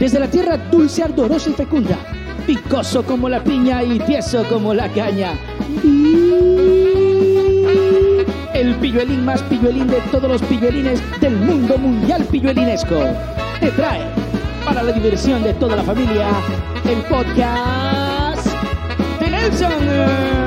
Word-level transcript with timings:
Desde 0.00 0.18
la 0.18 0.28
tierra 0.28 0.56
dulce, 0.56 1.02
ardorosa 1.02 1.50
y 1.50 1.52
fecunda, 1.52 1.98
picoso 2.46 3.02
como 3.02 3.28
la 3.28 3.44
piña 3.44 3.82
y 3.82 3.98
tieso 3.98 4.42
como 4.48 4.72
la 4.72 4.88
caña. 4.88 5.32
El 8.54 8.74
pilluelín 8.80 9.26
más 9.26 9.42
pilluelín 9.42 9.88
de 9.88 10.00
todos 10.10 10.30
los 10.30 10.42
pilluelines 10.44 11.02
del 11.20 11.36
mundo 11.36 11.76
mundial 11.76 12.24
pilluelinesco. 12.24 12.96
Te 13.60 13.70
trae, 13.72 14.00
para 14.64 14.82
la 14.82 14.92
diversión 14.92 15.42
de 15.42 15.52
toda 15.52 15.76
la 15.76 15.82
familia, 15.82 16.30
el 16.86 17.02
podcast 17.02 18.46
de 19.20 19.30
Nelson. 19.30 20.39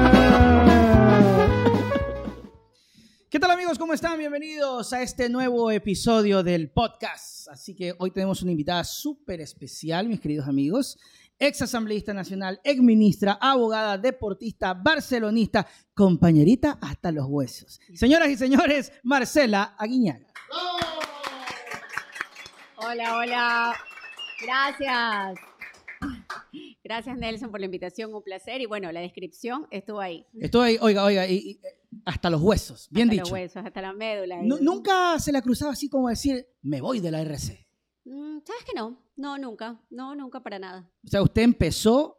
¿Cómo 3.83 3.93
están? 3.95 4.17
Bienvenidos 4.17 4.93
a 4.93 5.01
este 5.01 5.27
nuevo 5.27 5.69
episodio 5.69 6.41
del 6.41 6.71
podcast. 6.71 7.49
Así 7.49 7.75
que 7.75 7.93
hoy 7.99 8.11
tenemos 8.11 8.41
una 8.41 8.51
invitada 8.51 8.81
súper 8.85 9.41
especial, 9.41 10.07
mis 10.07 10.21
queridos 10.21 10.47
amigos. 10.47 10.97
Ex 11.37 11.63
asambleísta 11.63 12.13
nacional, 12.13 12.61
ex 12.63 12.81
ministra, 12.81 13.37
abogada, 13.41 13.97
deportista, 13.97 14.73
barcelonista, 14.73 15.67
compañerita 15.93 16.79
hasta 16.81 17.11
los 17.11 17.25
huesos. 17.27 17.81
Señoras 17.93 18.29
y 18.29 18.37
señores, 18.37 18.93
Marcela 19.03 19.75
Aguiñaga. 19.77 20.27
Hola, 22.77 23.17
hola. 23.17 23.75
Gracias. 24.41 25.52
Gracias 26.83 27.17
Nelson 27.17 27.49
por 27.49 27.59
la 27.61 27.65
invitación, 27.65 28.13
un 28.13 28.21
placer. 28.21 28.59
Y 28.59 28.65
bueno, 28.65 28.91
la 28.91 28.99
descripción 28.99 29.67
estuvo 29.71 30.01
ahí. 30.01 30.25
Estuvo 30.39 30.61
ahí, 30.61 30.77
oiga, 30.81 31.05
oiga, 31.05 31.27
y, 31.27 31.59
hasta 32.05 32.29
los 32.29 32.41
huesos, 32.41 32.89
bien 32.91 33.09
hasta 33.09 33.13
dicho. 33.13 33.23
los 33.23 33.31
huesos, 33.31 33.65
hasta 33.65 33.81
la 33.81 33.93
médula. 33.93 34.41
nunca 34.41 35.17
se 35.19 35.31
la 35.31 35.41
cruzaba 35.41 35.71
así 35.71 35.89
como 35.89 36.09
decir, 36.09 36.45
me 36.61 36.81
voy 36.81 36.99
de 36.99 37.11
la 37.11 37.21
RC. 37.21 37.65
Mm, 38.05 38.39
¿Sabes 38.43 38.65
que 38.65 38.73
no? 38.75 39.01
No, 39.15 39.37
nunca. 39.37 39.79
No, 39.89 40.13
nunca 40.13 40.41
para 40.41 40.59
nada. 40.59 40.89
O 41.05 41.07
sea, 41.07 41.21
usted 41.21 41.43
empezó, 41.43 42.17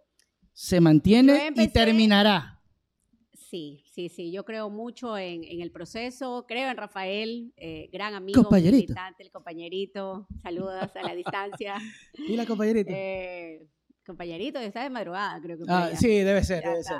se 0.52 0.80
mantiene 0.80 1.52
y 1.54 1.68
terminará. 1.68 2.62
Sí, 3.34 3.84
sí, 3.92 4.08
sí. 4.08 4.32
Yo 4.32 4.44
creo 4.44 4.70
mucho 4.70 5.18
en, 5.18 5.44
el 5.44 5.70
proceso. 5.70 6.44
Creo 6.48 6.70
en 6.70 6.76
Rafael, 6.76 7.52
eh, 7.56 7.88
gran 7.92 8.14
amigo. 8.14 8.42
Compañerito. 8.42 8.94
El 9.18 9.30
compañerito. 9.30 10.26
Saludos 10.42 10.90
a 10.94 11.02
la 11.02 11.14
distancia. 11.14 11.76
¿Y 12.28 12.36
la 12.36 12.46
compañerita? 12.46 12.92
Eh, 12.92 13.68
compañerito, 14.04 14.58
está 14.58 14.82
de 14.82 14.90
madrugada, 14.90 15.40
creo 15.40 15.58
que. 15.58 15.64
Ah, 15.68 15.90
sí, 15.96 16.08
debe 16.08 16.44
ser, 16.44 16.62
debe 16.62 16.82
ser. 16.82 16.98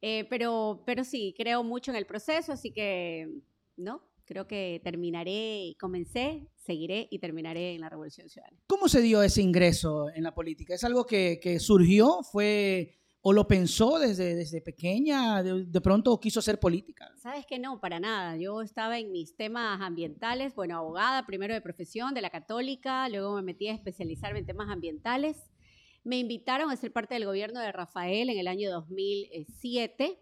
Eh, 0.00 0.26
pero, 0.30 0.82
pero 0.86 1.04
sí, 1.04 1.34
creo 1.36 1.64
mucho 1.64 1.90
en 1.90 1.96
el 1.96 2.06
proceso, 2.06 2.52
así 2.52 2.72
que, 2.72 3.28
¿no? 3.76 4.02
Creo 4.24 4.46
que 4.46 4.80
terminaré, 4.84 5.74
comencé, 5.80 6.48
seguiré 6.54 7.08
y 7.10 7.18
terminaré 7.18 7.74
en 7.74 7.80
la 7.80 7.88
Revolución 7.88 8.28
Ciudadana. 8.28 8.58
¿Cómo 8.66 8.88
se 8.88 9.00
dio 9.00 9.22
ese 9.22 9.40
ingreso 9.40 10.10
en 10.14 10.22
la 10.22 10.34
política? 10.34 10.74
¿Es 10.74 10.84
algo 10.84 11.06
que, 11.06 11.58
surgió? 11.58 12.20
¿Fue 12.30 12.94
o 13.22 13.32
lo 13.32 13.48
pensó 13.48 13.98
desde, 13.98 14.36
desde 14.36 14.60
pequeña? 14.60 15.42
De, 15.42 15.80
pronto 15.80 16.20
quiso 16.20 16.42
ser 16.42 16.60
política? 16.60 17.10
Sabes 17.16 17.46
que 17.46 17.58
no, 17.58 17.80
para 17.80 17.98
nada. 17.98 18.36
Yo 18.36 18.60
estaba 18.60 18.98
en 18.98 19.10
mis 19.10 19.34
temas 19.34 19.80
ambientales, 19.80 20.54
bueno, 20.54 20.76
abogada 20.76 21.26
primero 21.26 21.54
de 21.54 21.62
profesión 21.62 22.12
de 22.12 22.20
la 22.20 22.30
católica, 22.30 23.08
luego 23.08 23.34
me 23.34 23.42
metí 23.42 23.68
a 23.68 23.74
especializarme 23.74 24.40
en 24.40 24.46
temas 24.46 24.68
ambientales 24.68 25.47
me 26.08 26.18
invitaron 26.18 26.70
a 26.70 26.76
ser 26.76 26.90
parte 26.90 27.14
del 27.14 27.26
gobierno 27.26 27.60
de 27.60 27.70
Rafael 27.70 28.30
en 28.30 28.38
el 28.38 28.48
año 28.48 28.70
2007. 28.70 30.18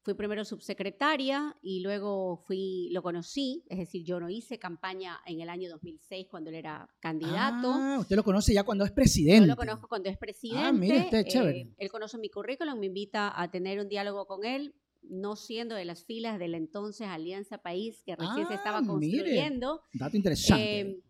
Fui 0.00 0.14
primero 0.14 0.44
subsecretaria 0.44 1.56
y 1.62 1.78
luego 1.78 2.38
fui, 2.44 2.88
lo 2.90 3.04
conocí, 3.04 3.64
es 3.68 3.78
decir, 3.78 4.04
yo 4.04 4.18
no 4.18 4.28
hice 4.28 4.58
campaña 4.58 5.20
en 5.26 5.40
el 5.40 5.48
año 5.48 5.70
2006 5.70 6.26
cuando 6.28 6.50
él 6.50 6.56
era 6.56 6.90
candidato. 6.98 7.70
Ah, 7.72 7.98
usted 8.00 8.16
lo 8.16 8.24
conoce 8.24 8.52
ya 8.52 8.64
cuando 8.64 8.84
es 8.84 8.90
presidente. 8.90 9.46
Yo 9.46 9.52
lo 9.52 9.56
conozco 9.56 9.86
cuando 9.86 10.08
es 10.08 10.18
presidente. 10.18 10.66
Ah, 10.66 10.72
mire, 10.72 11.02
usted 11.02 11.24
chévere. 11.24 11.60
Eh, 11.60 11.74
él 11.78 11.88
conoce 11.88 12.18
mi 12.18 12.28
currículum, 12.28 12.80
me 12.80 12.86
invita 12.86 13.32
a 13.40 13.48
tener 13.48 13.78
un 13.78 13.88
diálogo 13.88 14.26
con 14.26 14.44
él, 14.44 14.74
no 15.02 15.36
siendo 15.36 15.76
de 15.76 15.84
las 15.84 16.04
filas 16.04 16.40
del 16.40 16.56
entonces 16.56 17.06
Alianza 17.06 17.58
País 17.58 18.02
que 18.04 18.16
recién 18.16 18.48
se 18.48 18.54
estaba 18.54 18.78
ah, 18.78 18.84
construyendo. 18.84 19.82
dato 19.94 20.16
interesante. 20.16 20.80
Eh, 20.80 21.02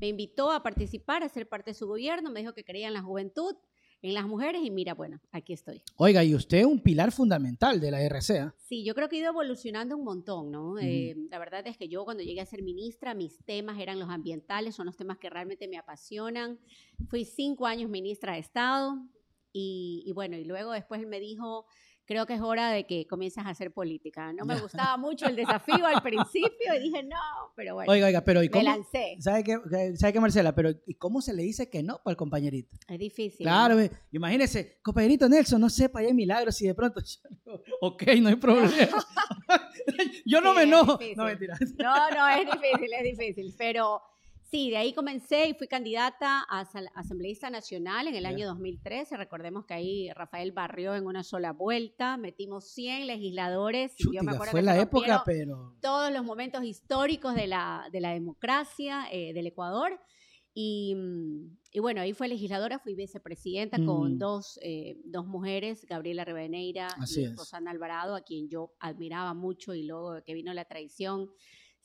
me 0.00 0.08
invitó 0.08 0.50
a 0.50 0.62
participar, 0.62 1.22
a 1.22 1.28
ser 1.28 1.48
parte 1.48 1.70
de 1.70 1.74
su 1.74 1.86
gobierno, 1.86 2.30
me 2.30 2.40
dijo 2.40 2.52
que 2.52 2.64
creía 2.64 2.88
en 2.88 2.94
la 2.94 3.02
juventud, 3.02 3.56
en 4.02 4.14
las 4.14 4.26
mujeres 4.26 4.62
y 4.62 4.70
mira, 4.70 4.94
bueno, 4.94 5.20
aquí 5.32 5.52
estoy. 5.52 5.82
Oiga, 5.96 6.22
y 6.22 6.34
usted 6.34 6.58
es 6.58 6.66
un 6.66 6.80
pilar 6.80 7.12
fundamental 7.12 7.80
de 7.80 7.90
la 7.90 8.00
RCA. 8.02 8.54
Sí, 8.58 8.84
yo 8.84 8.94
creo 8.94 9.08
que 9.08 9.16
he 9.16 9.20
ido 9.20 9.30
evolucionando 9.30 9.96
un 9.96 10.04
montón, 10.04 10.50
¿no? 10.50 10.78
Eh, 10.78 11.16
la 11.30 11.38
verdad 11.38 11.66
es 11.66 11.76
que 11.76 11.88
yo 11.88 12.04
cuando 12.04 12.22
llegué 12.22 12.40
a 12.40 12.46
ser 12.46 12.62
ministra, 12.62 13.14
mis 13.14 13.42
temas 13.44 13.80
eran 13.80 13.98
los 13.98 14.10
ambientales, 14.10 14.74
son 14.74 14.86
los 14.86 14.96
temas 14.96 15.18
que 15.18 15.30
realmente 15.30 15.66
me 15.66 15.78
apasionan. 15.78 16.58
Fui 17.08 17.24
cinco 17.24 17.66
años 17.66 17.90
ministra 17.90 18.34
de 18.34 18.40
Estado 18.40 18.98
y, 19.52 20.04
y 20.06 20.12
bueno, 20.12 20.36
y 20.36 20.44
luego 20.44 20.72
después 20.72 21.00
él 21.00 21.06
me 21.06 21.18
dijo 21.18 21.66
creo 22.06 22.26
que 22.26 22.34
es 22.34 22.40
hora 22.40 22.70
de 22.70 22.86
que 22.86 23.06
comiences 23.06 23.44
a 23.44 23.50
hacer 23.50 23.72
política. 23.72 24.32
No 24.32 24.44
me 24.44 24.58
gustaba 24.60 24.96
mucho 24.96 25.26
el 25.26 25.36
desafío 25.36 25.84
al 25.86 26.02
principio 26.02 26.74
y 26.76 26.80
dije, 26.80 27.02
no, 27.02 27.52
pero 27.54 27.74
bueno. 27.74 27.90
Oiga, 27.90 28.06
oiga, 28.06 28.20
pero 28.22 28.42
¿y 28.42 28.48
cómo? 28.48 28.64
Me 28.64 28.70
lancé. 28.70 29.16
¿Sabe 29.20 29.44
qué, 29.44 29.58
¿sabe 29.96 30.12
qué, 30.12 30.20
Marcela? 30.20 30.54
Pero 30.54 30.70
¿y 30.86 30.94
cómo 30.94 31.20
se 31.20 31.34
le 31.34 31.42
dice 31.42 31.68
que 31.68 31.82
no 31.82 31.98
para 31.98 32.12
el 32.12 32.16
compañerito? 32.16 32.76
Es 32.88 32.98
difícil. 32.98 33.44
Claro, 33.44 33.76
imagínese, 34.12 34.78
compañerito 34.82 35.28
Nelson, 35.28 35.60
no 35.60 35.68
sepa, 35.68 36.00
hay 36.00 36.14
milagros 36.14 36.60
y 36.62 36.66
de 36.66 36.74
pronto, 36.74 37.00
ok, 37.80 38.02
no 38.20 38.28
hay 38.28 38.36
problema. 38.36 38.70
yo 40.24 40.40
no 40.40 40.54
me 40.54 40.62
enojo. 40.62 40.98
No, 41.16 41.24
mentira. 41.24 41.58
No, 41.78 42.10
no, 42.10 42.28
es 42.28 42.46
difícil, 42.46 42.92
es 42.92 43.18
difícil, 43.18 43.54
pero 43.56 44.00
Sí, 44.48 44.70
de 44.70 44.76
ahí 44.76 44.92
comencé 44.92 45.48
y 45.48 45.54
fui 45.54 45.66
candidata 45.66 46.44
a 46.48 46.60
asambleísta 46.94 47.50
nacional 47.50 48.06
en 48.06 48.14
el 48.14 48.26
año 48.26 48.46
2013. 48.46 49.16
Recordemos 49.16 49.66
que 49.66 49.74
ahí 49.74 50.08
Rafael 50.12 50.52
barrió 50.52 50.94
en 50.94 51.06
una 51.06 51.24
sola 51.24 51.52
vuelta, 51.52 52.16
metimos 52.16 52.70
100 52.70 53.08
legisladores. 53.08 53.96
yo 53.98 54.22
me 54.22 54.32
acuerdo 54.32 54.52
fue 54.52 54.62
la 54.62 54.80
época, 54.80 55.22
pero... 55.26 55.74
Todos 55.82 56.12
los 56.12 56.24
momentos 56.24 56.62
históricos 56.62 57.34
de 57.34 57.48
la, 57.48 57.88
de 57.90 58.00
la 58.00 58.12
democracia 58.12 59.08
eh, 59.10 59.32
del 59.32 59.48
Ecuador. 59.48 59.98
Y, 60.54 60.96
y, 61.72 61.80
bueno, 61.80 62.00
ahí 62.00 62.14
fue 62.14 62.28
legisladora, 62.28 62.78
fui 62.78 62.94
vicepresidenta 62.94 63.84
con 63.84 64.14
mm. 64.14 64.18
dos, 64.18 64.60
eh, 64.62 64.96
dos 65.04 65.26
mujeres, 65.26 65.84
Gabriela 65.86 66.24
Reveneira 66.24 66.88
y 67.14 67.26
Rosana 67.34 67.72
Alvarado, 67.72 68.14
a 68.14 68.22
quien 68.22 68.48
yo 68.48 68.72
admiraba 68.78 69.34
mucho 69.34 69.74
y 69.74 69.82
luego 69.82 70.22
que 70.24 70.34
vino 70.34 70.54
la 70.54 70.64
traición 70.64 71.28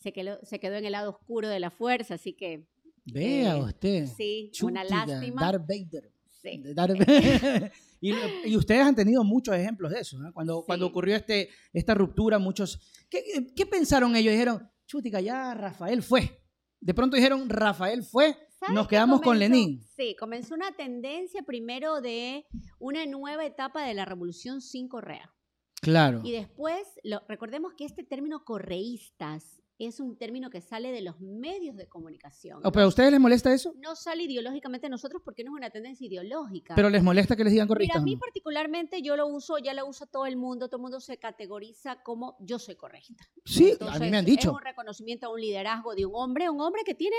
se 0.02 0.12
quedó, 0.14 0.40
se 0.44 0.60
quedó 0.60 0.76
en 0.76 0.86
el 0.86 0.94
lado 0.94 1.12
oscuro 1.12 1.48
de 1.48 1.60
la 1.60 1.72
fuerza, 1.72 2.16
así 2.16 2.34
que... 2.34 2.68
Vea 3.06 3.56
eh, 3.56 3.62
usted. 3.62 4.06
Sí, 4.06 4.52
una 4.62 4.84
lástima. 4.84 5.42
Darth 5.42 5.68
Vader. 5.68 6.12
Sí. 6.42 6.64
y, 8.02 8.56
ustedes 8.56 8.82
han 8.82 8.96
tenido 8.96 9.24
muchos 9.24 9.56
ejemplos 9.56 9.92
de 9.92 10.00
eso, 10.00 10.18
¿no? 10.18 10.34
Cuando, 10.34 10.64
cuando 10.66 10.88
ocurrió 10.88 11.16
este, 11.16 11.50
esta 11.72 11.94
ruptura, 11.94 12.40
muchos... 12.40 12.80
¿qué, 13.10 13.24
¿Qué 13.56 13.66
pensaron 13.66 14.16
ellos? 14.16 14.32
Dijeron, 14.32 14.70
chutica, 14.88 15.22
ya 15.22 15.54
Rafael 15.54 16.02
fue. 16.02 16.42
De 16.80 16.94
pronto 16.96 17.16
dijeron, 17.16 17.48
Rafael 17.48 18.04
fue, 18.04 18.36
nos 18.74 18.88
quedamos 18.88 19.22
con 19.22 19.38
Lenin. 19.38 19.84
Sí, 19.96 20.16
comenzó 20.20 20.56
una 20.56 20.72
tendencia 20.72 21.44
primero 21.44 22.02
de 22.02 22.46
una 22.80 23.06
nueva 23.06 23.46
etapa 23.46 23.84
de 23.86 23.94
la 23.94 24.06
Revolución 24.06 24.62
sin 24.62 24.88
Correa. 24.88 25.34
Claro. 25.82 26.22
Y 26.24 26.32
después, 26.32 26.82
lo, 27.04 27.22
recordemos 27.28 27.74
que 27.76 27.86
este 27.86 28.04
término 28.04 28.44
correístas 28.46 29.61
es 29.88 30.00
un 30.00 30.18
término 30.18 30.50
que 30.50 30.62
sale 30.62 30.92
de 30.92 31.02
los 31.02 31.20
medios 31.20 31.76
de 31.76 31.88
comunicación. 31.88 32.62
¿Pero 32.62 32.86
a 32.86 32.88
ustedes 32.88 33.12
les 33.12 33.20
molesta 33.20 33.54
eso? 33.54 33.74
No 33.78 33.96
sale 33.96 34.24
ideológicamente 34.24 34.88
a 34.88 34.90
nosotros 34.90 35.22
porque 35.24 35.44
no 35.44 35.52
es 35.52 35.58
una 35.58 35.70
tendencia 35.70 36.06
ideológica. 36.08 36.76
¿Pero 36.76 36.90
les 36.90 37.04
molesta 37.04 37.36
que 37.36 37.44
les 37.44 37.54
digan 37.54 37.68
correcta? 37.68 37.94
Mira, 37.94 38.02
a 38.02 38.04
mí 38.04 38.18
particularmente 38.18 39.02
yo 39.02 39.16
lo 39.16 39.28
uso, 39.28 39.58
ya 39.58 39.74
lo 39.74 39.86
uso 39.86 40.06
todo 40.08 40.26
el 40.26 40.38
mundo, 40.38 40.68
todo 40.68 40.78
el 40.78 40.84
mundo 40.84 41.00
se 41.00 41.18
categoriza 41.18 42.02
como 42.04 42.38
yo 42.40 42.60
soy 42.60 42.76
correcta. 42.76 43.28
Sí, 43.46 43.74
a 43.80 44.00
mí 44.00 44.10
me 44.10 44.18
han 44.18 44.26
dicho. 44.26 44.50
Es 44.50 44.56
un 44.56 44.62
reconocimiento 44.62 45.28
a 45.28 45.30
un 45.30 45.42
liderazgo 45.42 45.96
de 45.96 46.06
un 46.06 46.14
hombre, 46.16 46.50
un 46.50 46.62
hombre 46.62 46.84
que 46.86 46.94
tiene, 46.94 47.16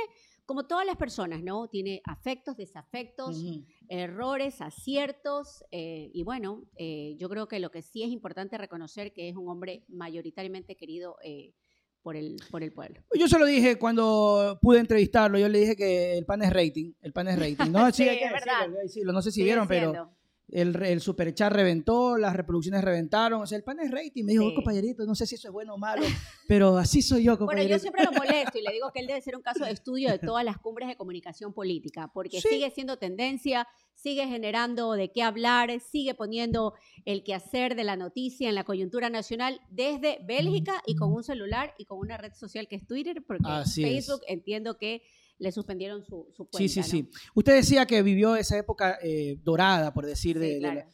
como 0.47 0.67
todas 0.67 0.87
las 0.87 0.97
personas, 0.97 1.43
¿no? 1.43 1.69
Tiene 1.69 2.03
afectos, 2.05 2.57
desafectos, 2.57 3.43
errores, 3.89 4.61
aciertos, 4.61 5.65
eh, 5.71 6.11
y 6.13 6.23
bueno, 6.23 6.65
eh, 6.77 7.17
yo 7.19 7.29
creo 7.29 7.49
que 7.49 7.61
lo 7.61 7.71
que 7.71 7.83
sí 7.83 8.03
es 8.03 8.11
importante 8.11 8.59
reconocer 8.59 9.13
que 9.13 9.29
es 9.29 9.37
un 9.37 9.49
hombre 9.49 9.85
mayoritariamente 9.89 10.77
querido 10.77 11.17
eh, 11.23 11.55
por 12.03 12.17
el, 12.17 12.37
por 12.51 12.63
el 12.63 12.73
pueblo. 12.73 13.01
Yo 13.15 13.29
se 13.29 13.39
lo 13.39 13.47
dije 13.47 13.79
cuando 13.79 14.59
pude 14.61 14.81
entrevistarlo, 14.81 15.39
yo 15.39 15.49
le 15.49 15.61
dije 15.61 15.77
que 15.77 16.19
el 16.19 16.25
pan 16.25 16.43
es 16.43 16.53
rating, 16.53 16.93
el 17.01 17.13
pan 17.13 17.29
es 17.29 17.39
rating. 17.39 17.71
No, 17.71 17.91
sí, 17.93 18.09
es 18.09 18.33
verdad. 18.33 18.69
no 19.05 19.23
sé 19.23 19.31
si 19.31 19.43
vieron, 19.43 19.69
pero 19.69 20.11
el, 20.53 20.81
el 20.83 21.01
superchat 21.01 21.51
reventó, 21.51 22.19
las 22.19 22.37
reproducciones 22.37 22.85
reventaron, 22.85 23.41
o 23.41 23.47
sea, 23.47 23.57
el 23.57 23.65
pan 23.65 23.81
es 23.81 23.91
rating. 23.91 24.25
Me 24.25 24.33
dijo, 24.33 24.47
oh, 24.47 24.55
compañerito, 24.55 25.05
no 25.07 25.15
sé 25.15 25.27
si 25.27 25.37
eso 25.37 25.49
es 25.49 25.53
bueno 25.53 25.75
o 25.75 25.79
malo, 25.79 26.05
pero 26.47 26.77
así 26.77 27.01
soy 27.01 27.25
yo, 27.25 27.39
compañerito. 27.39 27.69
Bueno, 27.69 27.77
yo 27.77 27.81
siempre 27.81 28.05
lo 28.05 28.13
molesto 28.19 28.59
y 28.59 28.63
le 28.63 28.73
digo 28.73 28.91
que 28.93 29.01
él 29.01 29.07
debe 29.07 29.23
ser 29.23 29.35
un 29.35 29.43
caso 29.43 29.65
de 29.65 29.71
estudio 29.71 30.11
de 30.11 30.19
todas 30.19 30.45
las 30.45 30.59
cumbres 30.59 30.89
de 30.89 30.97
comunicación 30.97 31.55
política, 31.55 32.11
porque 32.13 32.41
sigue 32.43 32.71
siendo 32.71 32.99
tendencia, 32.99 33.67
sigue 33.95 34.27
generando 34.27 34.93
de 34.93 35.11
qué 35.11 35.23
hablar, 35.23 35.71
sigue 35.81 36.15
poniendo 36.15 36.75
el 37.07 37.25
quehacer 37.25 37.75
de 37.75 37.85
la 37.85 37.97
noticia 37.97 38.51
en 38.51 38.55
la 38.55 38.65
coyuntura 38.65 39.09
nacional 39.09 39.59
desde 39.71 40.19
Bélgica 40.27 40.83
y 40.87 40.97
con 40.97 41.13
un 41.13 41.25
celular 41.25 41.75
y 41.79 41.87
con 41.87 41.99
una 41.99 42.19
red 42.19 42.35
social 42.35 42.69
que 42.69 42.77
es 42.77 42.87
Twitter, 42.87 43.25
porque 43.27 43.49
Facebook 43.75 44.21
entiendo 44.29 44.77
que 44.77 45.03
le 45.39 45.51
suspendieron 45.53 46.05
su, 46.05 46.29
su 46.37 46.45
cuenta. 46.47 46.59
Sí, 46.59 46.69
sí, 46.69 46.81
¿no? 46.81 46.87
sí. 46.87 47.11
Usted 47.35 47.55
decía 47.55 47.87
que 47.87 48.03
vivió 48.03 48.37
esa 48.37 48.57
época 48.59 48.99
eh, 49.03 49.39
dorada, 49.43 49.93
por 49.93 50.07
decir, 50.07 50.39
de, 50.39 50.47
Sí, 50.49 50.53
de 50.55 50.59
claro. 50.61 50.81
la- 50.81 50.91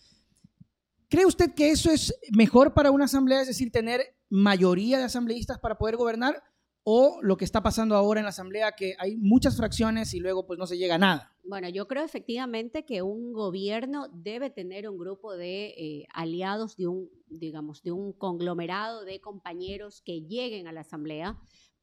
¿Cree 1.11 1.25
usted 1.26 1.55
que 1.55 1.70
eso 1.70 1.90
es 1.90 2.14
mejor 2.32 2.75
para 2.75 2.90
una 2.90 3.06
asamblea, 3.06 3.40
es 3.40 3.49
decir, 3.49 3.73
tener 3.73 4.02
mayoría 4.29 4.99
de 4.99 5.05
asambleístas 5.05 5.58
para 5.58 5.79
poder 5.79 5.96
gobernar? 5.96 6.43
¿O 6.90 7.19
lo 7.23 7.37
que 7.37 7.44
está 7.44 7.62
pasando 7.62 7.96
ahora 7.96 8.20
en 8.20 8.25
la 8.25 8.31
asamblea, 8.31 8.73
que 8.73 8.94
hay 8.99 9.17
muchas 9.17 9.56
fracciones 9.58 10.14
y 10.14 10.20
luego 10.20 10.46
pues 10.46 10.58
no 10.58 10.67
se 10.67 10.79
llega 10.79 10.94
a 10.94 10.99
nada? 10.99 11.34
Bueno, 11.44 11.69
yo 11.69 11.87
creo 11.87 12.02
efectivamente 12.05 12.84
que 12.87 13.02
un 13.02 13.32
gobierno 13.34 14.08
debe 14.12 14.49
tener 14.49 14.88
un 14.88 14.96
grupo 14.99 15.34
de 15.37 15.75
eh, 15.76 16.06
aliados 16.14 16.76
de 16.76 16.87
un, 16.88 17.11
digamos, 17.29 17.82
de 17.82 17.93
un 17.93 18.12
conglomerado 18.14 19.05
de 19.05 19.20
compañeros 19.20 20.00
que 20.02 20.23
lleguen 20.23 20.67
a 20.67 20.73
la 20.73 20.81
asamblea 20.81 21.38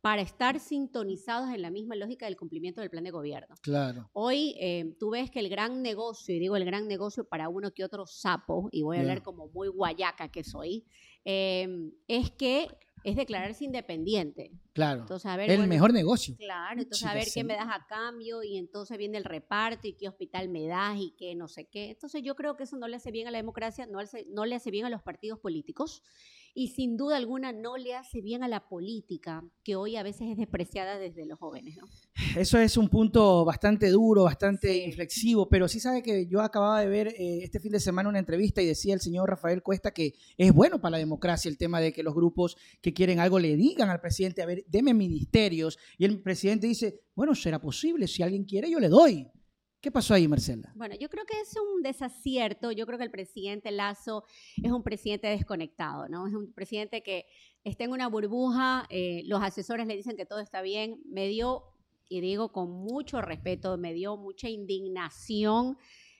para 0.05 0.21
estar 0.21 0.59
sintonizados 0.59 1.49
en 1.49 1.63
la 1.63 1.71
misma 1.71 1.95
lógica 1.95 2.27
del 2.27 2.37
cumplimiento 2.37 2.79
del 2.79 2.91
plan 2.91 3.03
de 3.03 3.09
gobierno. 3.09 3.55
Claro. 3.63 4.07
Hoy 4.13 4.55
eh, 4.59 4.95
tú 4.99 5.09
ves 5.09 5.31
que 5.31 5.39
el 5.39 5.49
gran 5.49 5.81
negocio, 5.81 6.35
y 6.35 6.37
digo 6.37 6.55
el 6.55 6.63
gran 6.63 6.87
negocio 6.87 7.27
para 7.27 7.49
uno 7.49 7.71
que 7.73 7.83
otro 7.83 8.05
sapo, 8.05 8.69
y 8.71 8.83
voy 8.83 8.97
a 8.97 8.99
Ya. 8.99 9.01
hablar 9.01 9.23
como 9.23 9.47
muy 9.47 9.67
guayaca 9.67 10.29
que 10.29 10.43
soy, 10.43 10.85
eh, 11.23 11.67
es 12.07 12.29
que 12.29 12.67
es 13.03 13.15
declararse 13.15 13.63
independiente. 13.65 14.51
Claro. 14.73 15.01
Entonces, 15.01 15.25
a 15.25 15.37
ver, 15.37 15.49
el 15.49 15.57
bueno, 15.57 15.69
mejor 15.73 15.91
negocio. 15.91 16.35
Claro, 16.37 16.81
entonces 16.81 16.99
Chica, 16.99 17.11
a 17.11 17.15
ver 17.15 17.25
sí. 17.25 17.39
qué 17.39 17.43
me 17.43 17.55
das 17.55 17.67
a 17.69 17.87
cambio 17.87 18.43
y 18.43 18.57
entonces 18.57 18.99
viene 18.99 19.17
el 19.17 19.23
reparto 19.23 19.87
y 19.87 19.93
qué 19.93 20.07
hospital 20.07 20.49
me 20.49 20.67
das 20.67 20.99
y 20.99 21.15
qué 21.17 21.33
no 21.33 21.47
sé 21.47 21.65
qué. 21.65 21.89
Entonces 21.89 22.21
yo 22.21 22.35
creo 22.35 22.55
que 22.55 22.63
eso 22.65 22.77
no 22.77 22.87
le 22.87 22.97
hace 22.97 23.09
bien 23.09 23.27
a 23.27 23.31
la 23.31 23.39
democracia, 23.39 23.87
no, 23.87 23.97
hace- 23.99 24.25
no 24.29 24.45
le 24.45 24.53
hace 24.53 24.69
bien 24.69 24.85
a 24.85 24.89
los 24.91 25.01
partidos 25.01 25.39
políticos 25.39 26.03
y 26.57 26.69
sin 26.69 26.95
duda 26.95 27.17
alguna 27.17 27.51
no 27.51 27.75
le 27.75 27.93
hace 27.95 28.21
bien 28.21 28.41
a 28.41 28.47
la 28.47 28.67
política, 28.69 29.43
que 29.63 29.75
hoy 29.75 29.97
a 29.97 30.03
veces 30.03 30.29
es 30.31 30.37
despreciada 30.37 30.97
desde 30.97 31.25
los 31.25 31.37
jóvenes. 31.37 31.75
¿no? 31.75 31.83
Eso 32.35 32.57
es 32.57 32.77
un 32.77 32.87
punto 32.87 33.43
bastante 33.43 33.89
duro, 33.89 34.23
bastante 34.23 34.73
Sí. 34.73 34.83
inflexivo, 34.85 35.49
pero 35.49 35.67
sí 35.67 35.81
sabe 35.81 36.01
que 36.01 36.27
yo 36.27 36.39
acababa 36.41 36.79
de 36.79 36.87
ver 36.87 37.07
eh, 37.09 37.43
este 37.43 37.59
fin 37.59 37.73
de 37.73 37.79
semana 37.81 38.07
una 38.07 38.19
entrevista 38.19 38.61
y 38.61 38.65
decía 38.65 38.93
el 38.93 39.01
señor 39.01 39.29
Rafael 39.29 39.61
Cuesta 39.61 39.91
que 39.91 40.13
es 40.37 40.53
bueno 40.53 40.79
para 40.79 40.91
la 40.91 40.97
democracia 40.97 41.49
el 41.49 41.57
tema 41.57 41.81
de 41.81 41.91
que 41.91 42.03
los 42.03 42.15
grupos 42.15 42.55
que 42.81 42.93
quieren 42.93 43.19
algo 43.19 43.37
le 43.37 43.57
digan 43.57 43.89
al 43.89 43.99
presidente, 43.99 44.41
a 44.41 44.45
ver, 44.45 44.63
deme 44.67 44.93
ministerios, 44.93 45.77
y 45.97 46.05
el 46.05 46.21
presidente 46.21 46.67
dice, 46.67 47.01
bueno, 47.15 47.35
será 47.35 47.59
posible, 47.59 48.07
si 48.07 48.23
alguien 48.23 48.45
quiere 48.45 48.71
yo 48.71 48.79
le 48.79 48.87
doy. 48.87 49.27
¿Qué 49.85 49.91
pasó 49.91 50.15
ahí, 50.15 50.27
Marcela? 50.27 50.73
Bueno, 50.73 50.95
yo 50.99 51.07
creo 51.09 51.25
que 51.25 51.39
es 51.39 51.55
un 51.57 51.83
desacierto. 51.83 52.71
Yo 52.71 52.87
creo 52.87 52.97
que 52.97 53.03
el 53.03 53.11
presidente 53.11 53.69
Lazo 53.69 54.23
es 54.63 54.71
un 54.71 54.81
presidente 54.81 55.27
desconectado, 55.27 56.09
¿no? 56.09 56.25
Es 56.25 56.33
un 56.33 56.51
presidente 56.53 57.03
que 57.03 57.27
está 57.63 57.83
en 57.83 57.91
una 57.91 58.07
burbuja, 58.07 58.87
eh, 58.89 59.21
los 59.25 59.43
asesores 59.43 59.85
le 59.85 59.95
dicen 59.95 60.17
que 60.17 60.25
todo 60.25 60.39
está 60.39 60.63
bien. 60.63 61.03
Me 61.05 61.27
dio, 61.27 61.65
y 62.09 62.19
digo 62.19 62.51
con 62.51 62.71
mucho 62.71 63.21
respeto, 63.21 63.77
me 63.77 63.93
dio 63.93 64.17
mucha 64.17 64.49
indignación 64.49 65.77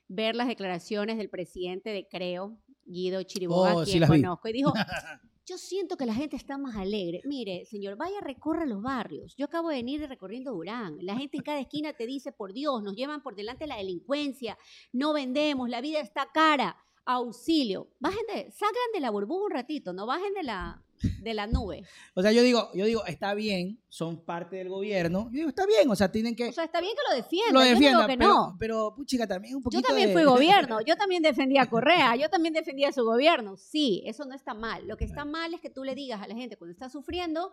ver 0.08 0.36
las 0.36 0.48
declaraciones 0.48 1.18
del 1.18 1.32
presidente 1.32 1.90
de 1.90 2.08
Creo, 2.08 2.60
Guido 2.86 3.24
Chiriboga, 3.24 3.78
Oh, 3.78 3.84
quien 3.84 4.06
sí 4.06 4.12
vi. 4.14 4.22
conozco, 4.22 4.48
y 4.48 4.54
dijo, 4.54 4.74
yo 5.46 5.58
siento 5.58 5.96
que 5.96 6.06
la 6.06 6.14
gente 6.14 6.36
está 6.36 6.58
más 6.58 6.76
alegre. 6.76 7.22
Mire, 7.26 7.66
señor, 7.66 7.98
vaya, 7.98 8.20
recorra 8.22 8.66
los 8.66 8.82
barrios. 8.82 9.36
Yo 9.38 9.46
acabo 9.46 9.70
de 9.70 9.76
venir 9.76 10.02
recorriendo 10.08 10.54
Durán. 10.54 10.98
La 11.02 11.16
gente 11.16 11.38
en 11.38 11.44
cada 11.44 11.60
esquina 11.60 11.94
te 11.94 12.08
dice, 12.08 12.32
por 12.32 12.54
Dios, 12.54 12.82
nos 12.82 12.96
llevan 12.96 13.22
por 13.22 13.36
delante 13.36 13.68
la 13.68 13.78
delincuencia, 13.78 14.58
no 14.92 15.14
vendemos, 15.14 15.70
la 15.70 15.82
vida 15.82 16.00
está 16.00 16.30
cara, 16.34 16.78
auxilio. 17.06 17.90
Bajen 18.00 18.26
de, 18.28 18.52
salgan 18.52 18.92
de 18.94 19.00
la 19.00 19.12
burbuja 19.12 19.46
un 19.46 19.52
ratito, 19.52 19.94
no 19.94 20.06
bajen 20.06 20.34
de 20.34 20.44
la, 20.44 20.85
de 21.22 21.34
la 21.34 21.48
nube. 21.48 21.84
O 22.14 22.22
sea, 22.22 22.32
yo 22.32 22.42
digo, 22.44 22.70
yo 22.74 22.86
digo, 22.86 23.06
está 23.06 23.34
bien, 23.34 23.82
son 23.90 24.24
parte 24.26 24.56
del 24.58 24.70
gobierno. 24.70 25.26
Yo 25.32 25.38
digo, 25.38 25.50
está 25.50 25.66
bien, 25.66 25.90
o 25.90 25.96
sea, 25.96 26.12
tienen 26.12 26.36
que 26.36 26.50
O 26.50 26.52
sea, 26.54 26.64
está 26.66 26.82
bien 26.82 26.94
que 26.96 27.02
lo 27.10 27.16
defiendan, 27.22 27.54
lo 27.54 27.60
defiendan, 27.62 28.08
pero, 28.08 28.28
no. 28.28 28.56
pero 28.60 28.94
puchica, 28.96 29.28
también 29.28 29.56
un 29.56 29.62
poquito 29.64 29.82
Yo 29.82 29.88
también 29.88 30.10
de- 30.10 30.14
fui 30.14 30.24
gobierno, 30.26 30.82
yo 30.82 30.96
también 30.96 31.22
defendía 31.24 31.64
a 31.64 31.70
Correa, 31.70 32.16
yo 32.16 32.30
también 32.30 32.54
defendía 32.54 32.92
su 32.92 33.04
gobierno. 33.04 33.58
Sí, 33.58 34.04
eso 34.06 34.26
no 34.26 34.34
está 34.36 34.54
mal. 34.54 34.88
Lo 34.88 34.98
que 34.98 35.06
está 35.06 35.26
mal 35.26 35.54
es 35.54 35.62
que 35.62 35.70
tú 35.70 35.84
le 35.84 35.96
digas 35.96 36.22
a 36.22 36.28
la 36.28 36.36
gente 36.36 36.58
cuando 36.58 36.72
está 36.74 36.90
sufriendo 36.90 37.52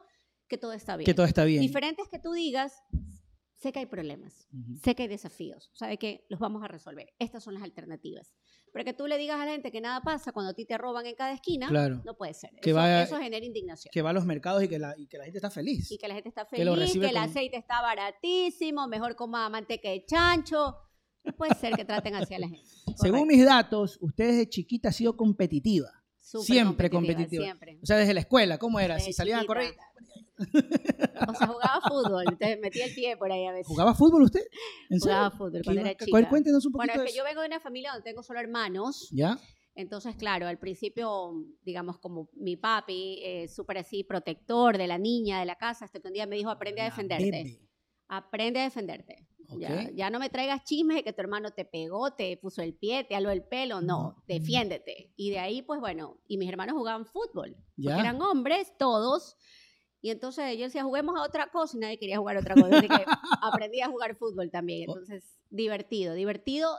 que 0.49 0.59
todo 0.59 0.73
está 0.73 0.97
bien. 0.97 1.06
que 1.06 1.15
todo 1.15 1.27
está 1.27 1.45
bien. 1.45 1.61
Diferente 1.61 2.03
es 2.03 2.09
que 2.09 2.19
tú 2.19 2.33
digas, 2.33 2.75
sé 3.55 3.73
que 3.73 3.79
hay 3.79 3.87
problemas, 3.87 4.49
Ujú. 4.53 4.77
sé 4.83 4.95
que 4.95 5.05
hay 5.05 5.09
desafíos, 5.09 5.71
sabe 5.73 5.97
que 5.97 6.27
los 6.29 6.41
vamos 6.41 6.62
a 6.62 6.69
resolver. 6.69 7.12
Estas 7.19 7.43
son 7.45 7.55
las 7.55 7.62
alternativas. 7.62 8.35
Pero 8.73 8.85
que 8.87 8.95
tú 8.95 9.07
le 9.07 9.19
digas 9.19 9.39
a 9.39 9.45
la 9.45 9.53
gente 9.53 9.71
que 9.71 9.81
nada 9.83 10.01
pasa 10.01 10.33
cuando 10.33 10.53
a 10.53 10.55
ti 10.55 10.65
te 10.65 10.79
roban 10.79 11.05
en 11.05 11.15
cada 11.15 11.33
esquina, 11.33 11.69
Claro. 11.69 12.01
no 12.05 12.17
puede 12.17 12.33
ser. 12.33 12.51
Que 12.63 12.71
eso, 12.71 13.19
genera 13.19 13.45
indignación. 13.45 13.91
Que 13.93 14.01
va 14.01 14.11
a 14.11 14.13
los 14.15 14.25
mercados 14.25 14.63
y 14.65 14.69
que 14.69 14.79
la, 14.79 14.95
y 14.97 15.07
que 15.07 15.19
la 15.19 15.25
gente 15.25 15.39
está 15.39 15.51
feliz. 15.51 15.91
y 15.93 15.99
que 15.99 16.09
la 16.09 16.15
gente 16.15 16.31
está 16.31 16.45
que 16.47 16.57
feliz, 16.57 16.73
que, 16.73 16.81
recibe 16.81 17.07
el 17.09 17.15
con- 17.15 17.23
aceite 17.25 17.57
está 17.59 17.83
baratísimo, 17.83 18.89
mejor 18.89 19.15
coma 19.15 19.49
manteca 19.49 19.91
de 19.91 20.05
chancho. 20.07 20.77
No 21.25 21.33
puede 21.35 21.55
ser 21.55 21.75
que 21.75 21.85
traten 21.85 22.15
así 22.17 22.35
a 22.35 22.39
la 22.39 22.49
gente. 22.49 22.65
Según 22.97 23.29
mis 23.29 23.45
datos, 23.45 23.99
usted 24.01 24.29
desde 24.29 24.49
chiquita 24.49 24.89
ha 24.89 24.93
sido 24.93 25.17
competitiva. 25.17 25.91
Siempre 26.19 26.89
competitiva. 26.89 27.45
Siempre. 27.45 27.79
O 27.83 27.87
sea, 27.87 27.97
desde 27.97 28.15
la 28.15 28.21
escuela, 28.21 28.57
¿cómo 28.57 28.81
era? 28.81 28.95
Desde 28.95 29.09
si 29.09 29.13
salían 29.13 29.41
a 29.41 29.45
correr. 29.45 29.75
O 31.29 31.34
sea, 31.34 31.46
jugaba 31.46 31.81
fútbol, 31.88 32.25
entonces 32.29 32.58
metía 32.61 32.87
el 32.87 32.94
pie 32.94 33.17
por 33.17 33.31
ahí 33.31 33.46
a 33.46 33.52
veces. 33.52 33.67
¿Jugaba 33.69 33.94
fútbol 33.94 34.23
usted? 34.23 34.40
¿En 34.90 34.99
serio? 35.00 35.17
Jugaba 35.17 35.31
fútbol 35.31 35.52
¿Qué 35.52 35.61
cuando 35.64 35.81
era 35.82 35.96
chica. 35.96 36.29
Cuéntenos 36.29 36.67
un 36.67 36.73
Bueno, 36.73 36.93
poquito 36.93 37.05
es 37.05 37.12
que 37.12 37.19
yo 37.19 37.25
vengo 37.25 37.40
de 37.43 37.46
una 37.49 37.61
familia 37.61 37.93
donde 37.93 38.05
tengo 38.11 38.23
solo 38.23 38.40
hermanos. 38.40 39.08
¿Ya? 39.12 39.38
Entonces, 39.75 40.17
claro, 40.17 40.46
al 40.46 40.58
principio, 40.58 41.32
digamos, 41.62 41.99
como 41.99 42.29
mi 42.34 42.56
papi, 42.56 43.20
eh, 43.23 43.49
súper 43.49 43.79
así, 43.79 44.05
protector 44.05 44.76
de 44.76 44.87
la 44.87 44.99
niña, 44.99 45.40
de 45.40 45.46
la 45.46 45.56
casa, 45.56 45.84
hasta 45.87 45.99
que 46.00 46.08
un 46.08 46.14
día 46.14 46.26
me 46.26 46.37
dijo, 46.37 46.50
aprende 46.50 46.82
a 46.82 46.85
La 46.85 46.90
defenderte. 46.90 47.31
bebe. 47.31 47.69
Aprende 48.08 48.61
a 48.61 48.64
defenderte. 48.64 49.28
Ya, 49.58 49.69
Ok. 49.87 49.90
ya 49.94 50.08
no 50.11 50.19
me 50.19 50.31
traigas 50.31 50.64
chismes 50.64 50.96
de 50.96 51.05
que 51.05 51.12
tu 51.12 51.20
hermano 51.20 51.50
te 51.52 51.64
pegó, 51.67 52.12
te 52.14 52.37
puso 52.38 52.62
el 52.62 52.75
pie, 52.75 53.05
te 53.05 53.14
aló 53.14 53.31
el 53.31 53.43
pelo. 53.44 53.81
No, 53.81 54.02
No. 54.14 54.25
defiéndete. 54.26 55.12
Y 55.17 55.31
de 55.31 55.38
ahí, 55.38 55.62
pues 55.62 55.78
bueno, 55.81 56.19
y 56.26 56.37
mis 56.38 56.49
hermanos 56.50 56.75
jugaban 56.76 57.05
fútbol. 57.06 57.56
Ya. 57.76 57.90
Porque 57.93 58.00
eran 58.00 58.20
hombres, 58.23 58.73
todos. 58.78 59.37
Y 60.02 60.10
entonces 60.10 60.56
yo 60.58 60.64
decía, 60.64 60.82
juguemos 60.84 61.16
a 61.16 61.22
otra 61.22 61.46
cosa 61.50 61.76
y 61.76 61.81
nadie 61.81 61.99
quería 61.99 62.19
jugar 62.19 62.37
a 62.37 62.40
otra 62.40 62.54
cosa. 62.54 62.76
Así 62.78 62.88
que 62.88 62.94
aprendí 63.43 63.81
a 63.81 63.88
jugar 63.88 64.16
fútbol 64.16 64.50
también. 64.50 64.90
Oh. 64.90 64.93
Entonces, 64.99 65.25
divertido, 65.49 66.14
divertido 66.14 66.76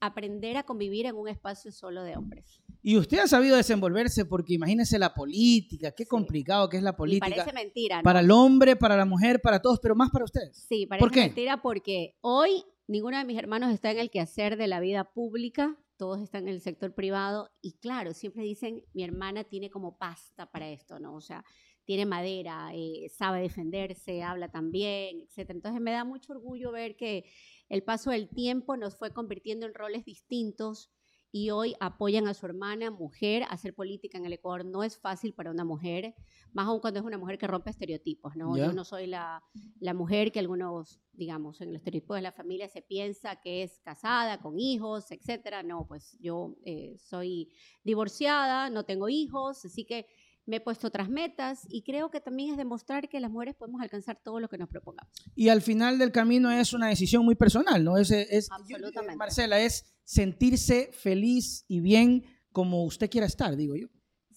aprender 0.00 0.56
a 0.56 0.64
convivir 0.64 1.06
en 1.06 1.14
un 1.14 1.28
espacio 1.28 1.70
solo 1.70 2.02
de 2.02 2.16
hombres. 2.16 2.60
Y 2.82 2.96
usted 2.96 3.18
ha 3.20 3.28
sabido 3.28 3.56
desenvolverse 3.56 4.24
porque 4.24 4.54
imagínese 4.54 4.98
la 4.98 5.14
política, 5.14 5.92
qué 5.92 6.02
Sí. 6.04 6.08
complicado 6.08 6.68
que 6.68 6.78
es 6.78 6.82
la 6.82 6.90
Y 6.90 6.94
política. 6.94 7.28
parece 7.28 7.52
mentira, 7.52 7.98
¿no? 7.98 8.02
Para 8.02 8.18
el 8.20 8.30
hombre, 8.32 8.74
para 8.74 8.96
la 8.96 9.04
mujer, 9.04 9.40
para 9.40 9.60
todos, 9.62 9.78
pero 9.80 9.94
más 9.94 10.10
para 10.10 10.24
ustedes. 10.24 10.56
Sí, 10.68 10.86
parece 10.86 11.04
¿Por 11.04 11.12
qué? 11.12 11.20
mentira 11.20 11.62
porque 11.62 12.16
hoy 12.22 12.64
ninguno 12.88 13.16
de 13.18 13.24
mis 13.24 13.38
hermanos 13.38 13.72
está 13.72 13.92
en 13.92 13.98
el 14.00 14.10
quehacer 14.10 14.56
de 14.56 14.66
la 14.66 14.80
vida 14.80 15.04
pública, 15.04 15.76
todos 15.96 16.20
están 16.20 16.48
en 16.48 16.54
el 16.54 16.60
sector 16.60 16.92
privado 16.94 17.50
y 17.60 17.74
claro, 17.74 18.12
siempre 18.12 18.42
dicen, 18.42 18.82
mi 18.94 19.04
hermana 19.04 19.44
tiene 19.44 19.70
como 19.70 19.96
pasta 19.98 20.50
para 20.50 20.68
esto, 20.68 20.98
¿no? 20.98 21.14
O 21.14 21.20
sea, 21.20 21.44
tiene 21.84 22.06
madera, 22.06 22.70
eh, 22.74 23.08
sabe 23.08 23.42
defenderse, 23.42 24.22
habla 24.22 24.50
también, 24.50 25.20
etc. 25.20 25.50
Entonces 25.50 25.80
me 25.80 25.92
da 25.92 26.04
mucho 26.04 26.32
orgullo 26.32 26.72
ver 26.72 26.96
que 26.96 27.24
el 27.68 27.82
paso 27.82 28.10
del 28.10 28.28
tiempo 28.28 28.76
nos 28.76 28.96
fue 28.96 29.12
convirtiendo 29.12 29.66
en 29.66 29.74
roles 29.74 30.04
distintos 30.04 30.90
y 31.34 31.48
hoy 31.48 31.74
apoyan 31.80 32.28
a 32.28 32.34
su 32.34 32.44
hermana 32.44 32.90
mujer 32.90 33.44
a 33.44 33.46
hacer 33.46 33.74
política 33.74 34.18
en 34.18 34.26
el 34.26 34.34
Ecuador. 34.34 34.66
No 34.66 34.84
es 34.84 34.98
fácil 34.98 35.32
para 35.32 35.50
una 35.50 35.64
mujer, 35.64 36.14
más 36.52 36.66
aún 36.66 36.80
cuando 36.80 37.00
es 37.00 37.06
una 37.06 37.16
mujer 37.16 37.38
que 37.38 37.46
rompe 37.46 37.70
estereotipos, 37.70 38.36
¿no? 38.36 38.54
Ya. 38.54 38.66
Yo 38.66 38.72
no 38.74 38.84
soy 38.84 39.06
la, 39.06 39.42
la 39.80 39.94
mujer 39.94 40.30
que 40.30 40.40
algunos, 40.40 41.00
digamos, 41.12 41.62
en 41.62 41.72
los 41.72 41.76
estereotipos 41.80 42.16
de 42.16 42.22
la 42.22 42.32
familia 42.32 42.68
se 42.68 42.82
piensa 42.82 43.40
que 43.40 43.62
es 43.62 43.80
casada, 43.80 44.42
con 44.42 44.60
hijos, 44.60 45.10
etcétera. 45.10 45.62
No, 45.62 45.86
pues 45.88 46.18
yo 46.20 46.58
eh, 46.66 46.98
soy 46.98 47.50
divorciada, 47.82 48.68
no 48.68 48.84
tengo 48.84 49.08
hijos, 49.08 49.64
así 49.64 49.86
que 49.86 50.06
me 50.46 50.56
he 50.56 50.60
puesto 50.60 50.88
otras 50.88 51.08
metas 51.08 51.66
y 51.68 51.82
creo 51.82 52.10
que 52.10 52.20
también 52.20 52.50
es 52.50 52.56
demostrar 52.56 53.08
que 53.08 53.20
las 53.20 53.30
mujeres 53.30 53.54
podemos 53.54 53.80
alcanzar 53.80 54.20
todo 54.22 54.40
lo 54.40 54.48
que 54.48 54.58
nos 54.58 54.68
propongamos. 54.68 55.12
Y 55.34 55.48
al 55.48 55.62
final 55.62 55.98
del 55.98 56.12
camino 56.12 56.50
es 56.50 56.72
una 56.72 56.88
decisión 56.88 57.24
muy 57.24 57.34
personal, 57.34 57.84
¿no? 57.84 57.96
Es, 57.96 58.10
es 58.10 58.50
Absolutamente. 58.50 59.16
Marcela, 59.16 59.60
es 59.60 59.84
sentirse 60.04 60.90
feliz 60.92 61.64
y 61.68 61.80
bien 61.80 62.24
como 62.50 62.84
usted 62.84 63.08
quiera 63.08 63.26
estar, 63.26 63.56
digo 63.56 63.76
yo. 63.76 63.88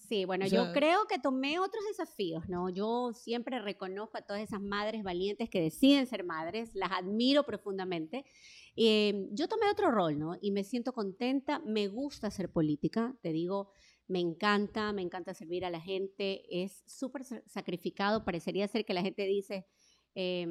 Sí, 0.08 0.24
bueno, 0.24 0.46
O 0.46 0.48
yo 0.48 0.72
creo 0.72 1.06
que 1.08 1.18
tomé 1.18 1.58
otros 1.58 1.82
desafíos, 1.88 2.48
¿no? 2.48 2.68
Yo 2.70 3.12
siempre 3.12 3.58
reconozco 3.58 4.16
a 4.16 4.22
todas 4.22 4.42
esas 4.42 4.60
madres 4.60 5.02
valientes 5.02 5.50
que 5.50 5.60
deciden 5.60 6.06
ser 6.06 6.22
madres, 6.22 6.70
las 6.74 6.92
admiro 6.92 7.44
profundamente. 7.44 8.24
Eh, 8.76 9.28
yo 9.32 9.48
tomé 9.48 9.68
otro 9.68 9.90
rol, 9.90 10.18
¿no? 10.18 10.36
Y 10.40 10.52
me 10.52 10.62
siento 10.62 10.92
contenta, 10.92 11.58
me 11.60 11.88
gusta 11.88 12.28
hacer 12.28 12.52
política, 12.52 13.16
te 13.20 13.32
digo, 13.32 13.72
me 14.08 14.20
encanta, 14.20 14.92
me 14.92 15.02
encanta 15.02 15.34
servir 15.34 15.64
a 15.64 15.70
la 15.70 15.80
gente, 15.80 16.42
es 16.50 16.82
súper 16.86 17.24
sa- 17.24 17.42
sacrificado, 17.46 18.24
parecería 18.24 18.66
ser 18.68 18.84
que 18.84 18.94
la 18.94 19.02
gente 19.02 19.24
dice, 19.24 19.66
eh, 20.14 20.46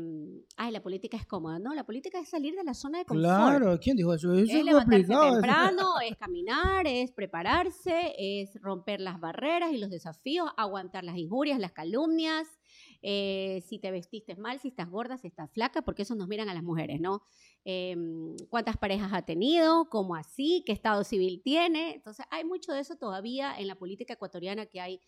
ay, 0.57 0.71
la 0.71 0.83
política 0.83 1.17
es 1.17 1.25
cómoda. 1.25 1.57
No, 1.57 1.73
la 1.73 1.83
política 1.85 2.19
es 2.19 2.29
salir 2.29 2.53
de 2.55 2.63
la 2.63 2.73
zona 2.75 2.99
de 2.99 3.05
confort. 3.05 3.25
Claro, 3.25 3.79
¿quién 3.79 3.97
dijo 3.97 4.13
eso? 4.13 4.31
Eso 4.33 4.43
Es 4.43 4.59
es 4.59 4.63
levantarse 4.63 5.07
temprano, 5.07 5.87
es 6.05 6.15
caminar, 6.17 6.85
es 6.85 7.11
prepararse, 7.11 8.13
es 8.17 8.53
romper 8.61 9.01
las 9.01 9.19
barreras 9.19 9.71
y 9.73 9.77
los 9.77 9.89
desafíos, 9.89 10.49
aguantar 10.55 11.03
las 11.03 11.17
injurias, 11.17 11.57
las 11.59 11.71
calumnias, 11.71 12.47
eh, 13.07 13.61
si 13.61 13.77
te 13.77 13.91
vestiste 13.91 14.35
mal, 14.35 14.59
si 14.59 14.69
estás 14.69 14.89
gorda, 14.89 15.19
si 15.19 15.27
estás 15.27 15.51
flaca, 15.51 15.83
porque 15.83 16.01
eso 16.01 16.15
nos 16.15 16.27
miran 16.27 16.49
a 16.49 16.55
las 16.55 16.63
mujeres, 16.63 16.99
¿no? 16.99 17.21
Em, 17.63 18.35
¿Cuántas 18.49 18.77
parejas 18.77 19.13
ha 19.13 19.21
tenido? 19.21 19.89
¿Cómo 19.91 20.15
así? 20.15 20.63
¿Qué 20.65 20.71
estado 20.71 21.03
civil 21.03 21.39
tiene? 21.43 21.93
Entonces, 21.93 22.25
hay 22.31 22.43
mucho 22.45 22.73
de 22.73 22.79
eso 22.79 22.95
todavía 22.95 23.55
en 23.59 23.67
la 23.67 23.75
política 23.75 24.15
ecuatoriana 24.15 24.65
que 24.65 24.81
hay 24.81 25.01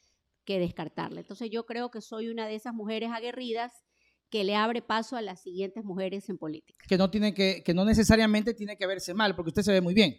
que 0.45 0.59
descartarle. 0.59 1.21
Entonces, 1.21 1.49
yo 1.49 1.65
creo 1.65 1.89
que 1.89 2.01
soy 2.01 2.29
una 2.29 2.45
de 2.45 2.53
esas 2.53 2.75
mujeres 2.75 3.09
aguerridas 3.11 3.73
que 4.29 4.43
le 4.43 4.55
abre 4.55 4.83
paso 4.83 5.15
a 5.15 5.23
las 5.23 5.41
siguientes 5.41 5.83
mujeres 5.83 6.29
en 6.29 6.37
política. 6.37 6.85
Que 6.87 6.97
no, 6.97 7.09
tiene 7.09 7.33
que, 7.33 7.63
que 7.65 7.73
no 7.73 7.83
necesariamente 7.83 8.53
tiene 8.53 8.77
que 8.77 8.85
verse 8.85 9.15
mal, 9.15 9.35
porque 9.35 9.49
usted 9.49 9.63
se 9.63 9.71
ve 9.71 9.81
muy 9.81 9.95
bien. 9.95 10.17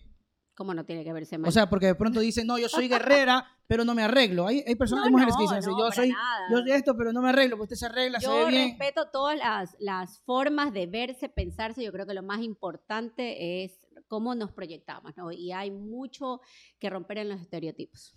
¿Cómo 0.58 0.74
no 0.74 0.84
tiene 0.84 1.04
que 1.04 1.12
verse 1.12 1.38
mal? 1.38 1.48
O 1.48 1.52
sea, 1.52 1.70
porque 1.70 1.86
de 1.86 1.94
pronto 1.94 2.18
dicen, 2.18 2.44
no, 2.44 2.58
yo 2.58 2.68
soy 2.68 2.88
guerrera, 2.88 3.46
pero 3.68 3.84
no 3.84 3.94
me 3.94 4.02
arreglo. 4.02 4.44
Hay, 4.44 4.64
hay 4.66 4.74
personas, 4.74 5.04
hay 5.04 5.12
mujeres 5.12 5.36
que 5.36 5.44
dicen, 5.44 5.60
yo 5.60 5.92
soy, 5.92 6.08
yo 6.50 6.58
soy 6.58 6.72
esto, 6.72 6.96
pero 6.96 7.12
no 7.12 7.22
me 7.22 7.28
arreglo, 7.28 7.56
pues 7.56 7.66
usted 7.66 7.76
se 7.76 7.86
arregla, 7.86 8.18
se 8.18 8.28
ve 8.28 8.46
bien. 8.46 8.62
Yo 8.62 8.76
respeto 8.76 9.08
todas 9.12 9.38
las, 9.38 9.76
las 9.78 10.18
formas 10.22 10.72
de 10.72 10.88
verse, 10.88 11.28
pensarse. 11.28 11.84
Yo 11.84 11.92
creo 11.92 12.06
que 12.06 12.12
lo 12.12 12.24
más 12.24 12.42
importante 12.42 13.62
es 13.62 13.78
cómo 14.08 14.34
nos 14.34 14.50
proyectamos, 14.50 15.16
¿no? 15.16 15.30
Y 15.30 15.52
hay 15.52 15.70
mucho 15.70 16.40
que 16.80 16.90
romper 16.90 17.18
en 17.18 17.28
los 17.28 17.40
estereotipos. 17.40 18.16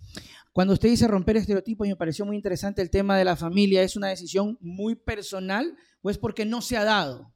Cuando 0.51 0.73
usted 0.73 0.89
dice 0.89 1.07
romper 1.07 1.37
estereotipos, 1.37 1.87
me 1.87 1.95
pareció 1.95 2.25
muy 2.25 2.37
interesante 2.37 2.81
el 2.81 2.89
tema 2.89 3.19
de 3.19 3.25
la 3.25 3.35
familia. 3.35 3.83
¿Es 3.83 3.95
una 3.95 4.07
decisión 4.07 4.57
muy 4.61 4.95
personal 4.95 5.77
o 6.01 6.09
es 6.09 6.17
porque 6.17 6.43
no 6.43 6.61
se 6.61 6.75
ha 6.75 6.85
dado? 6.85 7.31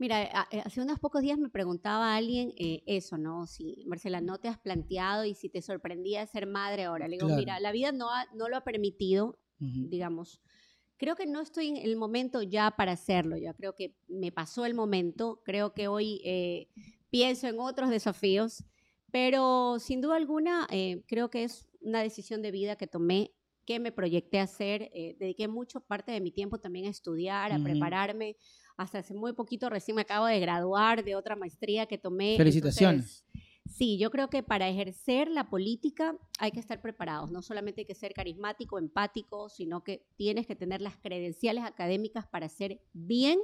Mira, 0.00 0.46
eh, 0.50 0.62
hace 0.64 0.80
unos 0.80 0.98
pocos 0.98 1.20
días 1.20 1.38
me 1.38 1.50
preguntaba 1.50 2.16
alguien 2.16 2.54
eh, 2.56 2.82
eso, 2.86 3.18
¿no? 3.18 3.46
Si, 3.46 3.84
Marcela, 3.86 4.22
no 4.22 4.38
te 4.38 4.48
has 4.48 4.58
planteado 4.58 5.26
y 5.26 5.34
si 5.34 5.50
te 5.50 5.60
sorprendía 5.60 6.26
ser 6.26 6.46
madre 6.46 6.84
ahora. 6.84 7.06
Le 7.06 7.18
digo, 7.18 7.28
mira, 7.36 7.60
la 7.60 7.70
vida 7.70 7.92
no, 7.92 8.08
no 8.34 8.48
lo 8.48 8.56
ha 8.56 8.64
permitido, 8.64 9.38
digamos. 9.58 10.40
Creo 10.96 11.16
que 11.16 11.26
no 11.26 11.42
estoy 11.42 11.68
en 11.68 11.76
el 11.76 11.98
momento 11.98 12.40
ya 12.40 12.70
para 12.70 12.92
hacerlo, 12.92 13.36
ya 13.36 13.52
creo 13.52 13.74
que 13.74 13.94
me 14.08 14.32
pasó 14.32 14.64
el 14.64 14.72
momento, 14.72 15.42
creo 15.44 15.74
que 15.74 15.86
hoy 15.86 16.22
eh, 16.24 16.68
pienso 17.10 17.46
en 17.46 17.60
otros 17.60 17.90
desafíos, 17.90 18.64
pero 19.12 19.78
sin 19.80 20.00
duda 20.00 20.16
alguna 20.16 20.66
creo 21.08 21.28
que 21.28 21.44
es 21.44 21.68
una 21.82 22.02
decisión 22.02 22.40
de 22.40 22.50
vida 22.52 22.76
que 22.76 22.86
tomé, 22.86 23.32
que 23.66 23.78
me 23.78 23.92
proyecté 23.92 24.40
a 24.40 24.44
hacer, 24.44 24.90
dediqué 25.18 25.46
mucho 25.46 25.80
parte 25.80 26.10
de 26.10 26.22
mi 26.22 26.32
tiempo 26.32 26.58
también 26.58 26.86
a 26.86 26.90
estudiar, 26.90 27.52
a 27.52 27.62
prepararme, 27.62 28.36
hasta 28.80 29.00
hace 29.00 29.12
muy 29.12 29.34
poquito 29.34 29.68
recién 29.68 29.94
me 29.94 30.02
acabo 30.02 30.24
de 30.24 30.40
graduar 30.40 31.04
de 31.04 31.14
otra 31.14 31.36
maestría 31.36 31.84
que 31.84 31.98
tomé. 31.98 32.36
Felicitaciones. 32.38 33.26
sí, 33.66 33.98
yo 33.98 34.10
creo 34.10 34.30
que 34.30 34.42
para 34.42 34.70
ejercer 34.70 35.28
la 35.28 35.50
política 35.50 36.16
hay 36.38 36.50
que 36.50 36.60
estar 36.60 36.80
preparados. 36.80 37.30
No 37.30 37.42
solamente 37.42 37.82
hay 37.82 37.86
que 37.86 37.94
ser 37.94 38.14
carismático, 38.14 38.78
empático, 38.78 39.50
sino 39.50 39.84
que 39.84 40.06
tienes 40.16 40.46
que 40.46 40.56
tener 40.56 40.80
las 40.80 40.96
credenciales 40.96 41.64
académicas 41.64 42.26
para 42.26 42.46
hacer 42.46 42.80
bien 42.94 43.38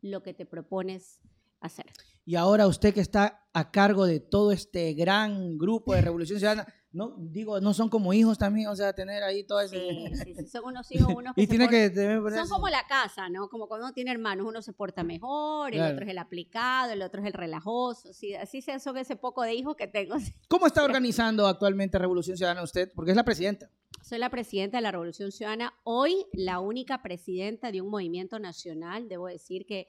lo 0.00 0.22
que 0.22 0.32
te 0.32 0.46
propones 0.46 1.20
hacer. 1.60 1.86
Y 2.24 2.36
ahora 2.36 2.66
usted 2.66 2.92
que 2.92 3.00
está 3.00 3.48
a 3.54 3.70
cargo 3.70 4.04
de 4.04 4.20
todo 4.20 4.52
este 4.52 4.92
gran 4.92 5.56
grupo 5.56 5.94
de 5.94 6.02
Revolución 6.02 6.38
Ciudadana, 6.38 6.66
no 6.92 7.14
digo, 7.18 7.60
no 7.60 7.74
son 7.74 7.88
como 7.88 8.12
hijos 8.12 8.38
también, 8.38 8.68
o 8.68 8.76
sea, 8.76 8.92
tener 8.92 9.22
ahí 9.22 9.44
todo 9.44 9.60
ese... 9.60 9.78
Sí, 9.78 10.34
sí, 10.36 10.46
son 10.46 10.64
unos 10.64 10.90
hijos, 10.92 11.14
unos 11.14 11.34
que, 11.34 11.42
y 11.42 11.46
tiene 11.46 11.68
que 11.68 11.90
Son 11.94 12.48
como 12.48 12.68
la 12.68 12.86
casa, 12.86 13.28
¿no? 13.28 13.48
Como 13.48 13.66
cuando 13.68 13.86
uno 13.86 13.94
tiene 13.94 14.10
hermanos, 14.10 14.46
uno 14.46 14.62
se 14.62 14.72
porta 14.72 15.04
mejor, 15.04 15.74
el 15.74 15.80
otro 15.80 16.04
es 16.04 16.10
el 16.10 16.18
aplicado, 16.18 16.92
el 16.92 17.02
otro 17.02 17.20
es 17.20 17.26
el 17.26 17.32
relajoso, 17.32 18.12
sí, 18.12 18.34
así 18.34 18.62
son 18.62 18.96
ese 18.96 19.16
poco 19.16 19.42
de 19.42 19.54
hijos 19.54 19.76
que 19.76 19.86
tengo. 19.86 20.16
¿Cómo 20.48 20.66
está 20.66 20.82
organizando 20.82 21.46
actualmente 21.46 21.98
Revolución 21.98 22.36
Ciudadana 22.36 22.62
usted? 22.62 22.90
Porque 22.94 23.12
es 23.12 23.16
la 23.16 23.24
presidenta. 23.24 23.70
Soy 24.02 24.18
la 24.18 24.30
presidenta 24.30 24.78
de 24.78 24.82
la 24.82 24.92
Revolución 24.92 25.32
Ciudadana, 25.32 25.74
hoy 25.84 26.26
la 26.32 26.60
única 26.60 27.02
presidenta 27.02 27.70
de 27.72 27.80
un 27.80 27.90
movimiento 27.90 28.38
nacional, 28.38 29.08
debo 29.08 29.26
decir 29.26 29.66
que 29.66 29.88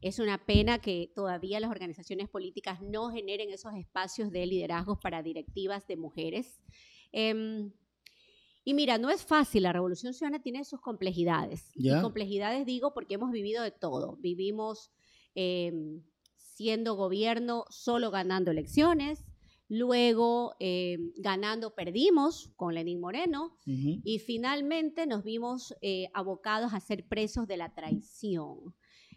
es 0.00 0.18
una 0.18 0.44
pena 0.44 0.78
que 0.78 1.10
todavía 1.14 1.60
las 1.60 1.70
organizaciones 1.70 2.28
políticas 2.28 2.80
no 2.82 3.10
generen 3.10 3.50
esos 3.50 3.74
espacios 3.74 4.30
de 4.30 4.46
liderazgo 4.46 5.00
para 5.00 5.22
directivas 5.22 5.86
de 5.86 5.96
mujeres. 5.96 6.60
Em, 7.12 7.72
y 8.64 8.74
mira, 8.74 8.98
no 8.98 9.10
es 9.10 9.24
fácil, 9.24 9.62
la 9.62 9.72
revolución 9.72 10.12
ciudadana 10.12 10.42
tiene 10.42 10.64
sus 10.64 10.80
complejidades. 10.80 11.70
Y 11.74 11.90
complejidades 12.02 12.66
digo 12.66 12.92
porque 12.94 13.14
hemos 13.14 13.30
vivido 13.30 13.62
de 13.62 13.70
todo. 13.70 14.16
Vivimos 14.16 14.90
em, 15.34 16.02
siendo 16.36 16.94
gobierno 16.94 17.64
solo 17.68 18.10
ganando 18.10 18.50
elecciones, 18.50 19.24
luego 19.68 20.54
em, 20.58 21.12
ganando 21.16 21.74
perdimos 21.74 22.50
con 22.56 22.74
Lenín 22.74 23.00
Moreno 23.00 23.56
y 23.66 24.18
finalmente 24.18 25.06
nos 25.06 25.22
vimos 25.22 25.74
eh, 25.80 26.08
abocados 26.14 26.72
a 26.72 26.80
ser 26.80 27.06
presos 27.06 27.46
de 27.46 27.56
la 27.56 27.74
traición. 27.74 28.74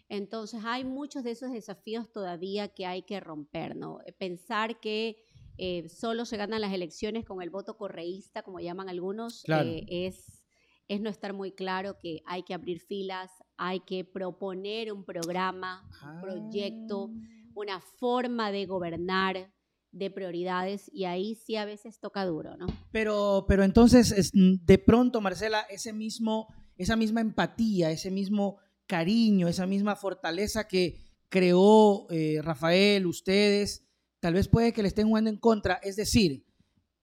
Entonces 0.09 0.61
hay 0.65 0.83
muchos 0.83 1.23
de 1.23 1.31
esos 1.31 1.51
desafíos 1.51 2.11
todavía 2.11 2.67
que 2.69 2.87
hay 2.87 3.03
que 3.03 3.19
romper, 3.19 3.75
¿no? 3.75 3.99
Eh, 4.05 4.11
pensar 4.11 4.79
que 4.79 5.17
eh, 5.57 5.87
solo 5.87 6.25
se 6.25 6.35
ganan 6.35 6.61
las 6.61 6.73
elecciones 6.73 7.25
con 7.25 7.43
el 7.43 7.51
voto 7.51 7.77
correísta, 7.77 8.41
como 8.41 8.59
llaman 8.59 8.89
algunos, 8.89 9.43
eh, 9.47 9.85
es, 9.87 10.43
es 10.87 10.99
no 10.99 11.09
estar 11.09 11.33
muy 11.33 11.51
claro 11.51 11.97
que 11.99 12.21
hay 12.25 12.41
que 12.41 12.55
abrir 12.55 12.79
filas, 12.79 13.29
hay 13.55 13.81
que 13.81 14.03
proponer 14.03 14.91
un 14.91 15.05
programa, 15.05 15.87
un 16.03 16.21
proyecto, 16.21 17.11
ah. 17.11 17.51
una 17.53 17.79
forma 17.79 18.51
de 18.51 18.65
gobernar 18.65 19.53
de 19.91 20.09
prioridades 20.09 20.89
y 20.91 21.05
ahí 21.05 21.35
sí 21.35 21.55
a 21.55 21.65
veces 21.65 21.99
toca 21.99 22.25
duro, 22.25 22.57
¿no? 22.57 22.67
Pero, 22.91 23.45
pero 23.47 23.63
entonces, 23.63 24.31
de 24.33 24.77
pronto, 24.77 25.21
Marcela, 25.21 25.61
ese 25.69 25.93
mismo, 25.93 26.47
esa 26.77 26.95
misma 26.95 27.21
empatía, 27.21 27.91
ese 27.91 28.11
mismo 28.11 28.59
cariño, 28.89 29.47
esa 29.47 29.67
misma 29.67 29.95
fortaleza 29.95 30.67
que 30.67 30.99
creó 31.29 32.07
eh, 32.09 32.41
Rafael, 32.41 33.05
ustedes, 33.05 33.87
tal 34.19 34.33
vez 34.33 34.47
puede 34.47 34.73
que 34.73 34.81
le 34.81 34.87
estén 34.87 35.07
jugando 35.07 35.29
en 35.29 35.37
contra. 35.37 35.75
Es 35.75 35.95
decir, 35.95 36.43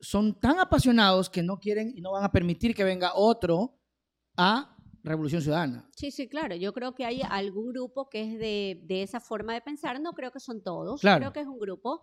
son 0.00 0.38
tan 0.38 0.58
apasionados 0.58 1.30
que 1.30 1.44
no 1.44 1.58
quieren 1.58 1.92
y 1.96 2.00
no 2.00 2.10
van 2.10 2.24
a 2.24 2.32
permitir 2.32 2.74
que 2.74 2.82
venga 2.82 3.12
otro 3.14 3.78
a 4.36 4.76
Revolución 5.04 5.40
Ciudadana. 5.40 5.88
Sí, 5.94 6.10
sí, 6.10 6.28
claro. 6.28 6.56
Yo 6.56 6.72
creo 6.72 6.92
que 6.92 7.04
hay 7.04 7.22
algún 7.22 7.72
grupo 7.72 8.08
que 8.10 8.22
es 8.22 8.38
de, 8.40 8.82
de 8.82 9.02
esa 9.04 9.20
forma 9.20 9.54
de 9.54 9.60
pensar. 9.60 10.00
No 10.00 10.12
creo 10.12 10.32
que 10.32 10.40
son 10.40 10.64
todos. 10.64 11.00
Creo 11.00 11.32
que 11.32 11.40
es 11.40 11.46
un 11.46 11.60
grupo. 11.60 12.02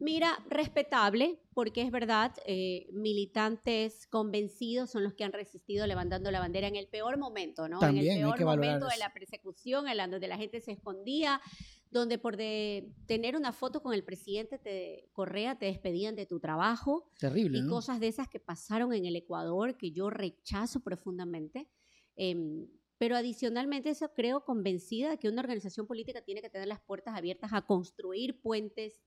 Mira, 0.00 0.38
respetable, 0.50 1.40
porque 1.54 1.80
es 1.80 1.90
verdad, 1.90 2.34
eh, 2.46 2.88
militantes 2.92 4.06
convencidos 4.06 4.90
son 4.90 5.02
los 5.02 5.14
que 5.14 5.24
han 5.24 5.32
resistido 5.32 5.86
levantando 5.86 6.30
la 6.30 6.40
bandera 6.40 6.68
en 6.68 6.76
el 6.76 6.88
peor 6.88 7.16
momento, 7.16 7.68
¿no? 7.68 7.82
en 7.82 7.96
el 7.96 8.18
peor 8.18 8.44
momento 8.44 8.86
de 8.86 8.98
la 8.98 9.12
persecución, 9.12 9.88
en 9.88 10.10
donde 10.10 10.28
la 10.28 10.36
gente 10.36 10.60
se 10.60 10.72
escondía, 10.72 11.40
donde 11.90 12.18
por 12.18 12.36
de 12.36 12.92
tener 13.06 13.34
una 13.34 13.52
foto 13.52 13.82
con 13.82 13.94
el 13.94 14.04
presidente 14.04 15.08
Correa 15.12 15.58
te 15.58 15.66
despedían 15.66 16.16
de 16.16 16.26
tu 16.26 16.38
trabajo. 16.38 17.10
Terrible. 17.18 17.58
Y 17.58 17.66
cosas 17.66 18.00
de 18.00 18.08
esas 18.08 18.28
que 18.28 18.40
pasaron 18.40 18.92
en 18.92 19.06
el 19.06 19.16
Ecuador 19.16 19.76
que 19.78 19.92
yo 19.92 20.10
rechazo 20.10 20.80
profundamente. 20.80 21.70
Em, 22.16 22.66
pero 22.98 23.16
adicionalmente 23.16 23.90
eso 23.90 24.12
creo 24.12 24.44
convencida 24.44 25.10
de 25.10 25.18
que 25.18 25.28
una 25.28 25.40
organización 25.40 25.86
política 25.86 26.22
tiene 26.22 26.42
que 26.42 26.50
tener 26.50 26.68
las 26.68 26.80
puertas 26.80 27.16
abiertas 27.16 27.52
a 27.52 27.62
construir 27.62 28.40
puentes 28.40 29.00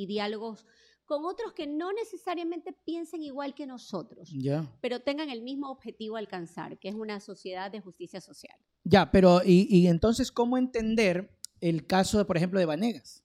y 0.00 0.06
diálogos 0.06 0.66
con 1.04 1.24
otros 1.24 1.52
que 1.52 1.66
no 1.66 1.92
necesariamente 1.92 2.72
piensen 2.72 3.22
igual 3.22 3.52
que 3.52 3.66
nosotros, 3.66 4.32
pero 4.80 5.00
tengan 5.00 5.28
el 5.28 5.42
mismo 5.42 5.68
objetivo 5.68 6.14
a 6.14 6.20
alcanzar, 6.20 6.78
que 6.78 6.88
es 6.88 6.94
una 6.94 7.18
sociedad 7.18 7.70
de 7.70 7.80
justicia 7.80 8.20
social. 8.20 8.56
Ya, 8.84 9.10
pero 9.10 9.42
y, 9.44 9.88
entonces, 9.88 10.30
¿cómo 10.30 10.56
entender 10.56 11.36
el 11.60 11.86
caso, 11.86 12.24
por 12.26 12.36
ejemplo, 12.36 12.60
de 12.60 12.66
Vanegas? 12.66 13.24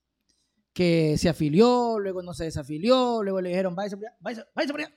Que 0.74 1.16
se 1.20 1.30
afilió, 1.30 2.00
luego 2.00 2.24
no 2.24 2.34
se 2.34 2.46
desafilió, 2.46 3.22
luego 3.22 3.40
le 3.40 3.50
dijeron, 3.50 3.76
váyase 3.76 3.98
váyase, 4.20 4.44
váyase 4.56 4.74
por 4.74 4.82
allá. 4.82 4.96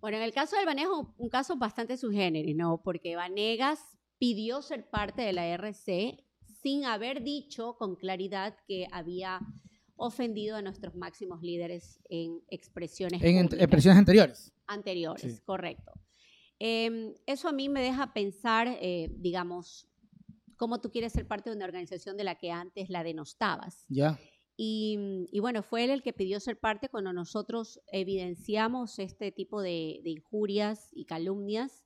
Bueno, 0.00 0.16
en 0.16 0.22
el 0.22 0.32
caso 0.32 0.56
del 0.56 0.64
Vanegas, 0.64 0.90
un 1.18 1.28
caso 1.28 1.56
bastante 1.56 1.98
subgénero, 1.98 2.48
¿no? 2.56 2.82
Porque 2.82 3.14
Vanegas 3.14 3.78
pidió 4.18 4.62
ser 4.62 4.88
parte 4.88 5.20
de 5.20 5.34
la 5.34 5.46
RC 5.48 6.24
sin 6.62 6.86
haber 6.86 7.22
dicho 7.22 7.76
con 7.76 7.94
claridad 7.96 8.56
que 8.66 8.86
había 8.90 9.40
ofendido 10.06 10.56
a 10.56 10.62
nuestros 10.62 10.94
máximos 10.94 11.42
líderes 11.42 12.00
en 12.08 12.40
expresiones. 12.48 13.22
En 13.22 13.36
expresiones 13.38 13.98
anteriores. 13.98 14.52
Anteriores, 14.66 15.40
correcto. 15.42 15.92
Em, 16.58 17.14
eso 17.26 17.48
a 17.48 17.52
mí 17.52 17.68
me 17.68 17.82
deja 17.82 18.12
pensar, 18.12 18.68
eh, 18.80 19.08
digamos, 19.16 19.88
cómo 20.56 20.80
tú 20.80 20.90
quieres 20.90 21.12
ser 21.12 21.26
parte 21.26 21.50
de 21.50 21.56
una 21.56 21.64
organización 21.64 22.16
de 22.16 22.24
la 22.24 22.36
que 22.36 22.50
antes 22.50 22.88
la 22.88 23.02
denostabas. 23.02 23.84
Ya. 23.88 24.18
Y, 24.56 25.40
bueno, 25.40 25.62
fue 25.62 25.84
él 25.84 25.90
el 25.90 26.02
que 26.02 26.12
pidió 26.12 26.38
ser 26.38 26.60
parte 26.60 26.88
cuando 26.88 27.12
nosotros 27.12 27.80
evidenciamos 27.90 28.98
este 28.98 29.32
tipo 29.32 29.60
de, 29.60 30.00
de 30.04 30.10
injurias 30.10 30.88
y 30.92 31.04
calumnias 31.06 31.84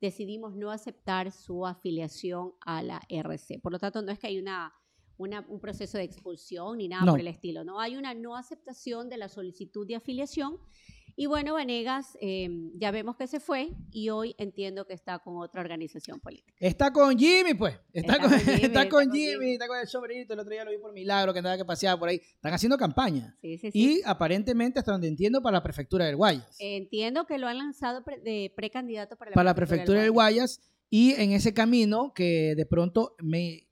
decidimos 0.00 0.54
no 0.54 0.70
aceptar 0.70 1.32
su 1.32 1.66
afiliación 1.66 2.52
a 2.60 2.82
la 2.82 3.00
RC. 3.08 3.58
Por 3.60 3.72
lo 3.72 3.78
tanto, 3.78 4.02
no 4.02 4.12
es 4.12 4.18
que 4.18 4.26
hay 4.26 4.38
una 4.38 4.72
un 5.18 5.60
proceso 5.60 5.98
de 5.98 6.04
expulsión 6.04 6.78
ni 6.78 6.88
nada 6.88 7.10
por 7.10 7.20
el 7.20 7.28
estilo. 7.28 7.64
No 7.64 7.80
hay 7.80 7.96
una 7.96 8.14
no 8.14 8.36
aceptación 8.36 9.08
de 9.08 9.16
la 9.18 9.28
solicitud 9.28 9.86
de 9.86 9.96
afiliación 9.96 10.58
Y 11.16 11.26
bueno, 11.26 11.54
Vanegas 11.54 12.18
eh, 12.20 12.48
ya 12.74 12.90
vemos 12.90 13.14
que 13.14 13.28
se 13.28 13.38
fue 13.38 13.70
y 13.92 14.08
hoy 14.08 14.34
entiendo 14.36 14.84
que 14.84 14.94
está 14.94 15.20
con 15.20 15.36
otra 15.36 15.60
organización 15.60 16.18
política. 16.18 16.52
Está 16.58 16.92
con 16.92 17.16
Jimmy, 17.16 17.54
pues. 17.54 17.78
Está, 17.92 18.14
Está 18.16 18.20
con, 18.20 18.30
con 18.30 18.40
Jimmy, 18.44 18.62
está 18.64 18.88
con 18.88 19.12
Jimmy, 19.12 19.26
Jimmy. 19.30 19.52
está 19.52 19.68
con 19.68 19.78
el 19.78 19.86
sombrerito. 19.86 20.32
El 20.34 20.40
otro 20.40 20.50
día 20.50 20.64
lo 20.64 20.72
vi 20.72 20.78
por 20.78 20.92
milagro 20.92 21.32
que 21.32 21.38
andaba 21.38 21.56
que 21.56 21.64
paseaba 21.64 22.00
por 22.00 22.08
ahí. 22.08 22.16
Están 22.16 22.52
haciendo 22.52 22.76
campaña. 22.76 23.36
Sí, 23.40 23.58
sí, 23.58 23.70
sí. 23.70 23.78
Y 23.78 24.02
aparentemente, 24.04 24.80
hasta 24.80 24.90
donde 24.90 25.06
entiendo, 25.06 25.40
para 25.40 25.58
la 25.58 25.62
prefectura 25.62 26.04
del 26.06 26.16
Guayas. 26.16 26.56
Entiendo 26.58 27.26
que 27.26 27.38
lo 27.38 27.46
han 27.46 27.58
lanzado 27.58 28.02
pre- 28.02 28.18
de 28.18 28.52
precandidato 28.56 29.14
para 29.16 29.30
la 29.30 29.34
para 29.36 29.44
la 29.50 29.54
prefectura 29.54 30.02
del 30.02 30.10
Guayas. 30.10 30.60
Y 30.90 31.12
en 31.14 31.30
ese 31.30 31.54
camino 31.54 32.12
que 32.12 32.54
de 32.56 32.66
pronto 32.66 33.14
me... 33.22 33.63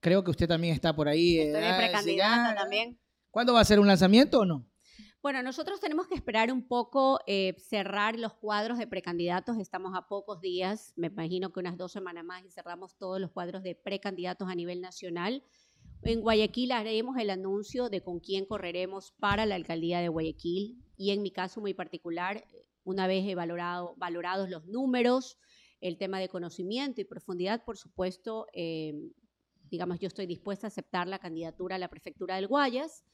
Creo 0.00 0.24
que 0.24 0.30
usted 0.30 0.48
también 0.48 0.74
está 0.74 0.94
por 0.94 1.08
ahí. 1.08 1.38
Estoy 1.38 1.62
ah, 1.62 1.76
precandidata 1.76 2.54
también. 2.54 2.98
¿Cuándo 3.30 3.54
va 3.54 3.60
a 3.60 3.64
ser 3.64 3.78
un 3.78 3.86
lanzamiento 3.86 4.40
o 4.40 4.44
no? 4.44 4.66
Bueno, 5.22 5.42
nosotros 5.42 5.80
tenemos 5.80 6.08
que 6.08 6.14
esperar 6.14 6.50
un 6.50 6.66
poco, 6.66 7.20
eh, 7.26 7.54
cerrar 7.58 8.18
los 8.18 8.32
cuadros 8.32 8.78
de 8.78 8.86
precandidatos. 8.86 9.58
Estamos 9.58 9.92
a 9.94 10.08
pocos 10.08 10.40
días, 10.40 10.94
me 10.96 11.08
imagino 11.08 11.52
que 11.52 11.60
unas 11.60 11.76
dos 11.76 11.92
semanas 11.92 12.24
más 12.24 12.42
y 12.42 12.50
cerramos 12.50 12.96
todos 12.96 13.20
los 13.20 13.30
cuadros 13.30 13.62
de 13.62 13.74
precandidatos 13.74 14.48
a 14.48 14.54
nivel 14.54 14.80
nacional. 14.80 15.44
En 16.02 16.22
Guayaquil 16.22 16.72
haremos 16.72 17.18
el 17.18 17.28
anuncio 17.28 17.90
de 17.90 18.02
con 18.02 18.20
quién 18.20 18.46
correremos 18.46 19.12
para 19.20 19.44
la 19.44 19.56
alcaldía 19.56 20.00
de 20.00 20.08
Guayaquil 20.08 20.82
y 20.96 21.10
en 21.10 21.20
mi 21.20 21.30
caso 21.30 21.60
muy 21.60 21.74
particular, 21.74 22.46
una 22.84 23.06
vez 23.06 23.26
he 23.28 23.34
valorado, 23.34 23.94
valorados 23.98 24.48
los 24.48 24.64
números, 24.66 25.36
el 25.82 25.98
tema 25.98 26.18
de 26.18 26.30
conocimiento 26.30 27.02
y 27.02 27.04
profundidad, 27.04 27.62
por 27.64 27.76
supuesto, 27.76 28.46
eh, 28.54 28.94
digamos, 29.70 29.98
yo 30.00 30.08
estoy 30.08 30.26
dispuesta 30.26 30.66
a 30.66 30.68
aceptar 30.68 31.06
la 31.08 31.18
candidatura 31.18 31.76
a 31.76 31.78
la 31.78 31.88
prefectura 31.88 32.36
del 32.36 32.46
Guayas 32.48 33.04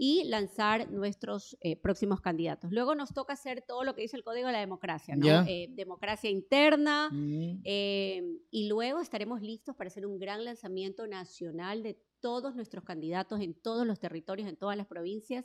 y 0.00 0.22
lanzar 0.24 0.90
nuestros 0.92 1.56
eh, 1.60 1.74
próximos 1.74 2.20
candidatos. 2.20 2.70
Luego 2.70 2.94
nos 2.94 3.12
toca 3.12 3.32
hacer 3.32 3.62
todo 3.66 3.82
lo 3.82 3.94
que 3.96 4.02
dice 4.02 4.16
el 4.16 4.22
Código 4.22 4.46
de 4.46 4.52
la 4.52 4.60
Democracia, 4.60 5.16
¿no? 5.16 5.26
Eh, 5.48 5.66
democracia 5.70 6.30
interna, 6.30 7.10
Mm. 7.10 7.60
eh, 7.64 8.22
y 8.50 8.68
luego 8.68 9.00
estaremos 9.00 9.42
listos 9.42 9.74
para 9.74 9.88
hacer 9.88 10.06
un 10.06 10.18
gran 10.20 10.44
lanzamiento 10.44 11.06
nacional 11.08 11.82
de 11.82 11.98
todos 12.20 12.54
nuestros 12.54 12.84
candidatos 12.84 13.40
en 13.40 13.54
todos 13.54 13.86
los 13.86 13.98
territorios, 13.98 14.48
en 14.48 14.56
todas 14.56 14.76
las 14.76 14.86
provincias, 14.86 15.44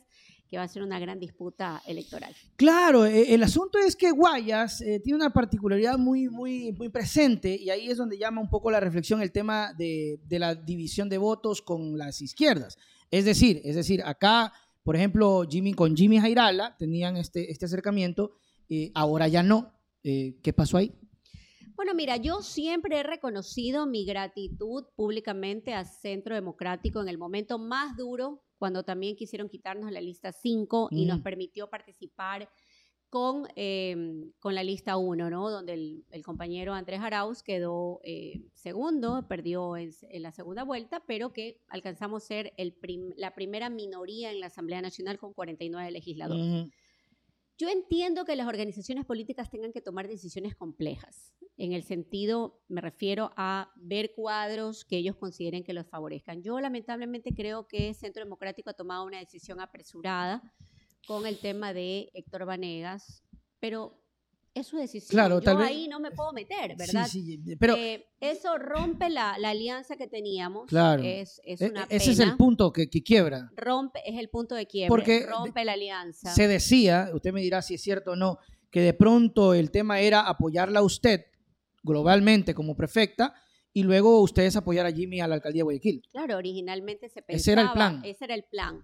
que 0.49 0.57
va 0.57 0.63
a 0.63 0.67
ser 0.67 0.83
una 0.83 0.99
gran 0.99 1.19
disputa 1.19 1.81
electoral. 1.85 2.35
Claro, 2.55 3.05
eh, 3.05 3.33
el 3.33 3.43
asunto 3.43 3.79
es 3.79 3.95
que 3.95 4.11
Guayas 4.11 4.81
eh, 4.81 4.99
tiene 4.99 5.17
una 5.17 5.33
particularidad 5.33 5.97
muy, 5.97 6.29
muy, 6.29 6.71
muy 6.73 6.89
presente 6.89 7.55
y 7.55 7.69
ahí 7.69 7.89
es 7.89 7.97
donde 7.97 8.17
llama 8.17 8.41
un 8.41 8.49
poco 8.49 8.71
la 8.71 8.79
reflexión 8.79 9.21
el 9.21 9.31
tema 9.31 9.73
de, 9.73 10.19
de 10.25 10.39
la 10.39 10.55
división 10.55 11.09
de 11.09 11.17
votos 11.17 11.61
con 11.61 11.97
las 11.97 12.21
izquierdas. 12.21 12.77
Es 13.13 13.25
decir, 13.25 13.61
es 13.63 13.75
decir, 13.75 14.01
acá, 14.03 14.51
por 14.81 14.95
ejemplo, 14.95 15.45
Jimmy 15.47 15.73
con 15.73 15.95
Jimmy 15.95 16.19
Jairala 16.19 16.75
tenían 16.79 17.15
este, 17.15 17.51
este 17.51 17.65
acercamiento, 17.65 18.31
eh, 18.69 18.91
ahora 18.95 19.27
ya 19.27 19.43
no. 19.43 19.71
Eh, 20.03 20.39
¿Qué 20.41 20.51
pasó 20.51 20.77
ahí? 20.77 20.91
Bueno, 21.75 21.93
mira, 21.95 22.17
yo 22.17 22.41
siempre 22.41 22.99
he 22.99 23.03
reconocido 23.03 23.85
mi 23.87 24.05
gratitud 24.05 24.85
públicamente 24.95 25.73
a 25.73 25.85
Centro 25.85 26.35
Democrático 26.35 27.01
en 27.01 27.09
el 27.09 27.17
momento 27.17 27.57
más 27.57 27.97
duro, 27.97 28.43
cuando 28.57 28.83
también 28.83 29.15
quisieron 29.15 29.49
quitarnos 29.49 29.91
la 29.91 29.99
lista 29.99 30.31
5 30.31 30.89
y 30.91 31.05
nos 31.05 31.19
Mm. 31.19 31.23
permitió 31.23 31.69
participar 31.69 32.49
con, 33.09 33.47
eh, 33.55 33.95
con 34.39 34.55
la 34.55 34.63
lista 34.63 34.97
1, 34.97 35.29
¿no? 35.29 35.49
Donde 35.51 35.73
el, 35.73 36.05
el 36.09 36.23
compañero 36.23 36.73
Andrés 36.73 36.99
Arauz 37.01 37.43
quedó 37.43 37.99
eh, 38.03 38.41
segundo, 38.53 39.27
perdió 39.27 39.77
en, 39.77 39.91
en 40.09 40.21
la 40.23 40.31
segunda 40.31 40.63
vuelta, 40.63 41.03
pero 41.07 41.31
que 41.33 41.61
alcanzamos 41.67 42.23
ser 42.23 42.53
el 42.57 42.73
prim- 42.73 43.13
la 43.17 43.35
primera 43.35 43.69
minoría 43.69 44.31
en 44.31 44.39
la 44.39 44.47
Asamblea 44.47 44.81
Nacional 44.81 45.17
con 45.19 45.33
49 45.33 45.91
legisladores. 45.91 46.43
Ujú. 46.43 46.71
Yo 47.57 47.69
entiendo 47.69 48.25
que 48.25 48.35
las 48.35 48.47
organizaciones 48.47 49.05
políticas 49.05 49.49
tengan 49.49 49.71
que 49.71 49.81
tomar 49.81 50.07
decisiones 50.07 50.55
complejas. 50.55 51.33
En 51.55 51.71
el 51.73 51.83
sentido, 51.83 52.63
me 52.67 52.81
refiero 52.81 53.31
a 53.37 53.71
ver 53.75 54.13
cuadros 54.15 54.85
que 54.85 54.97
ellos 54.97 55.15
consideren 55.15 55.63
que 55.63 55.73
los 55.73 55.87
favorezcan. 55.87 56.41
Yo 56.41 56.59
lamentablemente 56.59 57.33
creo 57.35 57.67
que 57.67 57.93
Centro 57.93 58.23
Democrático 58.23 58.71
ha 58.71 58.73
tomado 58.73 59.05
una 59.05 59.19
decisión 59.19 59.59
apresurada 59.61 60.41
con 61.05 61.27
el 61.27 61.39
tema 61.39 61.73
de 61.73 62.09
Héctor 62.13 62.45
Vanegas, 62.45 63.23
pero 63.59 64.02
es 64.55 64.67
su 64.67 64.77
decisión. 64.77 65.09
Claro, 65.09 65.41
Yo 65.41 65.57
vez- 65.57 65.67
ahí 65.67 65.87
no 65.87 65.99
me 65.99 66.11
puedo 66.11 66.31
meter, 66.33 66.75
¿verdad? 66.77 67.07
Sí, 67.07 67.23
sí, 67.43 67.55
pero 67.57 67.75
Eh, 67.75 68.05
eso 68.19 68.57
rompe 68.57 69.09
la, 69.09 69.37
la 69.39 69.49
alianza 69.49 69.95
que 69.95 70.07
teníamos. 70.07 70.67
Claro. 70.67 71.01
Es, 71.03 71.41
es 71.43 71.61
e- 71.61 71.69
una 71.69 71.85
ese 71.89 72.11
es 72.11 72.19
el 72.19 72.37
punto 72.37 72.71
que, 72.71 72.89
que 72.89 73.01
quiebra. 73.01 73.49
Rompe, 73.55 73.99
es 74.05 74.19
el 74.19 74.29
punto 74.29 74.55
de 74.55 74.67
quiebre. 74.67 74.89
Porque 74.89 75.25
rompe 75.25 75.65
la 75.65 75.73
alianza. 75.73 76.33
Se 76.33 76.47
decía, 76.47 77.09
usted 77.13 77.33
me 77.33 77.41
dirá 77.41 77.61
si 77.61 77.73
es 77.75 77.81
cierto 77.81 78.11
o 78.11 78.15
no, 78.15 78.37
que 78.69 78.81
de 78.81 78.93
pronto 78.93 79.53
el 79.53 79.71
tema 79.71 79.99
era 79.99 80.21
apoyarla 80.21 80.79
a 80.79 80.83
usted 80.83 81.25
globalmente 81.83 82.53
como 82.53 82.75
prefecta 82.75 83.33
y 83.73 83.83
luego 83.83 84.21
ustedes 84.21 84.55
apoyar 84.55 84.85
a 84.85 84.91
Jimmy 84.91 85.19
a 85.19 85.27
la 85.27 85.35
alcaldía 85.35 85.59
de 85.61 85.63
Guayaquil. 85.63 86.03
Claro, 86.11 86.37
originalmente 86.37 87.09
se 87.09 87.21
pensaba, 87.21 87.37
Ese 87.37 87.51
era 87.51 87.61
el 87.63 87.71
plan. 87.71 88.01
ese 88.05 88.25
era 88.25 88.35
el 88.35 88.43
plan. 88.43 88.83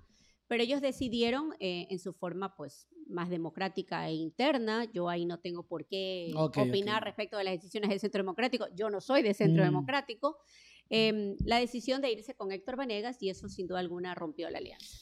Pero 0.50 0.64
ellos 0.64 0.82
decidieron 0.82 1.54
eh, 1.60 1.86
en 1.92 2.00
su 2.00 2.12
forma 2.12 2.56
pues 2.58 2.88
más 3.08 3.30
democrática 3.30 4.10
e 4.10 4.16
interna. 4.16 4.84
Yo 4.92 5.08
ahí 5.08 5.26
no 5.26 5.40
tengo 5.40 5.64
por 5.68 5.86
qué 5.86 6.32
Ok, 6.36 6.58
opinar 6.58 7.04
ok. 7.04 7.06
respecto 7.06 7.38
de 7.38 7.44
las 7.44 7.54
decisiones 7.54 7.90
del 7.92 8.00
Centro 8.00 8.20
Democrático. 8.24 8.66
Yo 8.76 8.90
no 8.90 9.00
soy 9.00 9.22
de 9.22 9.34
Centro 9.36 9.64
Mm. 9.64 9.68
Democrático. 9.68 10.38
Em, 10.90 11.36
la 11.46 11.60
decisión 11.60 12.02
de 12.02 12.12
irse 12.12 12.34
con 12.36 12.52
Héctor 12.52 12.76
Vanegas 12.78 13.22
y 13.22 13.30
eso 13.30 13.48
sin 13.48 13.68
duda 13.68 13.80
alguna 13.80 14.16
rompió 14.16 14.50
la 14.50 14.58
alianza. 14.58 14.98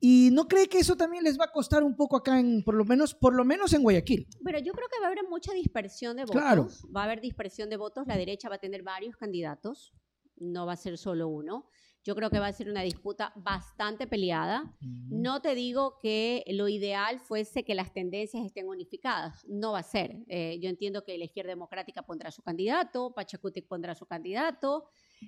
¿Y 0.00 0.30
no 0.32 0.48
cree 0.48 0.66
que 0.68 0.78
eso 0.80 0.96
también 0.96 1.22
les 1.24 1.38
va 1.38 1.44
a 1.44 1.52
costar 1.52 1.82
un 1.84 1.96
poco 1.96 2.16
acá, 2.16 2.38
en, 2.40 2.62
por, 2.64 2.74
lo 2.74 2.84
menos, 2.84 3.14
por 3.14 3.32
lo 3.34 3.44
menos 3.44 3.72
en 3.72 3.82
Guayaquil? 3.82 4.26
Pero 4.44 4.58
yo 4.58 4.72
creo 4.72 4.88
que 4.88 5.00
va 5.00 5.06
a 5.06 5.10
haber 5.12 5.24
mucha 5.30 5.52
dispersión 5.54 6.16
de 6.16 6.24
votos. 6.24 6.34
Claro. 6.42 6.68
Va 6.94 7.02
a 7.02 7.04
haber 7.04 7.20
dispersión 7.20 7.70
de 7.70 7.76
votos. 7.76 8.06
La 8.06 8.16
derecha 8.16 8.48
va 8.48 8.56
a 8.56 8.60
tener 8.60 8.82
varios 8.82 9.16
candidatos. 9.16 9.94
No 10.36 10.66
va 10.66 10.72
a 10.72 10.76
ser 10.76 10.98
solo 10.98 11.28
uno. 11.28 11.68
Yo 12.04 12.14
creo 12.14 12.28
que 12.28 12.38
va 12.38 12.48
a 12.48 12.52
ser 12.52 12.68
una 12.68 12.82
disputa 12.82 13.32
bastante 13.34 14.06
peleada. 14.06 14.70
No 14.80 15.40
te 15.40 15.54
digo 15.54 15.98
que 16.00 16.44
lo 16.48 16.68
ideal 16.68 17.18
fuese 17.18 17.64
que 17.64 17.74
las 17.74 17.94
tendencias 17.94 18.44
estén 18.44 18.68
unificadas, 18.68 19.44
no 19.48 19.72
va 19.72 19.78
a 19.78 19.82
ser. 19.82 20.22
Eh, 20.28 20.58
yo 20.60 20.68
entiendo 20.68 21.02
que 21.02 21.16
la 21.16 21.24
izquierda 21.24 21.50
democrática 21.50 22.02
pondrá 22.02 22.30
su 22.30 22.42
candidato, 22.42 23.14
Pachacuti 23.14 23.62
pondrá 23.62 23.94
su 23.94 24.04
candidato, 24.04 24.84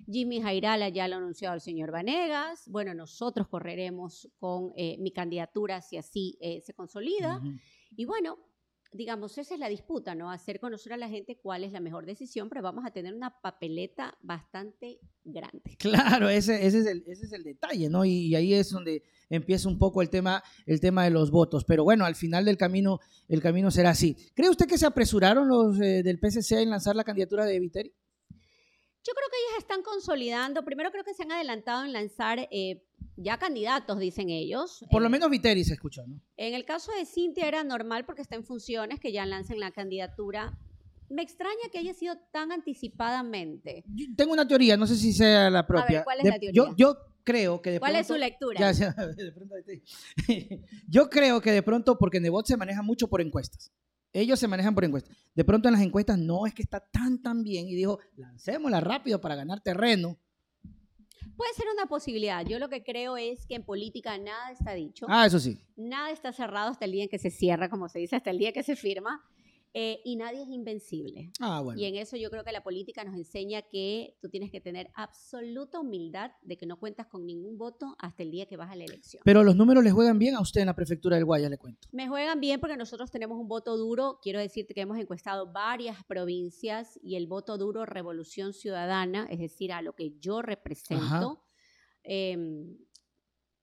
Jimmy 0.06 0.42
Jairala 0.42 0.90
ya 0.90 1.08
lo 1.08 1.14
ha 1.14 1.18
anunciado 1.18 1.54
el 1.54 1.62
señor 1.62 1.90
Vanegas, 1.90 2.68
bueno, 2.68 2.92
nosotros 2.92 3.48
correremos 3.48 4.28
con 4.38 4.72
eh, 4.76 4.96
mi 4.98 5.12
candidatura 5.12 5.80
si 5.80 5.96
así 5.96 6.36
eh, 6.40 6.60
se 6.60 6.74
consolida. 6.74 7.38
Ujú. 7.38 7.52
Y 7.96 8.04
bueno, 8.04 8.38
digamos, 8.92 9.36
esa 9.38 9.54
es 9.54 9.60
la 9.60 9.68
disputa, 9.68 10.14
¿no? 10.14 10.30
Hacer 10.30 10.60
conocer 10.60 10.92
a 10.92 10.96
la 10.96 11.08
gente 11.08 11.38
cuál 11.38 11.64
es 11.64 11.72
la 11.72 11.80
mejor 11.80 12.06
decisión, 12.06 12.48
pero 12.48 12.62
vamos 12.62 12.84
a 12.86 12.90
tener 12.90 13.14
una 13.14 13.40
papeleta 13.40 14.16
bastante 14.22 14.98
grande. 15.24 15.76
Claro, 15.78 16.28
ese, 16.28 16.66
ese, 16.66 16.80
es 16.80 16.86
el, 16.86 17.04
ese 17.06 17.26
es 17.26 17.32
el 17.32 17.44
detalle, 17.44 17.88
¿no? 17.88 18.04
Y, 18.04 18.34
ahí 18.34 18.54
es 18.54 18.70
donde 18.70 19.02
empieza 19.30 19.68
un 19.68 19.78
poco 19.78 20.02
el 20.02 20.10
tema, 20.10 20.42
el 20.66 20.80
tema 20.80 21.04
de 21.04 21.10
los 21.10 21.30
votos. 21.30 21.64
Pero 21.64 21.84
bueno, 21.84 22.04
al 22.04 22.14
final 22.14 22.44
del 22.44 22.56
camino, 22.56 23.00
el 23.28 23.40
camino 23.40 23.70
será 23.70 23.90
así. 23.90 24.16
¿Cree 24.34 24.50
usted 24.50 24.66
que 24.66 24.78
se 24.78 24.86
apresuraron 24.86 25.48
los 25.48 25.80
eh, 25.80 26.02
del 26.02 26.18
PSC 26.18 26.62
en 26.62 26.70
lanzar 26.70 26.96
la 26.96 27.04
candidatura 27.04 27.44
de 27.44 27.60
Viteri? 27.60 27.94
Yo 29.06 29.12
creo 29.14 29.28
que 29.30 29.36
ellos 29.46 29.58
están 29.58 29.82
consolidando. 29.82 30.64
Primero 30.64 30.90
creo 30.90 31.04
que 31.04 31.14
se 31.14 31.22
han 31.22 31.32
adelantado 31.32 31.84
en 31.84 31.92
lanzar 31.92 32.48
eh, 32.50 32.82
ya 33.16 33.38
candidatos, 33.38 33.98
dicen 34.00 34.30
ellos. 34.30 34.84
Por 34.90 35.00
lo 35.00 35.08
Eh, 35.08 35.10
menos 35.10 35.30
Viteri 35.30 35.62
se 35.64 35.74
escuchó, 35.74 36.04
¿no? 36.06 36.20
En 36.36 36.54
el 36.54 36.64
caso 36.64 36.90
de 36.92 37.06
Cintia 37.06 37.46
era 37.46 37.62
normal 37.62 38.04
porque 38.04 38.22
está 38.22 38.34
en 38.34 38.44
funciones 38.44 38.98
que 38.98 39.12
ya 39.12 39.24
lancen 39.24 39.60
la 39.60 39.70
candidatura. 39.70 40.58
Me 41.08 41.22
extraña 41.22 41.68
que 41.70 41.78
haya 41.78 41.94
sido 41.94 42.18
tan 42.32 42.50
anticipadamente. 42.50 43.84
Yo 43.94 44.06
tengo 44.16 44.32
una 44.32 44.48
teoría, 44.48 44.76
no 44.76 44.88
sé 44.88 44.96
si 44.96 45.12
sea 45.12 45.50
la 45.50 45.64
propia. 45.66 46.02
¿cuál 46.02 46.18
es 46.18 46.24
De- 46.24 46.30
la 46.30 46.38
teoría? 46.40 46.62
Yo, 46.64 46.74
yo 46.76 46.96
creo 47.22 47.62
que 47.62 47.70
de 47.70 47.78
¿Cuál 47.78 47.94
es 47.96 48.08
su 48.08 48.16
lectura? 48.16 48.58
Ya, 48.58 48.72
ya, 48.72 48.92
de 48.92 49.32
pronto 49.32 49.54
Yo 50.88 51.08
creo 51.08 51.40
que 51.40 51.52
de 51.52 51.62
pronto, 51.62 51.96
porque 51.96 52.18
Nebot 52.20 52.46
se 52.46 52.56
maneja 52.56 52.82
mucho 52.82 53.06
por 53.08 53.20
encuestas. 53.20 53.70
Ellos 54.12 54.38
se 54.38 54.48
manejan 54.48 54.74
por 54.74 54.84
encuestas. 54.84 55.16
De 55.34 55.44
pronto 55.44 55.68
en 55.68 55.74
las 55.74 55.82
encuestas 55.82 56.18
no 56.18 56.46
es 56.46 56.54
que 56.54 56.62
está 56.62 56.80
tan 56.80 57.20
tan 57.20 57.42
bien 57.42 57.68
y 57.68 57.74
dijo, 57.74 57.98
lancémosla 58.16 58.80
rápido 58.80 59.20
para 59.20 59.34
ganar 59.34 59.60
terreno. 59.60 60.18
Puede 61.36 61.52
ser 61.52 61.66
una 61.72 61.86
posibilidad. 61.86 62.44
Yo 62.46 62.58
lo 62.58 62.70
que 62.70 62.82
creo 62.82 63.18
es 63.18 63.46
que 63.46 63.56
en 63.56 63.62
política 63.62 64.16
nada 64.16 64.50
está 64.52 64.72
dicho. 64.72 65.04
Ah, 65.08 65.26
eso 65.26 65.38
sí. 65.38 65.58
Nada 65.76 66.10
está 66.10 66.32
cerrado 66.32 66.70
hasta 66.70 66.86
el 66.86 66.92
día 66.92 67.02
en 67.02 67.10
que 67.10 67.18
se 67.18 67.30
cierra, 67.30 67.68
como 67.68 67.88
se 67.90 67.98
dice, 67.98 68.16
hasta 68.16 68.30
el 68.30 68.38
día 68.38 68.52
que 68.52 68.62
se 68.62 68.74
firma. 68.74 69.22
Eh, 69.78 70.00
y 70.06 70.16
nadie 70.16 70.40
es 70.40 70.48
invencible. 70.48 71.30
Ah, 71.38 71.60
bueno. 71.60 71.78
Y 71.78 71.84
en 71.84 71.96
eso 71.96 72.16
yo 72.16 72.30
creo 72.30 72.42
que 72.44 72.50
la 72.50 72.62
política 72.62 73.04
nos 73.04 73.14
enseña 73.14 73.60
que 73.60 74.16
tú 74.22 74.30
tienes 74.30 74.50
que 74.50 74.58
tener 74.58 74.88
absoluta 74.94 75.80
humildad 75.80 76.30
de 76.40 76.56
que 76.56 76.64
no 76.64 76.78
cuentas 76.78 77.08
con 77.08 77.26
ningún 77.26 77.58
voto 77.58 77.94
hasta 77.98 78.22
el 78.22 78.30
día 78.30 78.46
que 78.46 78.56
vas 78.56 78.70
a 78.70 78.74
la 78.74 78.84
elección. 78.84 79.20
Pero 79.22 79.44
los 79.44 79.54
números 79.54 79.84
le 79.84 79.90
juegan 79.90 80.18
bien 80.18 80.34
a 80.34 80.40
usted 80.40 80.62
en 80.62 80.68
la 80.68 80.74
prefectura 80.74 81.16
del 81.16 81.26
Guaya, 81.26 81.50
le 81.50 81.58
cuento. 81.58 81.88
Me 81.92 82.08
juegan 82.08 82.40
bien 82.40 82.58
porque 82.58 82.78
nosotros 82.78 83.10
tenemos 83.10 83.38
un 83.38 83.48
voto 83.48 83.76
duro. 83.76 84.18
Quiero 84.22 84.40
decirte 84.40 84.72
que 84.72 84.80
hemos 84.80 84.98
encuestado 84.98 85.52
varias 85.52 86.02
provincias 86.04 86.98
y 87.02 87.16
el 87.16 87.26
voto 87.26 87.58
duro 87.58 87.84
Revolución 87.84 88.54
Ciudadana, 88.54 89.26
es 89.28 89.40
decir, 89.40 89.74
a 89.74 89.82
lo 89.82 89.94
que 89.94 90.14
yo 90.18 90.40
represento, 90.40 91.44
eh, 92.02 92.34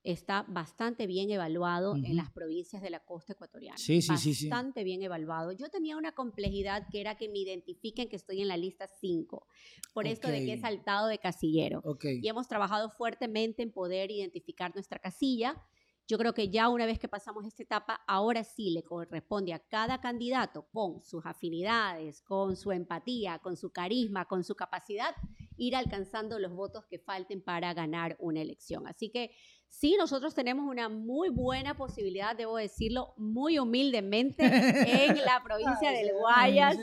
está 0.03 0.43
bastante 0.47 1.07
bien 1.07 1.31
evaluado 1.31 1.95
en 1.95 2.17
las 2.17 2.29
provincias 2.29 2.81
de 2.81 2.89
la 2.89 2.99
costa 2.99 3.33
ecuatoriana. 3.33 3.77
Sí, 3.77 4.01
sí, 4.01 4.17
sí, 4.17 4.33
sí. 4.33 4.49
Bastante 4.49 4.83
bien 4.83 5.01
evaluado. 5.01 5.53
Yo 5.53 5.69
tenía 5.69 5.95
una 5.95 6.11
complejidad 6.11 6.87
que 6.91 6.99
era 6.99 7.15
que 7.15 7.29
me 7.29 7.39
identifiquen 7.39 8.09
que 8.09 8.17
estoy 8.17 8.41
en 8.41 8.49
la 8.49 8.57
lista 8.57 8.87
5, 8.87 9.47
por 9.93 10.05
esto 10.05 10.27
de 10.27 10.45
que 10.45 10.53
he 10.53 10.57
saltado 10.57 11.07
de 11.07 11.19
casillero. 11.19 11.81
Ok. 11.85 12.05
Y 12.21 12.27
hemos 12.27 12.47
trabajado 12.47 12.89
fuertemente 12.89 13.63
en 13.63 13.71
poder 13.71 14.11
identificar 14.11 14.73
nuestra 14.73 14.99
casilla. 14.99 15.55
Yo 16.05 16.17
creo 16.17 16.33
que 16.33 16.49
ya 16.49 16.67
una 16.67 16.85
vez 16.85 16.99
que 16.99 17.07
pasamos 17.07 17.45
esta 17.45 17.63
etapa, 17.63 18.01
ahora 18.05 18.43
sí 18.43 18.71
le 18.71 18.83
corresponde 18.83 19.53
a 19.53 19.59
cada 19.59 20.01
candidato 20.01 20.67
con 20.73 21.01
sus 21.01 21.25
afinidades, 21.25 22.21
con 22.21 22.57
su 22.57 22.73
empatía, 22.73 23.39
con 23.39 23.55
su 23.55 23.71
carisma, 23.71 24.25
con 24.25 24.43
su 24.43 24.53
capacidad, 24.53 25.15
ir 25.55 25.77
alcanzando 25.77 26.39
los 26.39 26.51
votos 26.51 26.85
que 26.87 26.99
falten 26.99 27.41
para 27.41 27.73
ganar 27.73 28.17
una 28.19 28.41
elección. 28.41 28.85
Así 28.85 29.11
que 29.11 29.31
sí, 29.73 29.95
nosotros 29.97 30.35
tenemos 30.35 30.69
una 30.69 30.87
muy 30.87 31.29
buena 31.29 31.75
posibilidad, 31.75 32.35
debo 32.35 32.57
decirlo, 32.57 33.13
muy 33.17 33.57
humildemente, 33.57 34.43
en 34.45 35.17
la 35.17 35.41
provincia 35.43 35.91
del 35.91 36.13
Guayas 36.13 36.77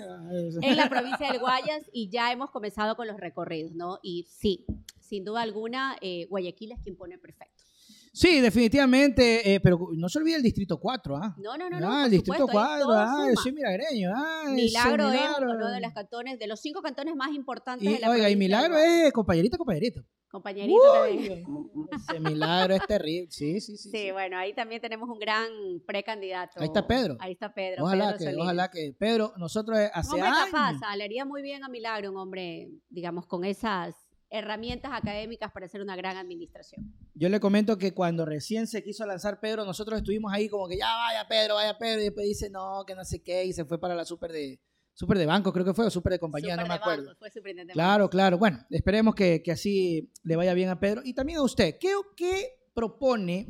en 0.60 0.76
la 0.76 0.88
provincia 0.88 1.30
del 1.30 1.38
Guayas 1.38 1.88
y 1.92 2.08
ya 2.10 2.32
hemos 2.32 2.50
comenzado 2.50 2.96
con 2.96 3.06
los 3.06 3.18
recorridos, 3.18 3.72
¿no? 3.72 4.00
Y 4.02 4.26
sí, 4.28 4.66
sin 4.98 5.24
duda 5.24 5.42
alguna, 5.42 5.96
eh, 6.00 6.26
Guayaquil 6.28 6.72
es 6.72 6.80
quien 6.80 6.96
pone 6.96 7.16
perfecto. 7.16 7.64
Sí, 8.12 8.40
definitivamente, 8.40 9.54
eh, 9.54 9.60
pero 9.60 9.90
no 9.96 10.08
se 10.08 10.18
olvide 10.18 10.36
el 10.36 10.42
Distrito 10.42 10.80
4, 10.80 11.16
¿ah? 11.16 11.36
No, 11.38 11.56
no, 11.56 11.70
no, 11.70 11.78
no. 11.78 11.86
Ah, 11.86 11.90
por 11.90 12.04
el 12.06 12.10
Distrito 12.10 12.38
supuesto, 12.46 12.60
ahí 12.60 12.82
4, 12.82 12.86
todo 12.86 12.98
ah, 12.98 13.26
yo 13.30 13.36
soy 13.40 13.52
milagreño, 13.52 14.10
ah, 14.14 14.44
Milagro 14.48 15.08
es 15.08 15.20
Milagro. 15.20 15.50
uno 15.52 15.70
de 15.70 15.80
los 15.80 15.92
cantones, 15.92 16.38
de 16.38 16.46
los 16.48 16.60
cinco 16.60 16.82
cantones 16.82 17.14
más 17.14 17.32
importantes 17.32 17.88
Y, 17.88 17.92
de 17.92 18.00
la 18.00 18.10
oiga, 18.10 18.28
y 18.28 18.34
provincia 18.34 18.58
Milagro 18.58 18.78
es 18.78 19.12
compañerito, 19.12 19.58
compañerito. 19.58 20.04
Compañerito 20.28 20.80
también. 20.92 21.44
ese 21.92 22.20
Milagro 22.20 22.74
es 22.74 22.86
terrible. 22.86 23.30
Sí, 23.30 23.60
sí, 23.60 23.76
sí. 23.76 23.90
Sí, 23.90 23.98
sí. 23.98 24.10
bueno, 24.12 24.38
ahí 24.38 24.54
también 24.54 24.80
tenemos 24.80 25.08
un 25.08 25.18
gran 25.18 25.48
precandidato. 25.86 26.60
Ahí 26.60 26.66
está 26.66 26.86
Pedro. 26.86 27.16
Ahí 27.20 27.32
está 27.32 27.52
Pedro. 27.52 27.84
Ojalá 27.84 28.06
Pedro 28.06 28.18
que, 28.18 28.24
Solís. 28.24 28.40
ojalá 28.40 28.70
que, 28.70 28.94
Pedro, 28.96 29.32
nosotros 29.38 29.78
eh, 29.78 29.90
hace 29.92 30.20
años, 30.20 30.50
capaz, 30.50 30.96
le 30.96 31.04
haría 31.04 31.24
muy 31.24 31.42
bien 31.42 31.64
a 31.64 31.68
Milagro, 31.68 32.10
un 32.10 32.16
hombre, 32.16 32.70
digamos, 32.88 33.26
con 33.26 33.44
esas 33.44 33.94
herramientas 34.30 34.92
académicas 34.94 35.50
para 35.52 35.66
hacer 35.66 35.82
una 35.82 35.96
gran 35.96 36.16
administración. 36.16 36.94
yo 37.14 37.28
le 37.28 37.40
comento 37.40 37.76
que 37.76 37.92
cuando 37.92 38.24
recién 38.24 38.66
se 38.66 38.82
quiso 38.82 39.04
lanzar 39.04 39.40
Pedro, 39.40 39.64
nosotros 39.64 39.98
estuvimos 39.98 40.32
ahí 40.32 40.48
como 40.48 40.68
que 40.68 40.78
ya 40.78 40.94
vaya 40.96 41.26
Pedro, 41.28 41.56
vaya 41.56 41.76
Pedro, 41.76 42.00
y 42.00 42.04
después 42.04 42.26
dice 42.26 42.48
no, 42.48 42.84
que 42.86 42.94
no 42.94 43.04
sé 43.04 43.22
qué, 43.22 43.44
y 43.44 43.52
se 43.52 43.64
fue 43.64 43.80
para 43.80 43.94
la 43.94 44.04
super 44.04 44.32
de, 44.32 44.60
super 44.94 45.18
de 45.18 45.26
banco, 45.26 45.52
creo 45.52 45.64
que 45.64 45.74
fue, 45.74 45.86
o 45.86 45.90
super 45.90 46.12
de 46.12 46.18
compañía, 46.18 46.56
no 46.56 46.66
me 46.66 46.74
acuerdo. 46.74 47.06
banco, 47.06 47.18
fue 47.18 47.54
Claro, 47.72 48.08
claro. 48.08 48.38
Bueno, 48.38 48.64
esperemos 48.70 49.14
que, 49.14 49.42
que 49.42 49.52
así 49.52 50.12
le 50.22 50.36
vaya 50.36 50.54
bien 50.54 50.68
a 50.68 50.78
Pedro. 50.78 51.02
Y 51.04 51.14
también 51.14 51.38
a 51.38 51.42
usted, 51.42 51.76
¿qué, 51.80 51.92
qué 52.16 52.50
propone 52.72 53.48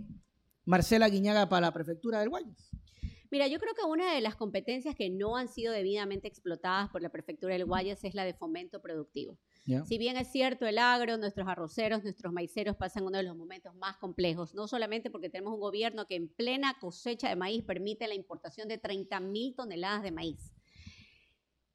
Marcela 0.64 1.08
Guiñaga 1.08 1.48
para 1.48 1.66
la 1.66 1.72
prefectura 1.72 2.20
del 2.20 2.30
Guayas? 2.30 2.70
Mira, 3.30 3.46
yo 3.46 3.60
creo 3.60 3.74
que 3.74 3.84
una 3.84 4.12
de 4.12 4.20
las 4.20 4.34
competencias 4.34 4.96
que 4.96 5.08
no 5.08 5.36
han 5.36 5.48
sido 5.48 5.72
debidamente 5.72 6.26
explotadas 6.26 6.90
por 6.90 7.00
la 7.00 7.10
prefectura 7.10 7.54
del 7.54 7.64
Guayas 7.64 8.02
es 8.02 8.14
la 8.14 8.24
de 8.24 8.34
fomento 8.34 8.80
productivo. 8.82 9.38
Si 9.86 9.98
bien 9.98 10.16
es 10.16 10.28
cierto, 10.32 10.66
el 10.66 10.78
agro, 10.78 11.16
nuestros 11.16 11.46
arroceros, 11.46 12.02
nuestros 12.02 12.32
maiceros 12.32 12.76
pasan 12.76 13.04
uno 13.04 13.18
de 13.18 13.24
los 13.24 13.36
momentos 13.36 13.74
más 13.74 13.96
complejos, 13.98 14.54
no 14.54 14.66
solamente 14.66 15.10
porque 15.10 15.30
tenemos 15.30 15.54
un 15.54 15.60
gobierno 15.60 16.06
que 16.06 16.16
en 16.16 16.28
plena 16.28 16.76
cosecha 16.80 17.28
de 17.28 17.36
maíz 17.36 17.62
permite 17.64 18.08
la 18.08 18.14
importación 18.14 18.68
de 18.68 18.78
30 18.78 19.20
mil 19.20 19.54
toneladas 19.54 20.02
de 20.02 20.12
maíz, 20.12 20.52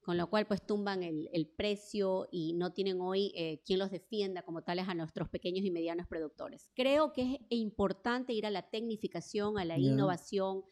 con 0.00 0.16
lo 0.16 0.28
cual 0.28 0.46
pues 0.46 0.64
tumban 0.64 1.02
el, 1.02 1.28
el 1.32 1.46
precio 1.46 2.28
y 2.30 2.52
no 2.52 2.72
tienen 2.72 3.00
hoy 3.00 3.32
eh, 3.34 3.62
quien 3.64 3.78
los 3.78 3.90
defienda 3.90 4.42
como 4.42 4.62
tales 4.62 4.88
a 4.88 4.94
nuestros 4.94 5.28
pequeños 5.28 5.64
y 5.64 5.70
medianos 5.70 6.06
productores. 6.06 6.70
Creo 6.74 7.12
que 7.12 7.22
es 7.22 7.58
importante 7.58 8.32
ir 8.32 8.46
a 8.46 8.50
la 8.50 8.68
tecnificación, 8.68 9.58
a 9.58 9.64
la 9.64 9.78
innovación. 9.78 10.64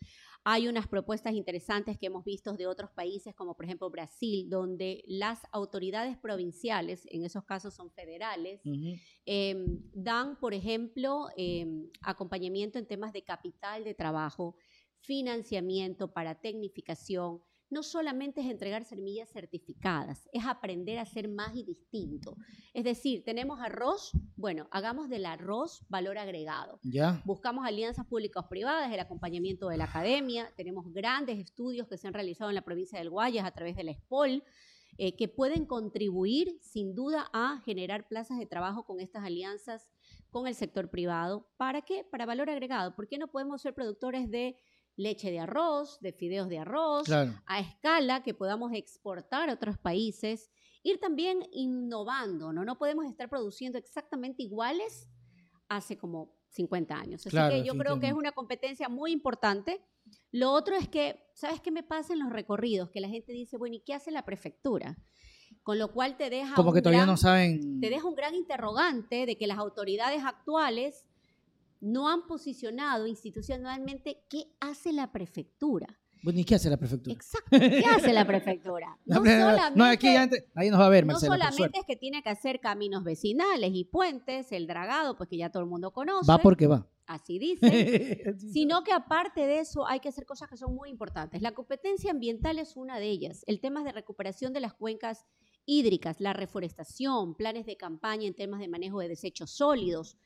Hay 0.47 0.69
unas 0.69 0.87
propuestas 0.87 1.33
interesantes 1.33 1.97
que 1.99 2.07
hemos 2.07 2.23
visto 2.23 2.53
de 2.53 2.67
otros 2.67 2.91
países, 2.91 3.35
como 3.35 3.57
por 3.57 3.65
ejemplo 3.65 3.89
Brasil, 3.89 4.49
donde 4.51 5.03
las 5.07 5.41
autoridades 5.53 6.19
provinciales, 6.19 7.07
en 7.11 7.25
esos 7.25 7.45
casos 7.45 7.73
son 7.75 7.91
federales, 7.91 8.61
eh, 9.25 9.57
dan, 9.95 10.39
por 10.39 10.53
ejemplo, 10.53 11.29
eh, 11.39 11.67
acompañamiento 12.03 12.79
en 12.79 12.87
temas 12.87 13.15
de 13.15 13.23
capital 13.23 13.85
de 13.85 13.95
trabajo, 13.95 14.57
financiamiento 15.01 16.13
para 16.13 16.35
tecnificación. 16.35 17.41
No 17.71 17.83
solamente 17.83 18.41
es 18.41 18.47
entregar 18.49 18.85
semillas 18.85 19.31
certificadas, 19.31 20.29
es 20.33 20.45
aprender 20.47 20.99
a 20.99 21.07
ser 21.07 21.29
más 21.29 21.57
y 21.57 21.65
distinto. 21.65 22.37
Es 22.73 22.85
decir, 22.85 23.25
tenemos 23.25 23.61
arroz, 23.61 24.13
bueno, 24.37 24.69
hagamos 24.71 25.09
del 25.09 25.27
arroz 25.27 25.85
valor 25.89 26.19
agregado. 26.19 26.79
Ya. 26.83 27.23
Buscamos 27.25 27.67
alianzas 27.67 28.07
públicas-privadas, 28.07 28.93
el 28.93 29.01
acompañamiento 29.01 29.69
de 29.69 29.79
la 29.79 29.85
academia. 29.85 30.53
Tenemos 30.57 30.93
grandes 30.93 31.39
estudios 31.39 31.89
que 31.89 31.97
se 31.97 32.07
han 32.07 32.15
realizado 32.15 32.51
en 32.51 32.55
la 32.55 32.65
provincia 32.65 32.99
del 32.99 33.11
Guayas 33.11 33.47
a 33.47 33.53
través 33.53 33.77
de 33.77 33.85
la 33.85 33.95
SPOL, 33.95 34.45
eh, 34.97 35.17
que 35.17 35.27
pueden 35.27 35.67
contribuir 35.67 36.57
sin 36.61 36.95
duda 36.95 37.29
a 37.33 37.61
generar 37.65 38.07
plazas 38.07 38.39
de 38.39 38.47
trabajo 38.47 38.85
con 38.85 39.01
estas 39.01 39.25
alianzas 39.25 39.91
con 40.31 40.47
el 40.47 40.55
sector 40.55 40.91
privado. 40.91 41.49
¿Para 41.57 41.83
qué? 41.83 42.05
Para 42.05 42.27
valor 42.27 42.51
agregado. 42.51 42.95
¿Por 42.95 43.09
qué 43.09 43.19
no 43.19 43.29
podemos 43.29 43.63
ser 43.63 43.75
productores 43.75 44.31
de 44.31 44.57
leche 44.97 45.31
de 45.31 45.41
arroz, 45.41 45.99
de 46.01 46.13
fideos 46.13 46.49
de 46.49 46.59
arroz, 46.59 47.05
Claro. 47.07 47.33
a 47.47 47.61
escala 47.61 48.23
que 48.23 48.35
podamos 48.35 48.73
exportar 48.73 49.51
a 49.51 49.55
otros 49.55 49.77
países? 49.79 50.51
Ir 50.83 50.99
también 51.01 51.41
innovando, 51.53 52.53
¿no? 52.53 52.65
No 52.65 52.79
podemos 52.79 53.07
estar 53.07 53.29
produciendo 53.29 53.79
exactamente 53.79 54.43
iguales 54.43 55.09
hace 55.69 55.97
como 55.99 56.35
50 56.51 56.95
años. 56.95 57.23
Así 57.23 57.31
Claro, 57.31 57.55
que 57.55 57.65
yo 57.65 57.75
creo 57.77 57.99
que 57.99 58.07
es 58.09 58.13
una 58.13 58.33
competencia 58.33 58.89
muy 58.89 59.11
importante. 59.11 59.81
Lo 60.31 60.53
otro 60.53 60.77
es 60.77 60.89
que, 60.89 61.19
¿sabes 61.35 61.61
qué 61.61 61.71
me 61.73 61.83
pasa 61.83 62.13
en 62.13 62.21
los 62.21 62.31
recorridos? 62.31 62.91
Que 62.91 63.01
la 63.01 63.09
gente 63.09 63.33
dice, 63.33 63.57
bueno, 63.57 63.75
¿y 63.77 63.81
qué 63.81 63.95
hace 63.95 64.11
la 64.13 64.25
prefectura? 64.25 64.97
Con 65.63 65.79
lo 65.79 65.93
cual 65.93 66.17
te 66.17 66.31
deja, 66.31 66.55
Como 66.55 66.73
que 66.73 66.83
todavía 66.83 67.01
gran- 67.01 67.09
no 67.09 67.17
saben. 67.17 67.81
te 67.81 67.89
deja 67.91 68.07
un 68.07 68.15
gran 68.15 68.35
interrogante 68.35 69.27
de 69.27 69.37
que 69.37 69.47
las 69.47 69.59
autoridades 69.59 70.23
actuales 70.23 71.07
no 71.85 72.09
han 72.09 72.27
posicionado 72.27 73.07
institucionalmente 73.07 74.25
qué 74.29 74.47
hace 74.61 74.93
la 74.93 75.13
prefectura. 75.13 75.87
Bueno, 76.23 76.39
¿y 76.41 76.45
qué 76.45 76.55
hace 76.55 76.71
la 76.71 76.79
prefectura? 76.79 77.13
Exacto, 77.15 77.59
¿qué 77.61 77.85
hace 77.85 78.11
la 78.15 78.25
prefectura? 78.27 78.99
No 79.05 79.17
solamente, 79.17 79.79
No, 79.79 79.85
aquí 79.85 80.07
ya 80.07 80.23
entre- 80.23 80.47
ahí 80.55 80.71
nos 80.71 80.81
va 80.81 80.87
a 80.87 80.89
ver, 80.89 81.05
no 81.05 81.13
Marcela, 81.13 81.37
solamente 81.53 81.81
es 81.81 81.85
que 81.85 81.97
tiene 81.97 82.23
que 82.23 82.31
hacer 82.31 82.61
caminos 82.61 83.05
vecinales 83.05 83.71
y 83.75 83.85
puentes, 83.85 84.51
el 84.53 84.67
dragado, 84.67 85.17
pues 85.19 85.29
que 85.29 85.37
ya 85.37 85.51
todo 85.51 85.63
el 85.63 85.69
mundo 85.69 85.93
conoce, 85.93 86.27
Va 86.33 86.39
porque 86.39 86.67
va. 86.67 86.89
así 87.07 87.39
dice, 87.39 88.25
sino 88.39 88.83
que 88.85 88.93
aparte 88.95 89.43
de 89.47 89.59
eso 89.59 89.87
hay 89.87 90.01
que 90.01 90.09
hacer 90.09 90.25
cosas 90.25 90.49
que 90.49 90.57
son 90.57 90.75
muy 90.75 90.89
importantes. 90.89 91.43
La 91.43 91.53
competencia 91.53 92.11
ambiental 92.11 92.59
es 92.59 92.75
una 92.75 92.99
de 92.99 93.11
ellas. 93.11 93.43
El 93.47 93.61
tema 93.61 93.85
de 93.85 93.93
recuperación 93.93 94.55
de 94.55 94.61
las 94.61 94.73
cuencas 94.73 95.27
hídricas, 95.67 96.21
la 96.21 96.33
reforestación, 96.33 97.35
planes 97.35 97.67
de 97.67 97.77
campaña 97.77 98.27
en 98.27 98.35
temas 98.35 98.61
de 98.61 98.69
manejo 98.69 99.01
de 99.01 99.09
desechos 99.09 99.51
sólidos, 99.51 100.17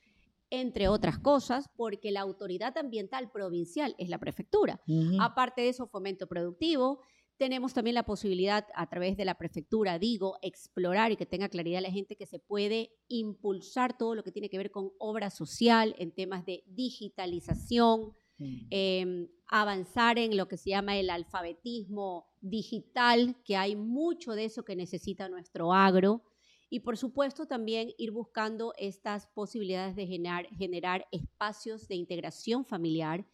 entre 0.51 0.89
otras 0.89 1.19
cosas, 1.19 1.69
porque 1.77 2.11
la 2.11 2.21
autoridad 2.21 2.77
ambiental 2.79 3.31
provincial 3.31 3.95
es 3.99 4.09
la 4.09 4.19
prefectura. 4.19 4.81
Aparte 5.21 5.63
de 5.63 5.69
eso, 5.71 5.87
fomento 5.87 6.27
productivo. 6.27 7.01
Tenemos 7.37 7.73
también 7.73 7.95
la 7.95 8.03
posibilidad, 8.05 8.67
a 8.75 8.89
través 8.89 9.17
de 9.17 9.25
la 9.25 9.37
prefectura, 9.37 9.99
digo, 9.99 10.39
explorar 10.43 11.13
y 11.13 11.17
que 11.17 11.25
tenga 11.27 11.49
claridad 11.49 11.81
la 11.81 11.91
gente 11.93 12.17
que 12.17 12.27
se 12.27 12.41
puede 12.41 12.91
impulsar 13.07 13.97
todo 13.97 14.17
lo 14.17 14.25
que 14.25 14.33
tiene 14.33 14.51
que 14.51 14.59
ver 14.59 14.73
con 14.73 14.91
obra 14.99 15.31
social 15.31 15.95
en 15.99 16.11
temas 16.13 16.45
de 16.45 16.65
digitalización, 16.67 18.15
Mm. 18.41 18.67
eh, 18.71 19.29
avanzar 19.49 20.17
en 20.19 20.37
lo 20.37 20.47
que 20.47 20.57
se 20.57 20.71
llama 20.71 20.97
el 20.97 21.11
alfabetismo 21.11 22.29
digital, 22.41 23.37
que 23.45 23.57
hay 23.57 23.75
mucho 23.75 24.33
de 24.33 24.45
eso 24.45 24.65
que 24.65 24.77
necesita 24.77 25.29
nuestro 25.29 25.73
agro. 25.73 26.23
Y 26.71 26.81
por 26.81 26.97
supuesto 26.97 27.47
también 27.47 27.91
ir 27.99 28.11
buscando 28.11 28.73
estas 28.79 29.27
posibilidades 29.29 29.97
de 29.97 30.07
generar, 30.07 30.47
generar 30.57 31.07
espacios 31.13 31.89
de 31.89 31.95
integración 31.95 32.65
familiar, 32.65 33.27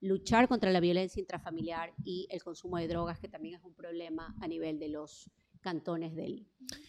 luchar 0.00 0.48
contra 0.48 0.70
la 0.70 0.80
violencia 0.80 1.20
intrafamiliar 1.20 1.92
y 2.04 2.26
el 2.30 2.42
consumo 2.42 2.78
de 2.78 2.88
drogas, 2.88 3.18
que 3.18 3.28
también 3.28 3.56
es 3.56 3.64
un 3.64 3.74
problema 3.74 4.34
a 4.40 4.46
nivel 4.48 4.78
de 4.78 4.88
los 4.88 5.30
cantones 5.60 6.14
del- 6.14 6.46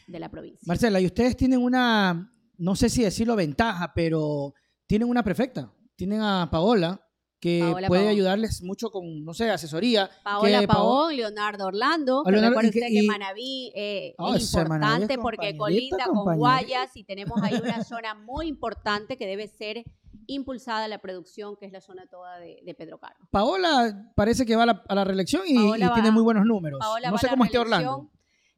de 0.08 0.20
la 0.20 0.30
provincia. 0.30 0.64
Marcela, 0.68 1.02
y 1.02 1.06
ustedes 1.08 1.36
tienen 1.36 1.60
una, 1.62 2.32
no 2.58 2.76
sé 2.76 2.88
si 2.88 3.04
decirlo 3.04 3.36
ventaja, 3.36 3.92
pero 3.96 4.54
tienen 4.86 5.10
una 5.10 5.24
prefecta. 5.24 5.74
Tienen 5.96 6.22
a 6.22 6.48
Paola, 6.52 7.04
que 7.40 7.60
Paola 7.62 7.88
puede 7.88 8.02
Pavón. 8.02 8.12
ayudarles 8.14 8.62
mucho 8.64 8.92
con, 8.92 9.24
no 9.24 9.34
sé, 9.34 9.50
asesoría. 9.50 10.10
Paola 10.24 10.60
que 10.60 10.68
Pavón, 10.68 11.16
Leonardo 11.16 11.68
Orlando. 11.68 12.22
A 12.22 12.26
que 12.26 12.32
Leonardo- 12.32 12.50
recuerde 12.50 12.68
y 12.68 12.80
usted 12.80 13.02
que 13.02 13.08
Manaví 13.08 13.72
eh, 13.76 14.16
Oh, 14.18 14.36
es 14.36 14.44
ese 14.44 14.66
Manaví 14.66 14.86
es 14.86 14.92
importante 15.02 15.18
porque 15.18 15.58
compañerita, 15.58 15.98
colinda 16.06 16.24
con. 16.24 16.38
Guayas 16.38 16.98
y 16.98 17.04
tenemos 17.04 17.42
ahí 17.42 17.56
una 17.64 17.84
zona 17.84 18.14
muy 18.16 18.48
importante 18.48 19.18
que 19.18 19.26
debe 19.26 19.48
ser 19.48 19.84
impulsada 20.28 20.88
la 20.88 21.00
producción, 21.00 21.56
que 21.58 21.66
es 21.66 21.72
la 21.72 21.82
zona 21.82 22.06
toda 22.06 22.38
de, 22.40 22.60
de 22.64 22.74
Pedro 22.76 23.00
Carlos. 23.00 23.28
Paola 23.32 24.12
parece 24.16 24.46
que 24.46 24.56
va 24.56 24.64
a 24.64 24.66
la, 24.68 24.84
a 24.88 24.96
la 24.96 25.04
reelección 25.04 25.42
y, 25.48 25.56
tiene 25.94 26.12
muy 26.12 26.22
buenos 26.24 26.46
números. 26.46 26.80
Paola 26.80 27.10
no 27.10 27.18
sé 27.18 27.28
cómo 27.30 27.46
esté. 27.46 27.58
Orlando. 27.58 28.10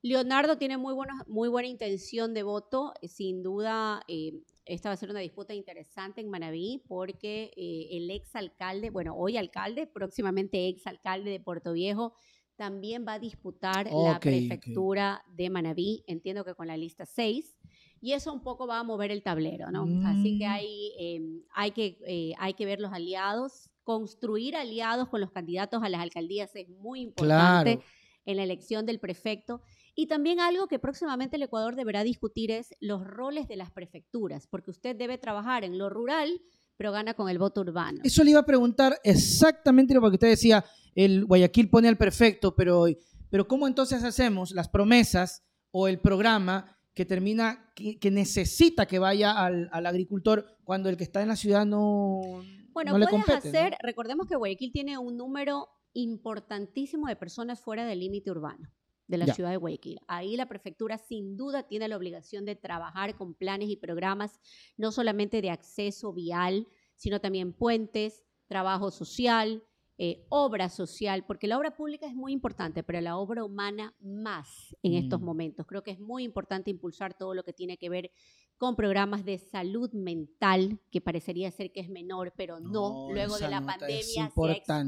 Leonardo 0.02 0.58
tiene 0.58 0.78
muy, 0.78 0.94
buena, 0.94 1.24
muy 1.28 1.48
buena 1.50 1.68
intención 1.68 2.34
de 2.34 2.44
voto. 2.44 2.94
Sin 3.04 3.44
duda, 3.44 4.02
eh, 4.08 4.42
esta 4.66 4.90
va 4.90 4.94
a 4.94 4.98
ser 4.98 5.12
una 5.12 5.20
disputa 5.20 5.54
interesante 5.54 6.22
en 6.22 6.30
Manabí 6.30 6.84
porque 6.88 7.52
eh, 7.56 7.88
el 7.92 8.10
ex 8.10 8.36
alcalde, 8.36 8.90
bueno, 8.90 9.16
hoy 9.16 9.38
alcalde, 9.38 9.88
próximamente 9.88 10.68
ex 10.68 10.88
alcalde 10.88 11.30
de 11.30 11.40
Puerto 11.40 11.74
Viejo, 11.74 12.14
también 12.56 13.06
va 13.08 13.14
a 13.14 13.20
disputar 13.20 13.90
la 13.92 14.20
prefectura 14.20 15.24
de 15.36 15.50
Manabí, 15.50 16.04
entiendo 16.06 16.46
que 16.46 16.54
con 16.54 16.68
la 16.68 16.78
lista 16.78 17.06
6, 17.06 17.58
y 18.02 18.14
eso 18.14 18.32
un 18.32 18.44
poco 18.44 18.68
va 18.68 18.80
a 18.80 18.84
mover 18.84 19.12
el 19.12 19.24
tablero, 19.24 19.72
¿no? 19.72 19.88
Así 20.08 20.38
que 20.38 20.48
mm. 20.48 20.52
hay, 20.52 20.92
em, 21.00 21.42
hay, 21.54 21.72
que, 21.72 21.98
eh, 22.06 22.34
hay 22.38 22.54
que 22.54 22.66
ver 22.66 22.80
los 22.80 22.94
aliados, 22.94 23.72
construir 23.84 24.56
aliados 24.56 25.10
con 25.10 25.22
los 25.22 25.32
candidatos 25.32 25.82
a 25.82 25.90
las 25.90 26.02
alcaldías 26.02 26.56
es 26.56 26.70
muy 26.70 27.02
importante 27.02 27.80
en 28.26 28.38
la 28.38 28.44
elección 28.44 28.86
del 28.86 29.00
prefecto. 29.00 29.62
Y 29.95 30.08
también 30.08 30.39
algo 30.39 30.67
que 30.67 30.80
próximamente 30.80 31.36
el 31.36 31.43
Ecuador 31.43 31.75
deberá 31.75 32.04
discutir 32.04 32.51
es 32.51 32.73
los 32.80 33.06
roles 33.06 33.47
de 33.47 33.58
las 33.58 33.71
prefecturas, 33.71 34.47
porque 34.47 34.71
usted 34.71 34.95
debe 34.95 35.17
trabajar 35.17 35.63
en 35.63 35.77
lo 35.77 35.89
rural, 35.89 36.41
pero 36.77 36.91
gana 36.91 37.13
con 37.13 37.30
el 37.30 37.38
voto 37.38 37.62
urbano. 37.62 37.99
Eso 38.04 38.23
le 38.23 38.32
iba 38.32 38.39
a 38.39 38.45
preguntar 38.45 38.99
exactamente 39.04 39.93
lo 39.93 40.01
que 40.01 40.15
usted 40.15 40.30
decía, 40.30 40.63
el 40.95 41.25
Guayaquil 41.25 41.69
pone 41.69 41.88
al 41.88 41.97
prefecto, 41.97 42.56
pero, 42.56 42.86
pero 43.30 43.47
¿cómo 43.47 43.67
entonces 43.67 44.04
hacemos 44.04 44.51
las 44.51 44.69
promesas 44.69 45.43
o 45.71 45.88
el 45.88 45.99
programa 45.99 46.77
que 46.93 47.06
termina, 47.06 47.71
que, 47.75 48.12
necesita 48.12 48.86
que 48.86 48.99
vaya 48.99 49.32
al, 49.32 49.86
agricultor 49.86 50.45
cuando 50.63 50.89
el 50.89 50.97
que 50.97 51.04
está 51.04 51.21
en 51.21 51.30
la 51.30 51.36
ciudad 51.36 51.65
no, 51.65 52.43
bueno, 52.73 52.97
le 52.97 53.08
puedes 53.08 53.30
hacer, 53.30 53.75
recordemos 53.82 54.27
que 54.27 54.36
Guayaquil 54.36 54.71
tiene 54.71 54.97
un 54.97 55.17
número 55.17 55.69
importantísimo 55.93 57.08
de 57.08 57.15
personas 57.15 57.60
fuera 57.60 57.86
del 57.86 57.99
límite 57.99 58.32
urbano 58.32 58.69
de 59.12 59.17
la 59.17 59.34
ciudad 59.34 59.52
de 59.52 59.58
Guayaquil. 59.58 60.00
Ahí 60.08 60.36
la 60.36 60.47
prefectura 60.47 60.97
sin 60.97 61.38
duda 61.38 61.67
tiene 61.67 61.88
la 61.88 61.97
obligación 61.97 62.45
de 62.45 62.56
trabajar 62.56 63.15
con 63.15 63.36
planes 63.36 63.69
y 63.69 63.76
programas, 63.76 64.39
no 64.78 64.91
solamente 64.91 65.41
de 65.41 65.52
acceso 65.52 66.13
vial, 66.13 66.67
sino 66.95 67.21
también 67.21 67.54
puentes, 67.54 68.24
trabajo 68.47 68.89
social, 68.89 69.63
eh, 69.97 70.26
obra 70.30 70.69
social, 70.69 71.26
porque 71.28 71.47
la 71.47 71.58
obra 71.60 71.76
pública 71.76 72.08
es 72.08 72.15
muy 72.15 72.32
importante, 72.32 72.82
pero 72.82 73.00
la 73.02 73.17
obra 73.17 73.43
humana 73.43 73.93
más 74.00 74.76
en 74.82 74.95
estos 74.95 75.21
mm. 75.21 75.24
momentos. 75.24 75.67
Creo 75.67 75.84
que 75.84 75.91
es 75.91 76.00
muy 76.00 76.24
importante 76.24 76.71
impulsar 76.71 77.15
todo 77.15 77.36
lo 77.36 77.43
que 77.43 77.54
tiene 77.54 77.78
que 77.78 77.89
ver 77.89 78.12
con 78.58 78.76
programas 78.76 79.26
de 79.26 79.38
salud 79.38 79.91
mental, 79.93 80.80
que 80.91 81.02
parecería 81.02 81.52
ser 81.52 81.71
que 81.71 81.82
es 81.82 81.89
menor, 81.89 82.34
pero 82.36 82.60
no. 82.60 83.10
Luego 83.12 83.38
de 83.38 83.50
la 83.50 83.65
pandemia 83.65 84.32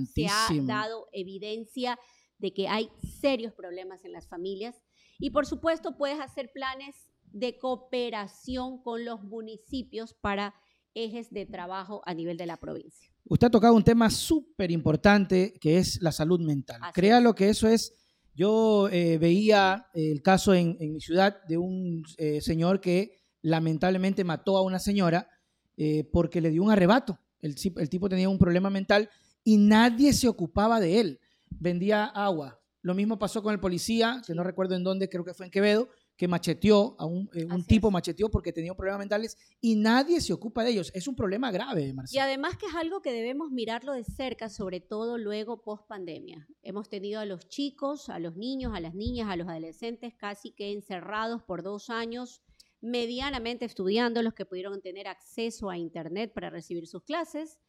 se 0.08 0.28
ha 0.28 0.48
dado 0.64 1.10
evidencia 1.12 2.00
de 2.44 2.54
que 2.54 2.68
hay 2.68 2.90
serios 3.22 3.54
problemas 3.54 4.04
en 4.04 4.12
las 4.12 4.28
familias. 4.28 4.76
Y 5.18 5.30
por 5.30 5.46
supuesto 5.46 5.96
puedes 5.98 6.20
hacer 6.20 6.52
planes 6.54 6.94
de 7.32 7.58
cooperación 7.58 8.84
con 8.84 9.06
los 9.06 9.24
municipios 9.24 10.14
para 10.14 10.54
ejes 10.94 11.32
de 11.32 11.46
trabajo 11.46 12.02
a 12.06 12.14
nivel 12.14 12.36
de 12.36 12.46
la 12.46 12.58
provincia. 12.58 13.10
Usted 13.30 13.48
ha 13.48 13.50
tocado 13.50 13.74
un 13.74 13.84
tema 13.86 14.10
súper 14.10 14.72
importante 14.72 15.54
que 15.62 15.78
es 15.78 16.02
la 16.02 16.12
salud 16.12 16.42
mental. 16.42 16.82
Crea 16.94 17.22
lo 17.22 17.34
que 17.34 17.48
eso 17.48 17.70
es. 17.70 17.94
Yo 18.36 18.90
eh, 18.90 19.18
veía 19.18 19.88
el 19.94 20.22
caso 20.22 20.54
en, 20.54 20.76
mi 20.80 21.00
ciudad 21.00 21.38
de 21.48 21.58
un 21.58 22.04
eh, 22.18 22.42
señor 22.42 22.82
que 22.82 23.22
lamentablemente 23.42 24.26
mató 24.26 24.58
a 24.58 24.64
una 24.64 24.80
señora 24.80 25.30
eh, 25.78 26.04
porque 26.12 26.42
le 26.42 26.50
dio 26.50 26.62
un 26.62 26.72
arrebato. 26.72 27.18
El, 27.42 27.56
el 27.78 27.90
tipo 27.90 28.10
tenía 28.10 28.28
un 28.28 28.38
problema 28.38 28.70
mental 28.70 29.10
y 29.46 29.56
nadie 29.56 30.12
se 30.12 30.28
ocupaba 30.28 30.82
de 30.82 31.00
él 31.00 31.20
vendía 31.60 32.06
agua. 32.06 32.60
Lo 32.82 32.94
mismo 32.94 33.18
pasó 33.18 33.42
con 33.42 33.54
el 33.54 33.60
policía, 33.60 34.22
que 34.28 34.36
no 34.36 34.44
recuerdo 34.44 34.76
en 34.76 34.84
dónde, 34.84 35.10
creo 35.10 35.24
que 35.24 35.34
fue 35.34 35.46
en 35.46 35.52
Quevedo, 35.52 35.90
que 36.18 36.28
macheteó, 36.28 36.96
a 37.00 37.06
un, 37.06 37.30
eh, 37.34 37.48
tipo 37.68 37.90
macheteó 37.90 38.30
porque 38.30 38.52
tenía 38.52 38.76
problemas 38.76 39.00
mentales 39.00 39.38
y 39.60 39.76
nadie 39.76 40.22
se 40.22 40.34
ocupa 40.34 40.64
de 40.64 40.72
ellos. 40.72 40.92
Es 40.94 41.08
un 41.08 41.16
problema 41.16 41.52
grave, 41.52 41.94
Marcelo. 41.94 42.18
Y 42.18 42.20
además 42.22 42.58
que 42.58 42.68
es 42.68 42.76
algo 42.76 43.02
que 43.02 43.12
debemos 43.12 43.52
mirarlo 43.52 43.94
de 43.94 44.04
cerca, 44.04 44.50
sobre 44.50 44.80
todo 44.80 45.18
luego 45.18 45.62
post 45.62 45.88
pandemia. 45.88 46.48
Hemos 46.62 46.90
tenido 46.90 47.20
a 47.20 47.26
los 47.26 47.48
chicos, 47.48 48.10
a 48.10 48.20
los 48.20 48.36
niños, 48.36 48.74
a 48.76 48.80
las 48.80 48.94
niñas, 48.94 49.30
a 49.30 49.36
los 49.36 49.48
adolescentes 49.48 50.14
casi 50.14 50.52
que 50.52 50.72
encerrados 50.72 51.42
por 51.42 51.64
dos 51.64 51.90
años, 51.90 52.42
medianamente 52.82 53.66
estudiando, 53.66 54.22
los 54.22 54.34
que 54.34 54.46
pudieron 54.46 54.82
tener 54.82 55.08
acceso 55.08 55.70
a 55.70 55.78
Internet 55.78 56.32
para 56.34 56.50
recibir 56.50 56.86
sus 56.86 57.04
clases. 57.04 57.60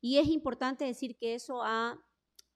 Y 0.00 0.18
es 0.18 0.28
importante 0.28 0.84
decir 0.84 1.16
que 1.16 1.34
eso 1.34 1.62
ha 1.64 1.98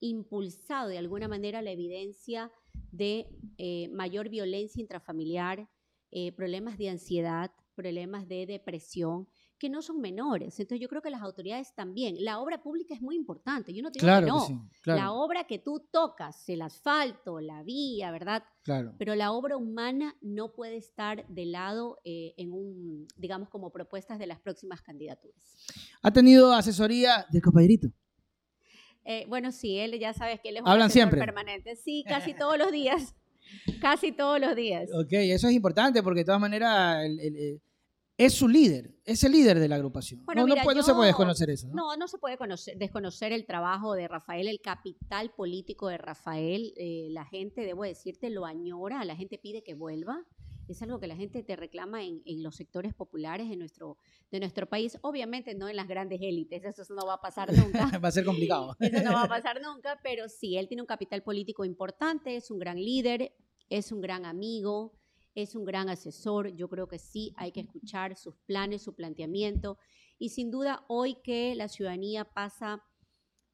impulsado 0.09 0.89
de 0.89 0.99
alguna 0.99 1.29
manera 1.29 1.63
la 1.63 1.71
evidencia 1.71 2.51
de 2.91 3.27
eh, 3.59 3.89
mayor 3.89 4.29
violencia 4.29 4.81
intrafamiliar, 4.81 5.69
eh, 6.11 6.33
problemas 6.33 6.77
de 6.77 6.91
ansiedad, 6.91 7.51
problemas 7.75 8.29
de 8.29 8.47
depresión, 8.47 9.27
que 9.59 9.71
no 9.71 9.81
son 9.81 10.01
menores. 10.01 10.59
Entonces 10.59 10.81
yo 10.81 10.89
creo 10.89 11.01
que 11.01 11.09
las 11.09 11.23
autoridades 11.23 11.73
también. 11.75 12.17
La 12.19 12.41
obra 12.41 12.63
pública 12.63 12.95
es 12.95 13.01
muy 13.01 13.15
importante. 13.15 13.73
Yo 13.73 13.83
no 13.83 13.91
digo 13.91 14.05
que 14.05 14.27
no. 14.27 14.69
La 14.85 15.13
obra 15.13 15.45
que 15.45 15.61
tú 15.61 15.87
tocas, 15.91 16.49
el 16.49 16.63
asfalto, 16.63 17.41
la 17.41 17.63
vía, 17.63 18.11
¿verdad? 18.11 18.43
Claro. 18.65 18.95
Pero 18.99 19.15
la 19.15 19.31
obra 19.33 19.57
humana 19.57 20.17
no 20.21 20.53
puede 20.53 20.77
estar 20.77 21.27
de 21.29 21.47
lado 21.47 21.99
eh, 22.05 22.35
en 22.37 22.53
un, 22.53 23.07
digamos, 23.17 23.49
como 23.49 23.71
propuestas 23.71 24.19
de 24.19 24.27
las 24.27 24.41
próximas 24.41 24.83
candidaturas. 24.83 25.57
¿Ha 26.03 26.11
tenido 26.13 26.53
asesoría 26.53 27.25
del 27.31 27.43
compañerito? 27.43 27.89
Eh, 29.05 29.25
bueno, 29.29 29.53
sí, 29.53 29.79
él 29.79 29.99
ya 29.99 30.13
sabes 30.13 30.41
que 30.41 30.51
él 30.51 30.57
es 30.57 30.63
un 30.63 30.69
¿Hablan 30.69 30.91
siempre? 30.91 31.19
permanente. 31.19 31.77
Sí, 31.77 32.05
casi 32.07 32.35
todos 32.39 32.59
los 32.59 32.71
días. 32.71 33.15
Casi 33.81 34.13
todos 34.13 34.41
los 34.41 34.57
días. 34.57 34.89
Ok, 34.95 35.13
eso 35.13 35.49
es 35.49 35.55
importante 35.55 36.03
porque 36.03 36.21
de 36.21 36.25
todas 36.25 36.41
maneras 36.41 37.05
es 38.17 38.35
su 38.35 38.47
líder, 38.47 38.95
es 39.05 39.25
el 39.25 39.33
líder 39.33 39.59
de 39.59 39.69
la 39.69 39.77
agrupación. 39.77 40.25
no, 40.35 40.47
no, 40.47 40.83
se 40.83 40.95
puede 40.95 41.09
desconocer 41.09 41.51
eso. 41.51 41.69
¿no? 41.69 41.97
no, 41.97 42.09
se 42.09 42.19
puede 42.19 42.39
desconocer 42.77 43.33
el 43.33 43.47
trabajo 43.47 43.95
de 43.95 44.07
Rafael, 44.07 44.49
el 44.49 44.61
capital 44.61 45.33
político 45.35 45.89
de 45.89 45.99
Rafael. 45.99 46.73
Eh, 46.77 47.09
la 47.11 47.25
gente, 47.25 47.63
debo 47.63 47.85
decirte, 47.85 48.31
lo 48.31 48.45
añora, 48.45 49.05
la 49.05 49.17
gente 49.17 49.39
pide 49.39 49.63
que 49.63 49.75
vuelva 49.75 50.25
es 50.69 50.83
algo 50.83 51.01
que 51.01 51.07
la 51.07 51.17
gente 51.17 51.43
te 51.43 51.57
reclama 51.57 52.03
en, 52.05 52.43
los 52.43 52.57
sectores 52.57 52.95
populares 52.95 53.49
de 53.49 53.57
nuestro, 53.57 53.99
de 54.31 54.41
nuestro 54.41 54.69
país. 54.69 54.99
Obviamente 55.03 55.55
no 55.55 55.69
en 55.69 55.77
las 55.77 55.89
grandes 55.89 56.21
élites, 56.23 56.65
eso 56.65 56.95
no 56.95 57.07
va 57.07 57.15
a 57.15 57.21
pasar 57.21 57.53
nunca. 57.53 57.91
va 58.05 58.09
a 58.09 58.13
ser 58.13 58.25
complicado. 58.25 58.77
Eso 58.81 59.03
no 59.03 59.13
va 59.13 59.25
a 59.25 59.29
pasar 59.29 59.61
nunca, 59.63 59.99
pero 60.03 60.29
sí, 60.29 60.57
él 60.57 60.69
tiene 60.69 60.83
un 60.83 60.87
capital 60.87 61.23
político 61.23 61.65
importante, 61.65 62.37
es 62.37 62.51
un 62.51 62.59
gran 62.59 62.77
líder, 62.77 63.35
es 63.69 63.93
un 63.93 64.01
gran 64.01 64.25
amigo, 64.25 64.93
es 65.35 65.55
un 65.55 65.65
gran 65.65 65.89
asesor. 65.89 66.49
Yo 66.49 66.69
creo 66.69 66.89
que 66.89 66.99
sí 66.99 67.33
hay 67.37 67.53
que 67.53 67.61
escuchar 67.61 68.17
sus 68.17 68.37
planes, 68.47 68.83
su 68.83 68.95
planteamiento. 68.95 69.79
Y 70.19 70.31
sin 70.31 70.51
duda, 70.51 70.85
hoy 70.89 71.17
que 71.23 71.55
la 71.55 71.69
ciudadanía 71.69 72.25
pasa 72.25 72.83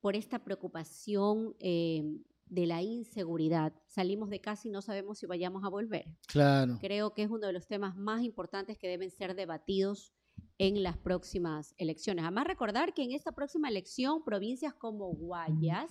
por 0.01 0.17
esta 0.17 0.45
preocupación 0.45 1.57
eh, 1.61 2.03
de 2.51 2.67
la 2.67 2.83
inseguridad. 2.83 3.73
Salimos 3.87 4.31
de 4.31 4.41
casa 4.41 4.69
y 4.69 4.71
no 4.71 4.83
sabemos 4.83 5.19
si 5.19 5.27
vayamos 5.27 5.65
a 5.65 5.69
volver. 5.69 6.07
Claro. 6.27 6.79
Creo 6.81 7.15
que 7.15 7.23
es 7.23 7.31
uno 7.31 7.47
de 7.47 7.53
los 7.53 7.67
temas 7.67 7.97
más 7.97 8.23
importantes 8.23 8.79
que 8.79 8.89
deben 8.89 9.11
ser 9.11 9.35
debatidos 9.35 10.13
en 10.59 10.83
las 10.83 10.97
próximas 10.97 11.75
elecciones. 11.79 12.25
Además, 12.25 12.47
recordar 12.47 12.95
que 12.95 13.03
en 13.03 13.13
esta 13.13 13.33
próxima 13.33 13.69
elección, 13.69 14.25
provincias 14.25 14.75
como 14.75 15.13
Guayas, 15.13 15.91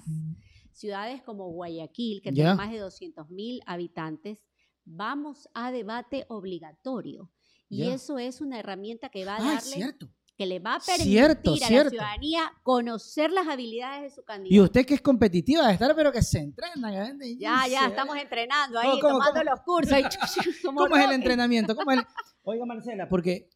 ciudades 0.71 1.21
como 1.21 1.49
Guayaquil, 1.51 2.21
que 2.21 2.31
tienen 2.31 2.57
más 2.57 2.71
de 2.71 2.79
200 2.79 3.29
mil 3.29 3.61
habitantes, 3.65 4.39
vamos 4.85 5.49
a 5.53 5.71
debate 5.71 6.25
obligatorio. 6.29 7.31
Y 7.69 7.83
eso 7.83 8.17
es 8.17 8.39
una 8.39 8.59
herramienta 8.59 9.09
que 9.09 9.25
va 9.25 9.35
a 9.35 9.43
darle 9.43 9.59
cierto 9.61 10.09
que 10.37 10.45
le 10.45 10.59
va 10.59 10.75
a 10.75 10.79
permitir 10.79 11.23
a 11.23 11.27
la 11.29 11.89
ciudadanía 11.89 12.51
conocer 12.61 13.31
las 13.31 13.47
habilidades 13.47 14.03
de 14.03 14.09
su 14.11 14.23
candidato. 14.23 14.53
Y 14.53 14.59
usted 14.61 14.85
que 14.85 14.93
es 14.93 15.01
competitiva 15.01 15.65
de 15.67 15.73
estar, 15.73 15.95
pero 15.95 16.11
que 16.11 16.21
se 16.21 16.37
entrena. 16.39 17.17
Ya, 17.39 17.67
ya, 17.67 17.87
estamos 17.87 18.15
entrenando 18.17 18.77
ahí, 18.77 18.99
tomando 18.99 19.43
los 19.43 19.61
cursos. 19.61 19.97
¿Cómo 20.63 20.95
es 20.95 21.05
el 21.05 21.13
entrenamiento? 21.13 21.75
Oiga, 22.43 22.65
Marcela, 22.65 23.09
porque 23.09 23.49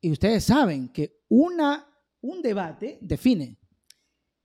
y 0.00 0.12
ustedes 0.12 0.44
saben 0.44 0.92
que 0.92 1.22
una, 1.28 1.86
un 2.20 2.42
debate 2.42 2.98
define. 3.00 3.58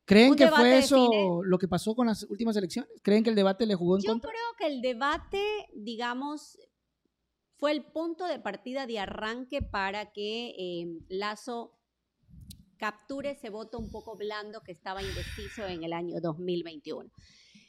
¿Creen 0.06 0.36
que 0.36 0.48
fue 0.48 0.78
eso 0.78 1.42
lo 1.44 1.58
que 1.58 1.68
pasó 1.68 1.96
con 1.96 2.08
las 2.08 2.24
últimas 2.30 2.56
elecciones? 2.56 2.92
¿Creen 3.02 3.24
que 3.24 3.32
el 3.32 3.36
debate 3.36 3.66
le 3.66 3.76
jugó 3.76 3.98
en 3.98 4.04
contra? 4.04 4.30
Yo 4.30 4.34
creo 4.34 4.56
que 4.60 4.76
el 4.76 4.82
debate, 4.82 5.68
digamos, 5.74 6.60
fue 7.58 7.72
el 7.72 7.84
punto 7.84 8.28
de 8.28 8.40
partida 8.40 8.86
de 8.86 9.00
arranque 9.00 9.62
para 9.62 10.12
que 10.12 10.56
eh, 10.58 11.00
Lazo 11.10 11.72
capture 12.78 13.32
ese 13.32 13.50
voto 13.50 13.80
un 13.80 13.90
poco 13.90 14.16
blando 14.16 14.62
que 14.62 14.72
estaba 14.72 15.02
indeciso 15.02 15.66
en 15.66 15.84
el 15.84 15.94
año 15.94 16.20
2021. 16.22 17.10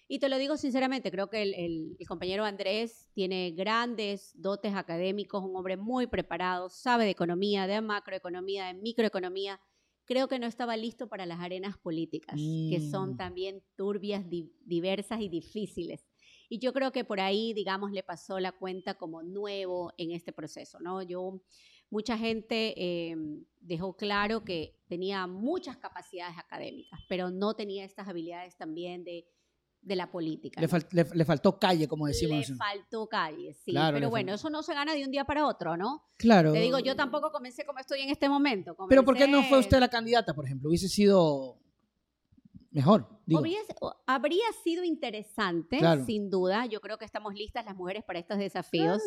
Y 0.09 0.21
te 0.21 0.29
lo 0.29 0.39
digo 0.39 0.57
sinceramente, 0.57 1.11
creo 1.11 1.29
que 1.29 1.43
el, 1.43 1.97
compañero 2.07 2.45
Andrés 2.45 3.09
tiene 3.13 3.51
grandes 3.51 4.33
dotes 4.37 4.75
académicos, 4.75 5.43
un 5.43 5.57
hombre 5.57 5.77
muy 5.77 6.07
preparado, 6.07 6.69
sabe 6.69 7.05
de 7.05 7.11
economía, 7.11 7.67
de 7.67 7.81
macroeconomía, 7.81 8.67
de 8.67 8.75
microeconomía. 8.75 9.61
Creo 10.05 10.29
que 10.29 10.39
no 10.39 10.47
estaba 10.47 10.77
listo 10.77 11.09
para 11.09 11.27
las 11.27 11.41
arenas 11.41 11.77
políticas, 11.79 12.37
que 12.37 12.89
son 12.89 13.15
mm. 13.15 13.17
también 13.17 13.63
turbias, 13.75 14.25
diversas 14.65 15.21
y 15.21 15.29
difíciles. 15.29 16.07
Y 16.49 16.59
yo 16.59 16.73
creo 16.73 16.93
que 16.93 17.05
por 17.05 17.21
ahí, 17.21 17.53
digamos, 17.55 17.93
le 17.93 18.03
pasó 18.03 18.39
la 18.39 18.53
cuenta 18.53 18.95
como 18.95 19.23
nuevo 19.23 19.93
en 19.99 20.13
este 20.13 20.33
proceso, 20.33 20.79
¿no? 20.81 21.03
Yo, 21.03 21.41
mucha 21.91 22.17
gente 22.19 22.75
eh, 22.77 23.17
dejó 23.61 23.97
claro 23.97 24.45
que 24.45 24.75
tenía 24.89 25.27
muchas 25.27 25.77
capacidades 25.77 26.37
académicas, 26.39 27.01
pero 27.09 27.31
no 27.31 27.55
tenía 27.55 27.85
estas 27.85 28.09
habilidades 28.09 28.57
también 28.57 29.05
de, 29.05 29.25
de 29.83 29.97
la 29.97 30.11
política. 30.11 30.61
Le, 30.61 30.67
¿no? 30.67 30.73
fal- 30.73 30.89
le- 30.91 31.05
le 31.17 31.25
faltó 31.25 31.59
calle, 31.59 31.87
como 31.87 32.07
decimos. 32.07 32.49
Le 32.49 32.57
faltó 32.57 33.09
calle, 33.09 33.55
sí. 33.55 33.71
Claro, 33.71 33.97
pero 33.97 34.11
bueno, 34.11 34.35
eso 34.35 34.51
no 34.51 34.63
se 34.65 34.75
gana 34.75 34.95
de 34.95 35.05
un 35.05 35.11
día 35.13 35.25
para 35.25 35.47
otro, 35.47 35.77
¿no? 35.77 36.03
Claro. 36.17 36.53
Te 36.53 36.61
digo, 36.61 36.79
yo 36.81 36.97
tampoco 36.97 37.31
comencé 37.31 37.65
como 37.65 37.79
estoy 37.79 38.01
en 38.01 38.11
este 38.11 38.29
momento. 38.29 38.77
Pero 38.89 39.05
¿por 39.05 39.17
qué 39.17 39.29
no 39.29 39.43
fue 39.45 39.59
usted 39.61 39.79
la 39.79 39.89
candidata, 39.89 40.35
por 40.35 40.45
ejemplo? 40.45 40.69
Hubiese 40.69 40.89
sido 40.89 41.59
mejor. 42.77 43.09
Digo. 43.25 43.41
O- 43.81 43.93
habría 44.07 44.45
sido 44.63 44.85
interesante, 44.85 45.79
Claro. 45.79 46.05
sin 46.05 46.29
duda. 46.31 46.67
Yo 46.67 46.81
creo 46.81 46.99
que 46.99 47.05
estamos 47.07 47.35
listas 47.35 47.65
las 47.65 47.75
mujeres 47.75 48.05
para 48.05 48.19
estos 48.19 48.39
desafíos. 48.39 49.03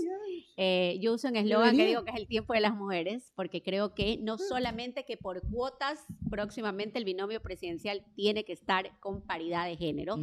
Eh, 0.57 0.97
yo 1.01 1.13
uso 1.13 1.27
un 1.29 1.35
eslogan 1.37 1.77
que 1.77 1.85
digo 1.85 2.03
que 2.03 2.11
es 2.11 2.17
el 2.17 2.27
tiempo 2.27 2.53
de 2.53 2.59
las 2.61 2.75
mujeres, 2.75 3.31
porque 3.35 3.61
creo 3.61 3.93
que 3.93 4.17
no 4.17 4.37
solamente 4.37 5.05
que 5.05 5.15
por 5.17 5.41
cuotas 5.49 6.05
próximamente 6.29 6.97
el 6.99 7.05
binomio 7.05 7.41
presidencial 7.41 8.03
tiene 8.15 8.43
que 8.43 8.53
estar 8.53 8.99
con 8.99 9.21
paridad 9.21 9.65
de 9.67 9.77
género. 9.77 10.17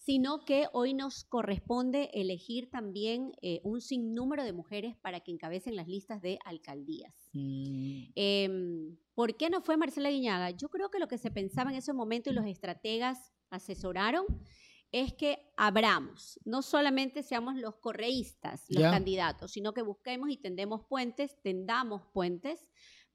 Sino 0.00 0.46
que 0.46 0.66
hoy 0.72 0.94
nos 0.94 1.24
corresponde 1.24 2.08
elegir 2.14 2.70
también 2.70 3.32
eh, 3.42 3.60
un 3.64 3.82
sinnúmero 3.82 4.44
de 4.44 4.54
mujeres 4.54 4.96
para 4.96 5.20
que 5.20 5.30
encabecen 5.30 5.76
las 5.76 5.88
listas 5.88 6.22
de 6.22 6.38
alcaldías. 6.46 7.28
Mm, 7.34 8.04
Em, 8.14 8.96
¿Por 9.14 9.36
qué 9.36 9.50
no 9.50 9.60
fue 9.60 9.76
Marcela 9.76 10.08
Guiñaga? 10.08 10.50
Yo 10.50 10.70
creo 10.70 10.90
que 10.90 10.98
lo 10.98 11.06
que 11.06 11.18
se 11.18 11.30
pensaba 11.30 11.70
en 11.70 11.76
ese 11.76 11.92
momento 11.92 12.30
y 12.30 12.32
los 12.32 12.46
estrategas 12.46 13.34
asesoraron 13.50 14.24
es 14.90 15.12
que 15.12 15.52
abramos, 15.56 16.40
no 16.44 16.62
solamente 16.62 17.22
seamos 17.22 17.54
los 17.56 17.76
correístas, 17.76 18.64
los 18.70 18.82
candidatos, 18.82 19.52
sino 19.52 19.74
que 19.74 19.82
busquemos 19.82 20.30
y 20.30 20.38
tendemos 20.38 20.86
puentes, 20.88 21.36
tendamos 21.42 22.02
puentes 22.12 22.68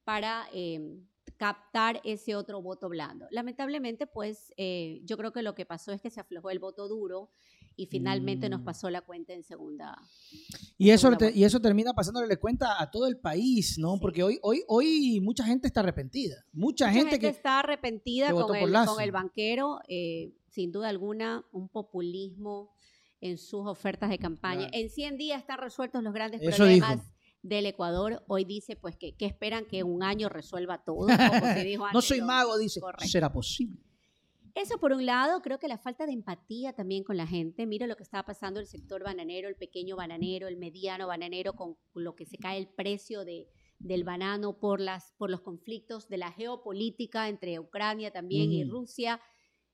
para 0.03 0.47
em, 0.53 1.05
captar 1.37 1.99
ese 2.03 2.35
otro 2.35 2.61
voto 2.61 2.87
blando. 2.89 3.27
Lamentablemente, 3.31 4.07
pues 4.07 4.53
eh, 4.57 5.01
yo 5.03 5.17
creo 5.17 5.31
que 5.33 5.41
lo 5.41 5.53
que 5.55 5.65
pasó 5.65 5.91
es 5.91 6.01
que 6.01 6.09
se 6.09 6.19
aflojó 6.21 6.49
el 6.49 6.59
voto 6.59 6.87
duro 6.87 7.29
y 7.75 7.87
finalmente 7.87 8.47
nos 8.47 8.61
Mm. 8.61 8.63
pasó 8.65 8.89
la 8.89 9.01
cuenta 9.01 9.33
en 9.33 9.43
segunda. 9.43 9.97
Y 10.77 10.91
eso, 10.91 11.07
Segunda 11.09 11.17
te- 11.31 11.37
y 11.37 11.43
eso 11.43 11.59
termina 11.59 11.93
pasándole 11.93 12.37
cuenta 12.37 12.81
a 12.81 12.89
todo 12.89 13.05
el 13.07 13.17
país, 13.17 13.77
¿no? 13.77 13.95
Sí. 13.95 13.99
Porque 14.01 14.23
hoy, 14.23 14.39
hoy, 14.43 14.63
hoy 14.67 15.19
mucha 15.21 15.43
gente 15.43 15.67
está 15.67 15.81
arrepentida. 15.81 16.35
Mucha, 16.53 16.85
Mucha 16.85 16.91
gente, 16.93 17.11
gente, 17.11 17.19
que... 17.19 17.27
está 17.27 17.59
arrepentida 17.59 18.27
que 18.27 18.33
con 18.33 18.55
el, 18.55 18.73
con 18.85 19.01
el 19.01 19.11
banquero, 19.11 19.79
eh, 19.89 20.33
sin 20.47 20.71
duda 20.71 20.87
alguna, 20.87 21.45
un 21.51 21.67
populismo 21.67 22.71
en 23.19 23.37
sus 23.37 23.67
ofertas 23.67 24.09
de 24.09 24.19
campaña. 24.19 24.69
Claro. 24.69 24.73
En 24.73 24.89
100 24.89 25.17
días 25.17 25.39
están 25.41 25.57
resueltos 25.59 26.01
los 26.01 26.13
grandes 26.13 26.41
Eso 26.41 26.57
problemas 26.57 27.01
dijo. 27.01 27.14
Del 27.47 27.65
Ecuador. 27.67 28.23
Hoy 28.27 28.43
dice 28.45 28.75
pues 28.75 28.95
que, 28.97 29.15
que 29.15 29.25
esperan 29.25 29.65
que 29.65 29.83
un 29.83 30.03
año 30.03 30.29
resuelva 30.29 30.83
todo. 30.83 31.07
como 31.07 31.53
se 31.53 31.63
dijo 31.63 31.83
no 31.83 31.87
antes, 31.89 32.05
soy 32.05 32.19
lo- 32.19 32.25
mago, 32.25 32.57
dice. 32.57 32.79
correcto. 32.79 33.07
¿Será 33.07 33.31
posible? 33.31 33.79
Eso 34.55 34.79
por 34.79 34.93
un 34.93 35.05
lado, 35.05 35.41
creo 35.41 35.59
que 35.59 35.67
la 35.67 35.77
falta 35.77 36.05
de 36.05 36.13
empatía 36.13 36.71
también 36.73 37.03
con 37.03 37.17
la 37.17 37.27
gente. 37.27 37.65
Mira 37.65 37.87
lo 37.87 37.97
que 37.97 38.03
estaba 38.03 38.23
pasando 38.23 38.59
el 38.61 38.67
sector 38.67 39.03
bananero, 39.03 39.49
el 39.49 39.55
pequeño 39.55 39.97
bananero, 39.97 40.47
el 40.47 40.55
mediano 40.55 41.07
bananero, 41.07 41.53
con 41.53 41.75
lo 41.93 42.15
que 42.15 42.25
se 42.25 42.37
cae 42.37 42.57
el 42.57 42.67
precio 42.69 43.25
de, 43.25 43.49
del 43.79 44.05
banano 44.05 44.57
por, 44.57 44.79
las, 44.79 45.11
por 45.17 45.29
los 45.29 45.41
conflictos 45.41 46.07
de 46.07 46.17
la 46.19 46.31
geopolítica 46.31 47.27
entre 47.27 47.59
Ucrania 47.59 48.11
también 48.11 48.49
y. 48.53 48.63
Rusia. 48.63 49.19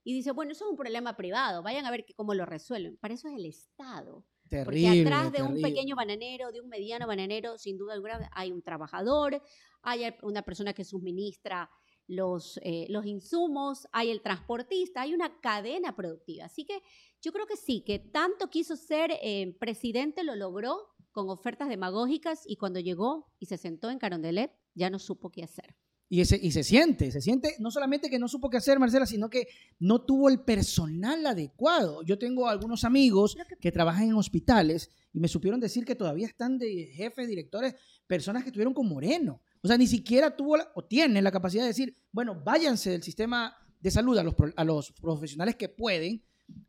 Y 0.03 0.13
dice, 0.15 0.31
bueno, 0.31 0.51
eso 0.53 0.65
es 0.65 0.71
un 0.71 0.77
problema 0.77 1.15
privado, 1.15 1.61
vayan 1.61 1.85
a 1.85 1.91
ver 1.91 2.03
que- 2.03 2.15
cómo 2.15 2.33
lo 2.33 2.47
resuelven. 2.47 2.97
Para 2.97 3.13
eso 3.13 3.27
es 3.27 3.35
el 3.35 3.45
Estado. 3.45 4.25
Porque 4.51 4.81
Terrible. 4.81 5.01
atrás 5.01 5.31
de 5.31 5.41
un 5.41 5.49
terrible. 5.49 5.69
pequeño 5.69 5.95
bananero, 5.95 6.51
de 6.51 6.59
un 6.59 6.67
mediano 6.67 7.07
bananero, 7.07 7.57
sin 7.57 7.77
duda 7.77 7.93
alguna 7.93 8.29
hay 8.33 8.51
un 8.51 8.61
trabajador, 8.61 9.41
hay 9.81 10.13
una 10.23 10.41
persona 10.41 10.73
que 10.73 10.83
suministra 10.83 11.69
los, 12.07 12.59
eh, 12.63 12.85
los 12.89 13.05
insumos, 13.05 13.87
hay 13.93 14.11
el 14.11 14.21
transportista, 14.21 15.03
hay 15.03 15.13
una 15.13 15.39
cadena 15.39 15.95
productiva. 15.95 16.45
Así 16.45 16.65
que 16.65 16.81
yo 17.21 17.31
creo 17.31 17.47
que 17.47 17.55
sí, 17.55 17.81
que 17.85 17.99
tanto 17.99 18.49
quiso 18.49 18.75
ser 18.75 19.11
eh, 19.21 19.55
presidente, 19.57 20.25
lo 20.25 20.35
logró 20.35 20.89
con 21.11 21.29
ofertas 21.29 21.69
demagógicas 21.69 22.43
y 22.45 22.57
cuando 22.57 22.81
llegó 22.81 23.31
y 23.39 23.45
se 23.45 23.57
sentó 23.57 23.89
en 23.89 23.99
Carondelet, 23.99 24.51
ya 24.73 24.89
no 24.89 24.99
supo 24.99 25.29
qué 25.29 25.43
hacer. 25.43 25.77
Y, 26.13 26.19
ese, 26.19 26.37
y 26.43 26.51
se 26.51 26.65
siente, 26.65 27.09
se 27.09 27.21
siente 27.21 27.55
no 27.59 27.71
solamente 27.71 28.09
que 28.09 28.19
no 28.19 28.27
supo 28.27 28.49
qué 28.49 28.57
hacer, 28.57 28.77
Marcela, 28.79 29.05
sino 29.05 29.29
que 29.29 29.47
no 29.79 30.01
tuvo 30.01 30.27
el 30.27 30.41
personal 30.41 31.25
adecuado. 31.25 32.03
Yo 32.03 32.19
tengo 32.19 32.49
algunos 32.49 32.83
amigos 32.83 33.37
que- 33.61 33.71
trabajan 33.71 34.09
en 34.09 34.15
hospitales 34.15 34.91
y 35.13 35.21
me 35.21 35.29
supieron 35.29 35.61
decir 35.61 35.85
que 35.85 35.95
todavía 35.95 36.27
están 36.27 36.57
de 36.57 36.87
jefes, 36.93 37.29
directores, 37.29 37.75
personas 38.07 38.43
que 38.43 38.49
estuvieron 38.49 38.73
con 38.73 38.89
Moreno. 38.89 39.41
O 39.63 39.67
sea, 39.69 39.77
ni 39.77 39.87
siquiera 39.87 40.35
tuvo 40.35 40.57
la- 40.57 40.69
o 40.75 40.83
tiene 40.83 41.21
la 41.21 41.31
capacidad 41.31 41.63
de 41.63 41.69
decir, 41.69 41.95
bueno, 42.11 42.35
váyanse 42.43 42.89
del 42.89 43.03
sistema 43.03 43.55
de 43.79 43.89
salud 43.89 44.17
a 44.17 44.23
los, 44.23 44.35
a 44.57 44.65
los 44.65 44.91
profesionales 44.91 45.55
que 45.55 45.69
pueden 45.69 46.21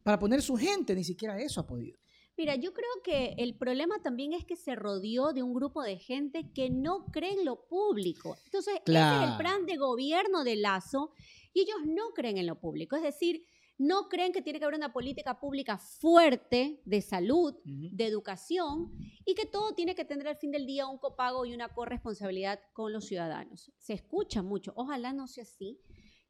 para 0.04 0.20
poner 0.20 0.40
su 0.40 0.54
gente. 0.56 0.94
Ni 0.94 1.02
siquiera 1.02 1.40
eso 1.42 1.60
ha 1.60 1.66
podido. 1.66 1.98
Mira, 2.42 2.56
yo 2.56 2.72
creo 2.74 2.90
que 3.04 3.36
el 3.38 3.54
problema 3.56 4.02
también 4.02 4.32
es 4.32 4.44
que 4.44 4.56
se 4.56 4.74
rodeó 4.74 5.32
de 5.32 5.44
un 5.44 5.54
grupo 5.54 5.80
de 5.80 5.96
gente 5.96 6.50
que 6.52 6.70
no 6.70 7.06
cree 7.12 7.34
en 7.34 7.44
lo 7.44 7.68
público. 7.68 8.36
Entonces, 8.46 8.74
ese 8.74 8.78
es 8.78 8.84
Claro. 8.84 9.30
el 9.30 9.38
plan 9.38 9.64
de 9.64 9.76
gobierno 9.76 10.42
de 10.42 10.56
Lazo 10.56 11.12
y 11.54 11.60
ellos 11.60 11.76
no 11.86 12.10
creen 12.12 12.38
en 12.38 12.48
lo 12.48 12.58
público. 12.58 12.96
Es 12.96 13.02
decir, 13.02 13.46
no 13.78 14.08
creen 14.08 14.32
que 14.32 14.42
tiene 14.42 14.58
que 14.58 14.64
haber 14.64 14.76
una 14.76 14.92
política 14.92 15.38
pública 15.38 15.78
fuerte 15.78 16.82
de 16.84 17.00
salud, 17.00 17.54
de 17.64 18.06
educación 18.06 18.90
y 19.24 19.36
que 19.36 19.46
todo 19.46 19.74
tiene 19.76 19.94
que 19.94 20.04
tener 20.04 20.26
al 20.26 20.36
fin 20.36 20.50
del 20.50 20.66
día 20.66 20.88
un 20.88 20.98
copago 20.98 21.46
y 21.46 21.54
una 21.54 21.68
corresponsabilidad 21.68 22.58
con 22.72 22.92
los 22.92 23.04
ciudadanos. 23.06 23.70
Se 23.78 23.92
escucha 23.92 24.42
mucho, 24.42 24.72
ojalá 24.74 25.12
no 25.12 25.28
sea 25.28 25.44
así, 25.44 25.80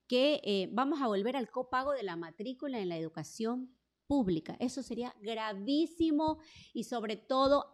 que 0.06 0.42
eh, 0.44 0.68
vamos 0.72 1.00
a 1.00 1.06
volver 1.06 1.36
al 1.36 1.48
copago 1.50 1.92
de 1.92 2.02
la 2.02 2.16
matrícula 2.16 2.80
en 2.80 2.90
la 2.90 2.98
educación 2.98 3.74
Eso 4.60 4.82
sería 4.82 5.14
gravísimo 5.20 6.38
y 6.74 6.84
sobre 6.84 7.16
todo 7.16 7.64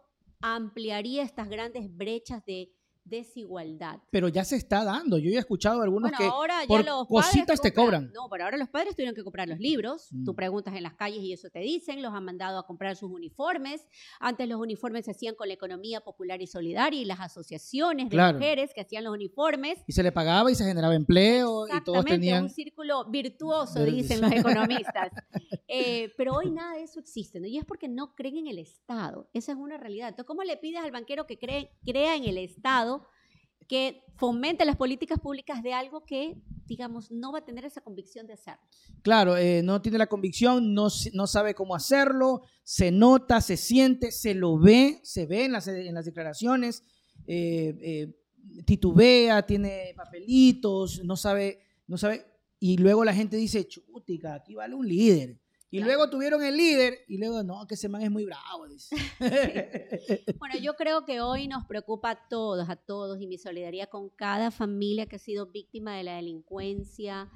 ampliaría 0.41 1.23
estas 1.23 1.49
grandes 1.49 1.93
brechas 1.93 2.45
de 2.45 2.71
desigualdad. 3.05 3.99
Pero 4.11 4.27
ya 4.27 4.43
se 4.43 4.55
está 4.55 4.83
dando. 4.83 5.17
Yo 5.17 5.29
ya 5.29 5.37
he 5.37 5.39
escuchado 5.39 5.81
algunos 5.81 6.11
Bueno, 6.11 6.17
que 6.17 6.25
ahora 6.25 6.61
ya 6.61 6.67
por 6.67 6.85
los 6.85 7.07
cositas 7.07 7.61
te 7.61 7.73
cobran. 7.73 8.11
No, 8.13 8.27
pero 8.29 8.45
ahora 8.45 8.57
los 8.57 8.69
padres 8.69 8.95
tuvieron 8.95 9.15
que 9.15 9.23
comprar 9.23 9.47
los 9.47 9.59
libros. 9.59 10.07
Mm. 10.11 10.25
Tú 10.25 10.35
preguntas 10.35 10.75
en 10.75 10.83
las 10.83 10.93
calles 10.93 11.21
y 11.23 11.33
eso 11.33 11.49
te 11.49 11.59
dicen. 11.59 12.01
Los 12.01 12.13
han 12.13 12.23
mandado 12.25 12.59
a 12.59 12.65
comprar 12.65 12.95
sus 12.95 13.09
uniformes. 13.11 13.85
Antes 14.19 14.47
los 14.47 14.59
uniformes 14.59 15.05
se 15.05 15.11
hacían 15.11 15.35
con 15.35 15.47
la 15.47 15.53
economía 15.53 16.01
popular 16.01 16.41
y 16.41 16.47
solidaria 16.47 17.01
y 17.01 17.05
las 17.05 17.19
asociaciones 17.19 18.05
de 18.09 18.15
Claro. 18.15 18.37
mujeres 18.37 18.71
que 18.73 18.81
hacían 18.81 19.03
los 19.03 19.13
uniformes. 19.13 19.79
y 19.87 19.93
se 19.93 20.03
le 20.03 20.11
pagaba 20.11 20.51
y 20.51 20.55
se 20.55 20.65
generaba 20.65 20.95
empleo 20.95 21.65
y 21.67 21.81
todos 21.83 22.05
tenían... 22.05 22.43
un 22.43 22.49
círculo 22.49 23.09
virtuoso, 23.09 23.83
dicen 23.85 24.21
los 24.21 24.31
economistas. 24.31 25.11
Eh, 25.67 26.13
pero 26.17 26.33
hoy 26.33 26.49
nada 26.51 26.73
de 26.75 26.83
eso 26.83 26.99
existe, 26.99 27.39
¿no? 27.39 27.47
Y 27.47 27.57
es 27.57 27.65
porque 27.65 27.87
no 27.87 28.15
creen 28.15 28.37
en 28.37 28.47
el 28.47 28.59
Estado. 28.59 29.29
Esa 29.33 29.51
es 29.51 29.57
una 29.57 29.77
realidad. 29.77 30.09
Entonces, 30.09 30.27
¿cómo 30.27 30.43
le 30.43 30.57
pides 30.57 30.81
al 30.83 30.91
banquero 30.91 31.25
que 31.27 31.37
cree, 31.37 31.71
crea 31.85 32.15
en 32.15 32.23
el 32.25 32.37
Estado, 32.37 32.98
que 33.69 34.03
fomente 34.17 34.65
las 34.65 34.75
políticas 34.75 35.19
públicas 35.19 35.63
de 35.63 35.73
algo 35.73 36.03
que, 36.03 36.35
digamos, 36.65 37.11
no 37.11 37.31
va 37.31 37.39
a 37.39 37.45
tener 37.45 37.63
esa 37.63 37.81
convicción 37.81 38.27
de 38.27 38.33
hacerlo? 38.33 38.61
Claro, 39.03 39.37
eh, 39.37 39.61
no 39.63 39.81
tiene 39.81 39.99
la 39.99 40.07
convicción, 40.07 40.73
no, 40.73 40.87
no 41.13 41.27
sabe 41.27 41.53
cómo 41.53 41.75
hacerlo, 41.75 42.41
se 42.63 42.91
nota, 42.91 43.39
se 43.39 43.55
siente, 43.55 44.11
se 44.11 44.33
lo 44.33 44.57
ve, 44.57 44.99
se 45.03 45.25
ve 45.27 45.45
en 45.45 45.53
las, 45.53 45.67
en 45.67 45.93
las 45.93 46.05
declaraciones, 46.05 46.83
eh, 47.27 47.77
eh, 47.81 48.63
titubea, 48.65 49.45
tiene 49.45 49.93
papelitos, 49.95 51.03
no 51.05 51.15
sabe, 51.15 51.59
no 51.87 51.97
sabe, 51.97 52.25
y 52.59 52.77
luego 52.77 53.05
la 53.05 53.13
gente 53.13 53.37
dice, 53.37 53.67
chutica, 53.67 54.33
aquí 54.33 54.55
vale 54.55 54.73
un 54.73 54.87
líder. 54.87 55.39
Y 55.71 55.77
Claro. 55.77 55.85
luego 55.93 56.09
tuvieron 56.09 56.43
el 56.43 56.57
líder, 56.57 56.99
y 57.07 57.17
luego, 57.19 57.43
no, 57.43 57.67
que 57.67 57.75
ese 57.75 57.89
man 57.89 58.01
es 58.01 58.09
muy 58.09 58.25
bravo. 58.25 58.67
dice. 58.67 58.95
Bueno, 60.39 60.55
yo 60.59 60.73
creo 60.75 61.05
que 61.05 61.21
hoy 61.21 61.47
nos 61.47 61.65
preocupa 61.65 62.11
a 62.11 62.27
todos, 62.27 62.67
a 62.69 62.75
todos, 62.75 63.21
y 63.21 63.27
mi 63.27 63.37
solidaridad 63.37 63.89
con 63.89 64.09
cada 64.09 64.49
familia 64.51 65.05
que 65.05 65.17
ha 65.17 65.19
sido 65.19 65.45
víctima 65.47 65.95
de 65.95 66.03
la 66.03 66.15
delincuencia, 66.15 67.29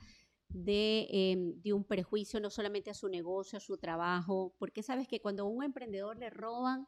de, 0.50 1.08
eh, 1.12 1.36
de 1.64 1.74
un 1.74 1.84
perjuicio 1.84 2.40
no 2.40 2.50
solamente 2.50 2.90
a 2.90 2.94
su 2.94 3.08
negocio, 3.08 3.58
a 3.58 3.62
su 3.62 3.78
trabajo, 3.78 4.56
porque 4.60 4.84
sabes 4.84 5.08
que 5.08 5.20
cuando 5.22 5.44
a 5.44 5.48
un 5.48 5.64
emprendedor 5.64 6.18
le 6.18 6.30
roban, 6.30 6.88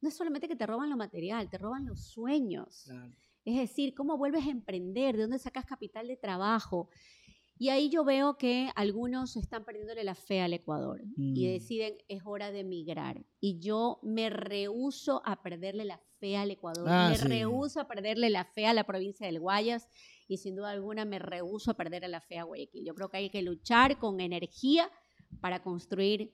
no 0.00 0.08
es 0.08 0.16
solamente 0.16 0.48
que 0.48 0.56
te 0.56 0.66
roban 0.66 0.90
lo 0.90 0.96
material, 0.96 1.48
te 1.48 1.58
roban 1.58 1.86
los 1.86 2.00
sueños. 2.08 2.82
Claro. 2.84 3.12
Es 3.44 3.56
decir, 3.56 3.94
cómo 3.94 4.16
vuelves 4.16 4.46
a 4.46 4.50
emprender, 4.50 5.16
de 5.16 5.22
dónde 5.22 5.38
sacas 5.38 5.64
capital 5.66 6.08
de 6.08 6.16
trabajo. 6.16 6.88
Y 7.56 7.68
ahí 7.68 7.88
yo 7.88 8.04
veo 8.04 8.36
que 8.36 8.70
algunos 8.74 9.36
están 9.36 9.64
perdiéndole 9.64 10.02
la 10.02 10.14
fe 10.16 10.40
al 10.40 10.52
Ecuador 10.54 11.02
y 11.16 11.46
Mm. 11.46 11.52
deciden 11.52 11.94
es 12.08 12.22
hora 12.24 12.50
de 12.50 12.60
emigrar. 12.60 13.24
Y 13.40 13.60
yo 13.60 14.00
me 14.02 14.28
rehuso 14.28 15.22
a 15.24 15.40
perderle 15.42 15.84
la 15.84 16.00
fe 16.18 16.36
al 16.36 16.50
Ecuador, 16.50 16.88
Ah, 16.90 17.10
me 17.10 17.16
sí. 17.16 17.28
rehuso 17.28 17.80
a 17.80 17.86
perderle 17.86 18.28
la 18.30 18.44
fe 18.44 18.66
a 18.66 18.74
la 18.74 18.84
provincia 18.84 19.26
del 19.26 19.38
Guayas 19.38 19.88
y 20.26 20.38
sin 20.38 20.56
duda 20.56 20.70
alguna 20.70 21.04
me 21.04 21.18
rehuso 21.20 21.70
a 21.70 21.74
perderle 21.74 22.08
la 22.08 22.20
fe 22.20 22.38
a 22.38 22.44
Guayaquil. 22.44 22.84
Yo 22.84 22.94
creo 22.94 23.08
que 23.08 23.18
hay 23.18 23.30
que 23.30 23.42
luchar 23.42 23.98
con 23.98 24.20
energía 24.20 24.90
para 25.40 25.62
construir 25.62 26.32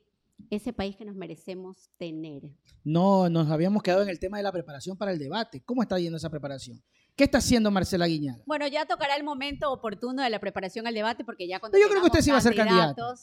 ese 0.49 0.73
país 0.73 0.97
que 0.97 1.05
nos 1.05 1.17
merecemos 1.17 1.91
tener. 1.99 2.45
No, 2.83 3.29
nos 3.29 3.51
habíamos 3.51 3.83
quedado 3.83 4.03
en 4.03 4.09
el 4.09 4.19
tema 4.19 4.39
de 4.39 4.43
la 4.43 4.53
preparación 4.53 4.97
para 4.97 5.13
el 5.13 5.19
debate. 5.19 5.63
¿Cómo 5.67 5.83
está 5.83 5.99
yendo 5.99 6.17
esa 6.17 6.31
preparación? 6.31 6.83
¿Qué 7.21 7.25
está 7.25 7.37
haciendo 7.37 7.71
Marcela 7.71 8.07
Guiñaga? 8.07 8.43
Bueno, 8.47 8.67
ya 8.67 8.87
tocará 8.87 9.15
el 9.15 9.25
momento 9.25 9.71
oportuno 9.71 10.23
de 10.23 10.31
la 10.31 10.39
preparación 10.39 10.87
al 10.87 10.95
debate 10.95 11.23
porque 11.23 11.47
ya 11.47 11.61
cuando 11.61 11.77
yo 11.77 11.87
creo 11.87 12.01
que 12.01 12.07
usted 12.07 12.23
sí 12.23 12.31
va 12.31 12.39
a 12.39 12.41
ser 12.41 12.57
candidata. 12.57 13.15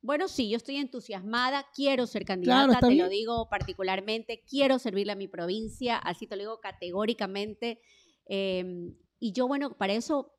Bueno, 0.00 0.26
sí, 0.26 0.48
yo 0.48 0.56
estoy 0.56 0.76
entusiasmada, 0.76 1.66
quiero 1.74 2.06
ser 2.06 2.24
candidata, 2.24 2.80
te 2.80 2.94
lo 2.94 3.10
digo 3.10 3.50
particularmente, 3.50 4.42
quiero 4.48 4.78
servirle 4.78 5.12
a 5.12 5.16
mi 5.16 5.28
provincia, 5.28 5.98
así 5.98 6.26
te 6.26 6.36
lo 6.36 6.44
digo 6.44 6.60
categóricamente. 6.60 7.78
Em, 8.24 8.96
y 9.18 9.32
yo, 9.32 9.46
bueno, 9.48 9.76
para 9.76 9.92
eso 9.92 10.32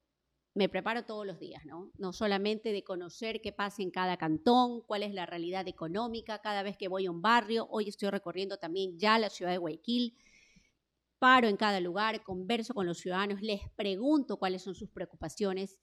me 0.55 0.68
preparo 0.68 1.05
todos 1.05 1.28
los 1.28 1.39
días, 1.39 1.64
¿no? 1.68 1.91
No 1.99 2.14
solamente 2.14 2.72
de 2.72 2.84
conocer 2.84 3.41
qué 3.41 3.51
pasa 3.51 3.84
en 3.84 3.91
cada 3.91 4.18
cantón, 4.18 4.82
cuál 4.88 5.03
es 5.03 5.14
la 5.14 5.28
realidad 5.28 5.68
económica, 5.68 6.39
cada 6.39 6.64
vez 6.64 6.78
que 6.78 6.88
voy 6.88 7.05
a 7.05 7.11
un 7.11 7.22
barrio, 7.22 7.68
hoy 7.70 7.89
estoy 7.89 8.09
recorriendo 8.09 8.57
también 8.57 8.97
ya 8.97 9.20
la 9.20 9.30
ciudad 9.30 9.51
de 9.51 9.59
Guayaquil, 9.59 10.18
paro 11.24 11.47
en 11.47 11.55
cada 11.55 11.80
lugar, 11.80 12.21
converso 12.21 12.74
con 12.74 12.86
los 12.86 12.97
ciudadanos, 12.97 13.41
les 13.41 13.61
pregunto 13.78 14.36
cuáles 14.36 14.61
son 14.61 14.76
sus 14.76 14.89
preocupaciones 14.89 15.78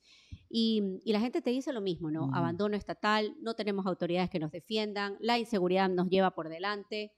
y, 0.50 1.00
la 1.06 1.18
gente 1.18 1.40
te 1.40 1.48
dice 1.48 1.72
lo 1.72 1.80
mismo, 1.80 2.10
¿no? 2.10 2.30
Abandono 2.34 2.76
estatal, 2.76 3.34
no 3.40 3.54
tenemos 3.54 3.86
autoridades 3.86 4.28
que 4.28 4.38
nos 4.38 4.52
defiendan, 4.52 5.16
la 5.18 5.38
inseguridad 5.38 5.88
nos 5.88 6.10
lleva 6.10 6.34
por 6.34 6.50
delante, 6.50 7.14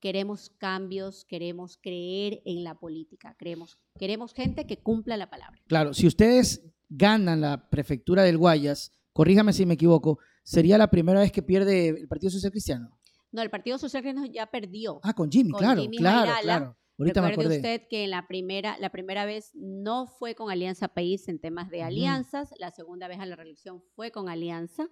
queremos 0.00 0.50
cambios, 0.58 1.24
queremos 1.24 1.78
creer 1.80 2.42
en 2.46 2.64
la 2.64 2.80
política, 2.80 3.36
queremos, 3.38 3.78
queremos 3.96 4.34
gente 4.34 4.66
que 4.66 4.78
cumpla 4.78 5.16
la 5.16 5.30
palabra. 5.30 5.62
Claro, 5.68 5.94
si 5.94 6.08
ustedes 6.08 6.68
ganan 6.88 7.42
la 7.42 7.70
prefectura 7.70 8.24
del 8.24 8.38
Guayas, 8.38 8.90
corríjame 9.12 9.52
si 9.52 9.66
me 9.66 9.74
equivoco, 9.74 10.18
¿sería 10.42 10.78
la 10.78 10.90
primera 10.90 11.20
vez 11.20 11.30
que 11.30 11.42
pierde 11.42 11.90
el 11.90 12.08
Partido 12.08 12.32
Social 12.32 12.50
Cristiano? 12.50 12.98
No, 13.30 13.40
el 13.40 13.50
Partido 13.50 13.78
Social 13.78 14.02
Cristiano 14.02 14.26
ya 14.26 14.46
perdió. 14.46 14.98
Ah, 15.04 15.14
con 15.14 15.30
Jimmy, 15.30 15.52
claro, 15.52 15.84
claro, 15.96 16.32
claro. 16.42 16.76
Ahorita 17.02 17.28
Recuerde 17.28 17.50
me 17.50 17.56
usted 17.56 17.88
que 17.88 18.04
en 18.04 18.10
la 18.10 18.26
primera, 18.28 18.76
la 18.78 18.90
primera 18.90 19.24
vez 19.24 19.50
no 19.54 20.06
fue 20.06 20.34
con 20.34 20.50
Alianza 20.50 20.88
País 20.88 21.28
en 21.28 21.40
temas 21.40 21.68
de 21.68 21.82
alianzas, 21.82 22.54
la 22.58 22.70
segunda 22.70 23.08
vez 23.08 23.18
a 23.18 23.26
la 23.26 23.36
reelección 23.36 23.82
fue 23.94 24.12
con 24.12 24.28
Alianza. 24.28 24.88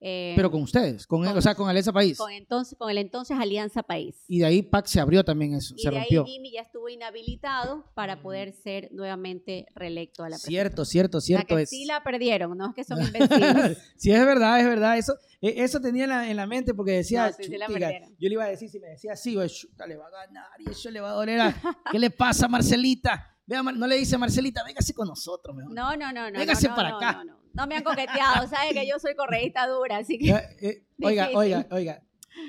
Eh, 0.00 0.34
Pero 0.36 0.50
con 0.50 0.62
ustedes, 0.62 1.06
con, 1.06 1.26
o 1.26 1.42
sea, 1.42 1.56
con 1.56 1.68
Alianza 1.68 1.92
País. 1.92 2.16
Con, 2.16 2.30
entonces, 2.30 2.78
con 2.78 2.88
el 2.88 2.98
entonces 2.98 3.36
Alianza 3.36 3.82
País. 3.82 4.14
Y 4.28 4.38
de 4.38 4.46
ahí 4.46 4.62
PAC 4.62 4.86
se 4.86 5.00
abrió 5.00 5.24
también 5.24 5.54
eso, 5.54 5.74
y 5.76 5.82
se 5.82 5.90
de 5.90 5.96
rompió. 5.96 6.24
Ahí 6.24 6.32
Jimmy 6.32 6.52
ya 6.52 6.62
estuvo 6.62 6.88
inhabilitado 6.88 7.84
para 7.94 8.22
poder 8.22 8.52
ser 8.52 8.90
nuevamente 8.92 9.66
reelecto 9.74 10.22
a 10.22 10.28
la. 10.28 10.38
Cierto, 10.38 10.84
cierto, 10.84 11.20
cierto. 11.20 11.54
O 11.54 11.58
sea 11.58 11.66
Sí 11.66 11.84
la 11.84 12.04
perdieron, 12.04 12.56
no 12.56 12.68
es 12.68 12.74
que 12.76 12.84
son 12.84 13.00
invencibles. 13.04 13.78
sí, 13.96 14.12
es 14.12 14.24
verdad, 14.24 14.60
es 14.60 14.66
verdad. 14.66 14.98
Eso, 14.98 15.14
e, 15.40 15.64
eso 15.64 15.80
tenía 15.80 16.04
en 16.28 16.36
la, 16.36 16.46
mente 16.46 16.74
porque 16.74 16.92
decía, 16.92 17.32
yo 17.40 18.28
le 18.28 18.34
iba 18.34 18.44
a 18.44 18.48
decir, 18.48 18.70
si 18.70 18.78
me 18.78 18.88
decía 18.88 19.12
así, 19.14 19.32
le 19.34 19.96
va 19.96 20.06
a 20.06 20.10
ganar 20.10 20.46
y 20.60 20.70
eso 20.70 20.90
le 20.90 21.00
va 21.00 21.10
a 21.10 21.14
doler. 21.14 21.54
¿Qué 21.90 21.98
le 21.98 22.10
pasa, 22.10 22.46
Marcelita? 22.46 23.34
no 23.46 23.86
le 23.86 23.96
dice 23.96 24.18
Marcelita, 24.18 24.62
véngase 24.62 24.92
con 24.92 25.08
nosotros, 25.08 25.56
mejor. 25.56 25.72
No, 25.72 25.96
no, 25.96 26.12
no, 26.12 26.30
no. 26.30 26.38
Véngase 26.38 26.68
no, 26.68 26.74
para 26.74 26.96
acá. 26.96 27.24
No, 27.58 27.66
me 27.66 27.74
han 27.74 27.82
coqueteado, 27.82 28.46
sabe 28.48 28.72
que 28.72 28.86
yo 28.86 29.00
soy 29.00 29.16
correísta 29.16 29.66
dura, 29.66 29.98
así 29.98 30.16
que. 30.16 30.30
Eh, 30.60 30.84
oiga, 31.02 31.30
oiga, 31.34 31.66
oiga. 31.72 32.02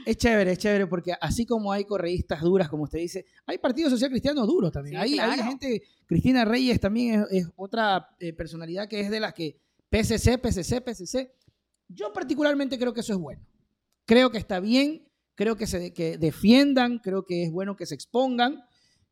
Es 0.06 0.18
chévere, 0.18 0.52
es 0.52 0.60
chévere, 0.60 0.86
porque 0.86 1.14
así 1.20 1.48
como 1.48 1.72
hay 1.72 1.84
correístas 1.86 2.42
duras, 2.42 2.70
como 2.70 2.84
usted 2.84 3.00
dice, 3.00 3.26
hay 3.48 3.58
partidos 3.58 3.92
social 3.92 4.12
cristianos 4.12 4.46
duros 4.48 4.72
también. 4.72 4.98
hay, 4.98 5.18
gente, 5.18 5.82
Cristina 6.06 6.46
Reyes 6.46 6.80
también 6.80 7.26
es, 7.32 7.48
otra 7.56 8.10
eh, 8.20 8.34
personalidad 8.34 8.88
que 8.88 9.00
es 9.00 9.10
de 9.10 9.20
las 9.20 9.34
que 9.34 9.60
PCC, 9.90 10.38
PCC, 10.38 10.82
PCC. 10.82 11.32
Yo 11.88 12.14
particularmente 12.14 12.78
creo 12.78 12.94
que 12.94 13.00
eso 13.00 13.14
es 13.14 13.20
bueno. 13.20 13.44
Creo 14.06 14.30
que 14.30 14.38
está 14.38 14.60
bien, 14.60 15.08
creo 15.34 15.56
que 15.56 15.66
se 15.66 15.92
que 15.92 16.20
defiendan, 16.20 17.00
creo 17.00 17.26
que 17.26 17.46
es 17.46 17.52
bueno 17.52 17.76
que 17.76 17.88
se 17.88 17.96
expongan. 17.96 18.64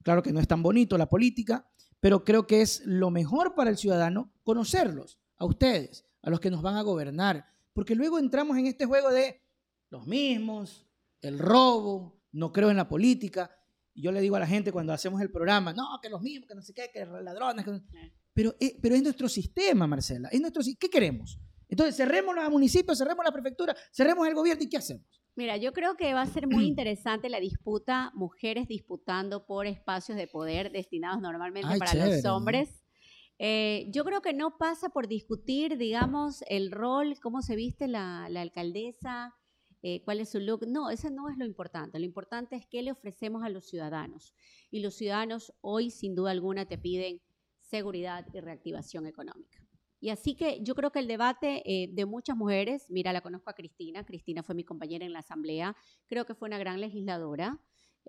Claro 0.03 0.21
que 0.21 0.31
no 0.31 0.39
es 0.39 0.47
tan 0.47 0.61
bonito 0.61 0.95
la 0.97 1.09
política, 1.09 1.67
pero 1.99 2.23
creo 2.23 2.45
que 2.45 2.61
es 2.61 2.83
lo 2.85 3.09
mejor 3.09 3.55
para 3.55 3.71
el 3.71 3.77
ciudadano 3.77 4.31
conocerlos, 4.43 5.19
a 5.37 5.45
ustedes, 5.45 6.05
a 6.21 6.29
los 6.29 6.39
que 6.39 6.51
nos 6.51 6.61
van 6.61 6.75
a 6.75 6.81
gobernar, 6.81 7.45
porque 7.73 7.95
luego 7.95 8.19
entramos 8.19 8.57
en 8.57 8.67
este 8.67 8.85
juego 8.85 9.11
de 9.11 9.41
los 9.89 10.07
mismos, 10.07 10.87
el 11.21 11.39
robo, 11.39 12.19
no 12.31 12.51
creo 12.51 12.69
en 12.69 12.77
la 12.77 12.87
política. 12.87 13.51
Y 13.93 14.03
yo 14.03 14.11
le 14.11 14.21
digo 14.21 14.35
a 14.35 14.39
la 14.39 14.47
gente 14.47 14.71
cuando 14.71 14.93
hacemos 14.93 15.21
el 15.21 15.31
programa, 15.31 15.73
no, 15.73 15.99
que 16.01 16.09
los 16.09 16.21
mismos, 16.21 16.47
que 16.47 16.55
no 16.55 16.61
sé 16.61 16.73
qué, 16.73 16.89
que 16.93 17.05
ladrones. 17.05 17.65
Pero, 18.33 18.55
eh, 18.59 18.77
pero 18.81 18.95
es 18.95 19.01
nuestro 19.01 19.27
sistema, 19.27 19.87
Marcela. 19.87 20.29
Es 20.29 20.39
nuestro, 20.39 20.61
¿Qué 20.79 20.89
queremos? 20.89 21.39
Entonces, 21.69 21.95
cerremos 21.95 22.35
los 22.35 22.49
municipios, 22.49 22.97
cerremos 22.97 23.25
la 23.25 23.31
prefectura, 23.31 23.75
cerremos 23.91 24.27
el 24.27 24.35
gobierno 24.35 24.63
y 24.63 24.69
¿qué 24.69 24.77
hacemos? 24.77 25.05
Mira, 25.35 25.57
yo 25.57 25.73
creo 25.73 25.95
que 25.95 26.13
va 26.13 26.21
a 26.21 26.27
ser 26.27 26.47
muy 26.47 26.65
interesante 26.67 27.29
la 27.29 27.39
disputa, 27.39 28.11
mujeres 28.13 28.67
disputando 28.67 29.45
por 29.45 29.67
espacios 29.67 30.17
de 30.17 30.27
poder 30.27 30.71
destinados 30.71 31.21
normalmente 31.21 31.77
para 31.77 31.93
los 31.93 32.25
hombres. 32.25 32.83
Eh, 33.39 33.87
yo 33.91 34.03
creo 34.03 34.21
que 34.21 34.33
no 34.33 34.57
pasa 34.57 34.89
por 34.89 35.07
discutir, 35.07 35.77
digamos, 35.77 36.43
el 36.47 36.71
rol, 36.71 37.19
cómo 37.21 37.41
se 37.41 37.55
viste 37.55 37.87
la, 37.87 38.25
alcaldesa, 38.25 39.35
eh, 39.83 40.01
cuál 40.03 40.19
es 40.19 40.29
su 40.29 40.39
look. 40.39 40.67
No, 40.67 40.89
eso 40.89 41.09
no 41.09 41.29
es 41.29 41.37
lo 41.37 41.45
importante. 41.45 41.99
Lo 41.99 42.05
importante 42.05 42.55
es 42.55 42.65
qué 42.65 42.81
le 42.81 42.91
ofrecemos 42.91 43.43
a 43.43 43.49
los 43.49 43.67
ciudadanos. 43.67 44.33
Y 44.71 44.79
los 44.79 44.95
ciudadanos 44.95 45.53
hoy, 45.61 45.91
sin 45.91 46.15
duda 46.15 46.31
alguna, 46.31 46.65
te 46.65 46.77
piden 46.77 47.21
seguridad 47.61 48.25
y 48.33 48.39
reactivación 48.39 49.05
económica. 49.05 49.59
Y 49.99 50.09
así 50.09 50.35
que 50.35 50.61
yo 50.61 50.75
creo 50.75 50.91
que 50.91 50.99
el 50.99 51.07
debate 51.07 51.63
eh, 51.65 51.89
de 51.91 52.05
muchas 52.05 52.37
mujeres, 52.37 52.85
mira, 52.89 53.13
la 53.13 53.21
conozco 53.21 53.49
a 53.49 53.53
Cristina, 53.53 54.05
Cristina 54.05 54.43
fue 54.43 54.53
mi 54.53 54.63
compañera 54.63 55.05
en 55.05 55.13
la 55.13 55.19
asamblea, 55.19 55.75
creo 56.07 56.25
que 56.25 56.35
fue 56.35 56.47
una 56.47 56.59
gran 56.59 56.79
legisladora, 56.79 57.59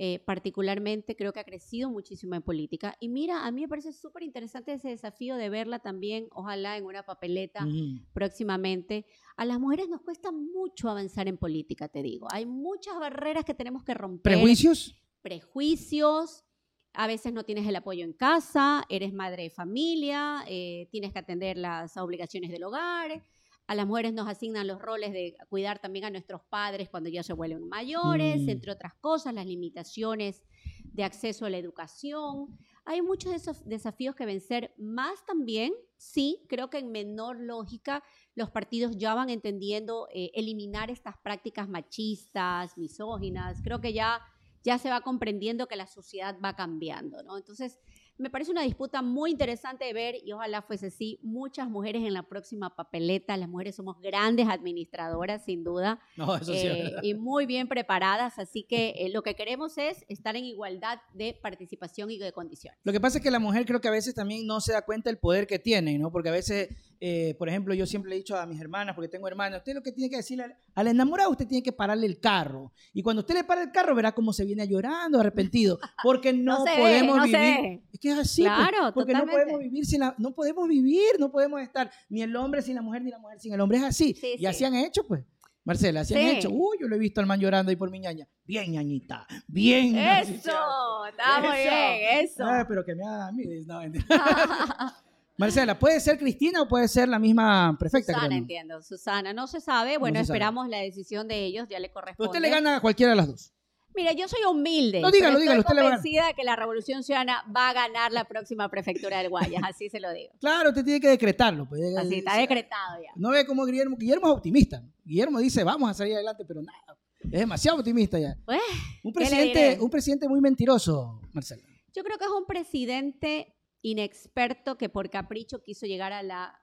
eh, 0.01 0.21
particularmente 0.21 1.17
creo 1.17 1.33
que 1.33 1.41
ha 1.41 1.45
crecido 1.45 1.91
muchísimo 1.91 2.37
en 2.37 2.43
política. 2.43 2.97
Y 3.01 3.09
mira, 3.09 3.45
a 3.45 3.51
mí 3.51 3.63
me 3.63 3.69
parece 3.69 3.93
súper 3.93 4.23
interesante 4.23 4.73
ese 4.73 4.91
desafío 4.91 5.35
de 5.35 5.51
verla 5.51 5.81
también, 5.81 6.29
ojalá 6.31 6.77
en 6.77 6.85
una 6.85 7.03
papeleta 7.03 7.67
próximamente. 8.13 9.07
A 9.37 9.45
las 9.45 9.59
mujeres 9.59 9.89
nos 9.89 10.01
cuesta 10.03 10.31
mucho 10.31 10.89
avanzar 10.89 11.27
en 11.27 11.37
política, 11.37 11.89
te 11.89 12.05
digo. 12.05 12.29
Hay 12.31 12.47
muchas 12.47 12.97
barreras 13.01 13.45
que 13.45 13.55
tenemos 13.55 13.83
que 13.83 13.95
romper. 13.95 14.35
¿Prejuicios? 14.35 14.95
Prejuicios, 15.21 16.45
a 16.93 17.09
veces 17.09 17.33
no 17.33 17.43
tienes 17.43 17.67
el 17.67 17.75
apoyo 17.75 18.05
en 18.05 18.13
casa, 18.13 18.85
eres 18.89 19.13
madre 19.13 19.43
de 19.43 19.51
familia, 19.51 20.45
eh, 20.47 20.87
tienes 20.93 21.13
que 21.13 21.19
atender 21.19 21.59
las 21.59 21.97
obligaciones 21.97 22.53
del 22.53 22.63
hogar. 22.63 23.21
A 23.69 23.75
las 23.75 23.87
mujeres 23.87 24.15
nos 24.15 24.27
asignan 24.27 24.67
los 24.67 24.81
roles 24.81 25.13
de 25.13 25.37
cuidar 25.51 25.79
también 25.79 26.07
a 26.07 26.11
nuestros 26.11 26.41
padres 26.49 26.89
cuando 26.89 27.11
ya 27.11 27.23
se 27.23 27.35
vuelven 27.35 27.69
mayores, 27.69 28.41
mm. 28.41 28.49
entre 28.49 28.73
otras 28.73 28.95
cosas, 28.95 29.35
las 29.35 29.47
limitaciones 29.47 30.43
de 30.85 31.05
acceso 31.05 31.45
a 31.45 31.51
la 31.51 31.59
educación. 31.59 32.59
Hay 32.87 33.03
muchos 33.03 33.31
de 33.31 33.37
esos 33.37 33.65
desafíos 33.67 34.17
que 34.17 34.25
vencer, 34.25 34.75
más 34.79 35.25
también, 35.27 35.75
sí, 35.99 36.47
creo 36.49 36.71
que 36.71 36.79
en 36.79 36.91
menor 36.91 37.39
lógica 37.39 38.03
los 38.35 38.51
partidos 38.51 38.97
ya 38.97 39.15
van 39.15 39.29
entendiendo 39.29 40.09
eh, 40.15 40.31
eliminar 40.33 40.91
estas 40.91 41.19
prácticas 41.19 41.69
machistas, 41.69 42.77
misóginas. 42.79 43.61
Creo 43.63 43.81
que 43.81 43.93
ya 43.93 44.23
ya 44.65 44.79
se 44.79 44.91
va 44.91 45.01
comprendiendo 45.01 45.67
que 45.67 45.77
la 45.77 45.87
sociedad 45.87 46.37
va 46.45 46.55
cambiando, 46.55 47.23
¿no? 47.23 47.37
Entonces, 47.37 47.79
me 48.19 48.31
parece 48.31 48.51
una 48.51 48.63
disputa 48.63 49.01
muy 49.01 49.31
interesante 49.31 49.85
de 49.85 49.93
ver 49.93 50.17
y 50.25 50.33
ojalá 50.33 50.63
fuese 50.63 50.89
así. 50.89 51.19
Muchas 51.23 51.69
mujeres 51.69 52.03
en 52.03 52.13
la 52.13 52.25
próxima 52.25 52.75
papeleta. 52.75 53.37
Las 53.37 53.49
mujeres 53.49 53.77
somos 53.77 54.01
grandes 54.01 54.49
administradoras, 54.49 55.45
sin 55.45 55.65
duda. 55.65 56.01
No, 56.17 56.37
eso 56.37 56.53
sí 56.53 56.67
eh, 56.67 56.95
y 57.03 57.15
muy 57.15 57.47
bien 57.47 57.69
preparadas. 57.69 58.39
Así 58.39 58.65
que 58.65 58.95
eh, 58.99 59.09
lo 59.11 59.23
que 59.23 59.35
queremos 59.35 59.79
es 59.79 60.05
estar 60.09 60.37
en 60.37 60.45
igualdad 60.45 60.99
de 61.15 61.39
participación 61.41 62.11
y 62.11 62.19
de 62.19 62.33
condiciones. 62.33 62.79
Lo 62.83 62.93
que 62.93 63.01
pasa 63.01 63.19
es 63.19 63.25
que 63.25 63.31
la 63.31 63.39
mujer 63.39 63.65
creo 63.65 63.81
que 63.81 63.89
a 63.89 63.93
veces 63.93 64.15
también 64.15 64.47
no 64.47 64.61
se 64.61 64.73
da 64.73 64.83
cuenta 64.83 65.11
del 65.11 65.19
poder 65.19 65.47
que 65.47 65.59
tiene, 65.59 65.99
¿no? 65.99 66.11
Porque 66.11 66.29
a 66.29 66.33
veces, 66.33 66.69
eh, 67.01 67.35
por 67.39 67.49
ejemplo, 67.49 67.73
yo 67.75 67.87
siempre 67.87 68.11
le 68.11 68.17
he 68.17 68.19
dicho 68.19 68.37
a 68.37 68.47
mis 68.47 68.61
hermanas, 68.61 68.95
porque 68.95 69.09
tengo 69.09 69.29
hermanas, 69.29 69.59
usted 69.59 69.75
lo 69.75 69.83
que 69.83 69.93
tiene 69.93 70.11
que 70.11 70.17
decirle 70.17 70.45
al, 70.45 70.57
al 70.75 70.89
enamorado, 70.89 71.31
usted 71.31 71.47
tiene 71.47 71.63
que 71.63 71.73
pararle 71.73 72.07
el 72.07 72.19
carro. 72.19 72.73
Y 72.93 73.03
cuando 73.03 73.21
usted 73.21 73.35
le 73.35 73.45
para 73.45 73.63
el 73.63 73.71
carro, 73.71 73.95
verá 73.95 74.13
cómo 74.13 74.33
se 74.33 74.45
viene 74.45 74.67
llorando, 74.67 75.21
arrepentido. 75.21 75.79
Porque 76.03 76.33
no, 76.33 76.65
podemos 76.65 77.25
vivir 77.25 77.83
es 78.05 78.19
así. 78.19 78.43
Pues, 78.43 78.55
claro, 78.55 78.93
porque 78.95 79.13
no 79.13 79.27
podemos 79.27 79.61
vivir 79.61 79.87
sin 79.87 80.01
la, 80.01 80.15
no 80.19 80.35
podemos 80.35 80.69
vivir, 80.69 81.19
no 81.19 81.31
podemos 81.31 81.61
estar 81.61 81.91
ni 82.09 82.23
el 82.23 82.35
hombre 82.37 82.63
sin 82.63 82.75
la 82.75 82.83
mujer, 82.83 83.03
ni 83.03 83.11
la 83.11 83.19
mujer 83.19 83.41
sin 83.41 83.53
el 83.53 83.61
hombre. 83.61 83.79
Es 83.79 83.85
así. 83.85 84.17
y 84.39 84.47
así 84.47 84.65
han 84.65 84.75
hecho, 84.75 85.07
pues. 85.07 85.25
Marcela, 85.65 86.01
así 86.01 86.15
han 86.15 86.37
hecho. 86.37 86.49
Uy, 86.51 86.79
yo 86.81 86.89
lo 86.89 86.97
he 86.97 86.99
visto 86.99 87.21
al 87.21 87.27
man 87.27 87.39
llorando 87.39 87.69
ahí 87.69 87.77
por 87.77 87.91
mi 87.91 88.01
ñaña. 88.01 88.27
Bien, 88.45 88.73
ñañita. 88.73 89.27
Bien. 89.47 89.97
Eso, 89.99 91.05
está 91.07 91.41
muy 91.41 91.59
bien, 91.59 92.25
eso. 92.25 92.43
Ah, 92.43 92.65
pero 92.67 92.83
que 92.83 92.95
me 92.95 93.05
haga 93.05 93.29
a 93.29 93.33
mí. 93.33 93.45
No, 93.67 93.81
Marcela, 95.37 95.79
¿puede 95.79 96.01
ser 96.01 96.19
Cristina 96.19 96.63
o 96.63 96.69
puede 96.69 96.89
ser 96.89 97.09
la 97.09 97.19
misma 97.19 97.77
prefecta? 97.79 98.15
Susana, 98.15 98.37
entiendo. 98.37 98.83
Susana, 98.83 99.33
no 99.33 99.47
se 99.47 99.61
sabe. 99.61 99.99
Bueno, 99.99 100.19
esperamos 100.19 100.69
la 100.69 100.79
decisión 100.79 101.29
de 101.29 101.45
ellos, 101.45 101.69
ya 101.69 101.79
le 101.79 101.93
corresponde. 101.93 102.29
usted 102.29 102.41
le 102.41 102.51
gana 102.51 102.77
a 102.77 102.81
cualquiera 102.81 103.11
de 103.11 103.17
las 103.17 103.29
dos. 103.29 103.53
Mira, 103.99 104.13
yo 104.13 104.29
soy 104.29 104.45
humilde. 104.49 105.01
No, 105.01 105.11
dígalo, 105.11 105.41
dígalo. 105.41 105.63
Estoy 105.63 105.77
convencida 105.77 106.33
que 106.33 106.45
la 106.45 106.55
Revolución 106.55 107.03
Ciudadana 107.03 107.43
va 107.55 107.71
a 107.71 107.73
ganar 107.73 108.13
la 108.13 108.23
próxima 108.27 108.69
prefectura 108.69 109.19
del 109.19 109.29
Guayas, 109.29 109.61
así 109.65 109.89
se 109.89 109.99
lo 109.99 110.13
digo. 110.13 110.33
Claro, 110.39 110.69
usted 110.69 110.85
tiene 110.85 111.01
que 111.01 111.09
decretarlo. 111.09 111.69
Pues. 111.69 111.97
Así, 111.97 112.19
está 112.19 112.37
decretado 112.37 113.03
ya. 113.03 113.11
No 113.17 113.31
ve 113.31 113.45
como 113.45 113.65
Guillermo, 113.65 113.97
Guillermo 113.97 114.29
es 114.29 114.33
optimista. 114.35 114.85
Guillermo 115.05 115.41
dice, 115.41 115.65
vamos 115.65 115.91
a 115.91 115.95
salir 115.95 116.15
adelante, 116.15 116.45
pero 116.47 116.63
nada. 116.63 116.97
Es 117.25 117.41
demasiado 117.41 117.79
optimista 117.79 118.21
ya. 118.21 118.39
Pues, 118.45 118.61
Un 119.03 119.13
¿qué 119.13 119.19
le 119.19 119.27
presidente, 119.27 119.79
un 119.81 119.91
presidente 119.91 120.29
muy 120.29 120.41
mentiroso, 120.41 121.21
Marcela. 121.33 121.65
Yo 121.93 122.05
creo 122.05 122.19
que 122.19 122.25
es 122.25 122.31
un 122.31 122.47
presidente 122.47 123.57
inexperto 123.83 124.79
que 124.79 124.89
por 124.89 125.11
capricho 125.11 125.61
quiso 125.61 125.87
llegar 125.87 126.13
a 126.13 126.23
la, 126.23 126.57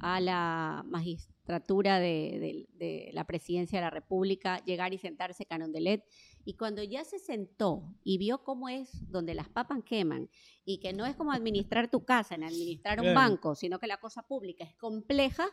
a 0.00 0.20
la 0.20 0.84
magistratura 0.86 1.37
de, 1.52 2.38
de- 2.38 2.68
de 2.74 3.10
la 3.12 3.24
presidencia 3.24 3.78
de 3.78 3.84
la 3.84 3.90
República, 3.90 4.62
llegar 4.64 4.92
y 4.92 4.98
sentarse 4.98 5.46
Canondelet. 5.46 6.04
Y 6.44 6.54
cuando 6.54 6.82
ya 6.82 7.04
se 7.04 7.18
sentó 7.18 7.94
y 8.04 8.18
vio 8.18 8.42
cómo 8.44 8.68
es 8.68 9.10
donde 9.10 9.34
las 9.34 9.48
papas 9.48 9.80
queman 9.84 10.30
y 10.64 10.78
que 10.80 10.92
no 10.92 11.04
es 11.06 11.16
como 11.16 11.32
administrar 11.32 11.90
tu 11.90 12.04
casa, 12.04 12.34
en 12.34 12.44
administrar 12.44 13.00
un 13.00 13.06
banco, 13.14 13.54
sino 13.54 13.78
que 13.78 13.86
la 13.86 13.98
cosa 13.98 14.22
pública 14.22 14.64
es 14.64 14.74
compleja, 14.76 15.46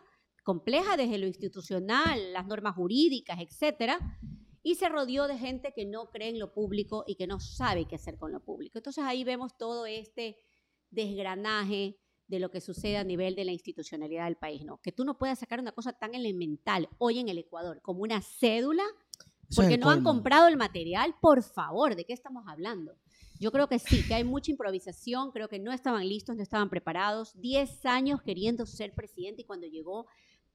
compleja 0.44 0.96
desde 0.96 1.18
lo 1.18 1.28
institucional, 1.28 2.32
las 2.34 2.46
normas 2.46 2.76
jurídicas, 2.76 3.40
etcétera, 3.40 3.98
y 4.64 4.76
se 4.76 4.90
rodeó 4.90 5.28
de 5.28 5.38
gente 5.38 5.74
que 5.76 5.86
no 5.86 6.10
cree 6.12 6.30
en 6.30 6.40
lo 6.40 6.54
público 6.54 7.04
y 7.08 7.16
que 7.16 7.28
no 7.28 7.40
sabe 7.40 7.86
qué 7.88 7.96
hacer 7.96 8.18
con 8.18 8.32
lo 8.32 8.44
público. 8.44 8.78
Entonces 8.80 9.04
ahí 9.04 9.24
vemos 9.24 9.58
todo 9.58 9.86
este 9.86 10.38
desgranaje 10.92 11.98
de 12.28 12.40
lo 12.40 12.50
que 12.50 12.62
sucede 12.62 12.98
a 12.98 13.04
nivel 13.04 13.36
de 13.36 13.46
la 13.46 13.52
institucionalidad 13.52 14.26
del 14.26 14.38
país, 14.38 14.64
¿no? 14.64 14.82
Que 14.82 14.92
tú 14.92 15.06
no 15.06 15.18
puedas 15.18 15.40
sacar 15.40 15.60
una 15.60 15.72
cosa 15.72 15.94
tan 15.94 16.16
elemental 16.16 16.90
hoy 16.98 17.20
en 17.20 17.30
el 17.30 17.38
Ecuador 17.38 17.82
como 17.82 18.02
una 18.02 18.22
cédula 18.22 18.84
porque 19.56 19.78
no 19.78 19.90
han 19.90 20.04
comprado 20.04 20.48
el 20.48 20.58
material, 20.58 21.16
por 21.22 21.44
favor, 21.44 21.96
¿de 21.96 22.06
qué 22.06 22.14
estamos 22.14 22.46
hablando? 22.48 22.98
Yo 23.40 23.52
creo 23.52 23.68
que 23.68 23.80
sí, 23.80 24.06
que 24.08 24.14
hay 24.16 24.24
mucha 24.24 24.52
improvisación, 24.52 25.32
creo 25.32 25.50
que 25.50 25.60
no 25.60 25.72
estaban 25.72 26.08
listos, 26.08 26.36
no 26.36 26.44
estaban 26.44 26.70
preparados. 26.70 27.34
Diez 27.40 27.86
años 27.86 28.22
queriendo 28.22 28.66
ser 28.66 28.94
presidente 28.94 29.42
y 29.42 29.46
cuando 29.46 29.68
llegó, 29.68 30.08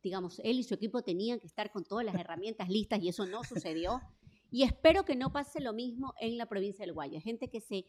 digamos, 0.03 0.41
él 0.43 0.59
y 0.59 0.62
su 0.64 0.75
equipo 0.75 1.03
tenían 1.03 1.39
que 1.39 1.47
estar 1.47 1.71
con 1.71 1.85
todas 1.85 2.07
las 2.07 2.14
herramientas 2.14 2.68
listas 2.68 3.01
y 3.03 3.09
eso 3.09 3.27
no 3.27 3.45
sucedió. 3.45 4.01
Y 4.53 4.64
espero 4.64 5.05
que 5.05 5.14
no 5.14 5.31
pase 5.31 5.61
lo 5.61 5.73
mismo 5.73 6.12
en 6.21 6.37
la 6.37 6.47
provincia 6.47 6.85
del 6.85 6.93
Guaya. 6.93 7.21
Gente 7.21 7.49
que 7.49 7.61
se 7.61 7.87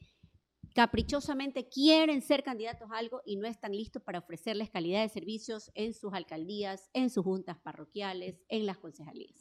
caprichosamente 0.74 1.67
quieren 1.67 2.22
ser 2.22 2.43
candidatos 2.43 2.89
a 2.91 2.97
algo 2.97 3.22
y 3.26 3.36
no 3.36 3.47
están 3.47 3.72
listos 3.72 4.01
para 4.01 4.19
ofrecerles 4.19 4.69
calidad 4.69 5.01
de 5.01 5.09
servicios 5.09 5.72
en 5.76 5.93
sus 5.93 6.13
alcaldías, 6.13 6.89
en 6.93 7.09
sus 7.09 7.24
juntas 7.24 7.57
parroquiales, 7.57 8.41
en 8.49 8.65
las 8.65 8.78
concejalías. 8.78 9.36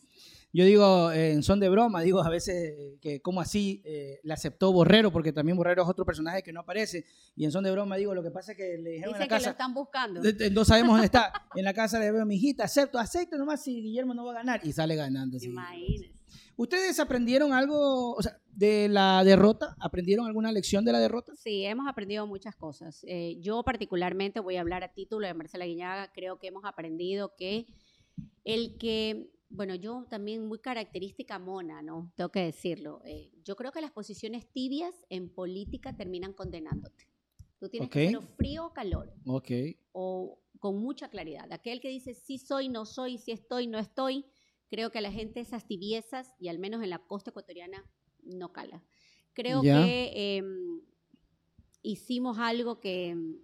Yo 0.53 0.65
digo 0.65 1.13
eh, 1.13 1.33
en 1.33 1.43
son 1.45 1.61
de 1.61 1.69
broma, 1.69 2.03
digo 2.03 2.23
a 2.23 2.29
veces 2.29 2.75
eh, 2.77 2.99
que 3.01 3.23
como 3.23 3.41
así 3.41 3.83
eh, 3.85 4.19
le 4.25 4.33
aceptó 4.33 4.73
Borrero, 4.73 5.13
porque 5.13 5.33
también 5.33 5.57
Borrero 5.57 5.85
es 5.85 5.89
otro 5.89 6.05
personaje 6.05 6.43
que 6.43 6.53
no 6.53 6.61
aparece. 6.61 7.05
Y 7.37 7.45
en 7.45 7.53
son 7.53 7.63
de 7.63 7.71
broma 7.71 7.97
digo, 7.97 8.15
lo 8.15 8.23
que 8.23 8.31
pasa 8.31 8.53
es 8.53 8.59
que 8.59 8.79
le 8.79 8.91
dijeron 8.91 9.15
en 9.15 9.21
Dicen 9.21 9.31
la 9.31 9.39
que 9.39 9.45
lo 9.45 9.51
están 9.51 9.75
buscando. 9.75 10.21
no 10.53 10.65
sabemos 10.65 10.93
dónde 10.93 11.07
está. 11.07 11.33
En 11.55 11.65
la 11.65 11.73
casa 11.73 12.01
le 12.01 12.11
veo 12.11 12.23
a 12.23 12.25
mi 12.25 12.37
hijita, 12.37 12.65
acepto, 12.65 12.99
acepto 12.99 13.39
nomás 13.39 13.63
si 13.63 13.81
Guillermo 13.81 14.13
no 14.15 14.25
va 14.25 14.33
a 14.33 14.35
ganar. 14.35 14.61
Y 14.65 14.73
sale 14.73 14.97
ganando. 14.97 15.39
Imagínense. 15.41 16.20
¿Ustedes 16.61 17.01
aprendieron 17.01 17.55
algo 17.55 18.13
o 18.13 18.23
sea, 18.23 18.39
de 18.53 18.87
la 18.91 19.25
derrota? 19.25 19.75
¿Aprendieron 19.81 20.27
alguna 20.27 20.53
lección 20.53 20.85
de 20.85 20.93
la 20.93 21.01
derrota? 21.01 21.33
Sí, 21.35 21.65
hemos 21.65 21.89
aprendido 21.89 22.27
muchas 22.27 22.55
cosas. 22.55 23.03
Eh, 23.09 23.39
yo 23.41 23.63
particularmente 23.63 24.41
voy 24.41 24.57
a 24.57 24.61
hablar 24.61 24.85
a 24.85 24.93
título 24.93 25.27
de 25.27 25.33
Marcela 25.33 25.65
Guiñaga, 25.65 26.13
creo 26.13 26.39
que 26.39 26.49
hemos 26.49 26.67
aprendido 26.67 27.35
que 27.35 27.67
el 28.45 28.77
que, 28.77 29.31
bueno, 29.49 29.75
yo 29.75 30.05
también 30.11 30.47
muy 30.47 30.59
característica 30.59 31.39
mona, 31.39 31.81
¿no? 31.81 32.13
Tengo 32.15 32.29
que 32.31 32.41
decirlo. 32.45 33.01
Eh, 33.07 33.33
yo 33.43 33.57
creo 33.57 33.73
que 33.73 33.81
las 33.81 33.93
posiciones 33.93 34.47
tibias 34.53 34.95
en 35.09 35.31
política 35.33 35.97
terminan 35.97 36.35
condenándote. 36.35 37.09
Tú 37.59 37.71
tienes 37.71 37.89
que 37.89 38.05
Ok. 38.05 38.11
ser 38.11 38.37
frío 38.37 38.67
o 38.67 38.73
calor, 38.75 39.11
Ok. 39.27 39.51
o 39.93 40.39
con 40.59 40.77
mucha 40.77 41.09
claridad. 41.09 41.51
Aquel 41.55 41.81
que 41.81 41.89
dice 41.89 42.13
sí 42.13 42.37
soy, 42.37 42.69
no 42.69 42.85
soy, 42.85 43.17
sí 43.17 43.33
estoy, 43.33 43.67
no 43.67 43.79
estoy, 43.79 44.27
creo 44.71 44.91
que 44.91 44.99
a 44.99 45.03
la 45.03 45.13
gente 45.13 45.41
esas 45.41 45.67
tibiezas, 45.67 46.33
y 46.39 46.49
al 46.49 46.59
menos 46.59 46.83
en 46.83 46.91
la 46.91 47.01
costa 47.01 47.31
ecuatoriana, 47.31 47.85
no 48.23 48.53
cala. 48.53 48.83
Creo 49.35 49.63
que 49.63 50.37
em, 50.37 50.81
hicimos 51.83 52.39
algo 52.39 52.81
que 52.81 53.09
em, 53.09 53.39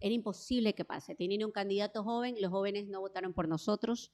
era 0.00 0.14
imposible 0.14 0.74
que 0.74 0.84
pase. 0.84 1.14
Teniendo 1.14 1.46
un 1.46 1.52
candidato 1.52 2.02
joven, 2.02 2.36
los 2.40 2.50
jóvenes 2.50 2.88
no 2.88 3.00
votaron 3.00 3.34
por 3.34 3.46
nosotros 3.48 4.10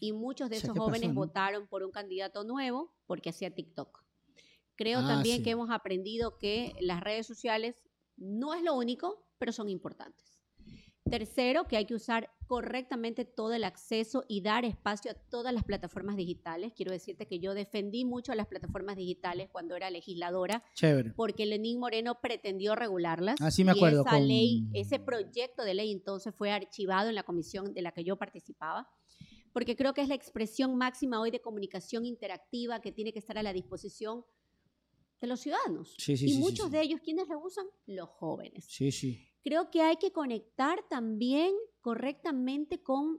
y 0.00 0.12
muchos 0.12 0.48
de 0.48 0.56
esos 0.56 0.70
¿qué 0.70 0.78
pasó, 0.78 0.84
jóvenes 0.84 1.08
no? 1.10 1.14
votaron 1.14 1.66
por 1.66 1.82
un 1.82 1.90
candidato 1.90 2.44
nuevo 2.44 2.94
porque 3.06 3.30
hacía 3.30 3.54
TikTok. 3.54 4.02
Creo 4.76 5.00
Ah, 5.00 5.08
también 5.08 5.38
sí. 5.38 5.42
que 5.42 5.50
hemos 5.50 5.70
aprendido 5.70 6.38
que 6.38 6.74
las 6.80 7.00
redes 7.00 7.26
sociales 7.26 7.76
no 8.16 8.54
es 8.54 8.62
lo 8.62 8.74
único, 8.74 9.26
pero 9.38 9.52
son 9.52 9.68
importantes. 9.68 10.37
Tercero, 11.10 11.64
que 11.66 11.76
hay 11.76 11.84
que 11.86 11.94
usar 11.94 12.30
correctamente 12.46 13.24
todo 13.24 13.52
el 13.52 13.64
acceso 13.64 14.24
y 14.28 14.40
dar 14.40 14.64
espacio 14.64 15.10
a 15.10 15.14
todas 15.14 15.52
las 15.52 15.64
plataformas 15.64 16.16
digitales. 16.16 16.72
Quiero 16.74 16.92
decirte 16.92 17.26
que 17.26 17.38
yo 17.40 17.54
defendí 17.54 18.04
mucho 18.04 18.32
a 18.32 18.34
las 18.34 18.46
plataformas 18.46 18.96
digitales 18.96 19.48
cuando 19.50 19.76
era 19.76 19.90
legisladora, 19.90 20.62
Chévere. 20.74 21.12
porque 21.14 21.44
Lenín 21.46 21.78
Moreno 21.78 22.20
pretendió 22.20 22.74
regularlas. 22.74 23.36
Ah, 23.40 23.50
sí 23.50 23.64
me 23.64 23.72
y 23.72 23.76
acuerdo, 23.76 24.00
esa 24.02 24.10
con- 24.12 24.28
ley, 24.28 24.66
ese 24.72 24.98
proyecto 24.98 25.62
de 25.62 25.74
ley 25.74 25.92
entonces 25.92 26.34
fue 26.34 26.50
archivado 26.50 27.08
en 27.08 27.14
la 27.14 27.22
comisión 27.22 27.74
de 27.74 27.82
la 27.82 27.92
que 27.92 28.04
yo 28.04 28.16
participaba, 28.16 28.88
porque 29.52 29.76
creo 29.76 29.92
que 29.94 30.00
es 30.02 30.08
la 30.08 30.14
expresión 30.14 30.76
máxima 30.76 31.20
hoy 31.20 31.30
de 31.30 31.40
comunicación 31.40 32.06
interactiva 32.06 32.80
que 32.80 32.92
tiene 32.92 33.12
que 33.12 33.18
estar 33.18 33.36
a 33.36 33.42
la 33.42 33.52
disposición 33.52 34.24
de 35.20 35.26
los 35.26 35.40
ciudadanos. 35.40 35.94
Sí, 35.98 36.16
sí, 36.16 36.26
y 36.26 36.32
sí, 36.34 36.38
muchos 36.38 36.70
de 36.70 36.80
ellos, 36.80 37.00
¿quiénes 37.02 37.28
lo 37.28 37.40
usan? 37.40 37.66
Los 37.86 38.08
jóvenes 38.08 38.64
Sí, 38.68 38.92
sí. 38.92 39.24
Creo 39.48 39.70
que 39.70 39.80
hay 39.80 39.96
que 39.96 40.12
conectar 40.12 40.84
también 40.90 41.54
correctamente 41.80 42.82
con 42.82 43.18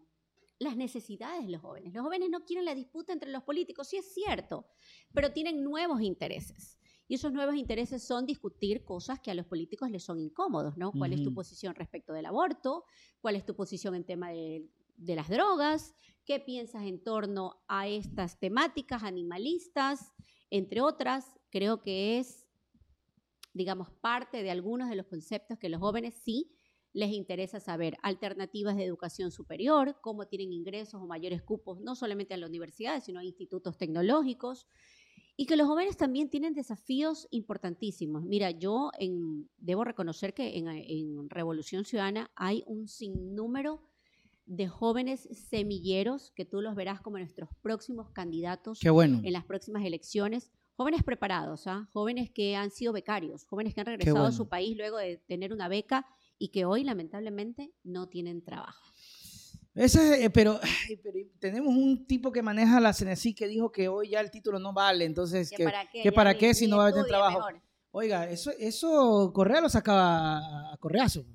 las 0.60 0.78
necesidades 0.78 1.44
de 1.44 1.50
los 1.50 1.60
jóvenes. 1.60 1.92
Los 1.92 2.04
jóvenes 2.04 2.30
no 2.30 2.46
quieren 2.46 2.66
la 2.66 2.76
disputa 2.76 3.14
entre 3.14 3.32
los 3.32 3.42
políticos, 3.42 3.88
sí 3.88 3.98
es 3.98 4.14
cierto, 4.14 4.68
pero 5.12 5.32
tienen 5.32 5.64
nuevos 5.64 6.02
intereses. 6.02 6.78
Y 7.08 7.16
esos 7.16 7.34
nuevos 7.34 7.56
intereses 7.56 8.04
son 8.04 8.28
discutir 8.28 8.84
cosas 8.86 9.20
que 9.20 9.32
a 9.32 9.34
los 9.34 9.48
políticos 9.48 9.90
les 9.90 10.04
son 10.04 10.20
incómodos, 10.20 10.78
¿no? 10.78 10.92
¿Cuál 10.92 11.14
es 11.14 11.24
tu 11.24 11.34
posición 11.34 11.74
respecto 11.74 12.14
del 12.14 12.28
aborto? 12.28 12.86
¿Cuál 13.22 13.36
es 13.36 13.44
tu 13.44 13.56
posición 13.56 13.96
en 13.96 14.04
tema 14.04 14.30
de, 14.30 14.70
de 14.98 15.16
las 15.16 15.30
drogas? 15.30 15.96
¿Qué 16.26 16.40
piensas 16.40 16.84
en 16.84 17.04
torno 17.04 17.64
a 17.68 17.88
estas 17.88 18.40
temáticas 18.40 19.02
animalistas? 19.02 20.14
Entre 20.52 20.82
otras, 20.82 21.26
creo 21.50 21.82
que 21.82 22.20
es 22.20 22.46
digamos, 23.60 23.90
parte 24.02 24.42
de 24.42 24.52
algunos 24.52 24.90
de 24.90 24.96
los 24.96 25.06
conceptos 25.06 25.60
que 25.60 25.68
los 25.68 25.82
jóvenes 25.82 26.16
sí 26.24 26.50
les 26.94 27.12
interesa 27.12 27.60
saber. 27.60 27.98
Alternativas 28.02 28.76
de 28.78 28.86
educación 28.86 29.32
superior, 29.32 29.98
cómo 30.02 30.28
tienen 30.28 30.54
ingresos 30.54 31.02
o 31.02 31.06
mayores 31.06 31.42
cupos, 31.44 31.82
no 31.82 31.94
solamente 31.94 32.34
a 32.34 32.38
las 32.38 32.50
universidades, 32.50 33.04
sino 33.04 33.20
a 33.20 33.24
institutos 33.26 33.78
tecnológicos. 33.78 34.66
Y 35.36 35.46
que 35.46 35.58
los 35.58 35.68
jóvenes 35.68 35.98
también 35.98 36.30
tienen 36.30 36.54
desafíos 36.54 37.28
importantísimos. 37.32 38.24
Mira, 38.24 38.52
yo 38.52 38.92
en- 38.98 39.50
debo 39.58 39.84
reconocer 39.84 40.34
que 40.34 40.58
en, 40.58 40.68
en 40.70 41.30
Revolución 41.30 41.84
Ciudadana 41.84 42.32
hay 42.36 42.64
un 42.66 42.88
sinnúmero 42.88 43.82
de 44.46 44.68
jóvenes 44.68 45.28
semilleros 45.50 46.32
que 46.32 46.44
tú 46.46 46.62
los 46.62 46.76
verás 46.76 47.02
como 47.02 47.18
nuestros 47.20 47.50
próximos 47.62 48.10
candidatos 48.12 48.80
Qué 48.80 48.90
bueno. 48.90 49.22
en 49.24 49.34
las 49.34 49.46
próximas 49.46 49.86
elecciones. 49.86 50.52
Jóvenes 50.80 51.04
preparados, 51.04 51.68
¿ah? 51.68 51.90
jóvenes 51.92 52.30
que 52.30 52.56
han 52.56 52.72
sido 52.72 52.94
becarios, 52.94 53.44
jóvenes 53.44 53.74
que 53.74 53.82
han 53.82 53.86
regresado 53.88 54.24
a 54.26 54.32
su 54.32 54.48
país 54.48 54.78
luego 54.78 54.96
de 54.96 55.18
tener 55.28 55.52
una 55.52 55.68
beca 55.68 56.06
y 56.38 56.52
que 56.54 56.64
hoy 56.64 56.86
lamentablemente 56.86 57.74
no 57.84 58.08
tienen 58.08 58.42
trabajo. 58.42 58.82
Ese, 59.76 60.24
eh, 60.24 60.30
pero, 60.30 60.58
ay, 60.64 60.96
pero 61.04 61.18
tenemos 61.38 61.76
un 61.76 62.08
tipo 62.08 62.32
que 62.32 62.42
maneja 62.42 62.80
la 62.80 62.94
CNC 62.94 63.36
que 63.36 63.50
dijo 63.50 63.74
que 63.74 63.90
hoy 63.90 64.12
ya 64.12 64.22
el 64.22 64.32
título 64.32 64.58
no 64.58 64.72
vale, 64.72 65.04
entonces, 65.04 65.50
que, 65.50 65.58
qué? 65.58 65.72
que 65.92 66.04
Ya 66.06 66.12
para 66.14 66.38
qué 66.38 66.54
si 66.54 66.66
no 66.68 66.78
va 66.78 66.88
a 66.88 66.92
tener 66.94 67.08
trabajo. 67.08 67.40
mejor. 67.40 67.62
Oiga, 67.92 68.30
eso, 68.30 68.52
eso 68.58 69.34
Correa 69.34 69.60
lo 69.60 69.68
sacaba 69.68 70.38
a- 70.38 70.74
a 70.76 70.78
Correazo. 70.78 71.26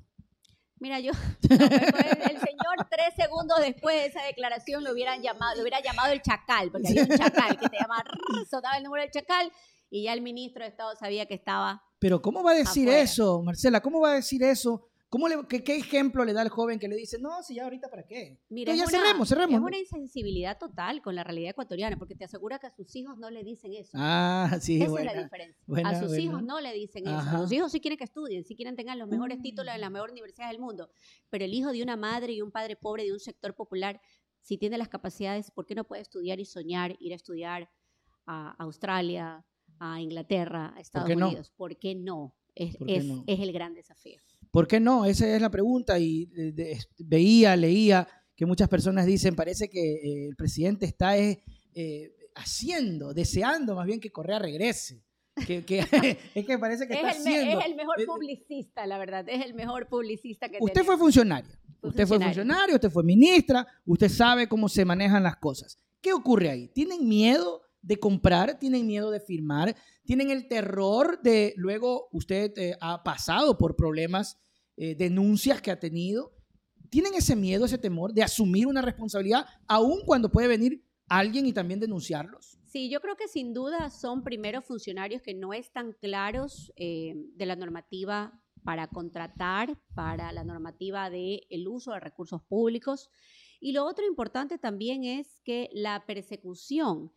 Mira, 0.84 1.00
yo, 1.00 1.12
no, 1.48 1.54
el, 1.56 1.62
el 1.64 2.40
señor 2.40 2.76
tres 2.90 3.14
segundos 3.16 3.58
después 3.58 3.96
de 3.96 4.06
esa 4.08 4.22
declaración 4.22 4.84
lo 4.84 4.92
hubieran 4.92 5.22
llamado, 5.22 5.54
lo 5.56 5.62
hubiera 5.62 5.80
llamado 5.80 6.12
el 6.12 6.20
chacal, 6.20 6.70
porque 6.70 6.88
había 6.88 7.04
un 7.04 7.08
chacal 7.08 7.58
que 7.58 7.70
te 7.70 7.78
llamaba, 7.80 8.04
sonaba 8.50 8.76
el 8.76 8.84
número 8.84 9.02
del 9.02 9.10
chacal 9.10 9.50
y 9.88 10.02
ya 10.04 10.12
el 10.12 10.20
ministro 10.20 10.62
de 10.62 10.68
Estado 10.68 10.94
sabía 10.96 11.24
que 11.24 11.32
estaba 11.32 11.82
Pero 11.98 12.20
¿cómo 12.20 12.42
va 12.42 12.50
a 12.50 12.54
decir 12.56 12.86
Afuera. 12.86 13.00
eso, 13.02 13.42
Marcela? 13.42 13.80
¿Cómo 13.80 13.98
va 13.98 14.10
a 14.10 14.14
decir 14.16 14.42
eso? 14.42 14.86
¿Cómo 15.14 15.28
le, 15.28 15.46
qué, 15.48 15.62
qué 15.62 15.76
ejemplo 15.76 16.24
le 16.24 16.32
da 16.32 16.40
al 16.42 16.48
joven 16.48 16.80
que 16.80 16.88
le 16.88 16.96
dice, 16.96 17.18
no, 17.20 17.40
si 17.44 17.54
ya 17.54 17.62
ahorita 17.62 17.88
para 17.88 18.04
qué? 18.04 18.40
Mira, 18.48 18.72
No, 18.72 18.78
ya 18.78 18.82
una- 18.82 18.90
cerremos, 18.90 19.28
cerremos. 19.28 19.54
Es 19.54 19.60
¿no? 19.60 19.66
una 19.68 19.78
insensibilidad 19.78 20.58
total 20.58 21.02
con 21.02 21.14
la 21.14 21.22
realidad 21.22 21.50
ecuatoriana, 21.50 21.96
porque 21.96 22.16
te 22.16 22.24
asegura 22.24 22.58
que 22.58 22.66
a 22.66 22.70
sus 22.70 22.96
hijos 22.96 23.16
no 23.16 23.30
le 23.30 23.44
dicen 23.44 23.72
eso. 23.74 23.92
Ah, 23.94 24.48
sí, 24.60 24.82
Esa 24.82 24.98
es 24.98 25.04
la 25.04 25.22
diferencia. 25.22 25.62
buena, 25.68 25.90
a 25.90 25.94
sus 26.00 26.08
buena. 26.08 26.22
hijos 26.24 26.42
no 26.42 26.60
le 26.60 26.72
dicen 26.72 27.06
eso. 27.06 27.16
A 27.16 27.38
sus 27.38 27.52
hijos 27.52 27.70
sí 27.70 27.80
quieren 27.80 27.96
que 27.96 28.02
estudien, 28.02 28.42
sí 28.44 28.56
quieren 28.56 28.74
tengan 28.74 28.98
los 28.98 29.06
mejores 29.08 29.38
Mm. 29.38 29.42
títulos 29.42 29.72
en 29.72 29.80
las 29.82 29.90
mejores 29.92 30.12
universidades 30.14 30.50
del 30.50 30.60
mundo. 30.60 30.90
Pero 31.30 31.44
el 31.44 31.54
hijo 31.54 31.70
de 31.70 31.84
una 31.84 31.94
madre 31.96 32.32
y 32.32 32.42
un 32.42 32.50
padre 32.50 32.74
pobre 32.74 33.04
de 33.04 33.12
un 33.12 33.20
sector 33.20 33.54
popular, 33.54 34.00
si 34.40 34.58
tiene 34.58 34.78
las 34.78 34.88
capacidades, 34.88 35.52
¿por 35.52 35.64
qué 35.64 35.76
no 35.76 35.84
puede 35.84 36.02
estudiar 36.02 36.40
y 36.40 36.44
soñar, 36.44 36.96
ir 36.98 37.12
a 37.12 37.16
estudiar 37.16 37.70
a 38.26 38.50
Australia, 38.58 39.44
a 39.78 40.00
Inglaterra, 40.00 40.72
a 40.76 40.80
Estados 40.80 41.08
no? 41.16 41.26
Unidos? 41.28 41.52
¿Por 41.56 41.78
qué 41.78 41.94
no? 41.94 42.34
Es, 42.56 42.76
¿Por 42.76 42.86
qué 42.86 42.96
es- 42.96 43.04
no? 43.04 43.24
es 43.26 43.40
el 43.40 43.52
gran 43.52 43.74
desafío. 43.74 44.20
¿Por 44.54 44.68
qué 44.68 44.78
no? 44.78 45.04
Esa 45.04 45.26
es 45.34 45.42
la 45.42 45.50
pregunta 45.50 45.98
y 45.98 46.26
de- 46.26 46.52
de- 46.52 46.78
veía, 46.98 47.56
leía 47.56 48.06
que 48.36 48.46
muchas 48.46 48.68
personas 48.68 49.04
dicen, 49.04 49.34
parece 49.34 49.68
que 49.68 49.94
eh, 49.94 50.28
el 50.28 50.36
presidente 50.36 50.86
está 50.86 51.18
eh, 51.18 51.42
eh, 51.74 52.14
haciendo, 52.36 53.12
deseando 53.12 53.74
más 53.74 53.84
bien 53.86 53.98
que 53.98 54.12
Correa 54.12 54.38
regrese. 54.38 55.02
Que, 55.44 55.64
que 55.64 55.80
es 56.36 56.46
que 56.46 56.56
parece 56.58 56.86
que 56.86 56.94
está 56.94 57.10
es, 57.10 57.16
el, 57.16 57.22
haciendo. 57.26 57.58
es 57.60 57.66
el 57.66 57.74
mejor 57.74 57.96
publicista, 58.06 58.86
la 58.86 58.98
verdad. 58.98 59.28
Es 59.28 59.44
el 59.44 59.54
mejor 59.54 59.88
publicista 59.88 60.48
que 60.48 60.58
Usted 60.60 60.72
tenemos. 60.74 60.86
fue 60.86 60.98
funcionaria. 61.04 61.50
Fui 61.80 61.90
Usted 61.90 62.06
fue 62.06 62.16
funcionaria. 62.18 62.34
funcionario, 62.34 62.74
usted 62.76 62.90
fue 62.90 63.02
ministra, 63.02 63.66
usted 63.84 64.08
sabe 64.08 64.46
cómo 64.46 64.68
se 64.68 64.84
manejan 64.84 65.24
las 65.24 65.36
cosas. 65.36 65.80
¿Qué 66.00 66.12
ocurre 66.12 66.50
ahí? 66.50 66.68
¿Tienen 66.68 67.08
miedo 67.08 67.62
de 67.84 67.98
comprar? 67.98 68.58
¿Tienen 68.58 68.86
miedo 68.86 69.10
de 69.10 69.20
firmar? 69.20 69.76
¿Tienen 70.04 70.30
el 70.30 70.48
terror 70.48 71.20
de 71.22 71.52
luego 71.56 72.08
usted 72.12 72.56
eh, 72.56 72.76
ha 72.80 73.02
pasado 73.02 73.58
por 73.58 73.76
problemas, 73.76 74.38
eh, 74.76 74.94
denuncias 74.94 75.60
que 75.60 75.70
ha 75.70 75.78
tenido? 75.78 76.32
¿Tienen 76.90 77.14
ese 77.14 77.36
miedo, 77.36 77.64
ese 77.64 77.78
temor 77.78 78.12
de 78.12 78.22
asumir 78.22 78.66
una 78.66 78.82
responsabilidad 78.82 79.46
aun 79.66 80.00
cuando 80.04 80.30
puede 80.30 80.48
venir 80.48 80.84
alguien 81.08 81.46
y 81.46 81.52
también 81.52 81.80
denunciarlos? 81.80 82.58
Sí, 82.66 82.90
yo 82.90 83.00
creo 83.00 83.16
que 83.16 83.28
sin 83.28 83.52
duda 83.52 83.90
son 83.90 84.24
primero 84.24 84.62
funcionarios 84.62 85.22
que 85.22 85.34
no 85.34 85.52
están 85.52 85.92
claros 85.92 86.72
eh, 86.76 87.14
de 87.36 87.46
la 87.46 87.56
normativa 87.56 88.40
para 88.64 88.88
contratar, 88.88 89.78
para 89.94 90.32
la 90.32 90.42
normativa 90.42 91.10
del 91.10 91.42
el 91.50 91.68
uso 91.68 91.92
de 91.92 92.00
recursos 92.00 92.42
públicos. 92.42 93.10
Y 93.60 93.72
lo 93.72 93.84
otro 93.84 94.06
importante 94.06 94.58
también 94.58 95.04
es 95.04 95.40
que 95.44 95.70
la 95.72 96.04
persecución 96.06 97.12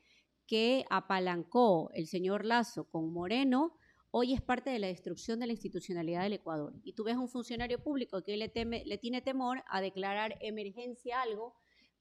que 0.47 0.85
apalancó 0.89 1.91
el 1.93 2.07
señor 2.07 2.45
Lazo 2.45 2.85
con 2.89 3.11
Moreno 3.13 3.73
hoy 4.11 4.33
es 4.33 4.41
parte 4.41 4.69
de 4.69 4.79
la 4.79 4.87
destrucción 4.87 5.39
de 5.39 5.45
la 5.47 5.51
institucionalidad 5.53 6.23
del 6.23 6.33
Ecuador. 6.33 6.73
Y 6.83 6.93
tú 6.93 7.03
ves 7.03 7.17
un 7.17 7.27
funcionario 7.27 7.83
público 7.83 8.23
que 8.23 8.37
le, 8.37 8.47
teme, 8.49 8.83
le 8.85 8.97
tiene 8.97 9.21
temor 9.21 9.63
a 9.69 9.81
declarar 9.81 10.35
emergencia 10.41 11.21
algo 11.21 11.53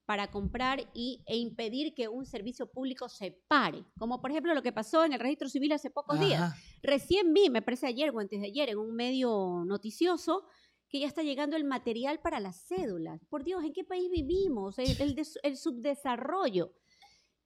para 0.05 0.31
comprar 0.31 0.89
y, 0.93 1.21
e 1.27 1.35
impedir 1.35 1.93
que 1.93 2.07
un 2.07 2.25
servicio 2.25 2.71
público 2.71 3.09
se 3.09 3.31
pare, 3.49 3.83
como 3.99 4.21
por 4.21 4.31
ejemplo 4.31 4.53
lo 4.55 4.63
que 4.63 4.71
pasó 4.71 5.03
en 5.03 5.11
el 5.11 5.19
registro 5.19 5.49
civil 5.49 5.73
hace 5.73 5.89
pocos 5.91 6.17
días. 6.27 6.53
Recién 6.81 7.33
vi, 7.33 7.49
me 7.49 7.61
parece 7.61 7.87
ayer 7.87 8.09
o 8.11 8.19
antes 8.19 8.39
de 8.39 8.47
ayer, 8.47 8.69
en 8.69 8.77
un 8.77 8.95
medio 8.95 9.63
noticioso, 9.65 10.45
que 10.89 11.01
ya 11.01 11.07
está 11.07 11.23
llegando 11.23 11.57
el 11.57 11.65
material 11.65 12.21
para 12.21 12.39
las 12.39 12.65
cédulas. 12.67 13.19
Por 13.25 13.43
Dios, 13.43 13.61
¿en 13.65 13.73
qué 13.73 13.83
país 13.83 14.09
vivimos? 14.09 14.79
El, 14.79 14.95
el 15.01 15.13
des- 15.13 15.37
el 15.43 15.57
subdesarrollo. 15.57 16.71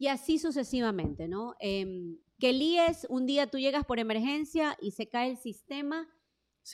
Y 0.01 0.07
así 0.07 0.39
sucesivamente, 0.39 1.27
¿no? 1.27 1.53
Em, 1.59 2.17
que 2.39 2.49
el 2.49 2.59
IES, 2.61 3.05
un 3.09 3.27
día 3.27 3.45
tú 3.45 3.59
llegas 3.59 3.85
por 3.85 3.99
emergencia 3.99 4.75
y 4.81 4.91
se 4.91 5.07
cae 5.07 5.29
el 5.29 5.37
sistema 5.37 6.07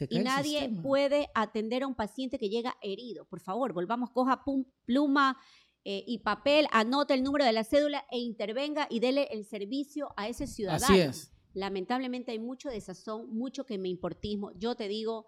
y 0.09 0.17
el 0.19 0.23
nadie 0.23 0.59
sistema. 0.61 0.81
puede 0.81 1.27
atender 1.35 1.83
a 1.83 1.87
un 1.87 1.95
paciente 1.95 2.39
que 2.39 2.47
llega 2.47 2.77
herido. 2.81 3.25
Por 3.25 3.41
favor, 3.41 3.73
volvamos, 3.73 4.11
coja 4.11 4.45
pum- 4.45 4.65
pluma 4.85 5.37
eh, 5.83 6.05
y 6.07 6.19
papel, 6.19 6.67
anote 6.71 7.15
el 7.15 7.21
número 7.23 7.43
de 7.43 7.51
la 7.51 7.65
cédula 7.65 8.05
e 8.11 8.17
intervenga 8.19 8.87
y 8.89 9.01
dele 9.01 9.27
el 9.31 9.43
servicio 9.43 10.13
a 10.15 10.29
ese 10.29 10.47
ciudadano. 10.47 10.85
Así 10.85 10.99
es. 11.01 11.33
Lamentablemente 11.53 12.31
hay 12.31 12.39
mucho 12.39 12.69
desazón, 12.69 13.29
mucho 13.35 13.65
que 13.65 13.77
me 13.77 13.89
importismo. 13.89 14.51
Yo 14.57 14.75
te 14.75 14.87
digo, 14.87 15.27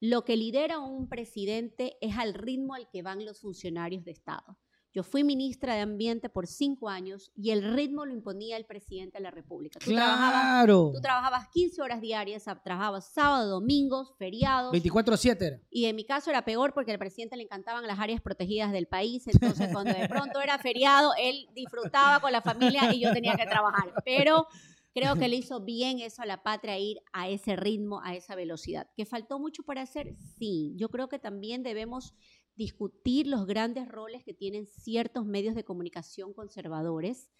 lo 0.00 0.22
que 0.26 0.36
lidera 0.36 0.80
un 0.80 1.08
presidente 1.08 1.96
es 2.02 2.16
al 2.18 2.34
ritmo 2.34 2.74
al 2.74 2.90
que 2.90 3.00
van 3.00 3.24
los 3.24 3.40
funcionarios 3.40 4.04
de 4.04 4.10
Estado. 4.10 4.58
Yo 4.96 5.02
fui 5.02 5.24
ministra 5.24 5.74
de 5.74 5.80
Ambiente 5.82 6.30
por 6.30 6.46
cinco 6.46 6.88
años 6.88 7.30
y 7.36 7.50
el 7.50 7.74
ritmo 7.74 8.06
lo 8.06 8.14
imponía 8.14 8.56
el 8.56 8.64
presidente 8.64 9.18
de 9.18 9.24
la 9.24 9.30
República. 9.30 9.78
Tú, 9.78 9.92
trabajabas, 9.92 10.30
Claro. 10.40 10.90
tú 10.94 11.00
trabajabas 11.02 11.48
15 11.48 11.82
horas 11.82 12.00
diarias, 12.00 12.44
trabajabas 12.64 13.12
sábado, 13.12 13.50
domingos, 13.50 14.14
feriados. 14.16 14.72
24-7 14.72 15.42
era. 15.42 15.60
Y 15.68 15.84
en 15.84 15.96
mi 15.96 16.06
caso 16.06 16.30
era 16.30 16.46
peor 16.46 16.72
porque 16.72 16.92
al 16.92 16.98
presidente 16.98 17.36
le 17.36 17.42
encantaban 17.42 17.86
las 17.86 17.98
áreas 17.98 18.22
protegidas 18.22 18.72
del 18.72 18.86
país. 18.86 19.26
Entonces, 19.26 19.68
cuando 19.70 19.92
de 19.92 20.08
pronto 20.08 20.40
era 20.40 20.56
feriado, 20.58 21.12
él 21.18 21.46
disfrutaba 21.54 22.20
con 22.20 22.32
la 22.32 22.40
familia 22.40 22.94
y 22.94 23.00
yo 23.00 23.12
tenía 23.12 23.36
que 23.36 23.44
trabajar. 23.44 23.92
Pero 24.02 24.46
creo 24.94 25.14
que 25.16 25.28
le 25.28 25.36
hizo 25.36 25.60
bien 25.60 25.98
eso 25.98 26.22
a 26.22 26.26
la 26.26 26.42
patria 26.42 26.78
ir 26.78 27.02
a 27.12 27.28
ese 27.28 27.54
ritmo, 27.54 28.00
a 28.02 28.14
esa 28.14 28.34
velocidad. 28.34 28.88
¿Que 28.96 29.04
faltó 29.04 29.38
mucho 29.38 29.62
por 29.62 29.78
hacer? 29.78 30.14
Sí. 30.38 30.72
Yo 30.76 30.88
creo 30.88 31.10
que 31.10 31.18
también 31.18 31.62
debemos 31.62 32.14
discutir 32.56 33.26
los 33.26 33.46
grandes 33.46 33.88
roles 33.88 34.24
que 34.24 34.34
tienen 34.34 34.66
ciertos 34.66 35.24
medios 35.26 35.54
de 35.54 35.64
comunicación 35.64 36.32
conservadores 36.34 37.30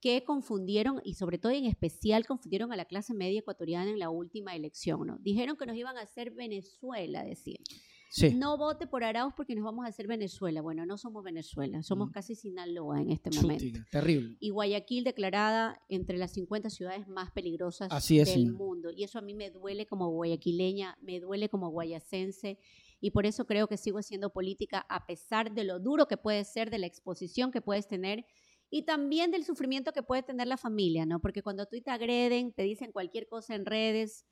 que 0.00 0.24
confundieron, 0.24 1.00
y 1.04 1.14
sobre 1.14 1.38
todo 1.38 1.52
en 1.52 1.64
especial 1.66 2.26
confundieron 2.26 2.72
a 2.72 2.76
la 2.76 2.86
clase 2.86 3.14
media 3.14 3.38
ecuatoriana 3.38 3.88
en 3.90 4.00
la 4.00 4.10
última 4.10 4.56
elección. 4.56 5.06
¿no? 5.06 5.18
Dijeron 5.18 5.56
que 5.56 5.64
nos 5.66 5.76
iban 5.76 5.96
a 5.96 6.00
hacer 6.00 6.32
Venezuela, 6.32 7.22
decían. 7.22 7.62
Sí. 8.10 8.34
No 8.34 8.58
vote 8.58 8.86
por 8.86 9.04
Arauz 9.04 9.32
porque 9.34 9.54
nos 9.54 9.64
vamos 9.64 9.86
a 9.86 9.88
hacer 9.88 10.06
Venezuela. 10.06 10.60
Bueno, 10.60 10.84
no 10.84 10.98
somos 10.98 11.24
Venezuela, 11.24 11.82
somos 11.82 12.08
Mm. 12.08 12.12
casi 12.12 12.34
Sinaloa 12.34 13.00
en 13.00 13.10
este 13.10 13.30
momento. 13.30 13.78
Terrible. 13.90 14.36
Y 14.40 14.50
Guayaquil 14.50 15.04
declarada 15.04 15.80
entre 15.88 16.18
las 16.18 16.32
50 16.32 16.68
ciudades 16.68 17.08
más 17.08 17.30
peligrosas 17.30 17.90
Así 17.90 18.18
es, 18.18 18.26
del 18.28 18.34
señor. 18.40 18.54
mundo. 18.54 18.90
Y 18.90 19.04
eso 19.04 19.18
a 19.18 19.22
mí 19.22 19.32
me 19.34 19.50
duele 19.50 19.86
como 19.86 20.10
guayaquileña, 20.10 20.98
me 21.00 21.20
duele 21.20 21.48
como 21.48 21.70
guayacense. 21.70 22.58
Y 23.02 23.10
por 23.10 23.26
eso 23.26 23.46
creo 23.46 23.66
que 23.66 23.76
sigo 23.76 23.98
haciendo 23.98 24.30
política 24.30 24.86
a 24.88 25.04
pesar 25.06 25.52
de 25.52 25.64
lo 25.64 25.80
duro 25.80 26.06
que 26.06 26.16
puede 26.16 26.44
ser, 26.44 26.70
de 26.70 26.78
la 26.78 26.86
exposición 26.86 27.50
que 27.50 27.60
puedes 27.60 27.88
tener 27.88 28.24
y 28.70 28.84
también 28.84 29.32
del 29.32 29.44
sufrimiento 29.44 29.92
que 29.92 30.04
puede 30.04 30.22
tener 30.22 30.46
la 30.46 30.56
familia, 30.56 31.04
¿no? 31.04 31.20
Porque 31.20 31.42
cuando 31.42 31.66
tú 31.66 31.78
te 31.82 31.90
agreden, 31.90 32.52
te 32.52 32.62
dicen 32.62 32.92
cualquier 32.92 33.26
cosa 33.26 33.56
en 33.56 33.66
redes, 33.66 34.24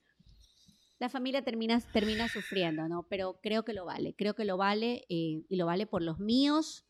la 1.00 1.08
familia 1.08 1.42
termina, 1.42 1.80
termina 1.92 2.28
sufriendo, 2.28 2.86
¿no? 2.88 3.06
Pero 3.10 3.40
creo 3.42 3.64
que 3.64 3.72
lo 3.72 3.84
vale, 3.84 4.14
creo 4.16 4.34
que 4.34 4.44
lo 4.44 4.56
vale 4.56 5.04
eh, 5.08 5.42
y 5.48 5.56
lo 5.56 5.66
vale 5.66 5.86
por 5.86 6.02
los 6.02 6.20
míos, 6.20 6.86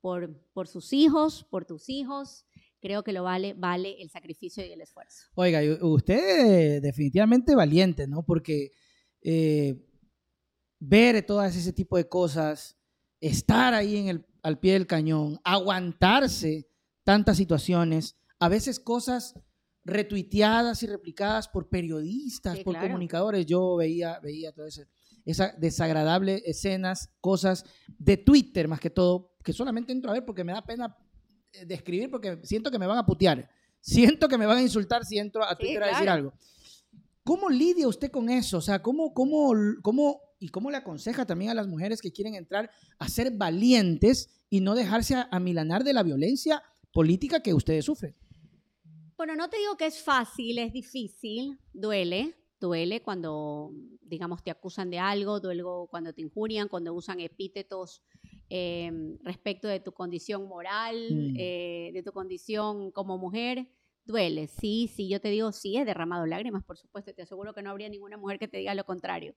por, 0.00 0.40
por 0.52 0.68
sus 0.68 0.92
hijos, 0.92 1.44
por 1.50 1.64
tus 1.64 1.88
hijos. 1.88 2.46
Creo 2.80 3.02
que 3.02 3.12
lo 3.12 3.24
vale, 3.24 3.54
vale 3.54 4.00
el 4.00 4.10
sacrificio 4.10 4.64
y 4.64 4.70
el 4.70 4.80
esfuerzo. 4.80 5.24
Oiga, 5.34 5.60
usted 5.80 6.80
definitivamente 6.80 7.56
valiente, 7.56 8.06
¿no? 8.06 8.22
Porque 8.22 8.70
eh, 9.22 9.85
ver 10.78 11.24
todas 11.24 11.56
ese 11.56 11.72
tipo 11.72 11.96
de 11.96 12.08
cosas, 12.08 12.76
estar 13.20 13.74
ahí 13.74 13.96
en 13.96 14.08
el, 14.08 14.26
al 14.42 14.58
pie 14.58 14.74
del 14.74 14.86
cañón, 14.86 15.40
aguantarse 15.44 16.68
tantas 17.04 17.36
situaciones, 17.36 18.16
a 18.38 18.48
veces 18.48 18.80
cosas 18.80 19.34
retuiteadas 19.84 20.82
y 20.82 20.86
replicadas 20.86 21.48
por 21.48 21.68
periodistas, 21.68 22.58
Sí, 22.58 22.64
por 22.64 22.74
claro. 22.74 22.88
comunicadores. 22.88 23.46
Yo 23.46 23.76
veía, 23.76 24.18
veía 24.20 24.52
todas 24.52 24.80
esas 25.24 25.60
desagradables 25.60 26.42
escenas, 26.44 27.10
cosas 27.20 27.64
de 27.96 28.16
Twitter 28.16 28.66
más 28.68 28.80
que 28.80 28.90
todo, 28.90 29.36
que 29.44 29.52
solamente 29.52 29.92
entro 29.92 30.10
a 30.10 30.14
ver 30.14 30.24
porque 30.24 30.42
me 30.44 30.52
da 30.52 30.64
pena 30.64 30.96
eh, 31.52 31.64
describir 31.64 32.10
porque 32.10 32.40
siento 32.42 32.70
que 32.70 32.78
me 32.78 32.86
van 32.86 32.98
a 32.98 33.06
putear. 33.06 33.48
Siento 33.80 34.28
que 34.28 34.36
me 34.36 34.46
van 34.46 34.58
a 34.58 34.62
insultar 34.62 35.04
si 35.04 35.18
entro 35.18 35.44
a 35.44 35.50
Sí, 35.50 35.58
Twitter 35.60 35.84
a 35.84 35.88
decir 35.88 36.08
algo. 36.08 36.32
¿Cómo 37.22 37.48
lidia 37.48 37.86
usted 37.86 38.10
con 38.10 38.28
eso? 38.28 38.58
O 38.58 38.60
sea, 38.60 38.82
¿cómo, 38.82 39.14
cómo, 39.14 39.52
cómo, 39.82 40.20
y 40.38 40.48
cómo 40.48 40.70
le 40.70 40.76
aconseja 40.78 41.24
también 41.26 41.50
a 41.50 41.54
las 41.54 41.66
mujeres 41.66 42.00
que 42.00 42.12
quieren 42.12 42.34
entrar 42.34 42.70
a 42.98 43.08
ser 43.08 43.32
valientes 43.36 44.28
y 44.50 44.60
no 44.60 44.74
dejarse 44.74 45.14
amilanar 45.30 45.84
de 45.84 45.92
la 45.92 46.02
violencia 46.02 46.62
política 46.92 47.40
que 47.40 47.54
ustedes 47.54 47.84
sufren? 47.84 48.14
Bueno, 49.16 49.34
no 49.34 49.48
te 49.48 49.58
digo 49.58 49.76
que 49.76 49.86
es 49.86 50.02
fácil, 50.02 50.58
es 50.58 50.72
difícil, 50.72 51.58
duele, 51.72 52.34
duele 52.60 53.02
cuando, 53.02 53.72
digamos, 54.02 54.42
te 54.42 54.50
acusan 54.50 54.90
de 54.90 54.98
algo, 54.98 55.40
duele 55.40 55.62
cuando 55.90 56.12
te 56.12 56.20
injurian, 56.22 56.68
cuando 56.68 56.92
usan 56.94 57.20
epítetos 57.20 58.02
eh, 58.48 58.90
respecto 59.22 59.66
de 59.68 59.80
tu 59.80 59.92
condición 59.92 60.46
moral, 60.46 60.96
Mm. 61.10 61.34
eh, 61.36 61.90
de 61.94 62.02
tu 62.02 62.12
condición 62.12 62.92
como 62.92 63.18
mujer. 63.18 63.66
Duele, 64.04 64.46
sí, 64.46 64.88
sí, 64.94 65.08
yo 65.08 65.20
te 65.20 65.30
digo, 65.30 65.50
sí, 65.50 65.76
he 65.76 65.84
derramado 65.84 66.26
lágrimas, 66.26 66.62
por 66.62 66.76
supuesto, 66.78 67.12
te 67.12 67.22
aseguro 67.22 67.52
que 67.54 67.62
no 67.62 67.70
habría 67.70 67.88
ninguna 67.88 68.16
mujer 68.16 68.38
que 68.38 68.46
te 68.46 68.58
diga 68.58 68.72
lo 68.74 68.84
contrario 68.84 69.34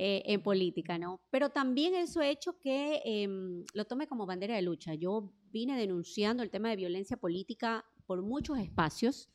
eh, 0.00 0.22
en 0.26 0.40
política, 0.44 0.96
¿no? 0.96 1.20
Pero 1.28 1.50
también 1.50 1.92
eso 1.92 2.20
ha 2.20 2.28
hecho 2.28 2.56
que 2.60 3.02
em, 3.04 3.64
lo 3.74 3.84
tome 3.84 4.06
como 4.06 4.26
bandera 4.26 4.54
de 4.54 4.62
lucha. 4.62 4.94
Yo 4.94 5.32
vine 5.50 5.76
denunciando 5.76 6.44
el 6.44 6.50
tema 6.50 6.70
de 6.70 6.76
violencia 6.76 7.16
política 7.16 7.84
por 8.06 8.22
muchos 8.22 8.60
espacios. 8.60 9.28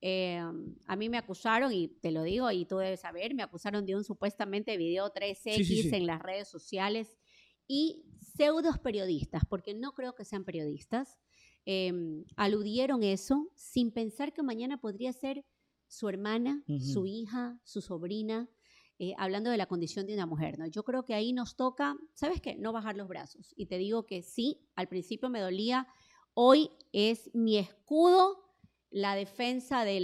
Eh, 0.00 0.40
a 0.86 0.96
mí 0.96 1.10
me 1.10 1.18
acusaron, 1.18 1.70
y 1.70 1.88
te 1.88 2.12
lo 2.12 2.22
digo, 2.22 2.50
y 2.50 2.64
tú 2.64 2.78
debes 2.78 3.00
saber, 3.00 3.34
me 3.34 3.42
acusaron 3.42 3.84
de 3.84 3.94
un 3.94 4.04
supuestamente 4.04 4.78
video 4.78 5.12
3X 5.12 5.64
Sí, 5.64 5.64
sí, 5.64 5.82
sí. 5.82 5.94
en 5.94 6.06
las 6.06 6.22
redes 6.22 6.48
sociales 6.48 7.18
y 7.68 8.06
pseudos 8.18 8.78
periodistas, 8.78 9.42
porque 9.46 9.74
no 9.74 9.92
creo 9.92 10.14
que 10.14 10.24
sean 10.24 10.44
periodistas, 10.44 11.18
eh, 11.66 11.92
aludieron 12.36 13.02
eso 13.02 13.50
sin 13.54 13.90
pensar 13.90 14.32
que 14.32 14.42
mañana 14.42 14.80
podría 14.80 15.12
ser 15.12 15.44
su 15.88 16.08
hermana, 16.08 16.64
Ujú. 16.68 16.80
su 16.80 17.06
hija, 17.06 17.60
su 17.64 17.82
sobrina, 17.82 18.48
eh, 18.98 19.12
hablando 19.18 19.50
de 19.50 19.56
la 19.56 19.66
condición 19.66 20.06
de 20.06 20.14
una 20.14 20.26
mujer. 20.26 20.58
¿no? 20.58 20.66
Yo 20.66 20.82
creo 20.82 21.04
que 21.04 21.14
ahí 21.14 21.32
nos 21.32 21.56
toca, 21.56 21.96
¿sabes 22.14 22.40
qué? 22.40 22.56
No 22.56 22.72
bajar 22.72 22.96
los 22.96 23.08
brazos. 23.08 23.52
Y 23.56 23.66
te 23.66 23.78
digo 23.78 24.06
que 24.06 24.22
sí, 24.22 24.66
al 24.74 24.88
principio 24.88 25.28
me 25.28 25.40
dolía, 25.40 25.86
hoy 26.34 26.70
es 26.92 27.30
mi 27.34 27.58
escudo 27.58 28.42
la 28.90 29.14
defensa 29.14 29.84
de, 29.84 29.94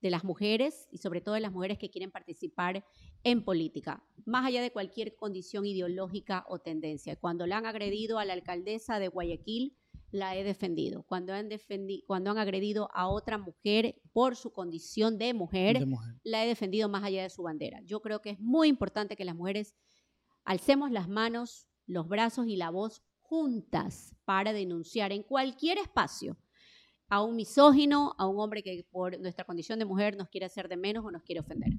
de 0.00 0.10
las 0.10 0.24
mujeres 0.24 0.86
y 0.92 0.98
sobre 0.98 1.20
todo 1.20 1.34
de 1.34 1.40
las 1.40 1.52
mujeres 1.52 1.78
que 1.78 1.90
quieren 1.90 2.10
participar 2.10 2.84
en 3.24 3.44
política, 3.44 4.04
más 4.24 4.46
allá 4.46 4.62
de 4.62 4.70
cualquier 4.70 5.16
condición 5.16 5.66
ideológica 5.66 6.44
o 6.48 6.60
tendencia. 6.60 7.16
Cuando 7.16 7.46
la 7.46 7.56
han 7.56 7.66
agredido 7.66 8.18
a 8.18 8.24
la 8.24 8.34
alcaldesa 8.34 8.98
de 8.98 9.08
Guayaquil, 9.08 9.76
la 10.12 10.36
he 10.36 10.44
defendido. 10.44 11.02
Cuando 11.02 11.32
han, 11.32 11.48
defendi 11.48 12.04
cuando 12.06 12.30
han 12.30 12.38
agredido 12.38 12.88
a 12.92 13.08
otra 13.08 13.38
mujer 13.38 14.00
por 14.12 14.36
su 14.36 14.52
condición 14.52 15.18
de 15.18 15.34
mujer, 15.34 15.80
De 15.80 15.86
mujer. 15.86 16.14
la 16.22 16.44
he 16.44 16.46
defendido 16.46 16.88
más 16.88 17.02
allá 17.02 17.22
de 17.22 17.30
su 17.30 17.42
bandera. 17.42 17.80
Yo 17.84 18.00
creo 18.00 18.20
que 18.20 18.30
es 18.30 18.38
muy 18.38 18.68
importante 18.68 19.16
que 19.16 19.24
las 19.24 19.34
mujeres 19.34 19.74
alcemos 20.44 20.90
las 20.92 21.08
manos, 21.08 21.66
los 21.86 22.06
brazos 22.06 22.46
y 22.46 22.56
la 22.56 22.70
voz 22.70 23.02
juntas 23.20 24.14
para 24.24 24.52
denunciar 24.52 25.10
en 25.12 25.22
cualquier 25.22 25.78
espacio 25.78 26.36
a 27.08 27.22
un 27.22 27.36
misógino, 27.36 28.14
a 28.18 28.26
un 28.26 28.38
hombre 28.40 28.62
que 28.62 28.86
por 28.90 29.18
nuestra 29.20 29.44
condición 29.44 29.78
de 29.78 29.84
mujer 29.84 30.16
nos 30.16 30.28
quiere 30.28 30.46
hacer 30.46 30.68
de 30.68 30.76
menos 30.76 31.04
o 31.04 31.10
nos 31.10 31.22
quiere 31.22 31.40
ofender. 31.40 31.70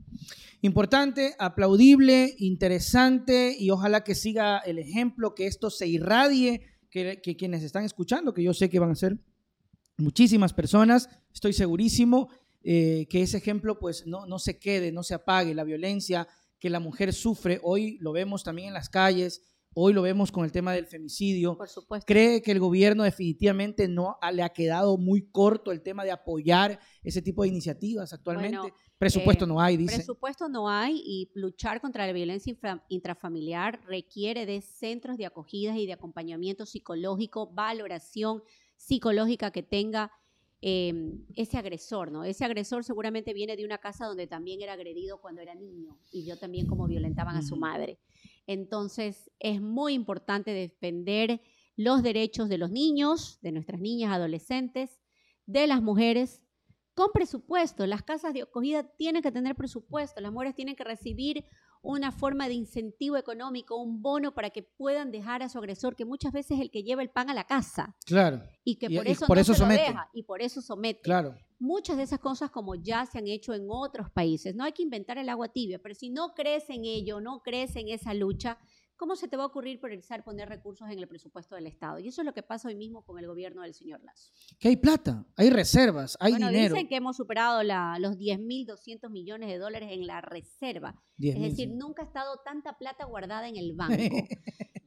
Importante, 0.61 1.35
aplaudible, 1.39 2.35
interesante 2.37 3.55
y 3.57 3.69
ojalá 3.69 4.03
que 4.03 4.15
siga 4.15 4.59
el 4.59 4.77
ejemplo, 4.79 5.33
que 5.35 5.47
esto 5.47 5.69
se 5.69 5.87
irradie, 5.87 6.72
que, 6.93 7.35
quienes 7.35 7.63
están 7.63 7.83
escuchando, 7.83 8.33
que 8.33 8.43
yo 8.43 8.53
sé 8.53 8.69
que 8.69 8.77
van 8.77 8.91
a 8.91 8.95
ser 8.95 9.17
muchísimas 9.97 10.53
personas, 10.53 11.09
estoy 11.33 11.51
segurísimo 11.53 12.29
eh, 12.63 13.07
que 13.09 13.23
ese 13.23 13.37
ejemplo 13.37 13.79
pues 13.79 14.05
no, 14.05 14.27
no 14.27 14.37
se 14.37 14.59
quede, 14.59 14.91
no 14.91 15.01
se 15.01 15.15
apague, 15.15 15.55
la 15.55 15.63
violencia 15.63 16.27
que 16.59 16.69
la 16.69 16.79
mujer 16.79 17.11
sufre, 17.11 17.59
hoy 17.63 17.97
lo 17.99 18.13
vemos 18.13 18.43
también 18.43 18.69
en 18.69 18.73
las 18.75 18.89
calles, 18.89 19.41
hoy 19.75 19.93
lo 19.93 20.01
vemos 20.01 20.31
con 20.31 20.45
el 20.45 20.51
tema 20.51 20.73
del 20.73 20.85
femicidio, 20.85 21.57
Por 21.57 21.67
supuesto. 21.69 22.05
¿Cree 22.05 22.41
que 22.41 22.51
el 22.51 22.59
gobierno 22.59 23.03
definitivamente 23.03 23.87
no 23.87 24.17
le 24.31 24.43
ha 24.43 24.49
quedado 24.49 24.97
muy 24.97 25.29
corto 25.29 25.71
el 25.71 25.81
tema 25.81 26.03
de 26.03 26.11
apoyar 26.11 26.79
ese 27.03 27.21
tipo 27.21 27.43
de 27.43 27.49
iniciativas 27.49 28.13
actualmente? 28.13 28.57
Bueno, 28.57 28.75
Presupuesto 28.97 29.45
eh, 29.45 29.47
no 29.47 29.59
hay, 29.59 29.75
dice. 29.77 29.95
Presupuesto 29.95 30.47
no 30.47 30.69
hay 30.69 31.01
y 31.05 31.31
luchar 31.35 31.81
contra 31.81 32.07
la 32.07 32.13
violencia 32.13 32.51
infra- 32.51 32.85
intrafamiliar 32.87 33.81
requiere 33.85 34.45
de 34.45 34.61
centros 34.61 35.17
de 35.17 35.25
acogida 35.25 35.77
y 35.77 35.85
de 35.85 35.93
acompañamiento 35.93 36.65
psicológico, 36.65 37.47
valoración 37.51 38.43
psicológica 38.77 39.51
que 39.51 39.63
tenga 39.63 40.11
eh, 40.61 40.93
ese 41.35 41.57
agresor, 41.57 42.11
¿no? 42.11 42.23
Ese 42.23 42.45
agresor 42.45 42.85
seguramente 42.85 43.33
viene 43.33 43.57
de 43.57 43.65
una 43.65 43.79
casa 43.79 44.05
donde 44.05 44.27
también 44.27 44.61
era 44.61 44.73
agredido 44.73 45.19
cuando 45.19 45.41
era 45.41 45.53
niño 45.55 45.97
y 46.11 46.23
yo 46.23 46.37
también 46.37 46.67
como 46.67 46.87
violentaban 46.87 47.35
a 47.35 47.41
su 47.41 47.57
madre. 47.57 47.99
Entonces 48.47 49.31
es 49.39 49.61
muy 49.61 49.93
importante 49.93 50.51
defender 50.51 51.41
los 51.75 52.03
derechos 52.03 52.49
de 52.49 52.57
los 52.57 52.69
niños, 52.69 53.39
de 53.41 53.51
nuestras 53.51 53.79
niñas, 53.79 54.13
adolescentes, 54.13 54.99
de 55.45 55.67
las 55.67 55.81
mujeres 55.81 56.41
con 56.93 57.11
presupuesto. 57.11 57.85
Las 57.87 58.03
casas 58.03 58.33
de 58.33 58.43
acogida 58.43 58.83
tienen 58.95 59.21
que 59.21 59.31
tener 59.31 59.55
presupuesto. 59.55 60.21
Las 60.21 60.31
mujeres 60.31 60.55
tienen 60.55 60.75
que 60.75 60.83
recibir 60.83 61.45
una 61.83 62.11
forma 62.11 62.47
de 62.47 62.53
incentivo 62.55 63.17
económico, 63.17 63.75
un 63.75 64.01
bono 64.01 64.33
para 64.33 64.49
que 64.49 64.63
puedan 64.63 65.11
dejar 65.11 65.43
a 65.43 65.49
su 65.49 65.57
agresor, 65.59 65.95
que 65.95 66.05
muchas 66.05 66.31
veces 66.33 66.57
es 66.57 66.61
el 66.61 66.71
que 66.71 66.81
lleva 66.81 67.01
el 67.03 67.09
pan 67.11 67.29
a 67.29 67.33
la 67.33 67.43
casa 67.43 67.95
Claro, 68.05 68.41
y 68.63 68.77
que 68.77 68.87
Y- 68.89 68.95
por 68.97 69.07
y 69.07 69.11
eso 69.11 69.27
por 69.27 69.37
no 69.37 69.41
eso 69.41 69.53
se 69.53 69.59
lo 69.59 69.65
somete. 69.65 69.81
deja 69.83 70.09
y 70.13 70.23
por 70.23 70.41
eso 70.41 70.61
somete. 70.61 71.01
claro. 71.01 71.35
Muchas 71.59 71.95
de 71.97 72.03
esas 72.03 72.19
cosas 72.19 72.51
como 72.51 72.75
ya 72.75 73.05
se 73.05 73.19
han 73.19 73.27
hecho 73.27 73.53
en 73.53 73.67
otros 73.69 74.09
países. 74.09 74.53
No 74.55 74.63
hay 74.65 74.73
que 74.73 74.81
inventar 74.83 75.17
el 75.17 75.29
agua 75.29 75.47
tibia, 75.49 75.79
pero 75.79 75.95
si 75.95 76.09
no 76.09 76.33
crees 76.33 76.69
en 76.69 76.83
ello, 76.83 77.21
no 77.21 77.41
crees 77.41 77.75
en 77.77 77.87
esa 77.89 78.13
lucha, 78.13 78.57
¿cómo 79.03 79.17
se 79.17 79.27
te 79.27 79.35
va 79.35 79.43
a 79.43 79.47
ocurrir 79.47 79.81
priorizar 79.81 80.23
poner 80.23 80.47
recursos 80.47 80.89
en 80.89 80.97
el 80.97 81.09
presupuesto 81.09 81.55
del 81.55 81.67
Estado? 81.67 81.99
Y 81.99 82.07
eso 82.07 82.21
es 82.21 82.25
lo 82.25 82.33
que 82.33 82.41
pasa 82.41 82.69
hoy 82.69 82.75
mismo 82.75 83.03
con 83.03 83.19
el 83.19 83.27
gobierno 83.27 83.61
del 83.61 83.73
señor 83.73 84.01
Lazo. 84.01 84.31
Que 84.57 84.69
hay 84.69 84.77
plata, 84.77 85.25
hay 85.35 85.49
reservas, 85.49 86.15
hay 86.21 86.31
bueno, 86.31 86.47
dinero. 86.47 86.73
dicen 86.75 86.87
que 86.87 86.95
hemos 86.95 87.17
superado 87.17 87.63
la- 87.63 87.97
los 87.99 88.17
10.200 88.17 89.09
millones 89.11 89.49
de 89.49 89.57
dólares 89.57 89.89
en 89.91 90.07
la 90.07 90.21
reserva. 90.21 91.03
10 91.17 91.35
Es 91.35 91.41
decir, 91.41 91.69
nunca 91.75 92.03
ha 92.03 92.05
estado 92.05 92.37
tanta 92.45 92.77
plata 92.77 93.03
guardada 93.03 93.49
en 93.49 93.57
el 93.57 93.73
banco. 94.09 94.15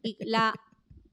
y 0.02 0.16
la, 0.24 0.54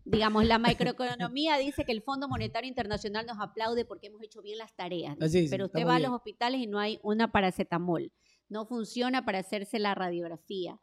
digamos, 0.06 0.46
la 0.46 0.58
macroeconomía 0.58 1.58
dice 1.58 1.84
que 1.84 1.92
el 1.92 2.04
Fondo 2.04 2.30
Monetario 2.30 2.70
Internacional 2.70 3.26
nos 3.26 3.38
aplaude 3.42 3.84
porque 3.84 4.08
hemos 4.08 4.24
hecho 4.24 4.42
bien 4.42 4.60
las 4.60 4.74
tareas. 4.78 5.18
Así 5.22 5.40
es, 5.40 5.50
Pero 5.52 5.66
usted 5.66 5.86
va 5.86 5.98
a 5.98 6.00
los 6.00 6.12
hospitales 6.12 6.62
y 6.62 6.68
no 6.68 6.80
hay 6.80 7.00
una 7.04 7.34
paracetamol. 7.34 8.14
No 8.48 8.66
funciona 8.66 9.26
para 9.26 9.40
hacerse 9.40 9.78
la 9.78 9.94
radiografía. 9.94 10.80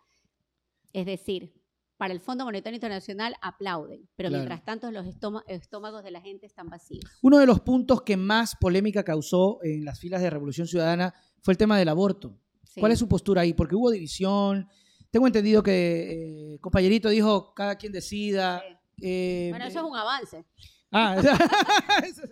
Es 0.93 1.07
decir, 1.07 1.55
para 2.01 2.15
el 2.15 2.21
Fondo 2.21 2.47
Monetario 2.47 2.77
Internacional 2.77 3.35
aplauden, 3.43 4.09
pero 4.17 4.31
Claro. 4.31 4.41
mientras 4.45 4.65
tanto 4.65 4.91
los 4.91 5.05
estómagos 5.47 6.03
de 6.03 6.11
la 6.11 6.23
gente 6.23 6.47
están 6.47 6.71
vacíos. 6.71 7.05
Uno 7.21 7.37
de 7.37 7.45
los 7.45 7.61
puntos 7.61 8.01
que 8.01 8.17
más 8.17 8.57
polémica 8.57 9.05
causó 9.05 9.59
en 9.63 9.85
las 9.85 10.01
filas 10.01 10.23
de 10.23 10.31
Revolución 10.31 10.67
Ciudadana 10.67 11.13
fue 11.43 11.53
el 11.53 11.59
tema 11.59 11.79
del 11.79 11.91
aborto. 11.91 12.39
Sí. 12.65 12.81
¿Cuál 12.81 12.93
es 12.93 12.99
su 12.99 13.07
postura 13.07 13.43
ahí? 13.43 13.53
Porque 13.53 13.75
hubo 13.77 13.91
división. 13.91 14.67
Tengo 15.11 15.27
entendido 15.27 15.63
que 15.63 16.55
eh, 16.55 16.59
compañerito 16.61 17.11
dijo 17.11 17.53
cada 17.53 17.77
quien 17.77 17.93
decida. 17.93 18.63
Sí. 18.97 19.05
eh, 19.07 19.49
Bueno, 19.51 19.67
eso 19.67 19.81
es 19.81 19.85
un 19.85 19.97
avance. 19.97 20.47
Ah, 20.91 21.17
es- 22.05 22.23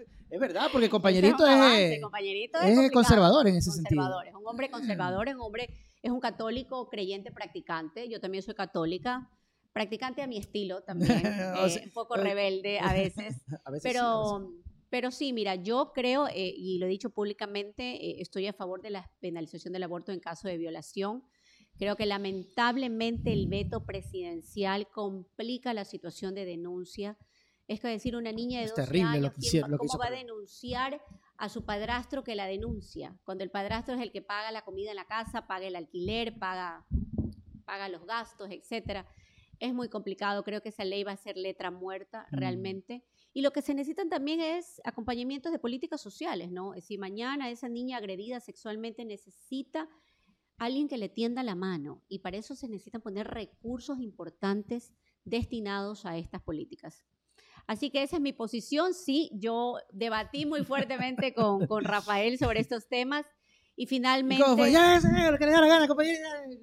verdad, 0.40 0.68
porque 0.72 0.88
compañerito 0.88 1.46
es, 1.46 1.54
un 1.54 1.58
es, 1.58 1.60
avance, 1.60 2.00
compañerito 2.00 2.58
es 2.60 2.90
conservador 2.92 3.46
en 3.48 3.56
ese 3.56 3.70
sentido. 3.70 4.00
conservador, 4.00 4.26
es 4.28 4.34
un 4.34 4.46
hombre 4.46 4.70
conservador, 4.70 5.28
es 5.28 5.34
un 5.34 5.40
hombre, 5.42 5.68
es 6.02 6.10
un 6.10 6.20
católico 6.20 6.88
creyente 6.88 7.32
practicante. 7.32 8.08
Yo 8.08 8.18
también 8.20 8.42
soy 8.42 8.54
católica, 8.54 9.28
practicante 9.78 10.22
a 10.22 10.26
mi 10.26 10.38
estilo 10.38 10.82
también, 10.86 11.24
O 11.56 11.66
eh, 11.66 11.70
sea, 11.70 11.82
un 11.84 11.90
poco 11.92 12.16
rebelde 12.16 12.78
a 12.80 12.92
veces. 12.92 13.18
A 13.18 13.22
veces 13.22 13.42
sí, 13.46 13.54
a 13.64 13.70
veces 13.70 13.82
Pero, 13.82 14.52
pero 14.90 15.10
sí, 15.10 15.32
mira, 15.32 15.54
yo 15.54 15.92
creo, 15.94 16.26
eh, 16.28 16.52
y 16.56 16.78
lo 16.78 16.86
he 16.86 16.88
dicho 16.88 17.10
públicamente, 17.10 17.82
eh, 18.06 18.16
estoy 18.20 18.46
a 18.46 18.52
favor 18.52 18.80
de 18.82 18.90
la 18.90 19.10
penalización 19.20 19.72
del 19.72 19.82
aborto 19.84 20.12
en 20.12 20.20
caso 20.20 20.48
de 20.48 20.56
violación. 20.56 21.22
Creo 21.78 21.94
que 21.94 22.06
lamentablemente 22.06 23.32
el 23.32 23.46
veto 23.46 23.84
presidencial 23.84 24.88
complica 24.88 25.72
la 25.74 25.84
situación 25.84 26.34
de 26.34 26.44
denuncia. 26.44 27.16
Es 27.68 27.80
que 27.80 27.88
decir, 27.88 28.16
una 28.16 28.32
niña 28.32 28.60
de 28.60 28.64
Es 28.64 28.70
12 28.74 28.82
terrible 28.86 29.08
años, 29.10 29.22
lo 29.24 29.30
que 29.30 29.36
¿quién 29.40 29.48
hicieron- 29.50 29.68
va- 29.68 29.70
lo 29.72 29.78
que 29.78 29.86
¿cómo 29.86 29.98
va 29.98 30.06
a 30.06 30.10
denunciar 30.10 31.00
a 31.36 31.48
su 31.48 31.64
padrastro 31.64 32.24
que 32.24 32.34
la 32.34 32.46
denuncia? 32.46 33.14
Cuando 33.24 33.44
el 33.44 33.50
padrastro 33.50 33.94
es 33.94 34.00
el 34.00 34.10
que 34.10 34.22
paga 34.22 34.50
la 34.50 34.62
comida 34.62 34.90
en 34.90 34.96
la 34.96 35.04
casa, 35.04 35.46
paga 35.46 35.66
el 35.66 35.76
alquiler, 35.76 36.38
paga, 36.38 36.84
paga 37.66 37.88
los 37.90 38.04
gastos, 38.06 38.48
etcétera. 38.50 39.06
Es 39.60 39.74
muy 39.74 39.88
complicado, 39.88 40.44
creo 40.44 40.60
que 40.62 40.68
esa 40.68 40.84
ley 40.84 41.02
va 41.04 41.12
a 41.12 41.16
ser 41.16 41.36
letra 41.36 41.70
muerta 41.70 42.26
Mm. 42.30 42.36
realmente. 42.36 43.04
Y 43.32 43.42
lo 43.42 43.50
que 43.52 43.62
se 43.62 43.74
necesitan 43.74 44.08
también 44.08 44.40
es 44.40 44.80
acompañamientos 44.84 45.52
de 45.52 45.58
políticas 45.58 46.00
sociales, 46.00 46.50
¿no? 46.50 46.74
Si 46.80 46.96
mañana 46.98 47.50
esa 47.50 47.68
niña 47.68 47.96
agredida 47.98 48.40
sexualmente 48.40 49.04
necesita 49.04 49.88
alguien 50.56 50.88
que 50.88 50.98
le 50.98 51.08
tienda 51.08 51.42
la 51.42 51.54
mano 51.54 52.02
y 52.08 52.18
para 52.20 52.36
eso 52.36 52.54
se 52.56 52.68
necesitan 52.68 53.00
poner 53.00 53.28
recursos 53.28 54.00
importantes 54.00 54.92
destinados 55.24 56.04
a 56.06 56.16
estas 56.18 56.42
políticas. 56.42 57.04
Así 57.66 57.90
que 57.90 58.02
esa 58.02 58.16
es 58.16 58.22
mi 58.22 58.32
posición. 58.32 58.94
Sí, 58.94 59.30
yo 59.34 59.76
debatí 59.92 60.46
muy 60.46 60.64
fuertemente 60.64 61.34
con, 61.34 61.66
con 61.66 61.84
Rafael 61.84 62.38
sobre 62.38 62.60
estos 62.60 62.88
temas 62.88 63.26
y 63.78 63.84
¿Y 63.84 63.86
finalmente... 63.86 64.44
Ya, 64.72 65.00
que 65.38 65.46
le 65.46 65.52
da 65.52 65.60
la 65.60 65.68
gana, 65.68 65.86
compañero. 65.86 66.18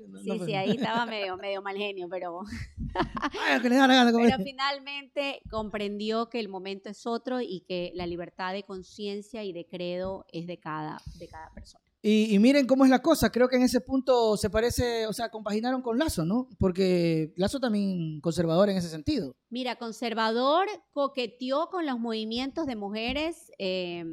No, 0.10 0.20
Sí, 0.22 0.30
no 0.38 0.46
sí, 0.46 0.54
ahí 0.54 0.72
estaba 0.78 1.06
medio, 1.06 1.38
medio 1.38 1.62
mal 1.62 1.78
genio, 1.78 2.08
pero, 2.10 2.42
Ay, 3.48 3.62
que 3.62 3.70
le 3.70 3.76
da 3.76 3.88
la 3.88 3.96
gana, 3.96 4.12
compañero. 4.12 4.38
pero 4.38 4.50
finalmente 4.50 5.42
comprendió 5.50 6.30
que 6.30 6.42
el 6.42 6.50
momento 6.50 6.90
es 6.90 7.08
otro 7.08 7.40
y 7.40 7.62
que 7.62 7.92
la 7.96 8.06
libertad 8.06 8.52
de 8.52 8.64
conciencia 8.64 9.46
y 9.46 9.54
de 9.54 9.66
credo 9.66 10.26
es 10.34 10.46
de 10.46 10.60
cada, 10.60 10.98
de 11.18 11.28
cada 11.30 11.50
persona. 11.54 11.86
Y, 12.02 12.36
y 12.36 12.40
miren 12.40 12.68
cómo 12.68 12.84
es 12.84 12.92
la 12.92 13.02
cosa. 13.02 13.32
Creo 13.32 13.48
que 13.48 13.56
en 13.56 13.64
ese 13.64 13.80
punto 13.82 14.36
se 14.38 14.50
parece, 14.50 15.08
o 15.08 15.14
sea, 15.14 15.30
compaginaron 15.30 15.82
con 15.82 15.98
Lazo, 15.98 16.26
¿no? 16.26 16.50
Porque 16.60 17.34
Lazo 17.38 17.60
también 17.60 18.20
conservador 18.20 18.70
en 18.70 18.78
ese 18.78 18.90
sentido. 18.90 19.36
Mira, 19.50 19.78
conservador 19.78 20.68
coqueteó 20.92 21.70
con 21.72 21.86
los 21.86 21.98
movimientos 21.98 22.68
de 22.68 22.76
mujeres 22.76 23.52
eh, 23.58 24.04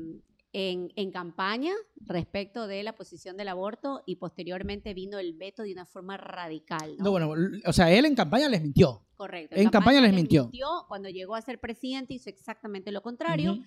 en, 0.52 0.92
en 0.96 1.10
campaña 1.10 1.72
respecto 1.96 2.66
de 2.66 2.82
la 2.82 2.94
posición 2.94 3.36
del 3.36 3.48
aborto 3.48 4.02
y 4.06 4.16
posteriormente 4.16 4.92
vino 4.94 5.18
el 5.18 5.32
veto 5.34 5.62
de 5.62 5.72
una 5.72 5.86
forma 5.86 6.16
radical. 6.16 6.96
¿no? 6.98 7.04
No, 7.04 7.10
bueno, 7.10 7.34
o 7.64 7.72
sea, 7.72 7.90
él 7.90 8.04
en 8.04 8.14
campaña 8.14 8.48
les 8.48 8.62
mintió. 8.62 9.02
Correcto. 9.16 9.54
en 9.56 9.70
campaña 9.70 10.00
les 10.00 10.12
mintió. 10.12 10.50
Cuando 10.88 11.08
llegó 11.08 11.36
a 11.36 11.42
ser 11.42 11.60
presidente 11.60 12.14
hizo 12.14 12.28
exactamente 12.28 12.90
lo 12.90 13.02
contrario. 13.02 13.58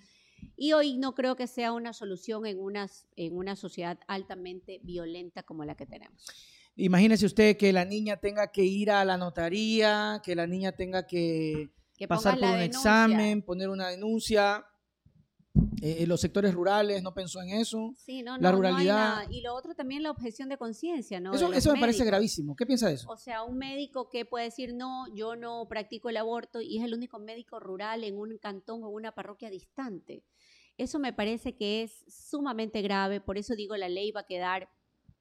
Y 0.54 0.74
hoy 0.74 0.98
no 0.98 1.14
creo 1.14 1.34
que 1.34 1.46
sea 1.46 1.72
una 1.72 1.94
solución 1.94 2.44
en, 2.46 2.58
unas, 2.60 3.08
en 3.16 3.36
una 3.36 3.56
sociedad 3.56 3.98
altamente 4.06 4.80
violenta 4.82 5.42
como 5.42 5.64
la 5.64 5.74
que 5.74 5.86
tenemos. 5.86 6.26
Imagínese 6.76 7.24
usted 7.24 7.56
que 7.56 7.72
la 7.72 7.86
niña 7.86 8.18
tenga 8.18 8.52
que 8.52 8.62
ir 8.62 8.90
a 8.90 9.02
la 9.06 9.16
notaría, 9.16 10.20
que 10.22 10.34
la 10.34 10.46
niña 10.46 10.72
tenga 10.72 11.06
que 11.06 11.70
Que 11.96 12.06
pasar 12.06 12.34
por 12.38 12.44
un 12.44 12.50
denuncia. 12.58 12.66
examen, 12.66 13.42
poner 13.42 13.70
una 13.70 13.88
denuncia. 13.88 14.66
Eh, 15.82 15.98
eh, 16.00 16.06
los 16.06 16.20
sectores 16.20 16.54
rurales 16.54 17.02
no 17.02 17.12
pensó 17.12 17.42
en 17.42 17.50
eso. 17.50 17.92
Sí, 17.96 18.22
no, 18.22 18.32
la 18.32 18.38
no, 18.38 18.42
no 18.42 18.48
hay 18.48 18.54
ruralidad. 18.54 18.94
nada. 18.94 19.26
Y 19.30 19.42
lo 19.42 19.54
otro 19.54 19.74
también 19.74 20.02
la 20.02 20.10
objeción 20.10 20.48
de 20.48 20.56
conciencia, 20.56 21.20
¿no? 21.20 21.34
Eso 21.34 21.52
eso 21.52 21.72
me 21.72 21.80
parece 21.80 22.04
gravísimo. 22.04 22.56
¿Qué 22.56 22.66
piensa 22.66 22.88
de 22.88 22.94
eso? 22.94 23.08
O 23.10 23.16
sea, 23.16 23.42
un 23.42 23.58
médico 23.58 24.08
que 24.08 24.24
puede 24.24 24.46
decir, 24.46 24.74
no, 24.74 25.04
yo 25.14 25.36
no 25.36 25.66
practico 25.68 26.08
el 26.08 26.16
aborto 26.16 26.60
y 26.60 26.78
es 26.78 26.84
el 26.84 26.94
único 26.94 27.18
médico 27.18 27.60
rural 27.60 28.04
en 28.04 28.18
un 28.18 28.38
cantón 28.38 28.82
o 28.84 28.88
una 28.88 29.12
parroquia 29.12 29.50
distante. 29.50 30.24
Eso 30.78 30.98
me 30.98 31.12
parece 31.12 31.56
que 31.56 31.82
es 31.82 32.04
sumamente 32.08 32.82
grave, 32.82 33.20
por 33.20 33.38
eso 33.38 33.54
digo, 33.54 33.76
la 33.76 33.88
ley 33.88 34.10
va 34.12 34.20
a 34.20 34.26
quedar 34.26 34.68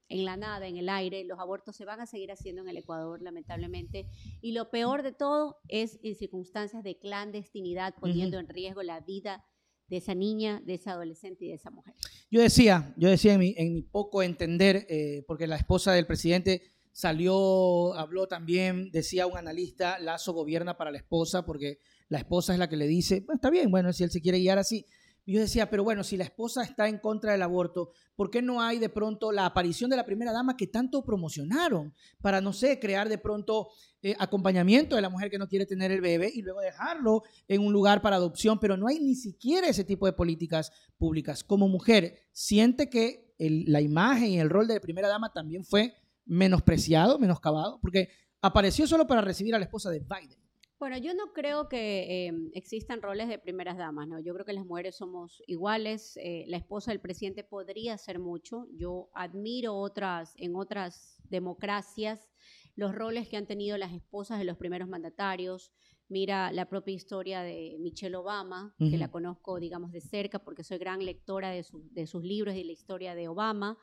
en 0.10 0.26
la 0.26 0.38
nada, 0.38 0.68
en 0.68 0.78
el 0.78 0.90
aire. 0.90 1.24
Los 1.24 1.40
abortos 1.40 1.76
se 1.76 1.86
van 1.86 2.00
a 2.00 2.06
seguir 2.06 2.32
haciendo 2.32 2.62
en 2.62 2.70
el 2.70 2.78
Ecuador, 2.78 3.22
lamentablemente. 3.22 4.08
Y 4.42 4.52
lo 4.52 4.70
peor 4.70 5.04
de 5.04 5.14
todo 5.14 5.58
es 5.68 6.00
en 6.04 6.16
circunstancias 6.16 6.84
de 6.84 6.98
clandestinidad, 6.98 7.96
poniendo 8.00 8.40
en 8.40 8.48
riesgo 8.48 8.84
la 8.84 9.00
vida 9.00 9.46
de 9.88 9.98
esa 9.98 10.16
niña, 10.16 10.62
de 10.66 10.74
esa 10.76 10.92
adolescente 10.92 11.46
y 11.46 11.50
de 11.50 11.56
esa 11.56 11.70
mujer. 11.70 11.94
Yo 12.32 12.42
decía, 12.42 12.94
yo 12.98 13.10
decía 13.10 13.34
en 13.34 13.40
mi, 13.40 13.54
en 13.58 13.74
mi 13.74 13.82
poco 13.82 14.24
entender, 14.24 14.86
eh, 14.90 15.24
porque 15.28 15.48
la 15.48 15.58
esposa 15.58 15.94
del 15.94 16.08
presidente 16.08 16.62
salió, 16.92 17.94
habló 17.94 18.28
también, 18.28 18.90
decía 18.92 19.28
un 19.28 19.38
analista, 19.38 20.00
Lazo 20.00 20.34
gobierna 20.34 20.78
para 20.78 20.92
la 20.92 20.98
esposa, 20.98 21.46
porque 21.46 21.80
la 22.08 22.20
esposa 22.20 22.54
es 22.54 22.60
la 22.60 22.70
que 22.70 22.78
le 22.78 22.88
dice, 22.88 23.26
está 23.34 23.50
bien, 23.50 23.70
bueno, 23.70 23.92
si 23.94 24.04
él 24.04 24.12
se 24.12 24.22
quiere 24.22 24.40
guiar 24.40 24.58
así. 24.58 24.86
Yo 25.28 25.40
decía, 25.40 25.70
pero 25.72 25.84
bueno, 25.84 26.04
si 26.04 26.18
la 26.18 26.24
esposa 26.24 26.64
está 26.64 26.88
en 26.88 27.00
contra 27.00 27.32
del 27.32 27.42
aborto, 27.42 27.92
¿por 28.16 28.30
qué 28.30 28.44
no 28.44 28.62
hay 28.62 28.78
de 28.78 28.90
pronto 28.90 29.32
la 29.32 29.48
aparición 29.48 29.90
de 29.90 29.98
la 29.98 30.06
primera 30.06 30.32
dama 30.32 30.56
que 30.56 30.68
tanto 30.68 31.04
promocionaron 31.04 31.96
para, 32.22 32.42
no 32.42 32.54
sé, 32.54 32.80
crear 32.80 33.10
de 33.10 33.18
pronto 33.18 33.70
eh, 34.04 34.16
acompañamiento 34.20 34.96
de 34.96 35.02
la 35.02 35.10
mujer 35.10 35.32
que 35.32 35.40
no 35.40 35.48
quiere 35.48 35.66
tener 35.66 35.92
el 35.92 36.02
bebé 36.02 36.32
y 36.32 36.44
luego 36.44 36.62
dejarlo 36.62 37.24
en 37.48 37.62
un 37.62 37.74
lugar 37.74 38.04
para 38.04 38.18
adopción? 38.18 38.60
Pero 38.60 38.78
no 38.78 38.88
hay 38.88 39.00
ni 39.00 39.16
siquiera 39.16 39.68
ese 39.68 39.84
tipo 39.84 40.06
de 40.06 40.14
políticas 40.14 40.72
públicas. 40.96 41.44
Como 41.44 41.68
mujer, 41.68 42.20
¿siente 42.32 42.88
que 42.88 43.34
la 43.40 43.82
imagen 43.82 44.30
y 44.30 44.40
el 44.40 44.52
rol 44.52 44.68
de 44.68 44.80
primera 44.80 45.08
dama 45.08 45.34
también 45.34 45.66
fue 45.66 45.96
menospreciado, 46.26 47.18
menoscabado? 47.18 47.80
Porque 47.82 48.10
apareció 48.42 48.86
solo 48.86 49.08
para 49.08 49.22
recibir 49.22 49.56
a 49.56 49.60
la 49.60 49.66
esposa 49.66 49.90
de 49.90 50.02
Biden. 50.02 50.45
Bueno, 50.78 50.98
yo 50.98 51.14
no 51.14 51.32
creo 51.32 51.70
que 51.70 52.28
em, 52.28 52.52
existan 52.54 53.02
roles 53.02 53.30
de 53.30 53.40
primeras 53.40 53.78
damas, 53.78 54.08
¿no? 54.08 54.20
Yo 54.20 54.34
creo 54.34 54.46
que 54.46 54.54
las 54.54 54.66
mujeres 54.66 54.98
somos 54.98 55.42
iguales. 55.48 56.18
Eh, 56.18 56.44
la 56.48 56.58
esposa 56.58 56.92
del 56.92 57.00
presidente 57.00 57.44
podría 57.44 57.94
hacer 57.94 58.20
mucho. 58.20 58.68
Yo 58.74 59.10
admiro 59.14 59.76
otras, 59.76 60.34
en 60.38 60.56
otras 60.56 61.18
democracias 61.30 62.30
los 62.76 62.94
roles 62.94 63.30
que 63.30 63.38
han 63.38 63.48
tenido 63.48 63.78
las 63.78 63.94
esposas 63.94 64.38
de 64.38 64.46
los 64.46 64.58
primeros 64.58 64.90
mandatarios. 64.90 65.72
Mira 66.08 66.52
la 66.52 66.68
propia 66.68 66.94
historia 66.94 67.42
de 67.42 67.78
Michelle 67.80 68.16
Obama, 68.16 68.76
que 68.78 68.98
la 68.98 69.10
conozco, 69.10 69.60
digamos, 69.60 69.92
de 69.92 70.02
cerca 70.02 70.40
porque 70.40 70.64
soy 70.64 70.78
gran 70.78 71.04
lectora 71.04 71.50
de, 71.50 71.66
de 71.92 72.06
sus 72.06 72.24
libros 72.24 72.54
y 72.54 72.60
de 72.60 72.66
la 72.66 72.72
historia 72.74 73.16
de 73.16 73.28
Obama. 73.28 73.78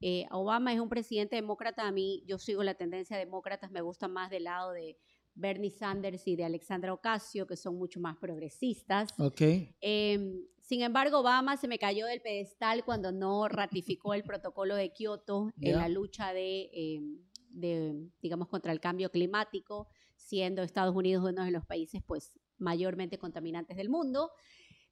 Eh, 0.00 0.26
Obama 0.32 0.74
es 0.74 0.80
un 0.80 0.88
presidente 0.88 1.36
demócrata, 1.36 1.86
a 1.86 1.92
mí 1.92 2.24
yo 2.26 2.36
sigo 2.36 2.64
la 2.64 2.74
tendencia 2.74 3.16
demócrata, 3.16 3.68
me 3.68 3.80
gusta 3.80 4.08
más 4.08 4.30
del 4.30 4.44
lado 4.44 4.72
de 4.72 4.98
Bernie 5.34 5.70
Sanders 5.70 6.26
y 6.26 6.36
de 6.36 6.44
Alexandra 6.44 6.92
Ocasio, 6.92 7.46
que 7.46 7.56
son 7.56 7.76
mucho 7.76 8.00
más 8.00 8.16
progresistas. 8.16 9.10
Okay. 9.18 9.74
Em, 9.80 10.44
sin 10.60 10.82
embargo, 10.82 11.20
Obama 11.20 11.56
se 11.56 11.68
me 11.68 11.78
cayó 11.78 12.06
del 12.06 12.20
pedestal 12.20 12.84
cuando 12.84 13.12
no 13.12 13.48
ratificó 13.48 14.14
el 14.14 14.22
protocolo 14.22 14.76
de 14.76 14.92
Kioto 14.92 15.50
en 15.60 15.76
la 15.76 15.88
lucha 15.88 16.32
de, 16.32 16.70
em, 16.72 17.18
de, 17.48 18.08
digamos, 18.20 18.48
contra 18.48 18.72
el 18.72 18.80
cambio 18.80 19.10
climático, 19.10 19.88
siendo 20.16 20.62
Estados 20.62 20.94
Unidos 20.94 21.24
uno 21.28 21.44
de 21.44 21.50
los 21.50 21.66
países 21.66 22.02
pues, 22.06 22.32
mayormente 22.58 23.18
contaminantes 23.18 23.76
del 23.76 23.88
mundo. 23.88 24.30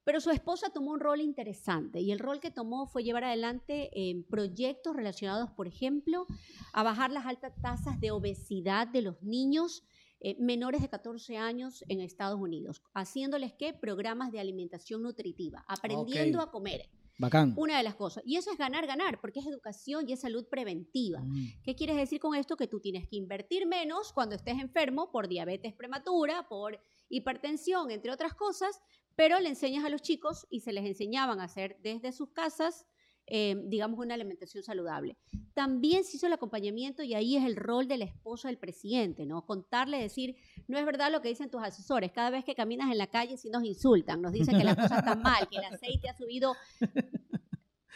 Pero 0.03 0.19
su 0.19 0.31
esposa 0.31 0.71
tomó 0.71 0.91
un 0.91 0.99
rol 0.99 1.21
interesante 1.21 1.99
y 1.99 2.11
el 2.11 2.17
rol 2.17 2.39
que 2.39 2.49
tomó 2.49 2.87
fue 2.87 3.03
llevar 3.03 3.23
adelante 3.23 3.91
proyectos 4.29 4.95
relacionados, 4.95 5.51
por 5.51 5.67
ejemplo, 5.67 6.25
a 6.73 6.81
bajar 6.81 7.11
las 7.11 7.27
altas 7.27 7.53
tasas 7.61 7.99
de 7.99 8.09
obesidad 8.09 8.87
de 8.87 9.03
los 9.03 9.21
niños 9.21 9.83
eh, 10.23 10.35
menores 10.39 10.81
de 10.81 10.89
14 10.89 11.35
años 11.37 11.83
en 11.87 11.99
Estados 11.99 12.39
Unidos, 12.39 12.83
haciéndoles 12.93 13.53
que 13.53 13.73
programas 13.73 14.31
de 14.31 14.39
alimentación 14.39 15.01
nutritiva, 15.01 15.65
aprendiendo 15.67 16.41
a 16.41 16.51
comer. 16.51 16.89
Bacán. 17.17 17.55
Una 17.57 17.77
de 17.77 17.83
las 17.83 17.95
cosas. 17.95 18.23
Y 18.25 18.37
eso 18.37 18.51
es 18.51 18.57
ganar, 18.57 18.85
ganar, 18.85 19.19
porque 19.19 19.39
es 19.39 19.47
educación 19.47 20.07
y 20.07 20.13
es 20.13 20.21
salud 20.21 20.45
preventiva. 20.47 21.21
Mm. 21.21 21.61
¿Qué 21.63 21.75
quieres 21.75 21.95
decir 21.95 22.19
con 22.19 22.35
esto? 22.35 22.55
Que 22.55 22.67
tú 22.67 22.79
tienes 22.79 23.07
que 23.07 23.15
invertir 23.15 23.65
menos 23.65 24.13
cuando 24.13 24.35
estés 24.35 24.59
enfermo 24.59 25.11
por 25.11 25.27
diabetes 25.27 25.73
prematura, 25.73 26.47
por 26.47 26.79
hipertensión, 27.09 27.89
entre 27.89 28.11
otras 28.11 28.35
cosas, 28.35 28.79
pero 29.15 29.39
le 29.39 29.49
enseñas 29.49 29.83
a 29.85 29.89
los 29.89 30.03
chicos 30.03 30.45
y 30.51 30.61
se 30.61 30.71
les 30.71 30.85
enseñaban 30.85 31.39
a 31.39 31.45
hacer 31.45 31.77
desde 31.81 32.11
sus 32.11 32.29
casas 32.29 32.85
eh, 33.33 33.55
digamos, 33.63 33.97
una 33.97 34.13
alimentación 34.13 34.61
saludable. 34.61 35.15
También 35.53 36.03
se 36.03 36.17
hizo 36.17 36.27
el 36.27 36.33
acompañamiento 36.33 37.01
y 37.01 37.13
ahí 37.13 37.37
es 37.37 37.45
el 37.45 37.55
rol 37.55 37.87
de 37.87 37.97
la 37.97 38.03
esposa 38.03 38.49
del 38.49 38.57
presidente, 38.57 39.25
¿no? 39.25 39.45
Contarle, 39.45 39.99
decir, 39.99 40.35
no 40.67 40.77
es 40.77 40.85
verdad 40.85 41.09
lo 41.09 41.21
que 41.21 41.29
dicen 41.29 41.49
tus 41.49 41.63
asesores, 41.63 42.11
cada 42.11 42.29
vez 42.29 42.43
que 42.43 42.55
caminas 42.55 42.91
en 42.91 42.97
la 42.97 43.07
calle 43.07 43.37
sí 43.37 43.49
nos 43.49 43.63
insultan, 43.63 44.21
nos 44.21 44.33
dicen 44.33 44.57
que 44.57 44.65
las 44.65 44.75
cosas 44.75 44.97
están 44.97 45.21
mal, 45.21 45.47
que 45.47 45.59
el 45.59 45.63
aceite 45.63 46.09
ha 46.09 46.17
subido 46.17 46.57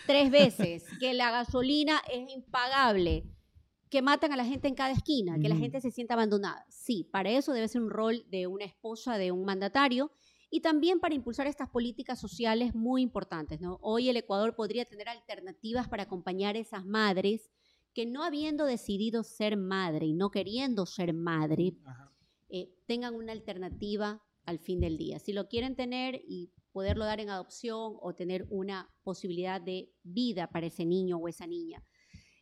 tres 0.07 0.31
veces, 0.31 0.85
que 1.01 1.13
la 1.13 1.31
gasolina 1.31 2.01
es 2.09 2.33
impagable, 2.33 3.25
que 3.89 4.01
matan 4.01 4.31
a 4.31 4.37
la 4.37 4.45
gente 4.45 4.69
en 4.69 4.75
cada 4.75 4.91
esquina, 4.91 5.37
que 5.37 5.49
la 5.49 5.57
gente 5.57 5.81
se 5.81 5.91
siente 5.91 6.13
abandonada. 6.13 6.65
Sí, 6.69 7.09
para 7.11 7.29
eso 7.29 7.51
debe 7.51 7.67
ser 7.67 7.81
un 7.81 7.89
rol 7.89 8.25
de 8.29 8.47
una 8.47 8.63
esposa, 8.63 9.17
de 9.17 9.33
un 9.33 9.43
mandatario, 9.43 10.13
y 10.55 10.61
también 10.61 11.01
para 11.01 11.13
impulsar 11.13 11.47
estas 11.47 11.69
políticas 11.69 12.17
sociales 12.17 12.73
muy 12.73 13.01
importantes. 13.01 13.59
¿no? 13.59 13.77
Hoy 13.81 14.07
el 14.07 14.15
Ecuador 14.15 14.55
podría 14.55 14.85
tener 14.85 15.09
alternativas 15.09 15.89
para 15.89 16.03
acompañar 16.03 16.55
a 16.55 16.59
esas 16.59 16.85
madres 16.85 17.51
que 17.93 18.05
no 18.05 18.23
habiendo 18.23 18.63
decidido 18.65 19.23
ser 19.23 19.57
madre 19.57 20.05
y 20.05 20.13
no 20.13 20.31
queriendo 20.31 20.85
ser 20.85 21.13
madre, 21.13 21.73
eh, 22.47 22.73
tengan 22.85 23.15
una 23.15 23.33
alternativa 23.33 24.23
al 24.45 24.59
fin 24.59 24.79
del 24.79 24.97
día. 24.97 25.19
Si 25.19 25.33
lo 25.33 25.49
quieren 25.49 25.75
tener 25.75 26.21
y 26.25 26.53
poderlo 26.71 27.03
dar 27.03 27.19
en 27.19 27.31
adopción 27.31 27.97
o 27.99 28.15
tener 28.15 28.47
una 28.49 28.89
posibilidad 29.03 29.59
de 29.59 29.91
vida 30.03 30.47
para 30.47 30.67
ese 30.67 30.85
niño 30.85 31.17
o 31.17 31.27
esa 31.27 31.47
niña. 31.47 31.83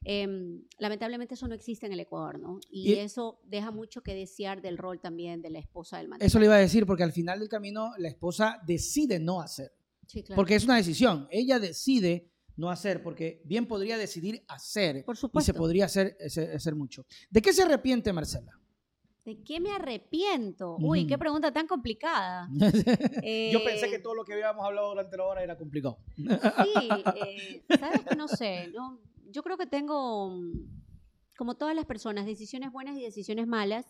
Em, 0.05 0.63
lamentablemente 0.77 1.35
eso 1.35 1.47
no 1.47 1.55
existe 1.55 1.85
en 1.85 1.93
el 1.93 1.99
Ecuador, 1.99 2.39
¿no? 2.39 2.59
Y, 2.69 2.93
eso 2.93 3.39
deja 3.45 3.71
mucho 3.71 4.01
que 4.01 4.13
desear 4.13 4.61
del 4.61 4.77
rol 4.77 4.99
también 4.99 5.41
de 5.41 5.49
la 5.49 5.59
esposa 5.59 5.97
del 5.97 6.07
mandatario. 6.07 6.27
Eso 6.27 6.39
le 6.39 6.45
iba 6.45 6.55
a 6.55 6.59
decir, 6.59 6.85
porque 6.85 7.03
al 7.03 7.11
final 7.11 7.39
del 7.39 7.49
camino 7.49 7.91
la 7.97 8.09
esposa 8.09 8.61
decide 8.65 9.19
no 9.19 9.41
hacer. 9.41 9.71
Sí, 10.07 10.23
claro. 10.23 10.35
Porque 10.35 10.55
es 10.55 10.65
una 10.65 10.75
decisión. 10.75 11.27
Ella 11.31 11.59
decide 11.59 12.29
no 12.55 12.69
hacer, 12.69 13.01
porque 13.01 13.41
bien 13.45 13.65
podría 13.65 13.97
decidir 13.97 14.43
hacer. 14.47 15.03
Por 15.05 15.17
supuesto. 15.17 15.51
Y 15.51 15.53
se 15.53 15.57
podría 15.57 15.85
hacer, 15.85 16.17
hacer 16.53 16.75
mucho. 16.75 17.05
¿De 17.29 17.41
qué 17.41 17.53
se 17.53 17.63
arrepiente 17.63 18.11
Marcela? 18.13 18.59
¿De 19.25 19.41
qué 19.41 19.61
me 19.61 19.71
arrepiento? 19.71 20.75
Uy, 20.81 21.07
qué 21.07 21.17
pregunta 21.17 21.53
tan 21.53 21.65
complicada. 21.65 22.49
Yo 22.53 23.63
pensé 23.63 23.89
que 23.89 23.99
todo 23.99 24.15
lo 24.15 24.25
que 24.25 24.33
habíamos 24.33 24.65
hablado 24.65 24.89
durante 24.89 25.15
la 25.15 25.23
hora 25.23 25.43
era 25.43 25.57
complicado. 25.57 25.97
Sí, 26.15 26.25
eh, 27.25 27.63
sabes 27.79 28.01
que 28.01 28.15
no 28.17 28.27
sé, 28.27 28.67
no, 28.73 28.99
yo 29.29 29.43
creo 29.43 29.57
que 29.57 29.67
tengo, 29.67 30.29
mm, 30.29 30.51
como 31.37 31.55
todas 31.55 31.75
las 31.75 31.85
personas, 31.85 32.25
decisiones 32.25 32.71
buenas 32.71 32.97
y 32.97 33.03
decisiones 33.03 33.47
malas. 33.47 33.85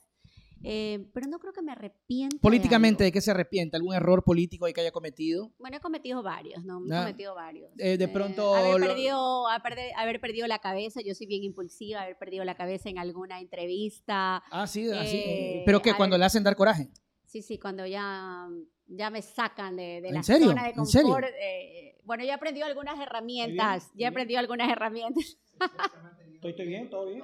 Eh, 0.66 1.10
pero 1.14 1.28
no 1.28 1.40
creo 1.40 1.52
que 1.52 1.62
me 1.62 1.74
arrepienta. 1.74 2.38
Políticamente, 2.38 3.04
de, 3.04 3.12
qué 3.12 3.20
se 3.20 3.32
arrepiente? 3.32 3.76
¿Algún 3.76 3.94
error 3.94 4.24
político 4.24 4.66
que 4.74 4.80
haya 4.80 4.92
cometido? 4.92 5.52
Bueno, 5.60 5.76
he 5.76 5.80
cometido 5.82 6.24
varios, 6.24 6.64
¿no? 6.64 6.82
He 6.88 6.96
ah. 6.96 7.02
cometido 7.02 7.36
varios. 7.36 7.70
Eh, 7.78 7.98
de 7.98 8.08
pronto. 8.08 8.56
haber, 8.56 8.80
perdido, 8.80 9.48
haber, 9.50 10.22
perdido 10.22 10.48
la 10.48 10.60
cabeza, 10.60 11.02
yo 11.02 11.14
soy 11.16 11.28
bien 11.28 11.44
impulsiva, 11.44 12.04
haber 12.04 12.18
perdido 12.18 12.46
la 12.46 12.56
cabeza 12.56 12.90
en 12.90 12.98
alguna 12.98 13.42
entrevista. 13.42 14.42
Ah, 14.52 14.66
sí, 14.66 14.90
así. 14.90 15.18
Eh, 15.18 15.64
¿Pero 15.66 15.82
qué? 15.82 15.94
¿Cuando 15.96 16.18
le 16.18 16.24
hacen 16.24 16.44
dar 16.44 16.56
coraje? 16.56 16.90
Sí, 17.26 17.42
sí, 17.42 17.58
cuando 17.58 17.86
ya, 17.86 18.48
ya 18.96 19.10
me 19.10 19.22
sacan 19.22 19.76
de, 19.76 20.02
de 20.02 20.12
la 20.12 20.24
zona 20.24 20.68
de 20.68 20.74
confort. 20.74 21.26
Bueno, 22.06 22.24
ya 22.24 22.32
he 22.32 22.36
aprendido 22.36 22.66
algunas 22.66 23.00
herramientas. 23.00 23.92
ya 23.96 24.08
he 24.08 24.10
aprendido 24.10 24.40
algunas 24.40 24.70
herramientas. 24.70 25.38
Estoy, 26.42 26.68
bien, 26.68 26.90
todo 26.90 27.06
bien. 27.06 27.24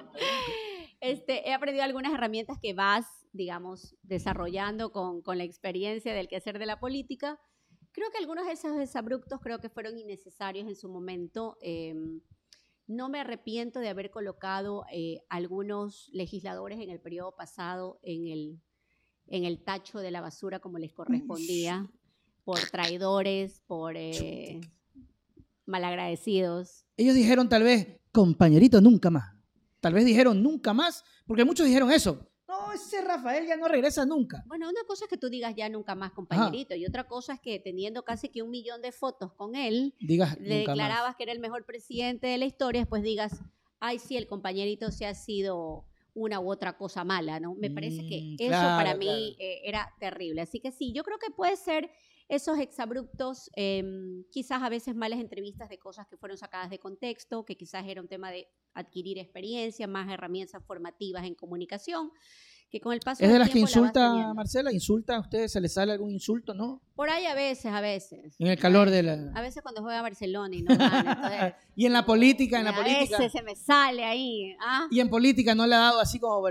Este, 1.00 1.48
he 1.48 1.52
aprendido 1.52 1.84
algunas 1.84 2.12
herramientas 2.12 2.58
que 2.60 2.72
vas, 2.72 3.06
digamos, 3.32 3.96
desarrollando 4.02 4.92
con, 4.92 5.22
con 5.22 5.38
la 5.38 5.44
experiencia 5.44 6.14
del 6.14 6.28
quehacer 6.28 6.58
de 6.58 6.66
la 6.66 6.80
política. 6.80 7.38
Creo 7.92 8.10
que 8.10 8.18
algunos 8.18 8.46
de 8.46 8.52
esos 8.52 8.76
desabruptos 8.76 9.40
creo 9.40 9.58
que 9.58 9.68
fueron 9.68 9.98
innecesarios 9.98 10.68
en 10.68 10.76
su 10.76 10.88
momento. 10.88 11.56
Em, 11.60 12.20
no 12.86 13.08
me 13.08 13.20
arrepiento 13.20 13.80
de 13.80 13.88
haber 13.88 14.10
colocado 14.10 14.84
eh, 14.92 15.22
algunos 15.28 16.08
legisladores 16.12 16.80
en 16.80 16.90
el 16.90 17.00
periodo 17.00 17.34
pasado 17.36 18.00
en 18.02 18.26
el, 18.26 18.60
en 19.30 19.44
el 19.44 19.62
tacho 19.62 20.00
de 20.00 20.10
la 20.10 20.20
basura 20.20 20.58
como 20.58 20.78
les 20.78 20.92
correspondía 20.92 21.88
por 22.44 22.58
traidores, 22.70 23.62
por 23.66 23.96
eh, 23.96 24.60
malagradecidos. 25.66 26.84
Ellos 26.96 27.14
dijeron 27.14 27.48
tal 27.48 27.62
vez, 27.62 28.00
compañerito, 28.12 28.80
nunca 28.80 29.08
más. 29.08 29.34
Tal 29.80 29.94
vez 29.94 30.04
dijeron 30.04 30.42
nunca 30.42 30.74
más, 30.74 31.04
porque 31.26 31.44
muchos 31.44 31.64
dijeron 31.64 31.90
eso. 31.90 32.26
No, 32.48 32.72
ese 32.72 33.00
Rafael 33.00 33.46
ya 33.46 33.56
no 33.56 33.68
regresa 33.68 34.04
nunca. 34.04 34.42
Bueno, 34.48 34.68
una 34.68 34.82
cosa 34.84 35.04
es 35.04 35.08
que 35.08 35.16
tú 35.16 35.30
digas 35.30 35.54
ya 35.56 35.68
nunca 35.68 35.94
más, 35.94 36.10
compañerito, 36.10 36.74
y 36.74 36.84
otra 36.84 37.06
cosa 37.06 37.34
es 37.34 37.40
que 37.40 37.60
teniendo 37.60 38.02
casi 38.02 38.28
que 38.28 38.42
un 38.42 38.50
millón 38.50 38.82
de 38.82 38.90
fotos 38.90 39.32
con 39.34 39.54
él, 39.54 39.94
digas, 40.00 40.36
le 40.40 40.58
declarabas 40.58 41.14
que 41.14 41.22
era 41.22 41.32
el 41.32 41.38
mejor 41.38 41.64
presidente 41.64 42.26
de 42.26 42.38
la 42.38 42.46
historia, 42.46 42.80
después 42.80 43.04
digas, 43.04 43.40
ay, 43.78 44.00
sí, 44.00 44.16
el 44.16 44.26
compañerito 44.26 44.90
se 44.90 45.06
ha 45.06 45.14
sido 45.14 45.86
una 46.14 46.40
u 46.40 46.50
otra 46.50 46.76
cosa 46.76 47.04
mala, 47.04 47.40
¿no? 47.40 47.54
Me 47.54 47.70
parece 47.70 48.04
que 48.04 48.28
Mm, 48.28 48.36
eso 48.38 48.46
claro, 48.48 48.74
para 48.74 48.94
mí 48.94 49.36
claro. 49.36 49.36
eh, 49.38 49.60
era 49.64 49.88
terrible. 50.00 50.40
Así 50.42 50.60
que 50.60 50.72
sí, 50.72 50.92
yo 50.94 51.02
creo 51.04 51.18
que 51.18 51.30
puede 51.30 51.56
ser 51.56 51.90
esos 52.28 52.58
exabruptos, 52.58 53.50
em, 53.54 54.24
quizás 54.30 54.62
a 54.62 54.68
veces 54.68 54.94
malas 54.94 55.18
entrevistas 55.20 55.68
de 55.68 55.78
cosas 55.78 56.06
que 56.06 56.16
fueron 56.16 56.38
sacadas 56.38 56.70
de 56.70 56.78
contexto, 56.78 57.44
que 57.44 57.56
quizás 57.56 57.86
era 57.88 58.00
un 58.00 58.08
tema 58.08 58.30
de 58.30 58.48
adquirir 58.72 59.18
experiencia, 59.18 59.86
más 59.88 60.08
herramientas 60.12 60.62
formativas 60.64 61.24
en 61.24 61.34
comunicación, 61.34 62.12
que 62.70 62.80
con 62.80 62.92
el 62.92 63.00
paso 63.00 63.24
¿Es 63.24 63.32
de 63.32 63.38
las 63.38 63.50
que 63.50 63.58
insulta. 63.58 64.32
Marcela? 64.32 64.72
¿Insulta 64.72 65.16
a 65.16 65.20
ustedes? 65.20 65.50
¿Se 65.52 65.60
les 65.60 65.72
sale 65.74 65.90
algún 65.92 66.10
insulto, 66.12 66.54
no? 66.54 66.80
Por 66.94 67.10
ahí 67.10 67.26
a 67.26 67.34
veces, 67.34 67.66
a 67.66 67.80
veces. 67.80 68.36
En 68.38 68.46
el 68.46 68.58
calor 68.58 68.90
de 68.90 69.02
la... 69.02 69.32
A 69.34 69.40
veces 69.42 69.60
cuando 69.62 69.82
juega 69.82 70.00
Barcelona 70.02 70.54
y 70.54 70.62
no 70.62 70.76
gana, 70.76 71.10
entonces, 71.16 71.54
Y 71.74 71.86
en 71.86 71.92
la 71.92 72.04
política, 72.06 72.58
en 72.58 72.64
la 72.66 72.70
a 72.70 72.76
política. 72.76 73.18
veces 73.18 73.32
se 73.32 73.42
me 73.42 73.56
sale 73.56 74.04
ahí. 74.04 74.54
¿ah? 74.60 74.86
Y 74.90 75.00
en 75.00 75.10
política 75.10 75.54
no 75.56 75.66
le 75.66 75.74
ha 75.74 75.78
dado 75.78 76.00
así 76.00 76.20
como... 76.20 76.46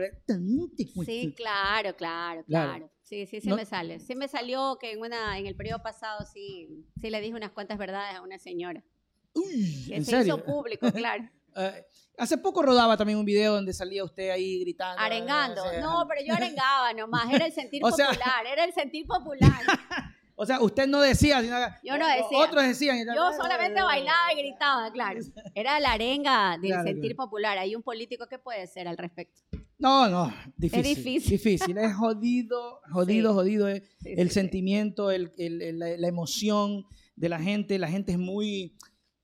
Sí, 1.05 1.34
claro, 1.38 1.95
claro, 1.95 2.43
Claro. 2.45 2.45
claro. 2.45 2.91
Sí, 3.03 3.26
sí, 3.26 3.39
sí 3.41 3.47
No- 3.49 3.55
me 3.55 3.65
sale. 3.65 3.99
Sí 3.99 4.13
me 4.15 4.28
salió 4.28 4.78
que 4.80 4.91
en 4.91 4.99
una 5.01 5.39
en 5.39 5.47
el 5.47 5.55
periodo 5.55 5.82
pasado 5.82 6.26
sí, 6.32 6.86
sí 7.01 7.09
le 7.09 7.22
dije 7.22 7.34
unas 7.36 7.51
cuantas 7.51 7.78
verdades 7.78 8.15
a 8.17 8.22
una 8.22 8.38
señora. 8.38 8.84
Uy, 9.34 9.86
Que 9.88 9.95
¿En 9.95 10.05
se 10.05 10.11
serio? 10.11 10.36
hizo 10.36 10.43
público, 10.45 10.91
claro. 10.91 11.24
Eh, 11.60 11.86
hace 12.18 12.38
poco 12.38 12.62
rodaba 12.64 12.95
también 12.97 13.20
un 13.20 13.26
video 13.26 13.53
donde 13.53 13.74
salía 13.74 14.03
usted 14.03 14.30
ahí 14.30 14.60
gritando. 14.62 15.01
Arengando. 15.01 15.64
o 15.64 15.70
sea, 15.70 15.82
No, 15.82 16.05
pero 16.07 16.22
yo 16.26 16.34
arengaba 16.34 16.93
nomás. 16.93 17.32
Era 17.34 17.45
el 17.45 17.51
sentir 17.53 17.82
O 17.84 17.91
sea- 17.91 18.07
popular. 18.07 18.45
Era 18.51 18.64
el 18.66 18.74
sentir 18.74 19.05
popular. 19.05 19.51
O 20.41 20.45
sea, 20.45 20.62
usted 20.62 20.88
no 20.88 21.01
decía, 21.01 21.41
sino 21.41 21.57
Yo 21.84 21.97
no 21.97 22.07
decía. 22.07 22.38
Otros 22.38 22.64
decían. 22.64 22.97
Yo 23.14 23.34
solamente 23.34 23.82
bailaba 23.82 24.32
y 24.34 24.38
gritaba, 24.38 24.89
claro. 24.89 25.20
Era 25.53 25.82
la 25.82 25.91
arenga 25.91 26.51
del 26.57 26.72
Claro, 26.72 26.84
sentir 26.86 27.14
claro. 27.14 27.26
popular. 27.26 27.57
Hay 27.57 27.76
un 27.76 27.84
político 27.84 28.26
que 28.26 28.39
puede 28.39 28.66
ser 28.68 28.88
al 28.88 28.97
respecto. 28.97 29.41
No, 29.78 30.07
no, 30.07 30.34
difícil. 30.55 30.95
difícil. 30.95 31.32
Difícil, 31.32 31.78
es 31.78 31.93
jodido, 31.93 32.80
jodido, 32.93 33.32
Sí. 33.32 33.36
jodido. 33.36 33.68
eh, 33.68 33.84
Sí, 34.01 34.12
el 34.16 34.28
sí, 34.30 34.34
sí. 34.34 34.34
sentimiento, 34.36 35.12
el- 35.12 35.34
el- 35.38 35.62
el- 35.62 35.78
la, 35.80 35.88
la 35.97 36.07
emoción 36.07 36.86
de 37.18 37.28
la 37.28 37.39
gente. 37.39 37.78
La 37.78 37.89
gente 37.89 38.14
es 38.14 38.18
muy... 38.18 38.78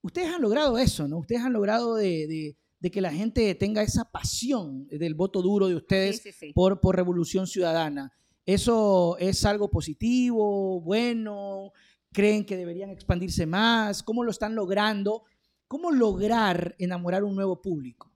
Ustedes 0.06 0.34
han 0.34 0.42
logrado 0.42 0.78
eso, 0.78 1.08
¿no? 1.08 1.18
Ustedes 1.18 1.42
han 1.42 1.54
logrado 1.54 1.96
de, 1.96 2.28
de- 2.28 2.56
de 2.80 2.92
que 2.92 3.02
la 3.02 3.12
gente 3.12 3.56
tenga 3.56 3.82
esa 3.82 4.06
pasión 4.12 4.86
del 4.90 5.16
voto 5.16 5.42
duro 5.42 5.68
de 5.68 5.76
ustedes 5.76 6.18
Sí, 6.18 6.32
sí, 6.32 6.38
sí. 6.48 6.54
por, 6.54 6.80
por 6.80 6.96
Revolución 6.96 7.48
Ciudadana. 7.48 8.12
¿Eso 8.46 9.18
es 9.18 9.44
algo 9.46 9.72
positivo, 9.72 10.80
bueno? 10.82 11.72
¿Creen 12.14 12.46
que 12.46 12.56
deberían 12.58 12.92
expandirse 12.92 13.48
más? 13.48 14.04
¿Cómo 14.04 14.24
lo 14.24 14.30
están 14.30 14.54
logrando? 14.54 15.24
¿Cómo 15.68 15.90
lograr 15.92 16.76
enamorar 16.78 17.24
un 17.24 17.34
nuevo 17.36 17.60
público? 17.60 18.12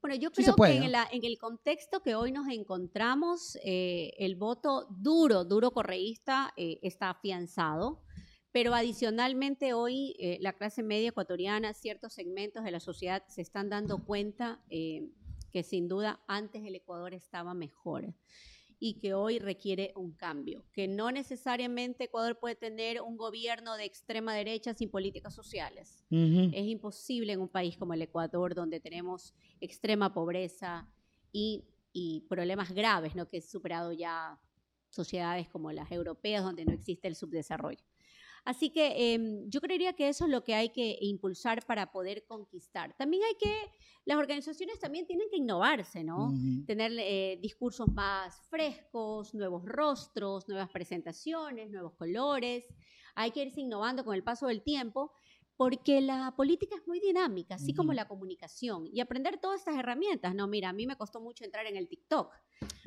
Bueno, 0.00 0.14
yo 0.16 0.28
Sí 0.32 0.42
creo 0.44 0.54
puede, 0.54 0.74
que 0.74 0.78
¿no? 0.80 0.84
en, 0.86 0.92
la- 0.92 1.08
en 1.10 1.24
el 1.24 1.36
contexto 1.38 2.00
que 2.00 2.14
hoy 2.14 2.30
nos 2.30 2.46
encontramos, 2.48 3.58
eh, 3.64 4.12
el 4.18 4.36
voto 4.36 4.86
duro, 4.90 5.44
duro 5.44 5.72
correísta 5.72 6.52
eh, 6.56 6.78
está 6.82 7.10
afianzado, 7.10 8.00
pero 8.54 8.72
adicionalmente 8.72 9.74
hoy 9.74 10.14
eh, 10.20 10.38
la 10.40 10.52
clase 10.52 10.84
media 10.84 11.08
ecuatoriana, 11.08 11.74
ciertos 11.74 12.12
segmentos 12.12 12.62
de 12.62 12.70
la 12.70 12.78
sociedad 12.78 13.24
se 13.26 13.42
están 13.42 13.68
dando 13.68 14.04
cuenta 14.04 14.62
eh, 14.70 15.10
que 15.50 15.64
sin 15.64 15.88
duda 15.88 16.22
antes 16.28 16.62
el 16.64 16.76
Ecuador 16.76 17.14
estaba 17.14 17.52
mejor 17.52 18.14
y 18.78 19.00
que 19.00 19.12
hoy 19.12 19.40
requiere 19.40 19.92
un 19.96 20.12
cambio, 20.12 20.64
que 20.72 20.86
no 20.86 21.10
necesariamente 21.10 22.04
Ecuador 22.04 22.38
puede 22.38 22.54
tener 22.54 23.02
un 23.02 23.16
gobierno 23.16 23.74
de 23.74 23.86
extrema 23.86 24.32
derecha 24.34 24.72
sin 24.72 24.88
políticas 24.88 25.34
sociales. 25.34 26.04
Es 26.10 26.66
imposible 26.66 27.32
en 27.32 27.40
un 27.40 27.48
país 27.48 27.76
como 27.76 27.94
el 27.94 28.02
Ecuador, 28.02 28.54
donde 28.54 28.78
tenemos 28.78 29.34
extrema 29.60 30.14
pobreza 30.14 30.88
y, 31.32 31.64
y 31.92 32.20
problemas 32.28 32.70
graves, 32.70 33.16
¿no? 33.16 33.28
que 33.28 33.38
es 33.38 33.50
superado 33.50 33.90
ya 33.90 34.38
sociedades 34.90 35.48
como 35.48 35.72
las 35.72 35.90
europeas, 35.90 36.44
donde 36.44 36.64
no 36.64 36.72
existe 36.72 37.08
el 37.08 37.16
subdesarrollo. 37.16 37.84
Así 38.44 38.70
que 38.70 39.14
em, 39.14 39.48
yo 39.48 39.60
creería 39.60 39.94
que 39.94 40.08
eso 40.08 40.24
es 40.24 40.30
lo 40.30 40.44
que 40.44 40.54
hay 40.54 40.68
que 40.68 40.98
impulsar 41.00 41.64
para 41.64 41.90
poder 41.90 42.24
conquistar. 42.26 42.94
También 42.96 43.22
hay 43.24 43.34
que, 43.36 43.54
las 44.04 44.18
organizaciones 44.18 44.78
también 44.78 45.06
tienen 45.06 45.28
que 45.30 45.38
innovarse, 45.38 46.04
¿no? 46.04 46.34
Tener 46.66 46.92
eh, 46.98 47.38
discursos 47.40 47.88
más 47.88 48.42
frescos, 48.50 49.32
nuevos 49.34 49.64
rostros, 49.64 50.46
nuevas 50.46 50.68
presentaciones, 50.68 51.70
nuevos 51.70 51.94
colores. 51.94 52.66
Hay 53.14 53.30
que 53.30 53.44
irse 53.44 53.62
innovando 53.62 54.04
con 54.04 54.14
el 54.14 54.22
paso 54.22 54.46
del 54.48 54.62
tiempo 54.62 55.12
porque 55.56 56.00
la 56.00 56.32
política 56.36 56.74
es 56.76 56.86
muy 56.86 56.98
dinámica, 57.00 57.54
así 57.54 57.74
como 57.74 57.92
la 57.92 58.08
comunicación. 58.08 58.88
Y 58.92 59.00
aprender 59.00 59.38
todas 59.38 59.60
estas 59.60 59.76
herramientas. 59.76 60.34
No, 60.34 60.46
mira, 60.48 60.70
a 60.70 60.72
mí 60.72 60.86
me 60.86 60.96
costó 60.96 61.20
mucho 61.20 61.44
entrar 61.44 61.66
en 61.66 61.76
el 61.76 61.88
TikTok. 61.88 62.32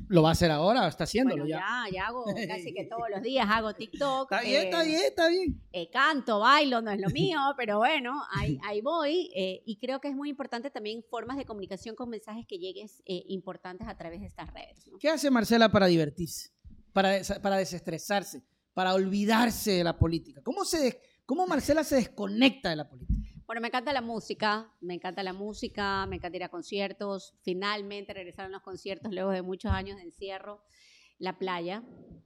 ¿Lo 0.10 0.22
va 0.24 0.30
a 0.30 0.32
hacer 0.34 0.52
ahora? 0.52 0.88
¿Está 0.88 1.04
haciéndolo 1.06 1.44
Bueno, 1.44 1.58
ya? 1.60 1.86
ya, 1.88 1.94
ya 1.94 2.08
hago 2.08 2.26
casi 2.48 2.74
que 2.74 2.86
todos 2.90 3.04
los 3.10 3.22
días 3.22 3.48
hago 3.50 3.74
TikTok. 3.74 4.32
Está 4.32 4.42
bien, 4.44 4.64
está 4.66 4.84
eh, 4.84 4.88
bien, 4.88 5.02
está 5.06 5.28
bien. 5.30 5.62
eh, 5.72 5.90
canto, 5.90 6.40
bailo, 6.40 6.82
no 6.82 6.92
es 6.92 7.00
lo 7.00 7.10
mío, 7.10 7.40
pero 7.58 7.78
bueno, 7.80 8.22
ahí, 8.32 8.58
ahí 8.64 8.82
voy. 8.82 9.30
eh, 9.36 9.62
y 9.66 9.78
creo 9.78 10.00
que 10.02 10.08
es 10.10 10.16
muy 10.16 10.30
importante 10.30 10.70
también 10.72 11.04
formas 11.10 11.38
de 11.38 11.46
comunicación 11.46 11.96
con 11.96 12.10
mensajes 12.10 12.46
que 12.48 12.58
llegues 12.58 13.02
eh, 13.06 13.24
importantes 13.28 13.88
a 13.88 13.96
través 13.98 14.22
de 14.22 14.28
estas 14.28 14.52
redes. 14.54 14.88
¿no? 14.88 14.98
¿Qué 14.98 15.10
hace 15.10 15.30
Marcela 15.30 15.70
para 15.70 15.88
divertirse? 15.88 16.52
Para, 16.94 17.10
des- 17.10 17.40
para 17.40 17.58
desestresarse, 17.58 18.44
para 18.74 18.94
olvidarse 18.94 19.72
de 19.72 19.84
la 19.84 19.98
política. 19.98 20.42
¿Cómo, 20.44 20.64
se 20.66 21.00
¿Cómo 21.28 21.46
Marcela 21.46 21.84
se 21.84 21.96
desconecta 21.98 22.70
de 22.70 22.78
la 22.78 22.90
política? 22.90 23.20
Bueno, 23.46 23.62
me 23.62 23.68
encanta 23.68 23.92
la 23.92 24.02
música, 24.02 24.74
me 24.82 24.94
encanta 24.94 25.22
la 25.24 25.34
música, 25.34 26.06
me 26.08 26.16
encanta 26.16 26.38
ir 26.38 26.44
a 26.46 26.50
conciertos. 26.50 27.34
Finalmente 27.44 28.14
regresaron 28.14 28.52
los 28.54 28.62
conciertos 28.62 29.14
luego 29.14 29.32
de 29.32 29.42
muchos 29.42 29.70
años 29.72 29.98
de 29.98 30.04
encierro. 30.04 30.62
La 31.20 31.38
playa, 31.38 31.84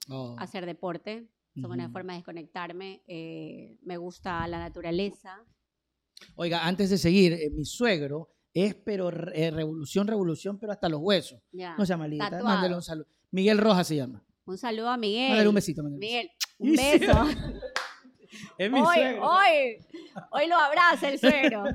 Oh. 0.07 0.35
hacer 0.37 0.65
deporte, 0.67 1.27
son 1.59 1.71
una 1.71 1.85
Ujú. 1.85 1.93
forma 1.93 2.13
de 2.13 2.19
desconectarme. 2.19 3.01
eh, 3.07 3.77
me 3.81 3.97
gusta 3.97 4.47
la 4.47 4.59
naturaleza. 4.59 5.43
Oiga, 6.35 6.65
antes 6.67 6.91
de 6.91 6.97
seguir, 6.99 7.33
eh, 7.33 7.49
mi 7.51 7.65
suegro 7.65 8.29
es 8.53 8.75
pero 8.75 9.09
eh, 9.33 9.49
revolución, 9.49 10.05
revolución, 10.07 10.59
pero 10.59 10.71
hasta 10.73 10.89
los 10.89 10.99
huesos. 11.01 11.41
Ya. 11.51 11.75
No 11.75 11.85
se 11.87 11.93
llama 11.93 12.07
Lita, 12.07 12.25
Tatuado. 12.29 12.45
mándele 12.45 12.75
un 12.75 12.83
saludo. 12.83 13.07
Miguel 13.31 13.57
Rojas 13.57 13.87
se 13.87 13.95
llama. 13.95 14.23
Un 14.45 14.57
saludo 14.59 14.89
a 14.89 14.97
Miguel. 14.97 15.29
Mándale 15.29 15.49
un 15.49 15.55
besito. 15.55 15.81
mándale 15.83 15.99
Miguel, 16.05 16.29
Y 16.59 16.69
un 16.69 16.75
beso. 16.75 17.13
Es 18.57 18.71
hoy, 18.71 18.99
hoy, 19.21 19.85
hoy 20.31 20.47
lo 20.47 20.55
abraza 20.55 21.09
el 21.09 21.19
suegro. 21.19 21.63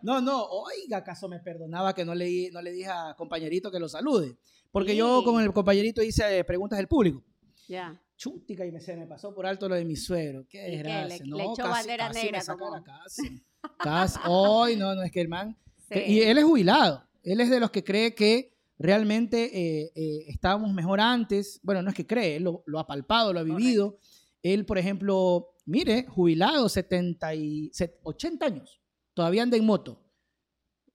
No, 0.00 0.20
no, 0.20 0.44
oiga, 0.44 0.98
acaso 0.98 1.28
me 1.28 1.40
perdonaba 1.40 1.92
que 1.92 2.04
no 2.04 2.14
le, 2.14 2.50
no 2.52 2.62
le 2.62 2.70
dije 2.70 2.88
a 2.88 3.16
compañerito 3.18 3.68
que 3.68 3.80
lo 3.80 3.88
salude. 3.88 4.36
Porque 4.70 4.94
yo 4.94 5.18
Sí. 5.18 5.24
con 5.24 5.42
el 5.42 5.52
compañerito 5.52 6.04
hice 6.04 6.38
eh, 6.38 6.44
preguntas 6.44 6.76
del 6.76 6.86
público. 6.86 7.24
Ya. 7.66 8.00
Chútica 8.16 8.64
y 8.64 8.70
me, 8.70 8.80
se 8.80 8.96
me 8.96 9.08
pasó 9.08 9.34
por 9.34 9.44
alto 9.44 9.68
lo 9.68 9.74
de 9.74 9.84
mi 9.84 9.96
suegro. 9.96 10.46
Qué 10.48 10.60
desgracia. 10.70 11.24
¿Le- 11.24 11.28
no, 11.28 11.36
le 11.36 11.42
echó 11.46 11.54
casi- 11.64 11.68
bandera 11.68 12.06
casi 12.08 12.22
negra 12.26 12.40
me 12.46 12.56
como? 12.58 12.76
la 12.76 12.82
casa. 12.84 13.22
Casi. 13.76 14.18
Hoy, 14.28 14.76
no, 14.76 14.94
no, 14.94 15.02
es 15.02 15.10
que 15.10 15.20
el 15.20 15.28
man... 15.28 15.56
que- 15.90 16.06
Sí. 16.06 16.12
y 16.12 16.20
él 16.22 16.38
es 16.38 16.44
jubilado. 16.44 17.02
Él 17.24 17.40
es 17.40 17.50
de 17.50 17.58
los 17.58 17.72
que 17.72 17.82
cree 17.82 18.14
que 18.14 18.54
realmente 18.78 19.50
eh, 19.52 19.90
eh, 19.96 20.24
estábamos 20.28 20.72
mejor 20.72 21.00
antes. 21.00 21.58
Bueno, 21.64 21.82
no 21.82 21.88
es 21.90 21.96
que 21.96 22.06
cree, 22.06 22.36
él 22.36 22.44
lo, 22.44 22.62
lo 22.66 22.78
ha 22.78 22.86
palpado, 22.86 23.32
lo 23.32 23.40
ha 23.40 23.42
vivido. 23.42 23.98
Él, 24.44 24.64
por 24.64 24.78
ejemplo, 24.78 25.48
mire, 25.68 26.06
jubilado, 26.06 26.68
70 26.68 27.34
y, 27.34 27.70
set- 27.72 27.98
80 28.02 28.46
años. 28.46 28.80
Todavía 29.14 29.42
anda 29.42 29.56
en 29.56 29.64
moto. 29.66 30.04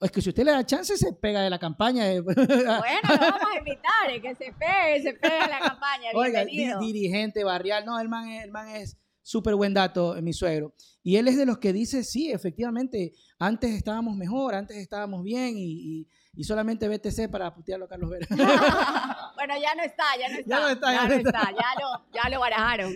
Es 0.01 0.11
que 0.11 0.21
si 0.21 0.29
usted 0.29 0.43
le 0.43 0.51
da 0.51 0.65
chance, 0.65 0.97
se 0.97 1.13
pega 1.13 1.41
de 1.41 1.49
la 1.49 1.59
campaña. 1.59 2.05
de- 2.05 2.21
Bueno, 2.21 2.35
lo 2.35 3.17
vamos 3.17 3.49
a 3.53 3.57
invitar, 3.57 4.09
eh, 4.09 4.21
que 4.21 4.35
se 4.35 4.51
pegue, 4.53 5.01
se 5.01 5.13
pegue 5.13 5.37
a 5.37 5.47
la 5.47 5.59
campaña. 5.59 6.09
Oiga, 6.13 6.43
di- 6.43 6.71
dirigente 6.81 7.43
barrial. 7.43 7.85
No, 7.85 7.99
el 7.99 8.09
man, 8.09 8.27
es- 8.29 8.43
el 8.43 8.51
man 8.51 8.67
es 8.69 8.97
súper 9.21 9.55
buen 9.55 9.73
dato, 9.73 10.17
eh, 10.17 10.21
mi 10.21 10.33
suegro. 10.33 10.73
Y 11.01 11.15
él 11.15 11.27
es 11.29 11.37
de 11.37 11.45
los 11.45 11.57
que 11.59 11.71
dice, 11.71 12.03
sí, 12.03 12.31
efectivamente, 12.31 13.13
antes 13.39 13.71
estábamos 13.71 14.17
mejor, 14.17 14.55
antes 14.55 14.75
estábamos 14.77 15.23
bien 15.23 15.57
y, 15.57 15.99
y- 16.01 16.07
y 16.35 16.43
solamente 16.43 16.87
BTC 16.89 17.29
para 17.29 17.53
putearlo 17.53 17.85
a 17.85 17.87
Carlos 17.89 18.09
Vera. 18.09 18.27
bueno, 19.35 19.53
ya 19.61 19.75
no 19.75 19.83
está, 19.83 20.03
ya 20.19 20.29
no 20.29 20.39
está. 20.39 20.49
Ya 20.49 20.59
no 20.59 20.69
está, 20.69 20.93
ya 20.93 21.07
no 21.07 21.13
está. 21.13 21.29
está, 21.29 21.51
ya 21.51 21.81
lo, 21.81 22.05
ya 22.13 22.29
lo 22.29 22.39
barajaron. 22.41 22.93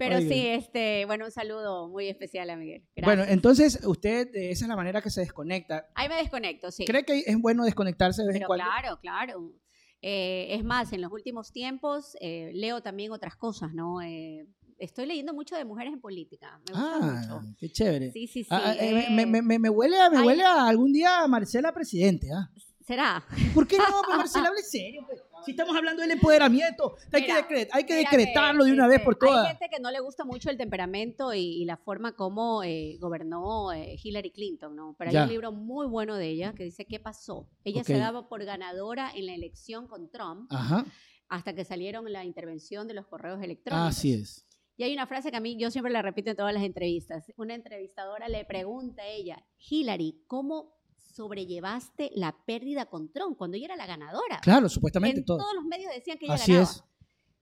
Pero 0.00 0.16
Oiga. 0.16 0.28
sí, 0.34 0.46
este, 0.46 1.04
bueno, 1.04 1.26
un 1.26 1.30
saludo 1.30 1.88
muy 1.88 2.08
especial 2.08 2.48
a 2.48 2.56
Miguel. 2.56 2.82
Gracias. 2.96 3.04
bueno, 3.04 3.30
entonces 3.30 3.80
usted, 3.84 4.34
eh, 4.34 4.50
esa 4.50 4.64
es 4.64 4.68
la 4.70 4.74
manera 4.76 5.02
que 5.02 5.10
se 5.10 5.20
desconecta. 5.20 5.86
Ahí 5.94 6.08
me 6.08 6.16
desconecto, 6.16 6.70
sí. 6.70 6.86
¿Cree 6.86 7.04
que 7.04 7.18
es 7.26 7.36
bueno 7.38 7.64
desconectarse 7.64 8.22
de 8.22 8.28
vez 8.28 8.36
en 8.38 8.44
cuando? 8.44 8.64
claro, 8.64 8.98
claro. 9.00 9.52
Eh, 10.00 10.54
es 10.54 10.64
más, 10.64 10.92
en 10.94 11.02
los 11.02 11.12
últimos 11.12 11.52
tiempos 11.52 12.16
eh, 12.22 12.50
leo 12.54 12.80
también 12.82 13.12
otras 13.12 13.36
cosas, 13.36 13.74
¿no? 13.74 14.00
Eh, 14.00 14.46
estoy 14.78 15.04
leyendo 15.04 15.34
mucho 15.34 15.54
de 15.54 15.66
mujeres 15.66 15.92
en 15.92 16.00
política. 16.00 16.58
Me 16.66 16.72
gusta 16.72 16.96
Ah, 16.96 17.26
mucho. 17.38 17.56
qué 17.58 17.70
chévere. 17.70 18.10
Sí, 18.12 18.26
sí, 18.26 18.44
sí. 18.44 18.48
Ah, 18.50 18.74
eh, 18.80 19.08
me, 19.10 19.26
me- 19.26 19.42
me- 19.42 19.58
me 19.58 19.68
huele, 19.68 20.00
a, 20.00 20.08
me 20.08 20.16
Ay. 20.16 20.26
huele 20.26 20.42
a 20.44 20.66
algún 20.66 20.90
día 20.94 21.20
a 21.20 21.28
Marcela 21.28 21.72
presidente. 21.74 22.28
¿ah? 22.34 22.50
¿Será? 22.86 23.22
¿Por 23.54 23.68
qué 23.68 23.76
no? 23.76 23.84
Pues 24.06 24.16
Marcela, 24.16 24.48
hable 24.48 24.62
serio. 24.62 25.02
pues. 25.06 25.20
Si 25.44 25.52
estamos 25.52 25.76
hablando 25.76 26.02
del 26.02 26.10
empoderamiento, 26.12 26.94
hay, 27.12 27.22
Mira, 27.22 27.46
que, 27.48 27.54
decre- 27.54 27.68
hay 27.72 27.84
que 27.84 27.96
mira 27.96 28.10
decretarlo 28.10 28.64
de 28.64 28.72
una 28.72 28.86
vez 28.86 29.00
por 29.02 29.14
Hay 29.14 29.28
todas. 29.28 29.48
gente 29.48 29.68
que 29.70 29.80
no 29.80 29.90
le 29.90 30.00
gusta 30.00 30.24
mucho 30.24 30.50
el 30.50 30.56
temperamento 30.56 31.32
y, 31.34 31.40
y 31.62 31.64
la 31.64 31.76
forma 31.76 32.12
como 32.16 32.62
eh, 32.62 32.96
gobernó 33.00 33.72
eh, 33.72 33.96
Hillary 34.02 34.30
Clinton, 34.30 34.76
¿no? 34.76 34.94
Pero 34.98 35.10
Ya. 35.10 35.20
hay 35.20 35.24
un 35.26 35.30
libro 35.32 35.52
muy 35.52 35.86
bueno 35.86 36.16
de 36.16 36.28
ella 36.28 36.52
que 36.54 36.64
dice 36.64 36.84
qué 36.86 37.00
pasó. 37.00 37.48
Ella 37.64 37.84
se 37.84 37.96
daba 37.98 38.28
por 38.28 38.44
ganadora 38.44 39.10
en 39.14 39.26
la 39.26 39.34
elección 39.34 39.86
con 39.88 40.10
Trump 40.10 40.46
Ajá, 40.52 40.84
hasta 41.28 41.54
que 41.54 41.64
salieron 41.64 42.10
la 42.12 42.24
intervención 42.24 42.86
de 42.88 42.94
los 42.94 43.06
correos 43.06 43.42
electrónicos. 43.42 43.88
así 43.88 44.12
es. 44.14 44.46
Y 44.76 44.82
hay 44.82 44.94
una 44.94 45.06
frase 45.06 45.30
que 45.30 45.36
a 45.36 45.40
mí 45.40 45.58
yo 45.58 45.70
siempre 45.70 45.92
la 45.92 46.00
repito 46.00 46.30
en 46.30 46.36
todas 46.38 46.54
las 46.54 46.62
entrevistas. 46.62 47.30
Una 47.36 47.54
entrevistadora 47.54 48.28
le 48.30 48.46
pregunta 48.46 49.02
a 49.02 49.06
ella, 49.08 49.44
Hillary, 49.68 50.24
¿cómo 50.26 50.79
sobrellevaste 51.14 52.10
la 52.14 52.36
pérdida 52.44 52.86
con 52.86 53.12
Trump 53.12 53.36
cuando 53.36 53.56
ella 53.56 53.66
era 53.66 53.76
la 53.76 53.86
ganadora? 53.86 54.40
Claro, 54.42 54.68
supuestamente 54.68 55.20
en 55.20 55.24
todo. 55.24 55.38
todos 55.38 55.54
los 55.54 55.64
medios 55.64 55.92
decían 55.94 56.18
que 56.18 56.26
ella 56.26 56.34
Así 56.34 56.52
ganaba. 56.52 56.70
es. 56.70 56.84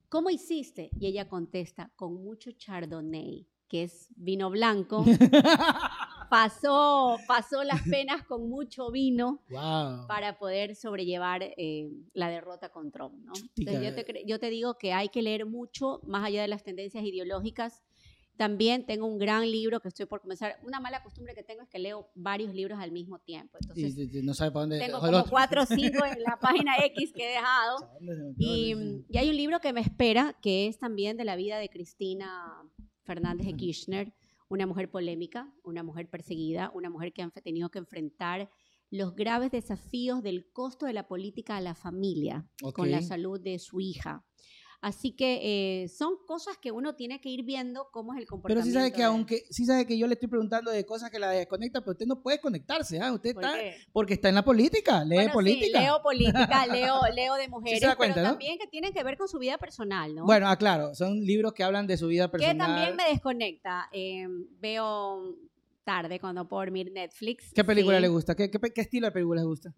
¿Cómo 0.09 0.31
hiciste? 0.31 0.91
Y 0.99 1.07
ella 1.07 1.29
contesta, 1.29 1.93
con 1.95 2.14
mucho 2.14 2.51
chardonnay, 2.53 3.47
que 3.69 3.83
es 3.85 4.09
vino 4.16 4.51
blanco. 4.51 5.05
pasó, 6.31 7.19
pasó 7.27 7.64
las 7.64 7.83
penas 7.83 8.25
con 8.25 8.49
mucho 8.49 8.91
vino 8.91 9.43
wow. 9.51 10.07
para 10.07 10.39
poder 10.39 10.75
sobrellevar 10.77 11.43
eh, 11.43 11.91
la 12.12 12.29
derrota 12.29 12.71
con 12.71 12.91
Trump. 12.91 13.14
¿no? 13.25 13.33
Entonces, 13.57 13.83
yo, 13.83 13.95
te, 13.95 14.25
yo 14.27 14.39
te 14.39 14.51
digo 14.51 14.77
que 14.79 14.93
hay 14.93 15.09
que 15.09 15.23
leer 15.23 15.47
mucho, 15.47 16.01
más 16.07 16.25
allá 16.25 16.43
de 16.43 16.49
las 16.49 16.62
tendencias 16.62 17.05
ideológicas. 17.05 17.83
También 18.39 18.86
tengo 18.86 19.05
un 19.07 19.18
gran 19.18 19.43
libro 19.51 19.80
que 19.80 19.89
estoy 19.89 20.07
por 20.07 20.20
comenzar. 20.22 20.57
Una 20.62 20.78
mala 20.80 21.03
costumbre 21.03 21.34
que 21.34 21.43
tengo 21.43 21.61
es 21.62 21.68
que 21.68 21.78
leo 21.78 22.09
varios 22.14 22.55
libros 22.55 22.78
al 22.78 22.93
mismo 22.93 23.18
tiempo. 23.18 23.59
Entonces, 23.61 23.99
y- 24.14 24.18
y 24.18 24.22
no 24.22 24.32
sabe 24.32 24.53
para 24.53 24.61
dónde. 24.62 24.78
tengo 24.78 25.01
como 25.01 25.24
cuatro 25.28 25.62
o 25.62 25.66
cinco 26.01 26.05
en 26.07 26.22
la 26.22 26.39
página 26.41 26.76
X 26.86 27.12
que 27.12 27.24
he 27.26 27.32
dejado. 27.34 27.78
¿Para 27.80 27.93
dónde 27.99 28.16
se 28.16 28.22
me 28.22 28.30
Y? 28.39 28.74
Sí. 28.74 29.05
y 29.11 29.18
hay 29.18 29.28
un 29.28 29.36
libro 29.36 29.61
que 29.61 29.72
me 29.72 29.80
espera, 29.80 30.36
que 30.41 30.68
es 30.68 30.78
también 30.78 31.16
de 31.16 31.24
la 31.24 31.34
vida 31.36 31.59
de 31.59 31.68
Cristina 31.68 32.55
Fernández 33.03 33.47
de 33.47 33.55
Kirchner, 33.55 34.14
una 34.49 34.66
mujer 34.66 34.89
polémica, 34.91 35.53
una 35.64 35.82
mujer 35.82 36.09
perseguida, 36.09 36.70
una 36.74 36.91
mujer 36.91 37.12
que 37.12 37.22
ha 37.22 37.30
tenido 37.30 37.70
que 37.70 37.78
enfrentar 37.80 38.49
los 38.91 39.14
graves 39.14 39.51
desafíos 39.51 40.22
del 40.22 40.49
costo 40.53 40.86
de 40.86 40.93
la 40.95 41.07
política 41.09 41.57
a 41.57 41.61
la 41.61 41.74
familia 41.74 42.47
con 42.72 42.91
la 42.91 43.03
salud 43.03 43.39
de 43.41 43.59
su 43.59 43.80
hija. 43.80 44.24
Así 44.81 45.11
que 45.11 45.41
eh, 45.83 45.89
son 45.89 46.14
cosas 46.24 46.57
que 46.57 46.70
uno 46.70 46.95
tiene 46.95 47.20
que 47.20 47.29
ir 47.29 47.43
viendo 47.43 47.89
cómo 47.91 48.12
es 48.12 48.18
el 48.18 48.26
Pero 48.26 48.31
comportamiento. 48.31 48.66
sí 48.70 48.72
sabe 48.72 48.93
que 48.93 48.99
de- 48.99 49.05
aunque 49.05 49.43
sí 49.51 49.64
sabe 49.64 49.85
que 49.87 49.99
yo 49.99 50.07
le 50.07 50.14
estoy 50.14 50.29
preguntando 50.29 50.70
de 50.70 50.87
cosas 50.87 51.11
que 51.11 51.18
la 51.18 51.31
desconectan, 51.31 51.83
pero 51.83 51.93
usted 51.93 52.07
no 52.07 52.22
puede 52.22 52.39
conectarse, 52.41 53.01
¿ah? 53.01 53.12
Usted 53.12 53.35
¿Por 53.35 53.45
está 53.45 53.59
qué? 53.59 53.74
porque 53.93 54.14
está 54.14 54.29
en 54.29 54.37
la 54.37 54.45
política, 54.45 55.03
lee 55.05 55.16
Bueno, 55.16 55.31
sí, 55.31 55.35
política. 55.35 55.81
leo 55.81 56.01
política, 56.01 56.66
leo, 56.70 57.01
leo 57.12 57.35
de 57.35 57.49
mujeres, 57.49 57.81
da 57.81 57.97
cuenta, 57.97 58.14
pero 58.14 58.26
¿no? 58.29 58.33
también 58.35 58.57
que 58.57 58.68
tienen 58.68 58.93
que 58.93 59.03
ver 59.03 59.18
con 59.18 59.26
su 59.26 59.41
vida 59.41 59.59
personal, 59.59 60.14
¿no? 60.14 60.24
Bueno, 60.24 60.49
ah, 60.49 60.57
claro, 60.57 60.95
son 60.95 61.20
libros 61.24 61.55
que 61.55 61.64
hablan 61.64 61.89
de 61.89 61.97
su 61.97 62.07
vida 62.07 62.31
personal. 62.31 62.55
Que 62.57 62.59
también 62.61 62.95
me 62.95 63.09
desconecta. 63.11 63.89
Eh, 63.93 64.29
veo 64.61 65.35
tarde 65.83 66.20
cuando 66.20 66.47
puedo 66.47 66.61
dormir 66.62 66.93
Netflix. 66.93 67.51
¿Qué 67.53 67.64
película 67.64 67.97
sí. 67.97 68.03
le 68.03 68.09
gusta? 68.09 68.37
¿Qué, 68.37 68.49
qué, 68.49 68.81
estilo 68.81 69.09
de 69.09 69.12
película 69.12 69.41
le 69.41 69.47
gusta? 69.49 69.74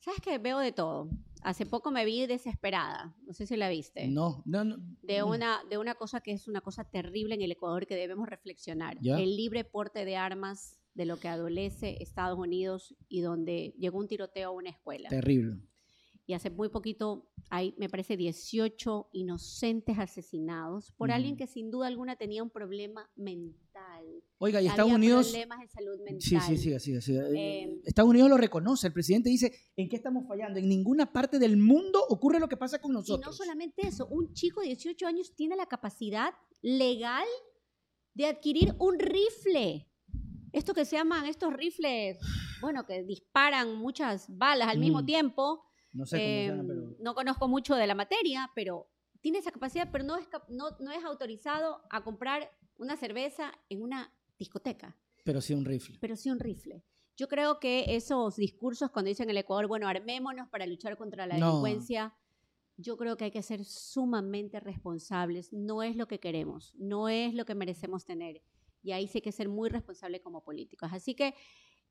¿Sabes 0.00 0.20
qué? 0.20 0.36
Veo 0.38 0.58
de 0.58 0.72
todo. 0.72 1.08
Hace 1.42 1.66
poco 1.66 1.90
me 1.90 2.04
vi 2.04 2.26
desesperada. 2.26 3.14
No 3.26 3.32
sé 3.32 3.46
si 3.46 3.56
la 3.56 3.68
viste. 3.68 4.06
No, 4.08 4.42
no, 4.46 4.64
no. 4.64 4.76
De 5.02 5.22
una, 5.22 5.60
de 5.68 5.78
una 5.78 5.94
cosa 5.94 6.20
que 6.20 6.32
es 6.32 6.48
una 6.48 6.60
cosa 6.60 6.84
terrible 6.84 7.34
en 7.34 7.42
el 7.42 7.52
Ecuador 7.52 7.86
que 7.86 7.96
debemos 7.96 8.28
reflexionar. 8.28 8.96
Ya. 9.00 9.18
El 9.18 9.36
libre 9.36 9.64
porte 9.64 10.04
de 10.04 10.16
armas 10.16 10.78
de 10.94 11.06
lo 11.06 11.18
que 11.18 11.28
adolece 11.28 11.96
Estados 12.00 12.38
Unidos 12.38 12.94
y 13.08 13.20
donde 13.20 13.74
llegó 13.78 13.98
un 13.98 14.08
tiroteo 14.08 14.50
a 14.50 14.52
una 14.52 14.70
escuela. 14.70 15.08
Terrible. 15.08 15.60
Y 16.26 16.34
hace 16.34 16.50
muy 16.50 16.68
poquito 16.68 17.28
hay, 17.50 17.74
me 17.78 17.88
parece, 17.88 18.16
18 18.16 19.08
inocentes 19.12 19.98
asesinados 19.98 20.92
por 20.92 21.10
alguien 21.10 21.36
que 21.36 21.46
sin 21.46 21.70
duda 21.70 21.88
alguna 21.88 22.16
tenía 22.16 22.42
un 22.42 22.50
problema 22.50 23.10
mental. 23.16 24.22
Oiga, 24.38 24.62
y 24.62 24.66
Estados 24.66 24.92
Había 24.92 24.96
Unidos. 24.96 25.26
problemas 25.28 25.60
de 25.60 25.68
salud 25.68 25.98
mental. 26.04 26.20
Sí, 26.20 26.38
sí, 26.56 26.56
sí, 26.56 26.74
así. 26.94 27.16
Eh, 27.16 27.80
Estados 27.84 28.08
Unidos 28.10 28.30
lo 28.30 28.36
reconoce. 28.36 28.86
El 28.86 28.92
presidente 28.92 29.30
dice: 29.30 29.52
¿en 29.76 29.88
qué 29.88 29.96
estamos 29.96 30.26
fallando? 30.26 30.58
En 30.58 30.68
ninguna 30.68 31.12
parte 31.12 31.38
del 31.38 31.56
mundo 31.56 32.00
ocurre 32.08 32.38
lo 32.38 32.48
que 32.48 32.56
pasa 32.56 32.80
con 32.80 32.92
Y 32.92 32.94
nosotros. 32.94 33.26
no 33.26 33.32
solamente 33.32 33.86
eso, 33.86 34.06
un 34.06 34.32
chico 34.32 34.60
de 34.60 34.68
18 34.68 35.06
años 35.06 35.34
tiene 35.34 35.56
la 35.56 35.66
capacidad 35.66 36.32
legal 36.62 37.26
de 38.14 38.26
adquirir 38.26 38.74
un 38.78 38.98
rifle. 38.98 39.88
Esto 40.52 40.74
que 40.74 40.84
se 40.84 40.96
llaman 40.96 41.26
estos 41.26 41.52
rifles, 41.52 42.18
bueno, 42.60 42.84
que 42.86 43.02
disparan 43.04 43.74
muchas 43.76 44.26
balas 44.28 44.68
al 44.68 44.78
mismo 44.78 45.04
tiempo. 45.04 45.64
No 45.92 46.06
sé 46.06 46.16
cómo 46.18 46.56
llama, 46.56 46.64
pero. 46.68 46.96
No 47.00 47.14
conozco 47.14 47.48
mucho 47.48 47.74
de 47.74 47.86
la 47.86 47.94
materia, 47.94 48.50
pero 48.54 48.88
tiene 49.20 49.38
esa 49.38 49.52
capacidad, 49.52 49.88
pero 49.92 50.04
no 50.04 50.16
es, 50.16 50.26
no, 50.48 50.70
no 50.80 50.90
es 50.90 51.04
autorizado 51.04 51.82
a 51.90 52.02
comprar 52.02 52.50
una 52.78 52.96
cerveza 52.96 53.52
en 53.68 53.82
una 53.82 54.12
discoteca, 54.38 54.96
Pero 55.24 55.40
sí 55.40 55.54
un 55.54 55.64
rifle. 55.64 55.98
pero 56.00 56.16
sí 56.16 56.30
un 56.30 56.40
rifle. 56.40 56.82
Yo 57.16 57.28
creo 57.28 57.60
que 57.60 57.94
esos 57.94 58.36
discursos 58.36 58.90
cuando 58.90 59.10
dicen 59.10 59.24
en 59.24 59.30
el 59.30 59.36
Ecuador, 59.38 59.68
bueno, 59.68 59.86
armémonos 59.86 60.48
para 60.48 60.66
luchar 60.66 60.96
contra 60.96 61.26
la 61.26 61.36
No. 61.36 61.46
delincuencia, 61.46 62.14
yo 62.78 62.96
creo 62.96 63.16
que 63.16 63.24
hay 63.26 63.30
que 63.30 63.42
ser 63.42 63.64
sumamente 63.64 64.58
responsables. 64.58 65.52
No 65.52 65.82
es 65.82 65.94
lo 65.94 66.08
que 66.08 66.18
queremos, 66.18 66.72
no 66.76 67.08
es 67.08 67.34
lo 67.34 67.44
que 67.44 67.54
merecemos 67.54 68.04
tener. 68.06 68.42
Y 68.82 68.92
ahí 68.92 69.06
sí 69.06 69.18
hay 69.18 69.22
que 69.22 69.30
ser 69.30 69.48
muy 69.48 69.68
responsable 69.68 70.20
como 70.22 70.42
políticos. 70.42 70.88
Así 70.92 71.14
que 71.14 71.34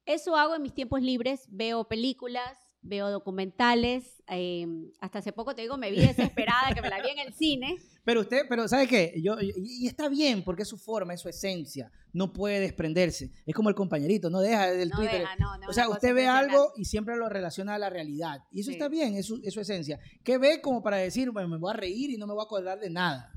eso 0.06 0.36
hago 0.36 0.56
en 0.56 0.64
mis 0.64 0.74
tiempos 0.74 1.02
libres. 1.02 1.48
Veo 1.50 1.88
películas, 1.88 2.71
veo 2.82 3.10
documentales. 3.12 4.22
eh, 4.28 4.66
hasta 5.02 5.20
hace 5.20 5.34
poco 5.34 5.54
te 5.56 5.62
digo, 5.64 5.78
me 5.78 5.92
vi 5.92 6.00
desesperada 6.00 6.74
que 6.74 6.82
me 6.82 6.90
la 6.90 7.02
vi 7.02 7.10
en 7.10 7.20
el 7.20 7.34
cine. 7.34 7.76
Pero 8.04 8.22
usted, 8.22 8.46
pero 8.50 8.68
¿sabe 8.68 8.88
qué? 8.88 9.14
Yo, 9.24 9.40
y, 9.40 9.54
y 9.56 9.88
está 9.88 10.10
bien 10.10 10.44
porque 10.44 10.64
es 10.64 10.68
su 10.68 10.78
forma, 10.80 11.14
es 11.14 11.22
su 11.22 11.30
esencia. 11.30 11.92
No 12.14 12.34
puede 12.34 12.60
desprenderse. 12.60 13.30
Es 13.46 13.54
como 13.54 13.70
el 13.70 13.76
compañerito, 13.76 14.32
no 14.32 14.40
deja 14.40 14.72
del 14.72 14.90
No 14.90 14.96
Twitter. 14.98 15.20
deja, 15.20 15.36
no, 15.36 15.56
no, 15.60 15.68
o 15.70 15.72
sea, 15.74 15.88
usted 15.88 16.16
ve 16.16 16.26
algo 16.28 16.72
y 16.78 16.86
siempre 16.86 17.16
lo 17.16 17.30
relaciona 17.30 17.76
a 17.76 17.78
la 17.78 17.92
realidad. 17.92 18.40
Y 18.52 18.62
eso 18.62 18.70
Sí. 18.72 18.74
está 18.74 18.88
bien, 18.90 19.14
es 19.16 19.28
su, 19.28 19.40
es 19.44 19.54
su 19.54 19.60
esencia. 19.62 20.00
¿Qué 20.24 20.40
ve 20.40 20.62
como 20.62 20.82
para 20.82 20.98
decir, 20.98 21.30
bueno, 21.30 21.48
me 21.50 21.58
voy 21.60 21.70
a 21.72 21.78
reír 21.78 22.10
y 22.10 22.18
no 22.18 22.26
me 22.26 22.34
voy 22.34 22.42
a 22.42 22.46
acordar 22.46 22.80
de 22.80 22.90
nada? 22.90 23.32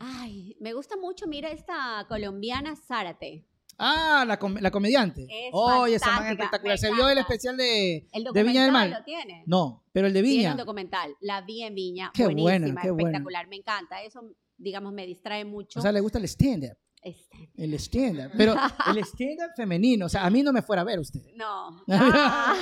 Ay, 0.00 0.56
me 0.60 0.72
gusta 0.72 0.96
mucho, 0.96 1.26
mira 1.28 1.50
esta 1.52 2.04
colombiana 2.08 2.74
Zárate. 2.74 3.46
Ah, 3.82 4.24
la, 4.26 4.38
com- 4.38 4.56
la 4.60 4.70
comediante. 4.70 5.24
Es 5.30 5.50
Oye, 5.52 5.94
esa 5.96 6.12
man 6.20 6.26
espectacular. 6.32 6.78
¿Se 6.78 6.92
vio 6.92 7.08
el 7.08 7.18
especial 7.18 7.56
de, 7.56 8.06
El 8.12 8.24
de 8.24 8.42
Viña 8.42 8.62
del 8.64 8.72
Mar? 8.72 8.88
lo 8.90 9.02
tiene. 9.04 9.42
No, 9.46 9.84
pero 9.92 10.06
el 10.06 10.12
de 10.12 10.22
Tiene 10.22 10.36
Viña. 10.38 10.50
un 10.52 10.56
documental, 10.58 11.16
la 11.20 11.40
vi 11.40 11.62
en 11.62 11.74
Viña, 11.74 12.10
Qué 12.14 12.26
buena, 12.26 12.66
qué 12.82 12.90
buena. 12.90 13.08
espectacular, 13.08 13.48
me 13.48 13.56
encanta. 13.56 14.02
Eso, 14.02 14.20
digamos, 14.58 14.92
me 14.92 15.06
distrae 15.06 15.44
mucho. 15.44 15.78
O 15.78 15.82
sea, 15.82 15.92
le 15.92 16.00
gusta 16.00 16.18
el 16.18 16.24
stand-up. 16.26 16.76
El 17.56 17.72
stand-up. 17.74 18.32
Pero 18.36 18.54
el 18.54 18.98
stand-up 19.04 19.52
femenino. 19.56 20.04
O 20.06 20.08
sea, 20.10 20.26
a 20.26 20.30
mí 20.30 20.42
no 20.42 20.52
me 20.52 20.60
fuera 20.60 20.82
a 20.82 20.84
ver 20.84 20.98
usted. 20.98 21.22
no. 21.34 21.82
Ah, 21.88 22.54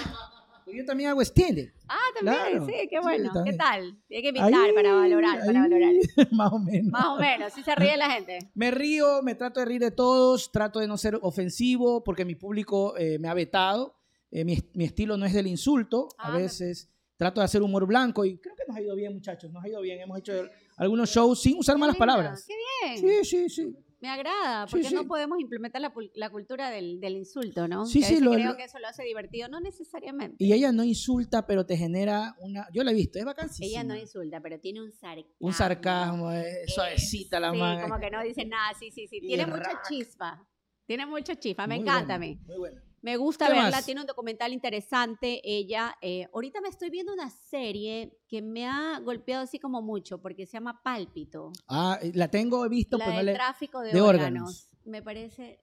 Yo 0.73 0.85
también 0.85 1.11
hago 1.11 1.21
stand-up. 1.23 1.71
ah, 1.89 1.97
también, 2.15 2.37
Claro, 2.37 2.67
sí, 2.67 2.73
qué 2.89 2.97
sí, 2.97 3.03
bueno. 3.03 3.25
¿Qué 3.31 3.35
también. 3.35 3.57
tal? 3.59 3.99
Hay 4.11 4.23
que 4.23 4.29
invitar 4.29 4.51
para 4.75 4.91
Ahí, 4.91 5.11
valorar, 5.13 5.39
para 5.45 5.63
ahí, 5.65 5.71
valorar. 5.71 5.93
Más 6.33 6.53
o 6.53 6.59
menos. 6.59 6.93
Más 6.93 7.07
o 7.07 7.17
menos, 7.17 7.53
si 7.53 7.63
se 7.63 7.75
ríe 7.75 7.97
la 7.97 8.11
gente. 8.11 8.39
Me 8.55 8.71
río, 8.71 9.23
me 9.23 9.35
trato 9.35 9.61
de 9.61 9.67
reír 9.67 9.81
de 9.81 9.91
todos, 9.91 10.51
trato 10.53 10.79
de 10.81 10.87
no 10.89 10.97
ser 10.97 11.19
ofensivo 11.23 12.03
porque 12.05 12.25
mi 12.25 12.35
público 12.35 12.97
eh, 12.97 13.19
me 13.19 13.29
ha 13.29 13.35
vetado. 13.35 13.95
Eh, 14.31 14.45
mi, 14.45 14.59
mi 14.75 14.85
estilo 14.85 15.17
no 15.17 15.25
es 15.27 15.33
del 15.33 15.47
insulto. 15.47 16.09
A 16.19 16.29
Ah, 16.29 16.33
me- 16.33 16.43
veces 16.43 16.91
trato 17.17 17.41
de 17.41 17.45
hacer 17.47 17.63
humor 17.63 17.87
blanco 17.87 18.25
y 18.25 18.39
creo 18.39 18.55
que 18.55 18.63
nos 18.69 18.77
ha 18.77 18.81
ido 18.81 18.95
bien, 18.95 19.13
muchachos. 19.15 19.51
Nos 19.53 19.65
ha 19.65 19.69
ido 19.69 19.81
bien. 19.81 20.01
Hemos 20.01 20.19
hecho 20.19 20.33
algunos 20.77 21.09
shows 21.11 21.41
sin 21.41 21.59
usar 21.59 21.79
malas 21.79 21.97
Qué 21.97 21.99
palabras. 22.01 22.45
Qué 22.47 22.55
bien. 23.03 23.25
Sí, 23.25 23.25
sí, 23.25 23.49
sí. 23.49 23.77
Me 24.01 24.09
agrada, 24.09 24.67
porque 24.67 24.89
sí. 24.89 24.95
no 24.95 25.07
podemos 25.09 25.41
implementar 25.41 25.81
la, 26.15 26.31
cultura 26.31 26.71
del, 26.71 27.01
del 27.01 27.17
insulto, 27.17 27.67
¿no? 27.67 27.85
Sí, 27.85 27.99
Que 28.01 28.07
sí, 28.07 28.21
lo- 28.21 28.31
creo 28.33 28.51
lo- 28.51 28.57
que 28.57 28.63
eso 28.65 28.79
lo 28.79 28.87
hace 28.87 29.03
divertido, 29.03 29.49
no 29.49 29.59
necesariamente. 29.61 30.37
Y 30.39 30.53
ella 30.53 30.71
no 30.71 30.85
insulta, 30.85 31.47
pero 31.47 31.67
te 31.67 31.77
genera 31.77 32.37
una. 32.39 32.69
Yo 32.73 32.85
la 32.85 32.93
he 32.93 32.95
visto, 32.95 33.19
es 33.19 33.25
vacancísima. 33.25 33.67
Ella 33.69 33.83
no 33.85 33.97
insulta, 33.97 34.41
pero 34.41 34.61
tiene 34.61 34.83
un 34.83 34.93
sarcasmo. 34.93 35.35
Un 35.41 35.53
sarcasmo, 35.53 36.31
es 36.31 36.47
Eh, 36.47 36.65
suavecita 36.69 37.41
la 37.41 37.51
sí, 37.51 37.59
mano. 37.59 37.83
como 37.83 37.99
que 37.99 38.11
no 38.11 38.23
dice 38.23 38.45
nada, 38.45 38.73
sí, 38.79 38.91
sí, 38.93 39.09
sí. 39.09 39.21
Tiene 39.21 39.47
mucha 39.47 39.83
chispa. 39.89 40.49
Tiene 40.87 41.05
mucha 41.05 41.35
chispa, 41.37 41.67
me 41.67 41.75
Muy 41.77 41.83
encanta 41.83 42.01
buena, 42.01 42.15
a 42.15 42.19
mí. 42.19 42.39
Muy 42.47 42.57
bueno. 42.59 42.81
Me 43.01 43.17
gusta 43.17 43.47
¿Qué 43.47 43.53
verla, 43.53 43.71
más? 43.71 43.87
tiene 43.87 44.01
un 44.01 44.07
documental 44.07 44.53
interesante. 44.53 45.41
Ella, 45.45 45.97
eh, 46.03 46.27
ahorita 46.33 46.61
me 46.61 46.69
estoy 46.69 46.91
viendo 46.91 47.13
una 47.13 47.31
serie 47.31 48.19
que 48.29 48.43
me 48.43 48.67
ha 48.67 48.99
golpeado 49.01 49.45
así 49.45 49.59
como 49.59 49.81
mucho, 49.83 50.21
porque 50.21 50.47
se 50.47 50.55
llama 50.55 50.83
Pálpito. 50.83 51.53
Ah, 51.69 51.99
la 52.15 52.29
tengo 52.29 52.65
he 52.65 52.69
visto, 52.69 52.99
la 52.99 53.05
pero 53.05 53.13
no 53.13 53.19
del 53.19 53.27
le. 53.27 53.35
tráfico 53.35 53.81
de, 53.81 53.93
de 53.93 54.01
órganos. 54.01 54.43
órganos. 54.43 54.69
Me 54.85 55.03
parece 55.03 55.61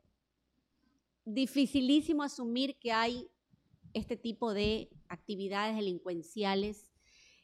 dificilísimo 1.26 2.24
asumir 2.24 2.78
que 2.80 2.91
hay 2.91 3.28
este 3.94 4.16
tipo 4.18 4.53
de 4.53 4.90
actividades 5.10 5.76
delincuenciales 5.76 6.91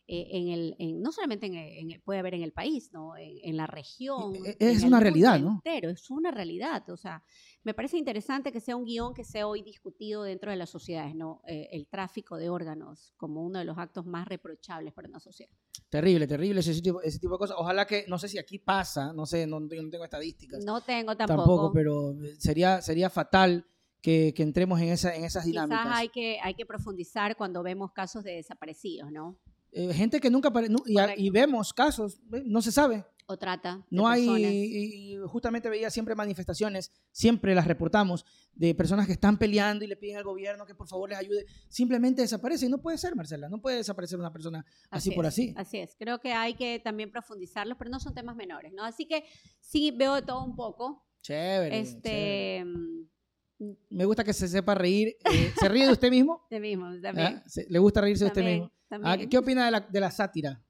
eh, 0.08 0.28
en 0.32 0.50
el, 0.50 0.76
en- 0.80 1.02
no 1.02 1.12
solamente 1.12 1.46
en 1.46 1.56
el- 1.56 1.92
en 1.94 2.02
puede 2.02 2.20
haber 2.20 2.34
en 2.34 2.42
el 2.44 2.52
país, 2.52 2.92
¿no? 2.92 3.16
En, 3.16 3.38
en 3.44 3.56
la 3.58 3.68
región. 3.68 4.36
e- 4.36 4.58
en 4.60 4.70
es 4.70 4.84
una 4.84 5.00
realidad, 5.00 5.40
¿no? 5.40 5.62
entero, 5.64 5.90
es 5.90 6.10
una 6.10 6.32
realidad. 6.32 6.90
O 6.90 6.98
sea, 6.98 7.24
me 7.64 7.74
parece 7.74 7.98
interesante 7.98 8.52
que 8.52 8.60
sea 8.60 8.76
un 8.76 8.86
guion 8.86 9.14
que 9.14 9.24
sea 9.24 9.48
hoy 9.48 9.62
discutido 9.62 10.24
dentro 10.24 10.52
de 10.52 10.58
las 10.58 10.70
sociedades, 10.70 11.16
¿no? 11.16 11.42
Eh, 11.48 11.70
el 11.72 11.88
tráfico 11.88 12.38
de 12.38 12.50
órganos 12.50 13.14
como 13.18 13.42
uno 13.46 13.60
de 13.60 13.66
los 13.66 13.78
actos 13.78 14.06
más 14.06 14.28
reprochables 14.28 14.94
para 14.94 15.08
una 15.08 15.20
sociedad. 15.20 15.52
Terrible, 15.90 16.26
terrible 16.28 16.60
ese 16.62 16.82
tipo, 16.82 17.02
ese 17.02 17.20
tipo 17.20 17.34
de 17.34 17.40
cosas. 17.40 17.58
Ojalá 17.60 17.86
que, 17.86 18.06
no 18.08 18.18
sé 18.18 18.28
si 18.28 18.38
aquí 18.40 18.60
pasa, 18.60 19.14
no 19.14 19.26
sé, 19.26 19.46
no, 19.48 19.60
yo 19.70 19.82
no 19.84 19.90
tengo 19.90 20.04
estadísticas. 20.06 20.64
No 20.66 20.82
tengo 20.82 21.16
tampoco. 21.16 21.38
tampoco, 21.42 21.74
pero 21.74 22.12
eh, 22.24 22.36
sería, 22.40 22.82
sería 22.82 23.10
fatal 23.10 23.66
que, 24.02 24.34
que 24.36 24.42
entremos 24.44 24.80
en, 24.82 24.90
esa, 24.90 25.16
en 25.16 25.26
esas 25.26 25.44
Quizás 25.46 25.68
dinámicas. 25.70 25.96
hay 25.98 26.10
que, 26.10 26.40
hay 26.42 26.56
que 26.56 26.66
profundizar 26.66 27.36
cuando 27.38 27.62
vemos 27.62 27.92
casos 27.92 28.24
de 28.24 28.32
desaparecidos, 28.34 29.12
¿no? 29.12 29.38
Eh, 29.74 29.94
gente 29.94 30.20
que 30.20 30.30
nunca 30.30 30.50
apare- 30.50 30.70
nu- 30.70 30.84
y, 31.18 31.30
vemos 31.30 31.74
casos, 31.74 32.20
no 32.46 32.62
se 32.62 32.72
sabe. 32.72 33.06
O 33.28 33.38
trata. 33.38 33.78
de 33.78 33.84
No 33.92 34.08
hay, 34.10 34.28
y, 34.46 35.14
y 35.14 35.18
justamente 35.28 35.70
veía 35.70 35.90
siempre 35.90 36.14
manifestaciones, 36.16 36.92
siempre 37.12 37.56
las 37.56 37.66
reportamos, 37.66 38.26
de 38.54 38.76
personas 38.76 39.06
que 39.06 39.14
están 39.14 39.38
peleando 39.38 39.86
y 39.86 39.88
le 39.88 39.96
piden 39.96 40.18
al 40.18 40.26
gobierno 40.26 40.66
que 40.66 40.76
por 40.76 40.88
favor 40.90 41.10
les 41.10 41.18
ayude. 41.18 41.46
Simplemente 41.70 42.22
desaparece. 42.22 42.66
Y 42.66 42.70
no 42.70 42.80
puede 42.82 42.98
ser, 42.98 43.16
Marcela, 43.16 43.48
no 43.48 43.62
puede 43.62 43.78
desaparecer 43.78 44.20
una 44.20 44.34
persona 44.34 44.66
así, 44.90 45.12
por 45.12 45.26
es, 45.26 45.30
así. 45.30 45.54
Así 45.56 45.78
es. 45.78 45.96
Creo 45.98 46.20
que 46.20 46.34
hay 46.34 46.56
que 46.56 46.82
también 46.84 47.10
profundizarlos, 47.10 47.78
pero 47.78 47.90
no 47.90 48.02
son 48.02 48.14
temas 48.14 48.36
menores, 48.36 48.74
¿no? 48.74 48.84
Así 48.84 49.06
que 49.08 49.24
sí 49.62 49.92
veo 49.92 50.16
de 50.16 50.24
todo 50.24 50.44
un 50.44 50.56
poco. 50.58 51.06
Chévere. 51.22 51.70
chévere. 51.70 51.80
Este. 51.80 52.66
mm, 52.66 53.72
Me 53.92 54.04
gusta 54.04 54.26
que 54.26 54.34
se 54.34 54.50
sepa 54.50 54.76
reír. 54.76 55.16
Eh, 55.32 55.54
¿Se 55.58 55.70
ríe 55.70 55.86
de 55.86 55.94
usted 55.94 56.10
mismo? 56.10 56.46
De 56.50 56.60
mismo, 56.60 56.88
también. 57.02 57.36
¿Ah? 57.38 57.44
¿Se- 57.48 57.68
¿Le 57.70 57.80
gusta 57.80 58.02
reírse 58.02 58.26
de 58.26 58.28
usted 58.30 58.44
mismo? 58.44 58.72
Ah, 58.98 59.00
también. 59.00 59.30
¿Qué 59.30 59.38
opina 59.38 59.66
de 59.66 59.72
la, 59.72 59.80
de 59.82 60.00
la 60.00 60.12
sátira? 60.12 60.62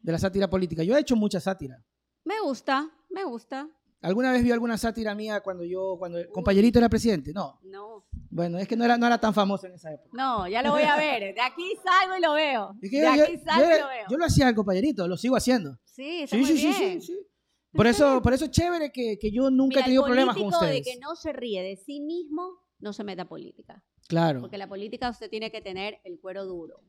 De 0.00 0.12
la 0.12 0.18
sátira 0.18 0.48
política. 0.48 0.82
Yo 0.82 0.96
he 0.96 1.00
hecho 1.00 1.16
mucha 1.16 1.40
sátira. 1.40 1.82
Me 2.24 2.40
gusta, 2.40 2.90
me 3.10 3.24
gusta. 3.24 3.68
¿Alguna 4.02 4.30
vez 4.30 4.42
vio 4.44 4.52
alguna 4.54 4.76
sátira 4.76 5.14
mía 5.14 5.40
cuando 5.40 5.64
yo, 5.64 5.96
cuando 5.98 6.18
el 6.18 6.28
compañerito 6.28 6.78
era 6.78 6.88
presidente? 6.88 7.32
No. 7.32 7.58
No, 7.64 8.06
Bueno, 8.30 8.58
es 8.58 8.68
que 8.68 8.76
no 8.76 8.84
era, 8.84 8.96
no 8.98 9.06
era 9.06 9.18
tan 9.18 9.32
famoso 9.32 9.66
en 9.66 9.72
esa 9.74 9.92
época. 9.92 10.10
no, 10.12 10.46
ya 10.46 10.62
lo 10.62 10.72
voy 10.72 10.82
a 10.82 10.96
ver. 10.96 11.34
De 11.34 11.40
aquí 11.40 11.64
salgo 11.82 12.16
y 12.16 12.20
lo 12.20 12.34
veo. 12.34 12.74
Es 12.82 12.90
que 12.90 13.00
De 13.00 13.06
aquí 13.08 13.32
yo- 13.36 13.44
salgo 13.44 13.64
y 13.74 13.80
lo 13.80 13.88
veo. 13.88 14.06
yo 14.10 14.16
lo 14.18 14.24
hacía 14.26 14.48
al 14.48 14.54
compañerito, 14.54 15.08
lo 15.08 15.16
sigo 15.16 15.34
haciendo. 15.36 15.78
Sí, 15.84 16.22
está 16.22 16.36
Sí, 16.36 16.42
muy 16.42 16.50
sí, 16.50 16.58
sí, 16.58 16.66
bien. 16.78 17.00
sí, 17.00 17.06
sí. 17.06 17.26
Por 17.72 17.86
eso, 17.86 18.22
por 18.22 18.32
eso 18.32 18.44
es 18.46 18.50
chévere 18.52 18.90
que, 18.92 19.18
que 19.18 19.30
yo 19.32 19.50
nunca 19.50 19.76
Mira, 19.76 19.80
he 19.80 19.84
tenido 19.84 20.04
problemas 20.04 20.36
con 20.36 20.46
ustedes. 20.46 20.84
de 20.84 20.92
que 20.92 20.98
no 20.98 21.14
se 21.16 21.32
ríe 21.32 21.62
de 21.62 21.76
sí 21.76 22.00
mismo, 22.00 22.50
no 22.78 22.92
se 22.92 23.02
meta 23.04 23.26
política. 23.28 23.82
Claro. 24.08 24.40
Porque 24.40 24.56
la 24.58 24.68
política 24.68 25.10
usted 25.10 25.28
tiene 25.28 25.50
que 25.50 25.60
tener 25.62 25.98
el 26.04 26.18
cuero 26.20 26.44
duro. 26.44 26.80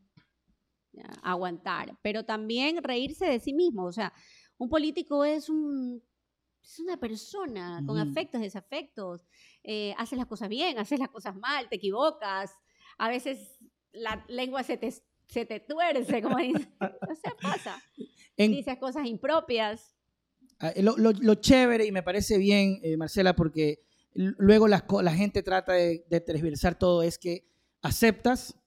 Aguantar, 1.24 1.98
pero 2.02 2.24
también 2.26 2.84
reírse 2.84 3.26
de 3.26 3.40
sí 3.40 3.54
mismo. 3.54 3.86
O 3.86 3.92
sea, 3.92 4.14
un 4.58 4.70
político 4.70 5.24
es 5.26 5.50
un 5.50 6.02
es 6.64 6.80
una 6.80 6.98
persona 6.98 7.82
con 7.86 7.98
Ujú. 8.00 8.10
afectos, 8.10 8.42
desafectos. 8.42 9.26
Eh, 9.64 9.94
haces 9.98 10.18
las 10.18 10.28
cosas 10.28 10.50
bien, 10.50 10.78
haces 10.80 11.00
las 11.00 11.10
cosas 11.10 11.34
mal, 11.38 11.70
te 11.70 11.78
equivocas. 11.78 12.52
A 12.98 13.08
veces 13.08 13.58
la 13.94 14.26
lengua 14.28 14.64
se 14.64 14.76
te, 14.76 14.92
se 15.28 15.46
te 15.46 15.62
tuerce, 15.62 16.22
como 16.22 16.38
dice. 16.40 16.68
O 16.82 17.16
sea, 17.16 17.34
pasa. 17.42 17.82
En- 18.36 18.52
Dices 18.52 18.78
cosas 18.80 19.06
impropias. 19.08 19.96
Ah, 20.60 20.74
Lo, 20.82 20.98
lo- 20.98 21.12
lo 21.14 21.36
chévere, 21.36 21.86
y 21.86 21.92
me 21.94 22.04
parece 22.04 22.38
bien, 22.38 22.80
eh, 22.84 22.98
Marcela, 22.98 23.34
porque 23.36 23.80
luego 24.14 24.68
co- 24.88 25.02
la 25.02 25.14
gente 25.14 25.44
trata 25.44 25.72
de, 25.74 26.06
de 26.10 26.20
transversar 26.20 26.78
todo, 26.78 27.02
es 27.02 27.18
que 27.18 27.48
aceptas 27.82 28.60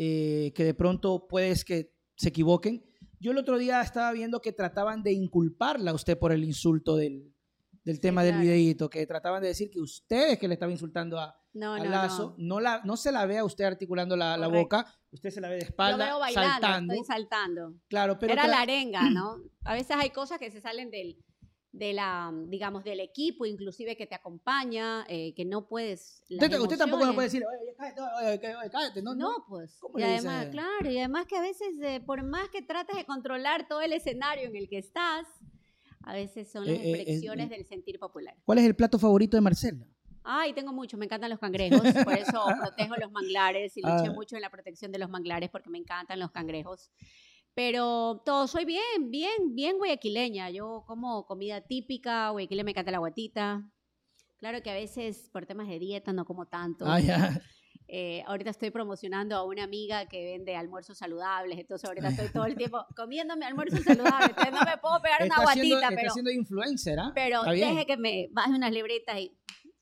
eh, 0.00 0.52
que 0.54 0.62
de 0.62 0.74
pronto 0.74 1.26
puedes 1.26 1.64
que 1.64 1.92
se 2.16 2.28
equivoquen. 2.28 2.84
Yo 3.18 3.32
el 3.32 3.38
otro 3.38 3.58
día 3.58 3.80
estaba 3.82 4.12
viendo 4.12 4.40
que 4.40 4.52
trataban 4.52 5.02
de 5.02 5.12
inculparla 5.12 5.90
a 5.90 5.94
usted 5.94 6.16
por 6.16 6.30
el 6.30 6.44
insulto 6.44 6.94
del, 6.94 7.34
del 7.82 7.98
tema 8.00 8.22
del 8.22 8.38
videíto, 8.38 8.88
que 8.88 9.04
trataban 9.06 9.42
de 9.42 9.48
decir 9.48 9.70
que 9.70 9.80
ustedes 9.80 10.38
que 10.38 10.46
le 10.46 10.54
estaban 10.54 10.72
insultando 10.72 11.18
a, 11.18 11.34
No, 11.52 11.74
a 11.74 11.78
no, 11.80 11.84
Lazo, 11.86 12.34
no. 12.38 12.54
no. 12.54 12.60
la, 12.60 12.80
no 12.84 12.96
se 12.96 13.10
la 13.10 13.26
ve 13.26 13.38
a 13.38 13.44
usted 13.44 13.64
articulando 13.64 14.16
la, 14.16 14.36
la 14.36 14.46
boca, 14.46 14.86
usted 15.10 15.30
se 15.30 15.40
la 15.40 15.48
ve 15.48 15.56
de 15.56 15.60
Yo 15.62 15.66
espalda, 15.66 16.04
veo 16.06 16.18
bailando, 16.20 16.50
saltando. 16.52 16.94
estoy 16.94 17.06
saltando. 17.16 17.74
Claro, 17.88 18.18
pero 18.20 18.32
Era 18.34 18.46
la 18.46 18.60
arenga, 18.60 19.10
¿no? 19.10 19.42
A 19.64 19.74
veces 19.74 19.96
hay 19.98 20.10
cosas 20.10 20.38
que 20.38 20.52
se 20.52 20.60
salen 20.60 20.90
del, 20.92 21.16
de 21.78 21.92
la, 21.92 22.32
digamos, 22.48 22.82
del 22.82 23.00
equipo, 23.00 23.46
inclusive 23.46 23.96
que 23.96 24.06
te 24.06 24.14
acompaña, 24.16 25.06
eh, 25.08 25.32
que 25.34 25.44
no 25.44 25.68
puedes. 25.68 26.22
usted, 26.28 26.58
usted 26.58 26.76
tampoco 26.76 27.06
no 27.06 27.14
puede 27.14 27.28
decir, 27.28 27.44
oye, 27.46 27.74
cállate, 27.76 28.00
oye, 28.00 28.56
oye, 28.56 28.70
cállate, 28.70 29.02
no, 29.02 29.14
no. 29.14 29.30
No, 29.30 29.44
pues. 29.48 29.76
¿Cómo 29.80 29.98
Y 29.98 30.02
le 30.02 30.08
además, 30.08 30.46
claro, 30.48 30.90
y 30.90 30.98
además 30.98 31.26
que 31.26 31.36
a 31.36 31.40
veces, 31.40 31.68
eh, 31.82 32.00
por 32.04 32.22
más 32.24 32.48
que 32.48 32.62
trates 32.62 32.96
de 32.96 33.04
controlar 33.04 33.68
todo 33.68 33.80
el 33.80 33.92
escenario 33.92 34.48
en 34.48 34.56
el 34.56 34.68
que 34.68 34.78
estás, 34.78 35.26
a 36.02 36.12
veces 36.14 36.50
son 36.50 36.66
las 36.66 36.74
eh, 36.76 36.80
eh, 36.82 36.94
expresiones 36.94 37.46
eh. 37.46 37.54
del 37.56 37.64
sentir 37.66 37.98
popular. 37.98 38.34
¿Cuál 38.44 38.58
es 38.58 38.64
el 38.64 38.74
plato 38.74 38.98
favorito 38.98 39.36
de 39.36 39.40
Marcela? 39.40 39.86
Ay, 40.24 40.52
tengo 40.52 40.72
mucho, 40.72 40.98
me 40.98 41.04
encantan 41.06 41.30
los 41.30 41.38
cangrejos, 41.38 41.80
por 42.04 42.12
eso 42.14 42.44
protejo 42.60 42.96
los 42.96 43.12
manglares 43.12 43.76
y 43.76 43.82
luché 43.82 44.08
Ah. 44.08 44.12
mucho 44.12 44.36
en 44.36 44.42
la 44.42 44.50
protección 44.50 44.90
de 44.90 44.98
los 44.98 45.08
manglares 45.08 45.48
porque 45.50 45.70
me 45.70 45.78
encantan 45.78 46.18
los 46.18 46.30
cangrejos. 46.30 46.90
Pero 47.58 48.22
todo, 48.24 48.46
soy 48.46 48.64
bien, 48.64 49.10
bien, 49.10 49.56
bien 49.56 49.78
guayaquileña. 49.78 50.48
Yo 50.48 50.84
como 50.86 51.26
comida 51.26 51.60
típica, 51.60 52.30
Guayaquil 52.30 52.62
me 52.62 52.70
encanta 52.70 52.92
la 52.92 52.98
guatita. 52.98 53.68
Claro 54.36 54.62
que 54.62 54.70
a 54.70 54.74
veces 54.74 55.28
por 55.32 55.44
temas 55.44 55.66
de 55.66 55.80
dieta 55.80 56.12
no 56.12 56.24
como 56.24 56.46
tanto. 56.46 56.84
Ah. 56.86 57.00
Eh, 57.88 58.22
ahorita 58.26 58.50
estoy 58.50 58.70
promocionando 58.70 59.34
a 59.34 59.44
una 59.44 59.64
amiga 59.64 60.06
que 60.06 60.22
vende 60.22 60.54
almuerzos 60.54 60.98
saludables, 60.98 61.58
entonces 61.58 61.88
ahorita 61.88 62.10
estoy 62.10 62.28
todo 62.28 62.44
el 62.44 62.54
tiempo 62.54 62.84
comiéndome 62.96 63.44
almuerzos 63.44 63.80
saludables. 63.80 64.28
Entonces 64.28 64.52
no 64.52 64.60
me 64.60 64.76
puedo 64.76 65.02
pegar 65.02 65.22
una 65.24 65.34
Está 65.34 65.52
siendo, 65.54 65.74
guatita, 65.76 65.88
está 65.88 66.00
pero, 66.00 66.12
siendo 66.12 66.30
influencer, 66.30 67.00
¿ah? 67.00 67.12
pero 67.12 67.40
Está 67.40 67.52
bien. 67.52 67.70
deje 67.74 67.86
que 67.86 67.96
me 67.96 68.28
baje 68.30 68.50
unas 68.50 68.70
libritas 68.70 69.18
y 69.18 69.36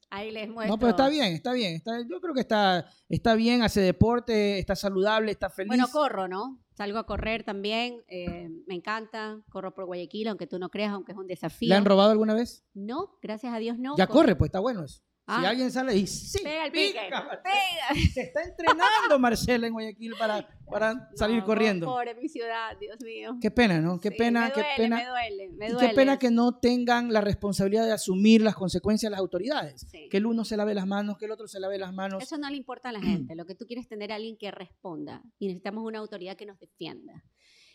ahí 0.08 0.30
les 0.30 0.48
muestro. 0.48 0.76
No, 0.76 0.78
pero 0.78 0.90
está 0.90 1.08
bien, 1.10 1.34
está 1.34 1.52
bien. 1.52 1.74
está- 1.74 2.00
yo 2.08 2.20
creo 2.22 2.32
que 2.32 2.40
está, 2.40 2.88
está 3.08 3.34
bien, 3.34 3.62
hace 3.62 3.82
deporte, 3.82 4.60
está 4.60 4.74
saludable, 4.76 5.32
está 5.32 5.50
feliz. 5.50 5.68
Bueno, 5.68 5.88
corro, 5.92 6.26
¿no? 6.26 6.65
Salgo 6.76 6.98
a 6.98 7.06
correr 7.06 7.42
también, 7.42 8.02
eh, 8.06 8.50
me 8.66 8.74
encanta, 8.74 9.40
corro 9.48 9.72
por 9.72 9.86
Guayaquil, 9.86 10.28
aunque 10.28 10.46
tú 10.46 10.58
no 10.58 10.68
creas, 10.68 10.92
aunque 10.92 11.12
es 11.12 11.18
un 11.18 11.26
desafío. 11.26 11.70
¿Le 11.70 11.74
han 11.74 11.86
robado 11.86 12.10
alguna 12.10 12.34
vez? 12.34 12.66
No, 12.74 13.16
gracias 13.22 13.54
a 13.54 13.58
Dios 13.58 13.78
no. 13.78 13.96
ya 13.96 14.06
corre, 14.06 14.36
pues 14.36 14.50
está 14.50 14.60
bueno 14.60 14.84
eso. 14.84 15.00
Si 15.28 15.32
Ah. 15.32 15.48
alguien 15.48 15.72
sale 15.72 15.96
y 15.96 16.06
sí, 16.06 16.38
Pega 16.40 16.66
el 16.66 16.70
pica, 16.72 17.00
pega. 17.42 18.00
se 18.14 18.20
está 18.20 18.42
entrenando 18.44 19.18
Marcela 19.18 19.66
en 19.66 19.72
Guayaquil 19.72 20.14
para, 20.16 20.48
para 20.70 21.10
salir 21.16 21.38
No, 21.38 21.44
corriendo. 21.44 21.86
Pobre 21.86 22.14
mi 22.14 22.28
ciudad, 22.28 22.76
Dios 22.78 22.96
mío. 23.02 23.36
Qué 23.40 23.50
pena, 23.50 23.80
¿no? 23.80 23.98
Qué 23.98 24.10
Sí, 24.10 24.14
pena, 24.16 24.44
me 24.46 24.52
qué 24.52 24.64
pena. 24.76 24.96
Me 24.98 25.06
duele, 25.08 25.48
me 25.50 25.66
y 25.66 25.70
duele. 25.72 25.88
qué 25.88 25.94
pena 25.96 26.16
que 26.20 26.30
no 26.30 26.60
tengan 26.60 27.12
la 27.12 27.20
responsabilidad 27.22 27.84
de 27.86 27.92
asumir 27.92 28.40
las 28.40 28.54
consecuencias 28.54 29.10
de 29.10 29.14
las 29.14 29.20
autoridades. 29.20 29.84
Sí. 29.90 30.08
Que 30.08 30.18
el 30.18 30.26
uno 30.26 30.44
se 30.44 30.56
lave 30.56 30.74
las 30.74 30.86
manos, 30.86 31.18
que 31.18 31.24
el 31.24 31.32
otro 31.32 31.48
se 31.48 31.58
lave 31.58 31.76
las 31.76 31.92
manos. 31.92 32.22
Eso 32.22 32.38
no 32.38 32.48
le 32.48 32.56
importa 32.56 32.90
a 32.90 32.92
la 32.92 33.00
gente. 33.28 33.34
Lo 33.34 33.46
que 33.46 33.56
tú 33.56 33.66
quieres 33.66 33.86
es 33.86 33.88
tener 33.88 34.12
a 34.12 34.14
alguien 34.14 34.36
que 34.36 34.52
responda. 34.52 35.24
Y 35.40 35.48
necesitamos 35.48 35.82
una 35.84 35.98
autoridad 35.98 36.36
que 36.36 36.46
nos 36.46 36.60
defienda. 36.60 37.24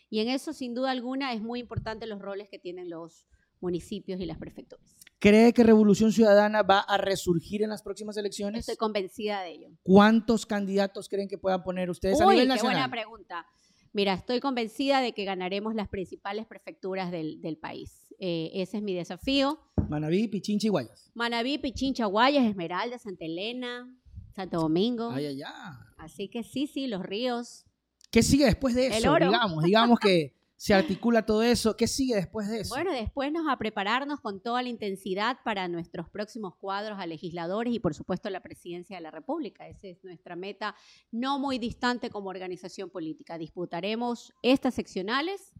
Y 0.08 0.20
en 0.20 0.28
eso, 0.30 0.54
sin 0.54 0.72
duda 0.74 0.90
alguna, 0.90 1.34
es 1.34 1.42
muy 1.42 1.60
importante 1.60 2.06
los 2.06 2.18
roles 2.20 2.48
que 2.48 2.58
tienen 2.58 2.88
los 2.88 3.26
municipios 3.62 4.20
y 4.20 4.26
las 4.26 4.38
prefecturas. 4.38 4.96
¿Cree 5.18 5.52
que 5.52 5.62
Revolución 5.62 6.12
Ciudadana 6.12 6.62
va 6.62 6.80
a 6.80 6.98
resurgir 6.98 7.62
en 7.62 7.70
las 7.70 7.82
próximas 7.82 8.16
elecciones? 8.16 8.60
Estoy 8.60 8.76
convencida 8.76 9.42
de 9.42 9.52
ello. 9.52 9.68
¿Cuántos 9.82 10.46
candidatos 10.46 11.08
creen 11.08 11.28
que 11.28 11.38
puedan 11.38 11.62
poner 11.62 11.88
ustedes 11.90 12.20
a 12.20 12.24
nivel 12.26 12.40
qué 12.42 12.48
nacional? 12.48 12.72
buena 12.74 12.90
pregunta. 12.90 13.46
Mira, 13.92 14.14
estoy 14.14 14.40
convencida 14.40 15.00
de 15.00 15.12
que 15.12 15.24
ganaremos 15.24 15.74
las 15.74 15.88
principales 15.88 16.46
prefecturas 16.46 17.12
del, 17.12 17.40
del 17.40 17.56
país. 17.56 18.08
Eh, 18.18 18.50
ese 18.54 18.78
es 18.78 18.82
mi 18.82 18.94
desafío. 18.94 19.60
Manabí, 19.88 20.28
Pichincha 20.28 20.66
y 20.66 20.70
Guayas. 20.70 21.10
Manabí, 21.14 21.58
Pichincha, 21.58 22.06
Guayas, 22.06 22.44
Esmeralda, 22.44 22.98
Santa 22.98 23.24
Elena, 23.24 23.94
Santo 24.34 24.60
Domingo. 24.60 25.10
Ay, 25.10 25.26
ay, 25.26 25.42
ay. 25.42 25.74
Así 25.98 26.28
que 26.28 26.42
sí, 26.42 26.66
sí, 26.66 26.86
los 26.86 27.02
ríos. 27.02 27.66
¿Qué 28.10 28.22
sigue 28.22 28.44
después 28.46 28.74
de 28.74 28.86
El 28.88 28.92
eso? 28.94 29.12
oro. 29.12 29.26
Digamos, 29.26 29.64
digamos 29.64 29.98
que 30.00 30.34
se 30.62 30.74
articula 30.74 31.26
todo 31.26 31.42
eso. 31.42 31.76
¿Qué 31.76 31.88
sigue 31.88 32.14
después 32.14 32.48
de 32.48 32.60
eso? 32.60 32.72
Bueno, 32.72 32.92
después 32.92 33.32
nos 33.32 33.48
a 33.48 33.56
prepararnos 33.56 34.20
con 34.20 34.40
toda 34.40 34.62
la 34.62 34.68
intensidad 34.68 35.38
para 35.44 35.66
nuestros 35.66 36.08
próximos 36.08 36.54
cuadros 36.54 37.00
a 37.00 37.06
legisladores 37.06 37.74
y 37.74 37.80
por 37.80 37.94
supuesto 37.94 38.30
la 38.30 38.44
presidencia 38.44 38.96
de 38.96 39.02
la 39.02 39.10
República. 39.10 39.66
Esa 39.66 39.88
es 39.88 40.04
nuestra 40.04 40.36
meta, 40.36 40.76
no 41.10 41.40
muy 41.40 41.58
distante 41.58 42.10
como 42.10 42.28
organización 42.28 42.90
política. 42.90 43.38
Disputaremos 43.38 44.32
estas 44.40 44.74
seccionales, 44.74 45.52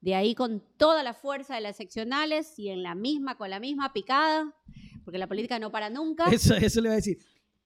de 0.00 0.14
ahí 0.14 0.34
con 0.34 0.62
toda 0.78 1.02
la 1.02 1.12
fuerza 1.12 1.54
de 1.54 1.60
las 1.60 1.76
seccionales 1.76 2.58
y 2.58 2.70
en 2.70 2.82
la 2.82 2.94
misma, 2.94 3.36
con 3.36 3.50
la 3.50 3.60
misma 3.60 3.92
picada, 3.92 4.56
porque 5.04 5.18
la 5.18 5.26
política 5.26 5.58
no 5.58 5.70
para 5.70 5.90
nunca, 5.90 6.24
Eso, 6.32 6.54
eso 6.56 6.80
le 6.80 6.88
voy 6.88 6.94
a 6.94 6.96
decir. 6.96 7.18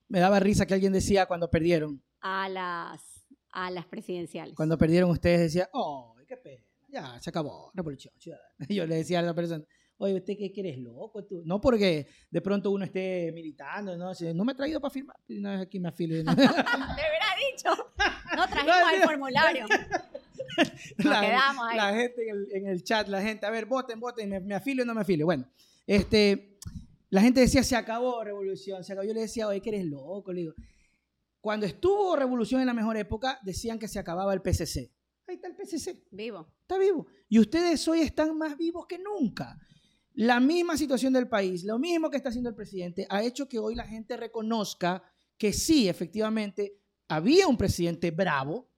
Me 0.09 0.19
daba 0.19 0.41
risa 0.41 0.67
que 0.67 0.75
alguien 0.75 0.93
decía 0.93 1.27
cuando 1.27 1.49
perdieron. 1.49 2.03
a 2.23 2.49
las, 2.49 3.25
a 3.53 3.71
las 3.71 3.87
presidenciales. 3.87 4.57
Cuando 4.57 4.77
perdieron 4.77 5.13
ustedes 5.13 5.43
decía, 5.43 5.71
oh, 5.73 6.17
qué 6.27 6.37
pena. 6.37 6.72
Ya, 6.93 7.19
se 7.21 7.31
acabó. 7.31 7.71
Revolución 7.75 8.13
Ciudadana. 8.19 8.55
Yo 8.69 8.87
le 8.87 8.97
decía 8.97 9.21
a 9.21 9.23
la 9.23 9.35
persona, 9.35 9.65
oye, 9.97 10.15
¿usted 10.15 10.35
qué, 10.37 10.53
eres 10.55 10.79
loco? 10.79 11.25
tú?". 11.25 11.43
No 11.45 11.61
porque 11.61 12.07
de 12.31 12.41
pronto 12.43 12.71
uno 12.71 12.85
esté 12.85 13.33
militando, 13.33 13.97
¿no? 13.97 14.15
Si 14.15 14.33
no 14.35 14.45
me 14.45 14.53
ha 14.53 14.55
traído 14.55 14.81
para 14.81 14.93
firmar. 14.93 15.17
Una 15.31 15.53
vez 15.53 15.61
aquí 15.63 15.81
me 15.81 15.89
afilio. 15.89 16.23
¿no? 16.23 16.37
¡Te 16.37 16.43
hubiera 16.43 17.33
dicho! 17.51 17.71
No 18.37 18.47
trajimos 18.47 18.77
No, 18.77 18.91
el 18.91 19.03
formulario. 19.03 19.67
Nos 20.99 21.07
la, 21.07 21.21
quedamos 21.23 21.67
ahí. 21.67 21.77
la 21.79 21.95
gente 21.95 22.29
en 22.29 22.37
el, 22.37 22.49
en 22.53 22.67
el 22.67 22.83
chat, 22.83 23.09
la 23.09 23.23
gente, 23.23 23.47
a 23.47 23.51
ver, 23.51 23.65
voten, 23.65 23.99
voten, 23.99 24.29
me, 24.29 24.41
me 24.41 24.55
afilio 24.55 24.83
o 24.83 24.87
no 24.87 24.95
me 24.95 25.01
afilio. 25.01 25.25
Bueno, 25.25 25.49
este, 25.87 26.59
la 27.09 27.23
gente 27.23 27.41
decía, 27.41 27.63
se 27.63 27.75
acabó 27.75 28.23
revolución, 28.23 28.85
se 28.85 28.93
acabó. 28.93 29.09
Yo 29.09 29.15
le 29.15 29.23
decía, 29.23 29.49
oye, 29.49 29.63
que 29.63 29.71
eres 29.71 29.87
loco, 29.87 30.31
le 30.31 30.41
digo. 30.43 30.55
Cuando 31.41 31.65
estuvo 31.65 32.17
revolución 32.17 32.61
en 32.61 32.67
la 32.67 32.75
mejor 32.75 32.99
época, 32.99 33.39
decían 33.43 33.79
que 33.79 33.89
se 33.89 33.99
acababa 33.99 34.35
el 34.35 34.43
PCC. 34.43 34.93
Ahí 35.33 35.37
está 35.37 35.49
el 35.49 35.57
PCC, 35.57 36.05
Vivo. 36.11 36.47
está 36.61 36.77
vivo. 36.77 37.07
Y 37.31 37.39
ustedes 37.39 37.89
hoy 37.89 38.03
están 38.03 38.37
más 38.37 38.55
vivos 38.59 38.85
que 38.87 38.99
nunca. 38.99 39.59
La 40.13 40.41
misma 40.41 40.77
situación 40.77 41.15
del 41.15 41.27
país, 41.27 41.65
lo 41.65 41.79
mismo 41.79 42.11
que 42.11 42.19
está 42.19 42.29
haciendo 42.29 42.51
el 42.51 42.55
presidente, 42.55 43.07
ha 43.09 43.23
hecho 43.23 43.49
que 43.49 43.59
hoy 43.59 43.75
la 43.75 43.85
gente 43.87 44.15
reconozca 44.19 45.03
que 45.39 45.55
sí, 45.55 45.89
efectivamente, 45.89 46.79
había 47.09 47.49
un 47.49 47.57
presidente 47.57 48.11
bravo, 48.11 48.69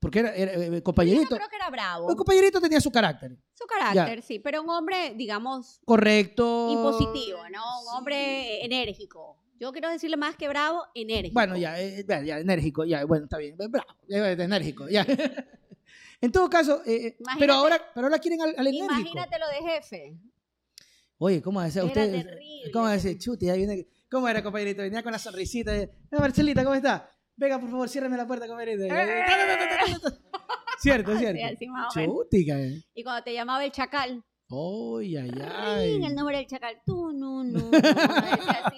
porque 0.00 0.18
era, 0.18 0.34
era, 0.34 0.52
eh, 0.54 0.70
Yo 0.72 0.82
compañerito. 0.82 1.36
creo 1.36 1.48
que 1.48 1.54
era 1.56 1.70
bravo. 1.70 2.10
El 2.10 2.16
compañerito 2.16 2.60
tenía 2.60 2.80
su 2.80 2.90
carácter. 2.90 3.38
Su 3.52 3.64
carácter, 3.66 4.20
sí, 4.22 4.40
pero 4.40 4.62
un 4.62 4.70
hombre, 4.70 5.14
digamos, 5.14 5.80
Correcto. 5.84 6.70
impositivo, 6.72 7.38
¿no? 7.52 7.78
Un 7.78 7.84
Sí. 7.84 7.90
hombre 7.96 8.64
enérgico. 8.64 9.38
Yo 9.60 9.70
quiero 9.70 9.88
decirle 9.88 10.16
más 10.16 10.34
que 10.36 10.48
bravo, 10.48 10.82
enérgico. 10.96 11.34
Bueno, 11.34 11.56
ya, 11.56 11.80
eh, 11.80 12.04
ya, 12.06 12.20
ya, 12.24 12.40
enérgico, 12.40 12.84
ya, 12.84 13.04
bueno, 13.04 13.24
está 13.26 13.38
bien. 13.38 13.56
Bravo, 13.56 13.86
ya, 14.08 14.32
enérgico, 14.32 14.88
ya. 14.88 15.06
en 16.24 16.32
todo 16.32 16.48
caso, 16.50 16.82
eh, 16.86 16.94
eh, 16.94 17.16
Imagínate- 17.20 17.38
pero 17.40 17.54
ahora, 17.54 17.80
pero 17.94 18.06
ahora 18.06 18.18
quieren 18.18 18.40
al, 18.42 18.54
al 18.56 18.66
enérgico. 18.66 18.94
Imagínatelo 18.94 19.46
de 19.48 19.70
jefe. 19.72 20.18
Oye, 21.18 21.40
¿cómo 21.42 21.60
decía 21.62 21.84
usted? 21.84 22.10
terrible. 22.12 22.70
¿Cómo 22.72 22.88
decía? 22.88 23.16
Chuti, 23.18 23.48
ahí 23.48 23.58
viene. 23.58 23.86
¿Cómo 24.10 24.28
era, 24.28 24.42
compañerito? 24.42 24.82
Venía 24.82 25.02
con 25.02 25.12
la 25.12 25.18
sonrisita. 25.18 25.74
eh, 25.76 25.90
"Ah, 26.12 26.18
Marcelita, 26.20 26.62
¿cómo 26.64 26.74
está? 26.74 27.10
Venga, 27.36 27.58
por 27.60 27.70
favor, 27.70 27.88
ciérreme 27.88 28.16
la 28.16 28.26
puerta, 28.26 28.46
compañerito. 28.46 28.84
Cierto, 30.80 31.16
cierto. 31.18 31.38
Sí, 31.38 31.42
así 31.42 31.66
más 31.68 31.96
o 31.96 32.00
menos. 32.00 32.16
Chuti. 32.16 32.46
Y 32.94 33.02
cuando 33.02 33.22
te 33.24 33.32
llamaba 33.32 33.64
el 33.64 33.72
chacal, 33.72 34.22
Ay, 34.50 35.16
ay, 35.16 35.30
¡ay! 35.42 36.04
el 36.04 36.14
nombre 36.14 36.36
del 36.36 36.46
chacal, 36.46 36.76
tú, 36.84 37.12
no, 37.12 37.42
no. 37.42 37.58
no. 37.58 37.70
Decía 37.70 38.62
así, 38.64 38.76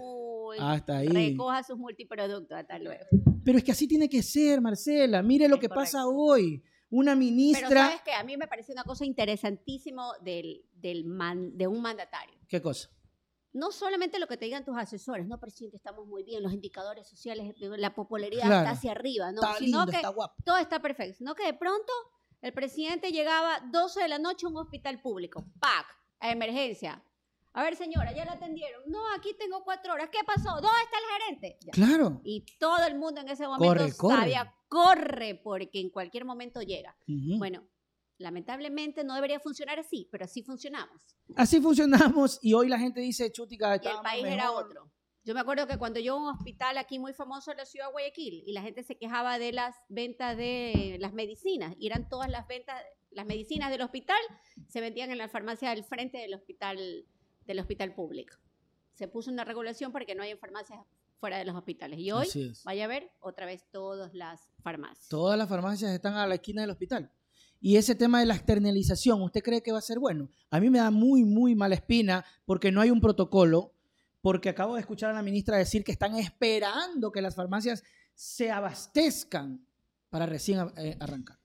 uy, 0.00 0.56
Hasta 0.60 0.98
ahí. 0.98 1.08
recoja 1.08 1.62
sus 1.64 1.76
multiproductos, 1.76 2.56
hasta 2.56 2.78
luego. 2.78 3.04
Pero 3.44 3.58
es 3.58 3.64
que 3.64 3.72
así 3.72 3.88
tiene 3.88 4.08
que 4.08 4.22
ser, 4.22 4.60
Marcela. 4.60 5.22
Mire 5.22 5.48
lo 5.48 5.56
Es 5.56 5.60
que 5.60 5.68
correcto. 5.68 5.84
pasa 5.98 6.06
hoy. 6.06 6.62
Una 6.90 7.12
Pero 7.12 7.18
ministra. 7.18 7.68
sabes 7.68 8.00
que 8.02 8.12
a 8.12 8.22
mí 8.24 8.36
me 8.36 8.48
parece 8.48 8.72
una 8.72 8.84
cosa 8.84 9.04
interesantísimo 9.04 10.12
del, 10.22 10.64
del 10.72 11.04
man- 11.04 11.56
de 11.56 11.66
un 11.66 11.80
mandatario. 11.82 12.38
¿Qué 12.48 12.62
cosa? 12.62 12.88
No 13.52 13.72
solamente 13.72 14.18
lo 14.18 14.26
que 14.26 14.36
te 14.36 14.44
digan 14.44 14.64
tus 14.64 14.76
asesores, 14.76 15.26
no, 15.26 15.38
presidente, 15.40 15.76
estamos 15.76 16.06
muy 16.06 16.22
bien, 16.22 16.42
los 16.42 16.52
indicadores 16.52 17.08
sociales, 17.08 17.54
la 17.58 17.94
popularidad 17.94 18.44
Claro. 18.44 18.58
está 18.58 18.70
hacia 18.70 18.92
arriba, 18.92 19.32
no, 19.32 19.40
está 19.42 19.54
sino 19.58 19.78
lindo, 19.78 19.90
que 19.90 19.96
está 19.96 20.08
guapo. 20.10 20.34
todo 20.44 20.56
está 20.58 20.80
perfecto, 20.80 21.16
sino 21.18 21.34
que 21.34 21.44
de 21.46 21.54
pronto 21.54 21.92
el 22.42 22.52
presidente 22.52 23.10
llegaba 23.10 23.60
12 23.72 24.00
de 24.02 24.08
la 24.08 24.18
noche 24.18 24.46
a 24.46 24.50
un 24.50 24.56
hospital 24.58 25.00
público, 25.00 25.44
¡pac! 25.60 25.86
A 26.20 26.30
emergencia. 26.30 27.02
A 27.54 27.62
ver, 27.62 27.74
señora, 27.74 28.12
ya 28.12 28.24
la 28.24 28.32
atendieron. 28.32 28.82
No, 28.86 29.00
aquí 29.16 29.34
tengo 29.38 29.64
cuatro 29.64 29.94
horas. 29.94 30.10
¿Qué 30.12 30.18
pasó? 30.24 30.50
¿Dónde 30.60 30.68
está 30.84 30.98
el 30.98 31.22
gerente? 31.22 31.58
Ya. 31.64 31.72
Claro. 31.72 32.20
Y 32.22 32.44
todo 32.60 32.84
el 32.86 32.96
mundo 32.96 33.20
en 33.22 33.28
ese 33.28 33.46
momento 33.46 33.66
Corre, 33.66 33.92
corre. 33.96 34.16
sabía, 34.16 34.44
corre, 34.44 34.57
porque 35.42 35.80
en 35.80 35.90
cualquier 35.90 36.24
momento 36.24 36.60
llega. 36.62 36.96
Bueno, 37.38 37.66
lamentablemente 38.18 39.04
no 39.04 39.14
debería 39.14 39.40
funcionar 39.40 39.78
así, 39.78 40.08
pero 40.10 40.24
así 40.24 40.42
funcionamos. 40.42 41.16
Así 41.36 41.60
funcionamos 41.60 42.38
y 42.42 42.54
hoy 42.54 42.68
la 42.68 42.78
gente 42.78 43.00
dice, 43.00 43.30
chutica, 43.32 43.80
Y 43.82 43.86
el 43.86 44.00
país 44.02 44.24
era 44.24 44.44
mejor". 44.44 44.64
otro. 44.66 44.92
Yo 45.24 45.34
me 45.34 45.40
acuerdo 45.40 45.66
que 45.66 45.76
cuando 45.76 46.00
yo 46.00 46.14
a 46.14 46.16
un 46.16 46.28
hospital 46.28 46.78
aquí 46.78 46.98
muy 46.98 47.12
famoso 47.12 47.50
en 47.50 47.58
la 47.58 47.66
ciudad 47.66 47.86
de 47.86 47.92
Guayaquil 47.92 48.44
y 48.46 48.52
la 48.52 48.62
gente 48.62 48.82
se 48.82 48.96
quejaba 48.96 49.38
de 49.38 49.52
las 49.52 49.76
ventas 49.88 50.36
de 50.36 50.96
las 51.00 51.12
medicinas 51.12 51.74
y 51.78 51.86
eran 51.86 52.08
todas 52.08 52.30
las 52.30 52.46
ventas, 52.48 52.82
las 53.10 53.26
medicinas 53.26 53.70
del 53.70 53.82
hospital 53.82 54.18
se 54.68 54.80
vendían 54.80 55.10
en 55.10 55.18
la 55.18 55.28
farmacia 55.28 55.68
del 55.70 55.84
frente 55.84 56.16
del 56.16 56.32
hospital, 56.32 57.04
del 57.44 57.58
hospital 57.58 57.94
público. 57.94 58.36
Se 58.94 59.06
puso 59.06 59.30
una 59.30 59.44
regulación 59.44 59.92
para 59.92 60.06
que 60.06 60.14
no 60.14 60.22
haya 60.22 60.36
farmacias 60.38 60.80
fuera 61.18 61.38
de 61.38 61.44
los 61.44 61.56
hospitales. 61.56 61.98
Y 61.98 62.10
hoy, 62.10 62.28
vaya 62.64 62.84
a 62.84 62.88
ver, 62.88 63.10
otra 63.20 63.46
vez 63.46 63.64
todas 63.70 64.14
las 64.14 64.50
farmacias. 64.62 65.08
Todas 65.08 65.38
las 65.38 65.48
farmacias 65.48 65.92
están 65.92 66.14
a 66.14 66.26
la 66.26 66.36
esquina 66.36 66.62
del 66.62 66.70
hospital. 66.70 67.10
Y 67.60 67.76
ese 67.76 67.94
tema 67.94 68.20
de 68.20 68.26
la 68.26 68.34
externalización, 68.34 69.20
¿usted 69.22 69.42
cree 69.42 69.62
que 69.62 69.72
va 69.72 69.78
a 69.78 69.82
ser 69.82 69.98
bueno? 69.98 70.28
A 70.50 70.60
mí 70.60 70.70
me 70.70 70.78
da 70.78 70.90
muy, 70.90 71.24
muy 71.24 71.54
mala 71.54 71.74
espina 71.74 72.24
porque 72.44 72.70
no 72.70 72.80
hay 72.80 72.90
un 72.90 73.00
protocolo, 73.00 73.72
porque 74.20 74.48
acabo 74.48 74.74
de 74.74 74.80
escuchar 74.80 75.10
a 75.10 75.14
la 75.14 75.22
ministra 75.22 75.56
decir 75.56 75.82
que 75.82 75.92
están 75.92 76.14
esperando 76.16 77.10
que 77.10 77.20
las 77.20 77.34
farmacias 77.34 77.82
se 78.14 78.50
abastezcan 78.50 79.66
para 80.08 80.26
recién 80.26 80.60
eh, 80.76 80.96
arrancar. 81.00 81.38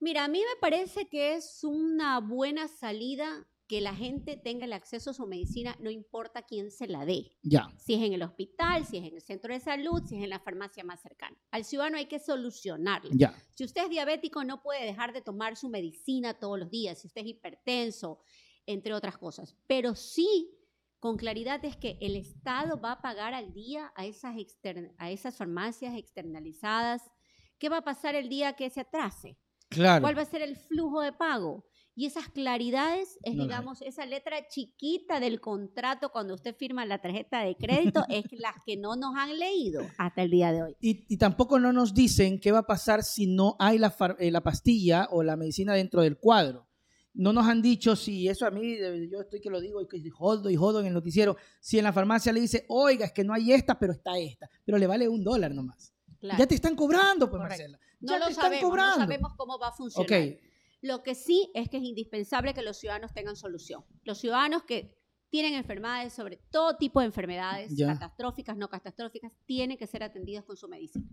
Mira, 0.00 0.24
a 0.24 0.28
mí 0.28 0.38
me 0.38 0.60
parece 0.60 1.08
que 1.08 1.34
es 1.34 1.64
una 1.64 2.20
buena 2.20 2.68
salida 2.68 3.46
que 3.68 3.82
la 3.82 3.94
gente 3.94 4.36
tenga 4.36 4.64
el 4.64 4.72
acceso 4.72 5.10
a 5.10 5.14
su 5.14 5.26
medicina, 5.26 5.76
no 5.78 5.90
importa 5.90 6.42
quién 6.42 6.70
se 6.70 6.88
la 6.88 7.04
dé. 7.04 7.36
Ya, 7.42 7.68
Si 7.76 7.94
es 7.94 8.02
en 8.02 8.14
el 8.14 8.22
hospital, 8.22 8.86
si 8.86 8.96
es 8.96 9.04
en 9.04 9.14
el 9.14 9.20
centro 9.20 9.52
de 9.52 9.60
salud, 9.60 10.02
si 10.06 10.16
es 10.16 10.24
en 10.24 10.30
la 10.30 10.40
farmacia 10.40 10.82
más 10.84 11.02
cercana. 11.02 11.36
Al 11.50 11.64
ciudadano 11.64 11.98
hay 11.98 12.06
que 12.06 12.18
solucionarlo. 12.18 13.10
ya. 13.12 13.34
Si 13.54 13.64
usted 13.64 13.84
es 13.84 13.90
diabético, 13.90 14.42
no 14.42 14.62
puede 14.62 14.86
dejar 14.86 15.12
de 15.12 15.20
tomar 15.20 15.54
su 15.56 15.68
medicina 15.68 16.32
todos 16.34 16.58
los 16.58 16.70
días. 16.70 16.98
Si 16.98 17.08
usted 17.08 17.20
es 17.20 17.28
hipertenso, 17.28 18.20
entre 18.64 18.94
otras 18.94 19.18
cosas. 19.18 19.54
Pero 19.66 19.94
sí, 19.94 20.50
con 20.98 21.18
claridad, 21.18 21.62
es 21.64 21.76
que 21.76 21.98
el 22.00 22.16
Estado 22.16 22.80
va 22.80 22.92
a 22.92 23.02
pagar 23.02 23.34
al 23.34 23.52
día 23.52 23.92
a 23.96 24.06
esas, 24.06 24.34
a 24.96 25.10
esas 25.10 25.36
farmacias 25.36 25.94
externalizadas. 25.94 27.02
¿Qué 27.58 27.68
va 27.68 27.78
a 27.78 27.84
pasar 27.84 28.14
el 28.14 28.30
día 28.30 28.54
que 28.54 28.70
se 28.70 28.80
atrase? 28.80 29.36
Claro. 29.68 30.02
¿Cuál 30.02 30.16
va 30.16 30.22
a 30.22 30.26
ser 30.26 30.40
el 30.40 30.56
flujo 30.56 31.02
de 31.02 31.12
pago? 31.12 31.67
Y 31.98 32.06
esas 32.06 32.28
claridades 32.28 33.18
es, 33.24 33.34
No 33.34 33.42
digamos, 33.42 33.82
esa 33.82 34.06
letra 34.06 34.46
chiquita 34.46 35.18
del 35.18 35.40
contrato 35.40 36.10
cuando 36.10 36.34
usted 36.34 36.54
firma 36.54 36.86
la 36.86 37.00
tarjeta 37.00 37.40
de 37.42 37.56
crédito, 37.56 38.04
es 38.08 38.24
las 38.38 38.54
que 38.64 38.76
no 38.76 38.94
nos 38.94 39.16
han 39.16 39.36
leído 39.36 39.82
hasta 39.98 40.22
el 40.22 40.30
día 40.30 40.52
de 40.52 40.62
hoy. 40.62 40.76
Y, 40.80 41.12
y 41.12 41.16
tampoco 41.16 41.58
no 41.58 41.72
nos 41.72 41.94
dicen 41.94 42.38
qué 42.38 42.52
va 42.52 42.60
a 42.60 42.66
pasar 42.68 43.02
si 43.02 43.26
no 43.26 43.56
hay 43.58 43.78
la, 43.78 43.92
eh, 44.20 44.30
la 44.30 44.40
pastilla 44.44 45.08
o 45.10 45.24
la 45.24 45.36
medicina 45.36 45.74
dentro 45.74 46.02
del 46.02 46.18
cuadro. 46.18 46.68
No 47.14 47.32
nos 47.32 47.48
han 47.48 47.62
dicho 47.62 47.96
si 47.96 48.28
eso 48.28 48.46
a 48.46 48.52
mí, 48.52 48.76
yo 49.10 49.20
estoy 49.20 49.40
que 49.40 49.50
lo 49.50 49.60
digo 49.60 49.82
y 49.82 49.88
que 49.88 50.08
jodo 50.08 50.50
y 50.50 50.54
jodo 50.54 50.78
en 50.78 50.86
el 50.86 50.94
noticiero, 50.94 51.36
si 51.58 51.78
en 51.78 51.84
la 51.84 51.92
farmacia 51.92 52.32
le 52.32 52.38
dice, 52.40 52.64
oiga, 52.68 53.06
es 53.06 53.12
que 53.12 53.24
no 53.24 53.34
hay 53.34 53.52
esta, 53.52 53.76
pero 53.76 53.92
está 53.92 54.16
esta, 54.16 54.48
pero 54.64 54.78
le 54.78 54.86
vale 54.86 55.08
un 55.08 55.24
dólar 55.24 55.52
nomás. 55.52 55.92
Claro. 56.20 56.38
Ya 56.38 56.46
te 56.46 56.54
están 56.54 56.76
cobrando, 56.76 57.28
pues 57.28 57.40
Correcto. 57.42 57.62
Marcela. 57.62 57.78
no 58.00 58.12
ya 58.12 58.18
lo 58.20 58.24
te 58.26 58.30
están 58.30 58.44
sabemos, 58.44 58.70
cobrando. 58.70 58.98
no 58.98 59.02
sabemos 59.02 59.32
cómo 59.36 59.58
va 59.58 59.68
a 59.68 59.72
funcionar. 59.72 60.06
Ok, 60.06 60.40
Lo 60.80 61.02
que 61.02 61.14
sí 61.14 61.50
es 61.54 61.68
que 61.68 61.78
es 61.78 61.82
indispensable 61.82 62.54
que 62.54 62.62
los 62.62 62.78
ciudadanos 62.78 63.12
tengan 63.12 63.36
solución. 63.36 63.84
Los 64.04 64.18
ciudadanos 64.18 64.62
que 64.64 64.96
tienen 65.28 65.54
enfermedades, 65.54 66.12
sobre 66.12 66.36
todo 66.50 66.76
tipo 66.76 67.00
de 67.00 67.06
enfermedades, 67.06 67.72
Ya. 67.76 67.88
catastróficas, 67.94 68.56
no 68.56 68.68
catastróficas, 68.68 69.32
tienen 69.44 69.76
que 69.76 69.86
ser 69.86 70.02
atendidos 70.02 70.44
con 70.44 70.56
su 70.56 70.68
medicina. 70.68 71.06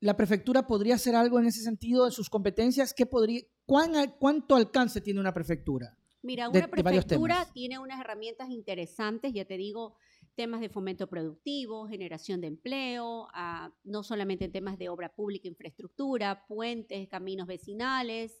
la 0.00 0.16
prefectura 0.16 0.64
podría 0.64 0.94
hacer 0.94 1.16
algo 1.16 1.40
en 1.40 1.46
ese 1.46 1.60
sentido 1.60 2.06
en 2.06 2.12
sus 2.12 2.30
competencias. 2.30 2.94
¿Qué 2.94 3.04
podría, 3.04 3.40
cuán 3.66 3.92
¿Cuánto 4.20 4.54
alcance 4.54 5.00
tiene 5.00 5.18
una 5.18 5.34
prefectura? 5.34 5.98
Mira, 6.22 6.44
de- 6.44 6.50
una 6.50 6.60
de 6.60 6.68
prefectura 6.68 7.48
tiene 7.52 7.80
unas 7.80 7.98
herramientas 8.00 8.48
interesantes, 8.50 9.32
ya 9.32 9.44
te 9.44 9.56
digo, 9.56 9.96
temas 10.36 10.60
de 10.60 10.68
fomento 10.68 11.08
productivo, 11.08 11.88
generación 11.88 12.40
de 12.40 12.46
empleo, 12.46 13.26
ah, 13.34 13.72
no 13.82 14.04
solamente 14.04 14.44
en 14.44 14.52
temas 14.52 14.78
de 14.78 14.88
obra 14.88 15.12
pública, 15.12 15.48
infraestructura, 15.48 16.44
puentes, 16.46 17.08
caminos 17.08 17.48
vecinales. 17.48 18.40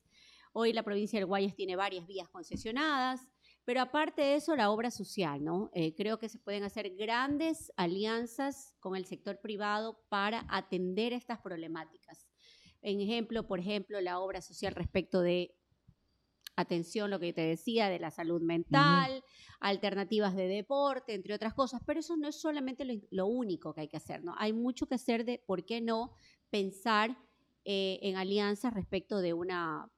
Hoy 0.52 0.72
la 0.72 0.82
provincia 0.82 1.18
del 1.18 1.26
Guayas 1.26 1.54
tiene 1.54 1.76
varias 1.76 2.06
vías 2.06 2.28
concesionadas, 2.28 3.26
pero 3.64 3.82
aparte 3.82 4.22
de 4.22 4.34
eso, 4.36 4.56
la 4.56 4.70
obra 4.70 4.90
social, 4.90 5.44
¿no? 5.44 5.70
Eh, 5.74 5.94
creo 5.94 6.18
que 6.18 6.28
se 6.28 6.38
pueden 6.38 6.64
hacer 6.64 6.94
grandes 6.96 7.70
alianzas 7.76 8.74
con 8.80 8.96
el 8.96 9.04
sector 9.04 9.40
privado 9.40 10.00
para 10.08 10.46
atender 10.48 11.12
estas 11.12 11.40
problemáticas. 11.40 12.26
En 12.80 13.00
ejemplo, 13.00 13.46
por 13.46 13.58
ejemplo, 13.58 14.00
la 14.00 14.20
obra 14.20 14.40
social 14.40 14.74
respecto 14.74 15.20
de 15.20 15.54
atención, 16.56 17.10
lo 17.10 17.20
que 17.20 17.32
te 17.32 17.42
decía, 17.42 17.88
de 17.88 17.98
la 17.98 18.10
salud 18.10 18.40
mental, 18.40 19.22
alternativas 19.60 20.34
de 20.34 20.48
deporte, 20.48 21.14
entre 21.14 21.34
otras 21.34 21.54
cosas, 21.54 21.80
pero 21.86 22.00
eso 22.00 22.16
no 22.16 22.28
es 22.28 22.40
solamente 22.40 22.84
lo, 22.84 22.94
lo 23.10 23.26
único 23.26 23.74
que 23.74 23.82
hay 23.82 23.88
que 23.88 23.96
hacer, 23.96 24.24
¿no? 24.24 24.34
Hay 24.38 24.52
mucho 24.52 24.86
que 24.86 24.94
hacer 24.96 25.24
de, 25.24 25.42
¿por 25.46 25.64
qué 25.64 25.80
no?, 25.80 26.12
pensar 26.50 27.16
eh, 27.64 27.98
en 28.02 28.16
alianzas 28.16 28.72
respecto 28.72 29.20
de 29.20 29.34
una 29.34 29.90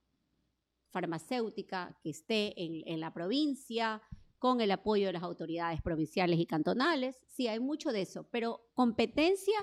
farmacéutica 0.91 1.97
que 2.03 2.11
esté 2.11 2.61
en, 2.63 2.83
en 2.87 3.01
la 3.01 3.13
provincia, 3.13 4.03
con 4.39 4.63
el 4.63 4.71
apoyo 4.71 5.07
de 5.07 5.13
las 5.13 5.23
autoridades 5.23 5.83
provinciales 5.83 6.39
y 6.41 6.47
cantonales. 6.47 7.17
Sí, 7.29 7.47
hay 7.47 7.61
mucho 7.61 7.93
de 7.93 8.01
eso, 8.01 8.27
pero 8.31 8.63
competencia 8.75 9.55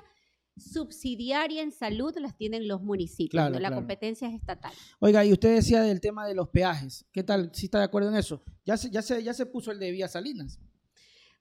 subsidiaria 0.55 1.61
en 1.61 1.71
salud 1.71 2.13
las 2.19 2.35
tienen 2.35 2.67
los 2.67 2.81
municipios, 2.81 3.31
Claro, 3.31 3.53
¿no? 3.55 3.59
la 3.59 3.69
claro. 3.69 3.81
competencia 3.81 4.27
es 4.27 4.35
estatal. 4.35 4.73
Oiga, 4.99 5.23
y 5.25 5.31
usted 5.31 5.55
decía 5.55 5.81
del 5.81 5.99
tema 6.01 6.27
de 6.27 6.35
los 6.35 6.49
peajes. 6.49 7.05
¿Qué 7.11 7.23
tal? 7.23 7.51
¿Sí 7.53 7.65
está 7.65 7.79
de 7.79 7.85
acuerdo 7.85 8.09
en 8.09 8.15
eso? 8.15 8.43
Ya 8.65 8.77
se, 8.77 8.89
ya 8.89 9.01
se, 9.01 9.23
ya 9.23 9.33
se 9.33 9.45
puso 9.45 9.71
el 9.71 9.79
de 9.79 9.91
Vía 9.91 10.07
Salinas. 10.07 10.59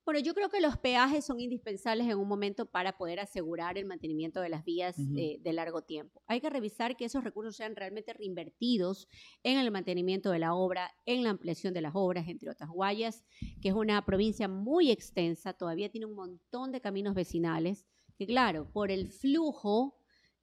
Bueno, 0.07 0.21
yo 0.21 0.35
creo 0.35 0.49
que 0.49 0.61
los 0.61 0.79
peajes 0.79 1.25
son 1.25 1.41
indispensables 1.41 2.07
en 2.07 2.17
un 2.17 2.29
momento 2.29 2.65
para 2.65 2.97
poder 2.97 3.19
asegurar 3.19 3.77
el 3.77 3.87
mantenimiento 3.87 4.41
de 4.41 4.49
las 4.49 4.65
vías 4.65 4.97
eh, 5.17 5.39
de 5.41 5.53
largo 5.53 5.83
tiempo. 5.83 6.23
Hay 6.29 6.41
que 6.41 6.49
revisar 6.49 6.97
que 6.97 7.07
esos 7.07 7.25
recursos 7.25 7.57
sean 7.57 7.75
realmente 7.75 8.13
reinvertidos 8.13 9.09
en 9.43 9.59
el 9.59 9.73
mantenimiento 9.73 10.31
de 10.31 10.39
la 10.39 10.55
obra, 10.55 10.93
en 11.07 11.25
la 11.25 11.31
ampliación 11.31 11.75
de 11.75 11.81
las 11.81 11.91
obras, 11.97 12.29
entre 12.29 12.49
otras. 12.49 12.71
Guayas, 12.71 13.25
que 13.61 13.71
es 13.71 13.75
una 13.75 14.05
provincia 14.05 14.47
muy 14.47 14.93
extensa, 14.93 15.55
todavía 15.55 15.91
tiene 15.91 16.07
un 16.07 16.15
montón 16.15 16.71
de 16.71 16.81
caminos 16.81 17.17
vecinales 17.17 17.85
que, 18.17 18.29
claro, 18.29 18.71
por 18.73 18.93
el 18.93 19.09
flujo 19.09 19.97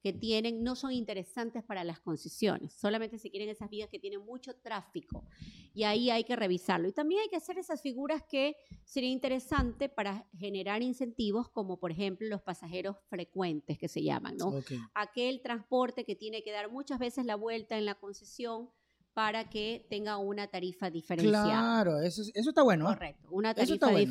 que 0.04 0.12
tienen, 0.12 0.62
no 0.62 0.76
son 0.76 0.92
interesantes 0.92 1.64
para 1.64 1.82
las 1.82 1.98
concesiones. 1.98 2.74
Solamente 2.74 3.18
se 3.18 3.30
quieren 3.30 3.48
esas 3.48 3.70
vías 3.70 3.88
que 3.88 3.98
tienen 3.98 4.20
mucho 4.20 4.54
tráfico 4.54 5.24
y 5.72 5.84
ahí 5.84 6.10
hay 6.10 6.24
que 6.24 6.36
revisarlo. 6.36 6.86
Y 6.86 6.92
también 6.92 7.22
hay 7.22 7.28
que 7.30 7.36
hacer 7.36 7.56
esas 7.56 7.80
figuras 7.80 8.22
que 8.28 8.54
sería 8.84 9.08
interesante 9.08 9.88
para 9.88 10.28
generar 10.36 10.82
incentivos, 10.82 11.48
como 11.48 11.78
por 11.80 11.90
ejemplo 11.90 12.28
los 12.28 12.42
pasajeros 12.42 12.96
frecuentes 13.08 13.78
que 13.78 13.88
se 13.88 14.02
llaman, 14.02 14.36
¿no? 14.36 14.48
Ok. 14.48 14.72
Aquel 14.92 15.40
transporte 15.40 16.04
que 16.04 16.14
tiene 16.14 16.42
que 16.42 16.52
dar 16.52 16.70
muchas 16.70 16.98
veces 16.98 17.24
la 17.24 17.36
vuelta 17.36 17.78
en 17.78 17.86
la 17.86 17.94
concesión 17.94 18.68
para 19.14 19.48
que 19.48 19.86
tenga 19.88 20.18
una 20.18 20.48
tarifa 20.48 20.90
diferenciada. 20.90 21.42
Claro, 21.46 22.02
eso, 22.02 22.20
es- 22.20 22.30
eso 22.34 22.50
está 22.50 22.62
bueno. 22.62 22.86
¿ah? 22.90 22.92
Correcto, 22.94 23.26
una 23.30 23.54
tarifa 23.54 23.86
bueno. 23.86 24.10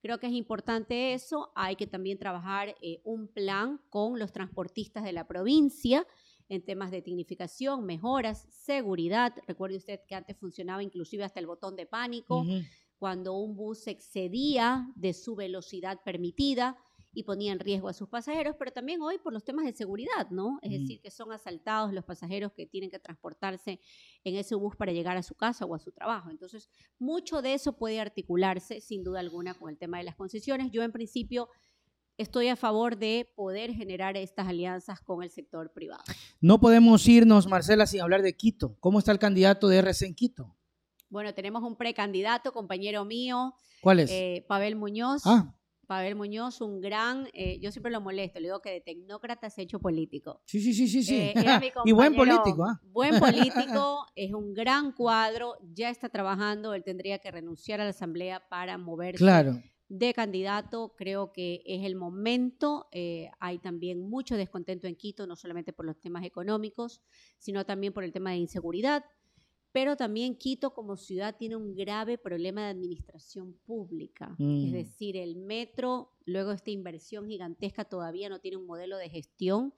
Creo 0.00 0.18
que 0.18 0.26
es 0.26 0.32
importante 0.32 1.14
eso. 1.14 1.52
Hay 1.54 1.76
que 1.76 1.86
también 1.86 2.18
trabajar 2.18 2.74
eh, 2.80 3.00
un 3.04 3.28
plan 3.28 3.80
con 3.90 4.18
los 4.18 4.32
transportistas 4.32 5.04
de 5.04 5.12
la 5.12 5.26
provincia 5.26 6.06
en 6.48 6.64
temas 6.64 6.90
de 6.90 7.02
dignificación, 7.02 7.84
mejoras, 7.84 8.46
seguridad. 8.50 9.34
Recuerde 9.46 9.76
usted 9.76 10.00
que 10.06 10.14
antes 10.14 10.36
funcionaba 10.36 10.82
inclusive 10.82 11.24
hasta 11.24 11.40
el 11.40 11.46
botón 11.46 11.76
de 11.76 11.86
pánico 11.86 12.44
cuando 12.98 13.34
un 13.34 13.56
bus 13.56 13.86
excedía 13.88 14.90
de 14.94 15.12
su 15.12 15.34
velocidad 15.34 16.00
permitida 16.04 16.76
y 17.18 17.22
ponía 17.22 17.50
en 17.52 17.58
riesgo 17.58 17.88
a 17.88 17.94
sus 17.94 18.08
pasajeros, 18.10 18.54
pero 18.58 18.70
también 18.72 19.00
hoy 19.00 19.16
por 19.18 19.32
los 19.32 19.42
temas 19.42 19.64
de 19.64 19.72
seguridad, 19.72 20.28
¿no? 20.30 20.58
Es 20.60 20.68
Mm. 20.70 20.72
decir, 20.74 21.00
que 21.00 21.10
son 21.10 21.32
asaltados 21.32 21.92
los 21.94 22.04
pasajeros 22.04 22.52
que 22.52 22.66
tienen 22.66 22.90
que 22.90 22.98
transportarse 22.98 23.80
en 24.22 24.36
ese 24.36 24.54
bus 24.54 24.76
para 24.76 24.92
llegar 24.92 25.16
a 25.16 25.22
su 25.22 25.34
casa 25.34 25.64
o 25.64 25.74
a 25.74 25.78
su 25.78 25.92
trabajo. 25.92 26.28
Entonces, 26.30 26.68
mucho 26.98 27.40
de 27.40 27.54
eso 27.54 27.72
puede 27.78 28.00
articularse, 28.00 28.82
sin 28.82 29.02
duda 29.02 29.20
alguna, 29.20 29.54
con 29.54 29.70
el 29.70 29.78
tema 29.78 29.96
de 29.96 30.04
las 30.04 30.14
concesiones. 30.14 30.70
Yo, 30.72 30.82
en 30.82 30.92
principio, 30.92 31.48
estoy 32.18 32.48
a 32.48 32.56
favor 32.56 32.98
de 32.98 33.32
poder 33.34 33.72
generar 33.72 34.16
estas 34.18 34.46
alianzas 34.48 35.00
con 35.00 35.22
el 35.22 35.30
sector 35.30 35.72
privado. 35.72 36.04
No 36.42 36.60
podemos 36.60 37.08
irnos, 37.08 37.46
Marcela, 37.46 37.86
sin 37.86 38.02
hablar 38.02 38.20
de 38.20 38.34
Quito. 38.36 38.76
¿Cómo 38.80 38.98
está 38.98 39.10
el 39.12 39.18
candidato 39.18 39.68
de 39.68 39.78
RC 39.78 40.04
en 40.06 40.14
Quito? 40.14 40.54
Bueno, 41.08 41.32
tenemos 41.32 41.62
un 41.62 41.76
precandidato, 41.76 42.52
compañero 42.52 43.04
mío, 43.06 43.54
¿Cuál 43.80 44.00
es? 44.00 44.10
eh, 44.10 44.44
Pavel 44.48 44.76
Muñoz. 44.76 45.22
ah, 45.24 45.55
Pavel 45.86 46.14
Muñoz, 46.16 46.60
un 46.60 46.80
gran, 46.80 47.28
eh, 47.32 47.58
yo 47.60 47.70
siempre 47.70 47.92
lo 47.92 48.00
molesto, 48.00 48.40
le 48.40 48.48
digo 48.48 48.60
que 48.60 48.70
de 48.70 48.80
tecnócrata 48.80 49.48
se 49.50 49.60
ha 49.60 49.64
hecho 49.64 49.78
político. 49.78 50.40
sí, 50.44 50.60
sí, 50.60 50.72
sí, 50.74 50.88
sí. 50.88 51.02
sí. 51.02 51.14
Eh, 51.16 51.34
y 51.84 51.92
buen 51.92 52.14
político, 52.14 52.64
¿ah? 52.64 52.80
Buen 52.84 53.18
político, 53.20 54.06
es 54.16 54.32
un 54.32 54.52
gran 54.54 54.92
cuadro, 54.92 55.54
ya 55.74 55.90
está 55.90 56.08
trabajando, 56.08 56.74
él 56.74 56.82
tendría 56.82 57.18
que 57.18 57.30
renunciar 57.30 57.80
a 57.80 57.84
la 57.84 57.90
asamblea 57.90 58.40
para 58.48 58.76
moverse 58.78 59.18
Claro. 59.18 59.62
de 59.88 60.12
candidato. 60.14 60.94
Creo 60.96 61.32
que 61.32 61.62
es 61.64 61.84
el 61.84 61.94
momento. 61.94 62.88
eh, 62.90 63.30
hay 63.38 63.58
también 63.58 64.00
mucho 64.00 64.36
descontento 64.36 64.86
en 64.88 64.96
Quito, 64.96 65.26
no 65.26 65.36
solamente 65.36 65.72
por 65.72 65.86
los 65.86 66.00
temas 66.00 66.24
económicos, 66.24 67.00
sino 67.38 67.64
también 67.64 67.92
por 67.92 68.02
el 68.02 68.12
tema 68.12 68.30
de 68.30 68.38
inseguridad. 68.38 69.04
Pero 69.76 69.94
también 69.94 70.36
Quito 70.36 70.72
como 70.72 70.96
ciudad 70.96 71.36
tiene 71.36 71.54
un 71.54 71.74
grave 71.74 72.16
problema 72.16 72.62
de 72.62 72.70
administración 72.70 73.52
pública. 73.66 74.34
Mm. 74.38 74.64
Es 74.64 74.72
decir, 74.72 75.18
el 75.18 75.36
metro, 75.36 76.14
luego 76.24 76.52
esta 76.52 76.70
inversión 76.70 77.28
gigantesca, 77.28 77.84
todavía 77.84 78.30
no 78.30 78.40
tiene 78.40 78.56
un 78.56 78.64
modelo 78.64 78.96
de 78.96 79.10
gestión. 79.10 79.74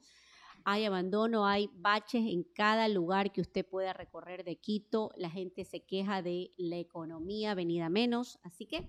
Hay 0.62 0.84
abandono, 0.84 1.48
hay 1.48 1.68
baches 1.74 2.24
en 2.28 2.44
cada 2.44 2.86
lugar 2.86 3.32
que 3.32 3.40
usted 3.40 3.66
pueda 3.66 3.92
recorrer 3.92 4.44
de 4.44 4.54
Quito. 4.54 5.10
La 5.16 5.30
gente 5.30 5.64
se 5.64 5.80
queja 5.80 6.22
de 6.22 6.52
la 6.58 6.76
economía 6.76 7.56
venida 7.56 7.88
menos. 7.88 8.38
Así 8.44 8.66
que 8.66 8.86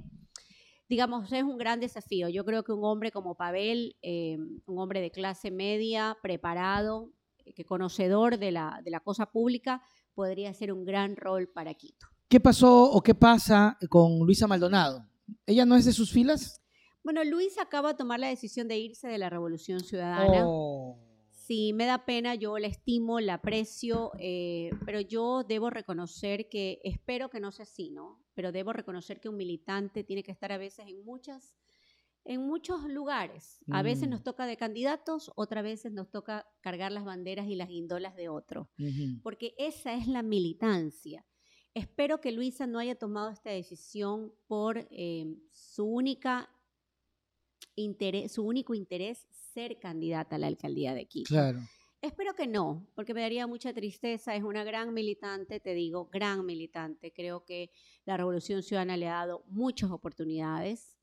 digamos, 0.90 1.32
es 1.32 1.42
un 1.42 1.58
gran 1.58 1.80
desafío. 1.80 2.30
Yo 2.30 2.46
creo 2.46 2.64
que 2.64 2.72
un 2.72 2.84
hombre 2.84 3.12
como 3.12 3.34
Pavel, 3.34 3.96
eh, 4.04 4.38
un 4.68 4.78
hombre 4.78 5.02
de 5.02 5.10
clase 5.10 5.50
media, 5.50 6.20
preparado, 6.22 7.12
eh, 7.46 7.54
que 7.54 7.66
conocedor 7.66 8.38
de 8.38 8.52
la, 8.52 8.80
de 8.84 8.92
la 8.92 9.00
cosa 9.00 9.26
pública, 9.32 9.82
podría 10.20 10.54
ser 10.54 10.74
un 10.74 10.84
gran 10.84 11.16
rol 11.16 11.48
para 11.48 11.74
Quito. 11.76 12.08
¿Qué 12.28 12.42
pasó 12.42 12.92
o 12.92 13.02
qué 13.02 13.16
pasa 13.16 13.78
con 13.88 14.20
Luisa 14.20 14.48
Maldonado? 14.48 15.08
¿Ella 15.46 15.66
no 15.66 15.78
es 15.78 15.86
de 15.86 15.94
sus 15.94 16.12
filas? 16.12 16.62
Bueno, 17.06 17.24
Luis 17.24 17.58
acaba 17.58 17.94
de 17.94 17.98
tomar 17.98 18.20
la 18.20 18.28
decisión 18.28 18.68
de 18.68 18.78
irse 18.78 19.08
de 19.08 19.18
la 19.18 19.30
Revolución 19.30 19.80
Ciudadana. 19.80 20.44
Oh. 20.46 21.00
Sí, 21.32 21.72
me 21.72 21.86
da 21.86 22.04
pena, 22.04 22.36
yo 22.36 22.60
la 22.60 22.68
estimo, 22.68 23.22
la 23.22 23.36
aprecio, 23.36 24.12
eh, 24.20 24.72
pero 24.86 25.00
yo 25.00 25.46
debo 25.48 25.70
reconocer 25.70 26.50
que, 26.50 26.82
espero 26.84 27.30
que 27.30 27.40
no 27.40 27.54
sea 27.54 27.64
así, 27.64 27.90
¿no? 27.90 28.22
Pero 28.34 28.52
debo 28.52 28.74
reconocer 28.74 29.22
que 29.22 29.30
un 29.30 29.38
militante 29.38 30.04
tiene 30.04 30.24
que 30.24 30.34
estar 30.34 30.52
a 30.52 30.58
veces 30.58 30.86
en 30.90 31.02
muchas, 31.06 31.56
en 32.26 32.42
muchos 32.42 32.84
lugares. 32.86 33.60
A 33.72 33.82
veces 33.82 34.08
Mm. 34.08 34.12
nos 34.12 34.24
toca 34.24 34.46
de 34.46 34.58
candidatos, 34.58 35.32
otras 35.36 35.64
veces 35.64 35.92
nos 35.92 36.10
toca 36.12 36.48
cargar 36.62 36.92
las 36.92 37.06
banderas 37.06 37.48
y 37.48 37.56
las 37.56 37.70
guindolas 37.70 38.16
de 38.16 38.30
otro, 38.30 38.70
Ujú. 38.78 39.22
porque 39.24 39.54
esa 39.58 39.94
es 39.94 40.08
la 40.08 40.22
militancia. 40.22 41.26
Espero 41.74 42.20
que 42.20 42.32
Luisa 42.32 42.68
no 42.68 42.80
haya 42.80 42.96
tomado 42.96 43.30
esta 43.30 43.52
decisión 43.52 44.34
por 44.48 44.88
eh, 44.92 45.26
su 45.52 45.86
única 45.86 46.50
interés, 47.76 48.32
su 48.34 48.44
único 48.46 48.74
interés 48.74 49.26
ser 49.54 49.80
candidata 49.80 50.36
a 50.36 50.40
la 50.40 50.48
alcaldía 50.48 50.94
de 50.94 51.06
Quito. 51.08 51.30
Claro. 51.30 51.60
Espero 52.02 52.34
que 52.34 52.48
no, 52.48 52.88
porque 52.96 53.14
me 53.14 53.22
daría 53.22 53.46
mucha 53.46 53.74
tristeza. 53.74 54.34
Es 54.36 54.44
una 54.44 54.64
gran 54.64 54.94
militante, 54.94 55.60
te 55.60 55.74
digo, 55.74 56.06
gran 56.12 56.46
militante. 56.46 57.12
Creo 57.12 57.44
que 57.44 57.72
la 58.06 58.16
Revolución 58.16 58.64
Ciudadana 58.64 58.96
le 58.96 59.08
ha 59.08 59.16
dado 59.16 59.44
muchas 59.48 59.92
oportunidades, 59.92 60.98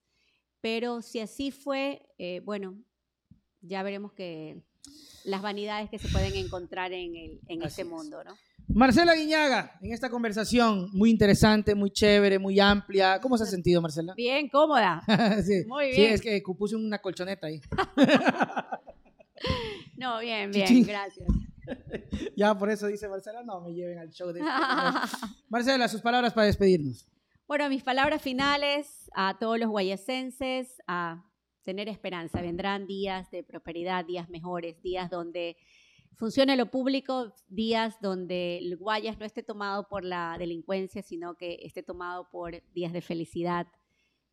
pero 0.67 1.01
si 1.01 1.21
así 1.21 1.53
fue, 1.53 2.03
eh, 2.19 2.41
bueno, 2.45 2.75
ya 3.61 3.85
veremos 3.85 4.13
que 4.13 4.65
las 5.23 5.41
vanidades 5.41 5.89
que 5.91 6.01
se 6.01 6.09
pueden 6.09 6.35
encontrar 6.35 6.93
en, 6.93 7.15
el, 7.15 7.41
en 7.47 7.61
Así 7.63 7.69
este 7.69 7.83
es. 7.83 7.89
mundo, 7.89 8.25
¿no? 8.25 8.35
Marcela 8.67 9.15
Guiñaga, 9.15 9.79
en 9.81 9.93
esta 9.93 10.11
conversación 10.11 10.91
muy 10.93 11.11
interesante, 11.11 11.77
muy 11.77 11.91
chévere, 11.93 12.41
muy 12.41 12.59
amplia. 12.59 13.21
¿Cómo 13.21 13.39
se 13.39 13.45
ha 13.45 13.47
sentido, 13.47 13.81
Marcela? 13.81 14.13
Bien, 14.17 14.49
cómoda. 14.49 15.05
sí. 15.47 15.63
Muy 15.69 15.93
Sí, 15.93 16.01
bien. 16.01 16.15
es 16.15 16.21
que 16.21 16.43
puse 16.59 16.75
una 16.75 16.99
colchoneta 16.99 17.47
ahí. 17.47 17.61
No, 19.97 20.19
bien, 20.21 20.51
bien, 20.51 20.67
Chichín. 20.67 20.87
gracias. 20.87 21.29
Ya 22.37 22.57
por 22.59 22.71
eso 22.71 22.87
dice 22.89 23.09
Marcela, 23.09 23.43
no 23.45 23.61
me 23.61 23.73
lleven 23.73 23.99
al 23.99 24.11
show 24.11 24.33
de 24.33 24.41
este 24.41 24.51
Marcela, 25.49 25.89
sus 25.89 26.01
palabras 26.01 26.33
para 26.33 26.47
despedirnos. 26.47 27.07
Bueno, 27.49 27.69
mis 27.69 27.85
palabras 27.85 28.21
finales 28.23 29.09
a 29.15 29.39
todos 29.39 29.57
los 29.57 29.69
guayasenses, 29.69 30.83
a 30.89 31.25
tener 31.63 31.89
esperanza. 31.89 32.43
Vendrán 32.43 32.89
días 32.89 33.31
de 33.31 33.45
prosperidad, 33.45 34.05
días 34.05 34.29
mejores, 34.29 34.83
días 34.83 35.09
donde 35.11 35.57
funcione 36.17 36.57
lo 36.57 36.73
público, 36.73 37.33
días 37.47 38.01
donde 38.01 38.59
el 38.59 38.77
Guayas 38.77 39.21
no 39.21 39.25
esté 39.25 39.45
tomado 39.45 39.87
por 39.87 40.05
la 40.05 40.35
delincuencia, 40.41 41.03
sino 41.03 41.37
que 41.37 41.61
esté 41.63 41.85
tomado 41.85 42.29
por 42.31 42.65
días 42.73 42.93
de 42.93 43.01
felicidad, 43.01 43.69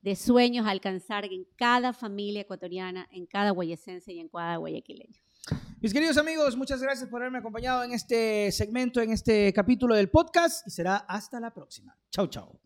de 0.01 0.15
sueños 0.15 0.65
a 0.65 0.71
alcanzar 0.71 1.25
en 1.25 1.45
cada 1.55 1.93
familia 1.93 2.41
ecuatoriana, 2.41 3.07
en 3.11 3.27
cada 3.27 3.51
guayasense 3.51 4.11
y 4.11 4.21
en 4.21 4.29
cada 4.29 4.57
guayaquileño. 4.57 5.21
Mis 5.81 5.93
queridos 5.93 6.17
amigos, 6.17 6.55
muchas 6.55 6.81
gracias 6.81 7.09
por 7.09 7.21
haberme 7.21 7.39
acompañado 7.39 7.83
en 7.83 7.91
este 7.91 8.51
segmento, 8.51 9.01
en 9.01 9.11
este 9.11 9.51
capítulo 9.51 9.95
del 9.95 10.09
podcast 10.09 10.65
y 10.65 10.71
será 10.71 10.97
hasta 10.97 11.39
la 11.39 11.53
próxima. 11.53 11.97
Chau, 12.09 12.27
chau. 12.27 12.59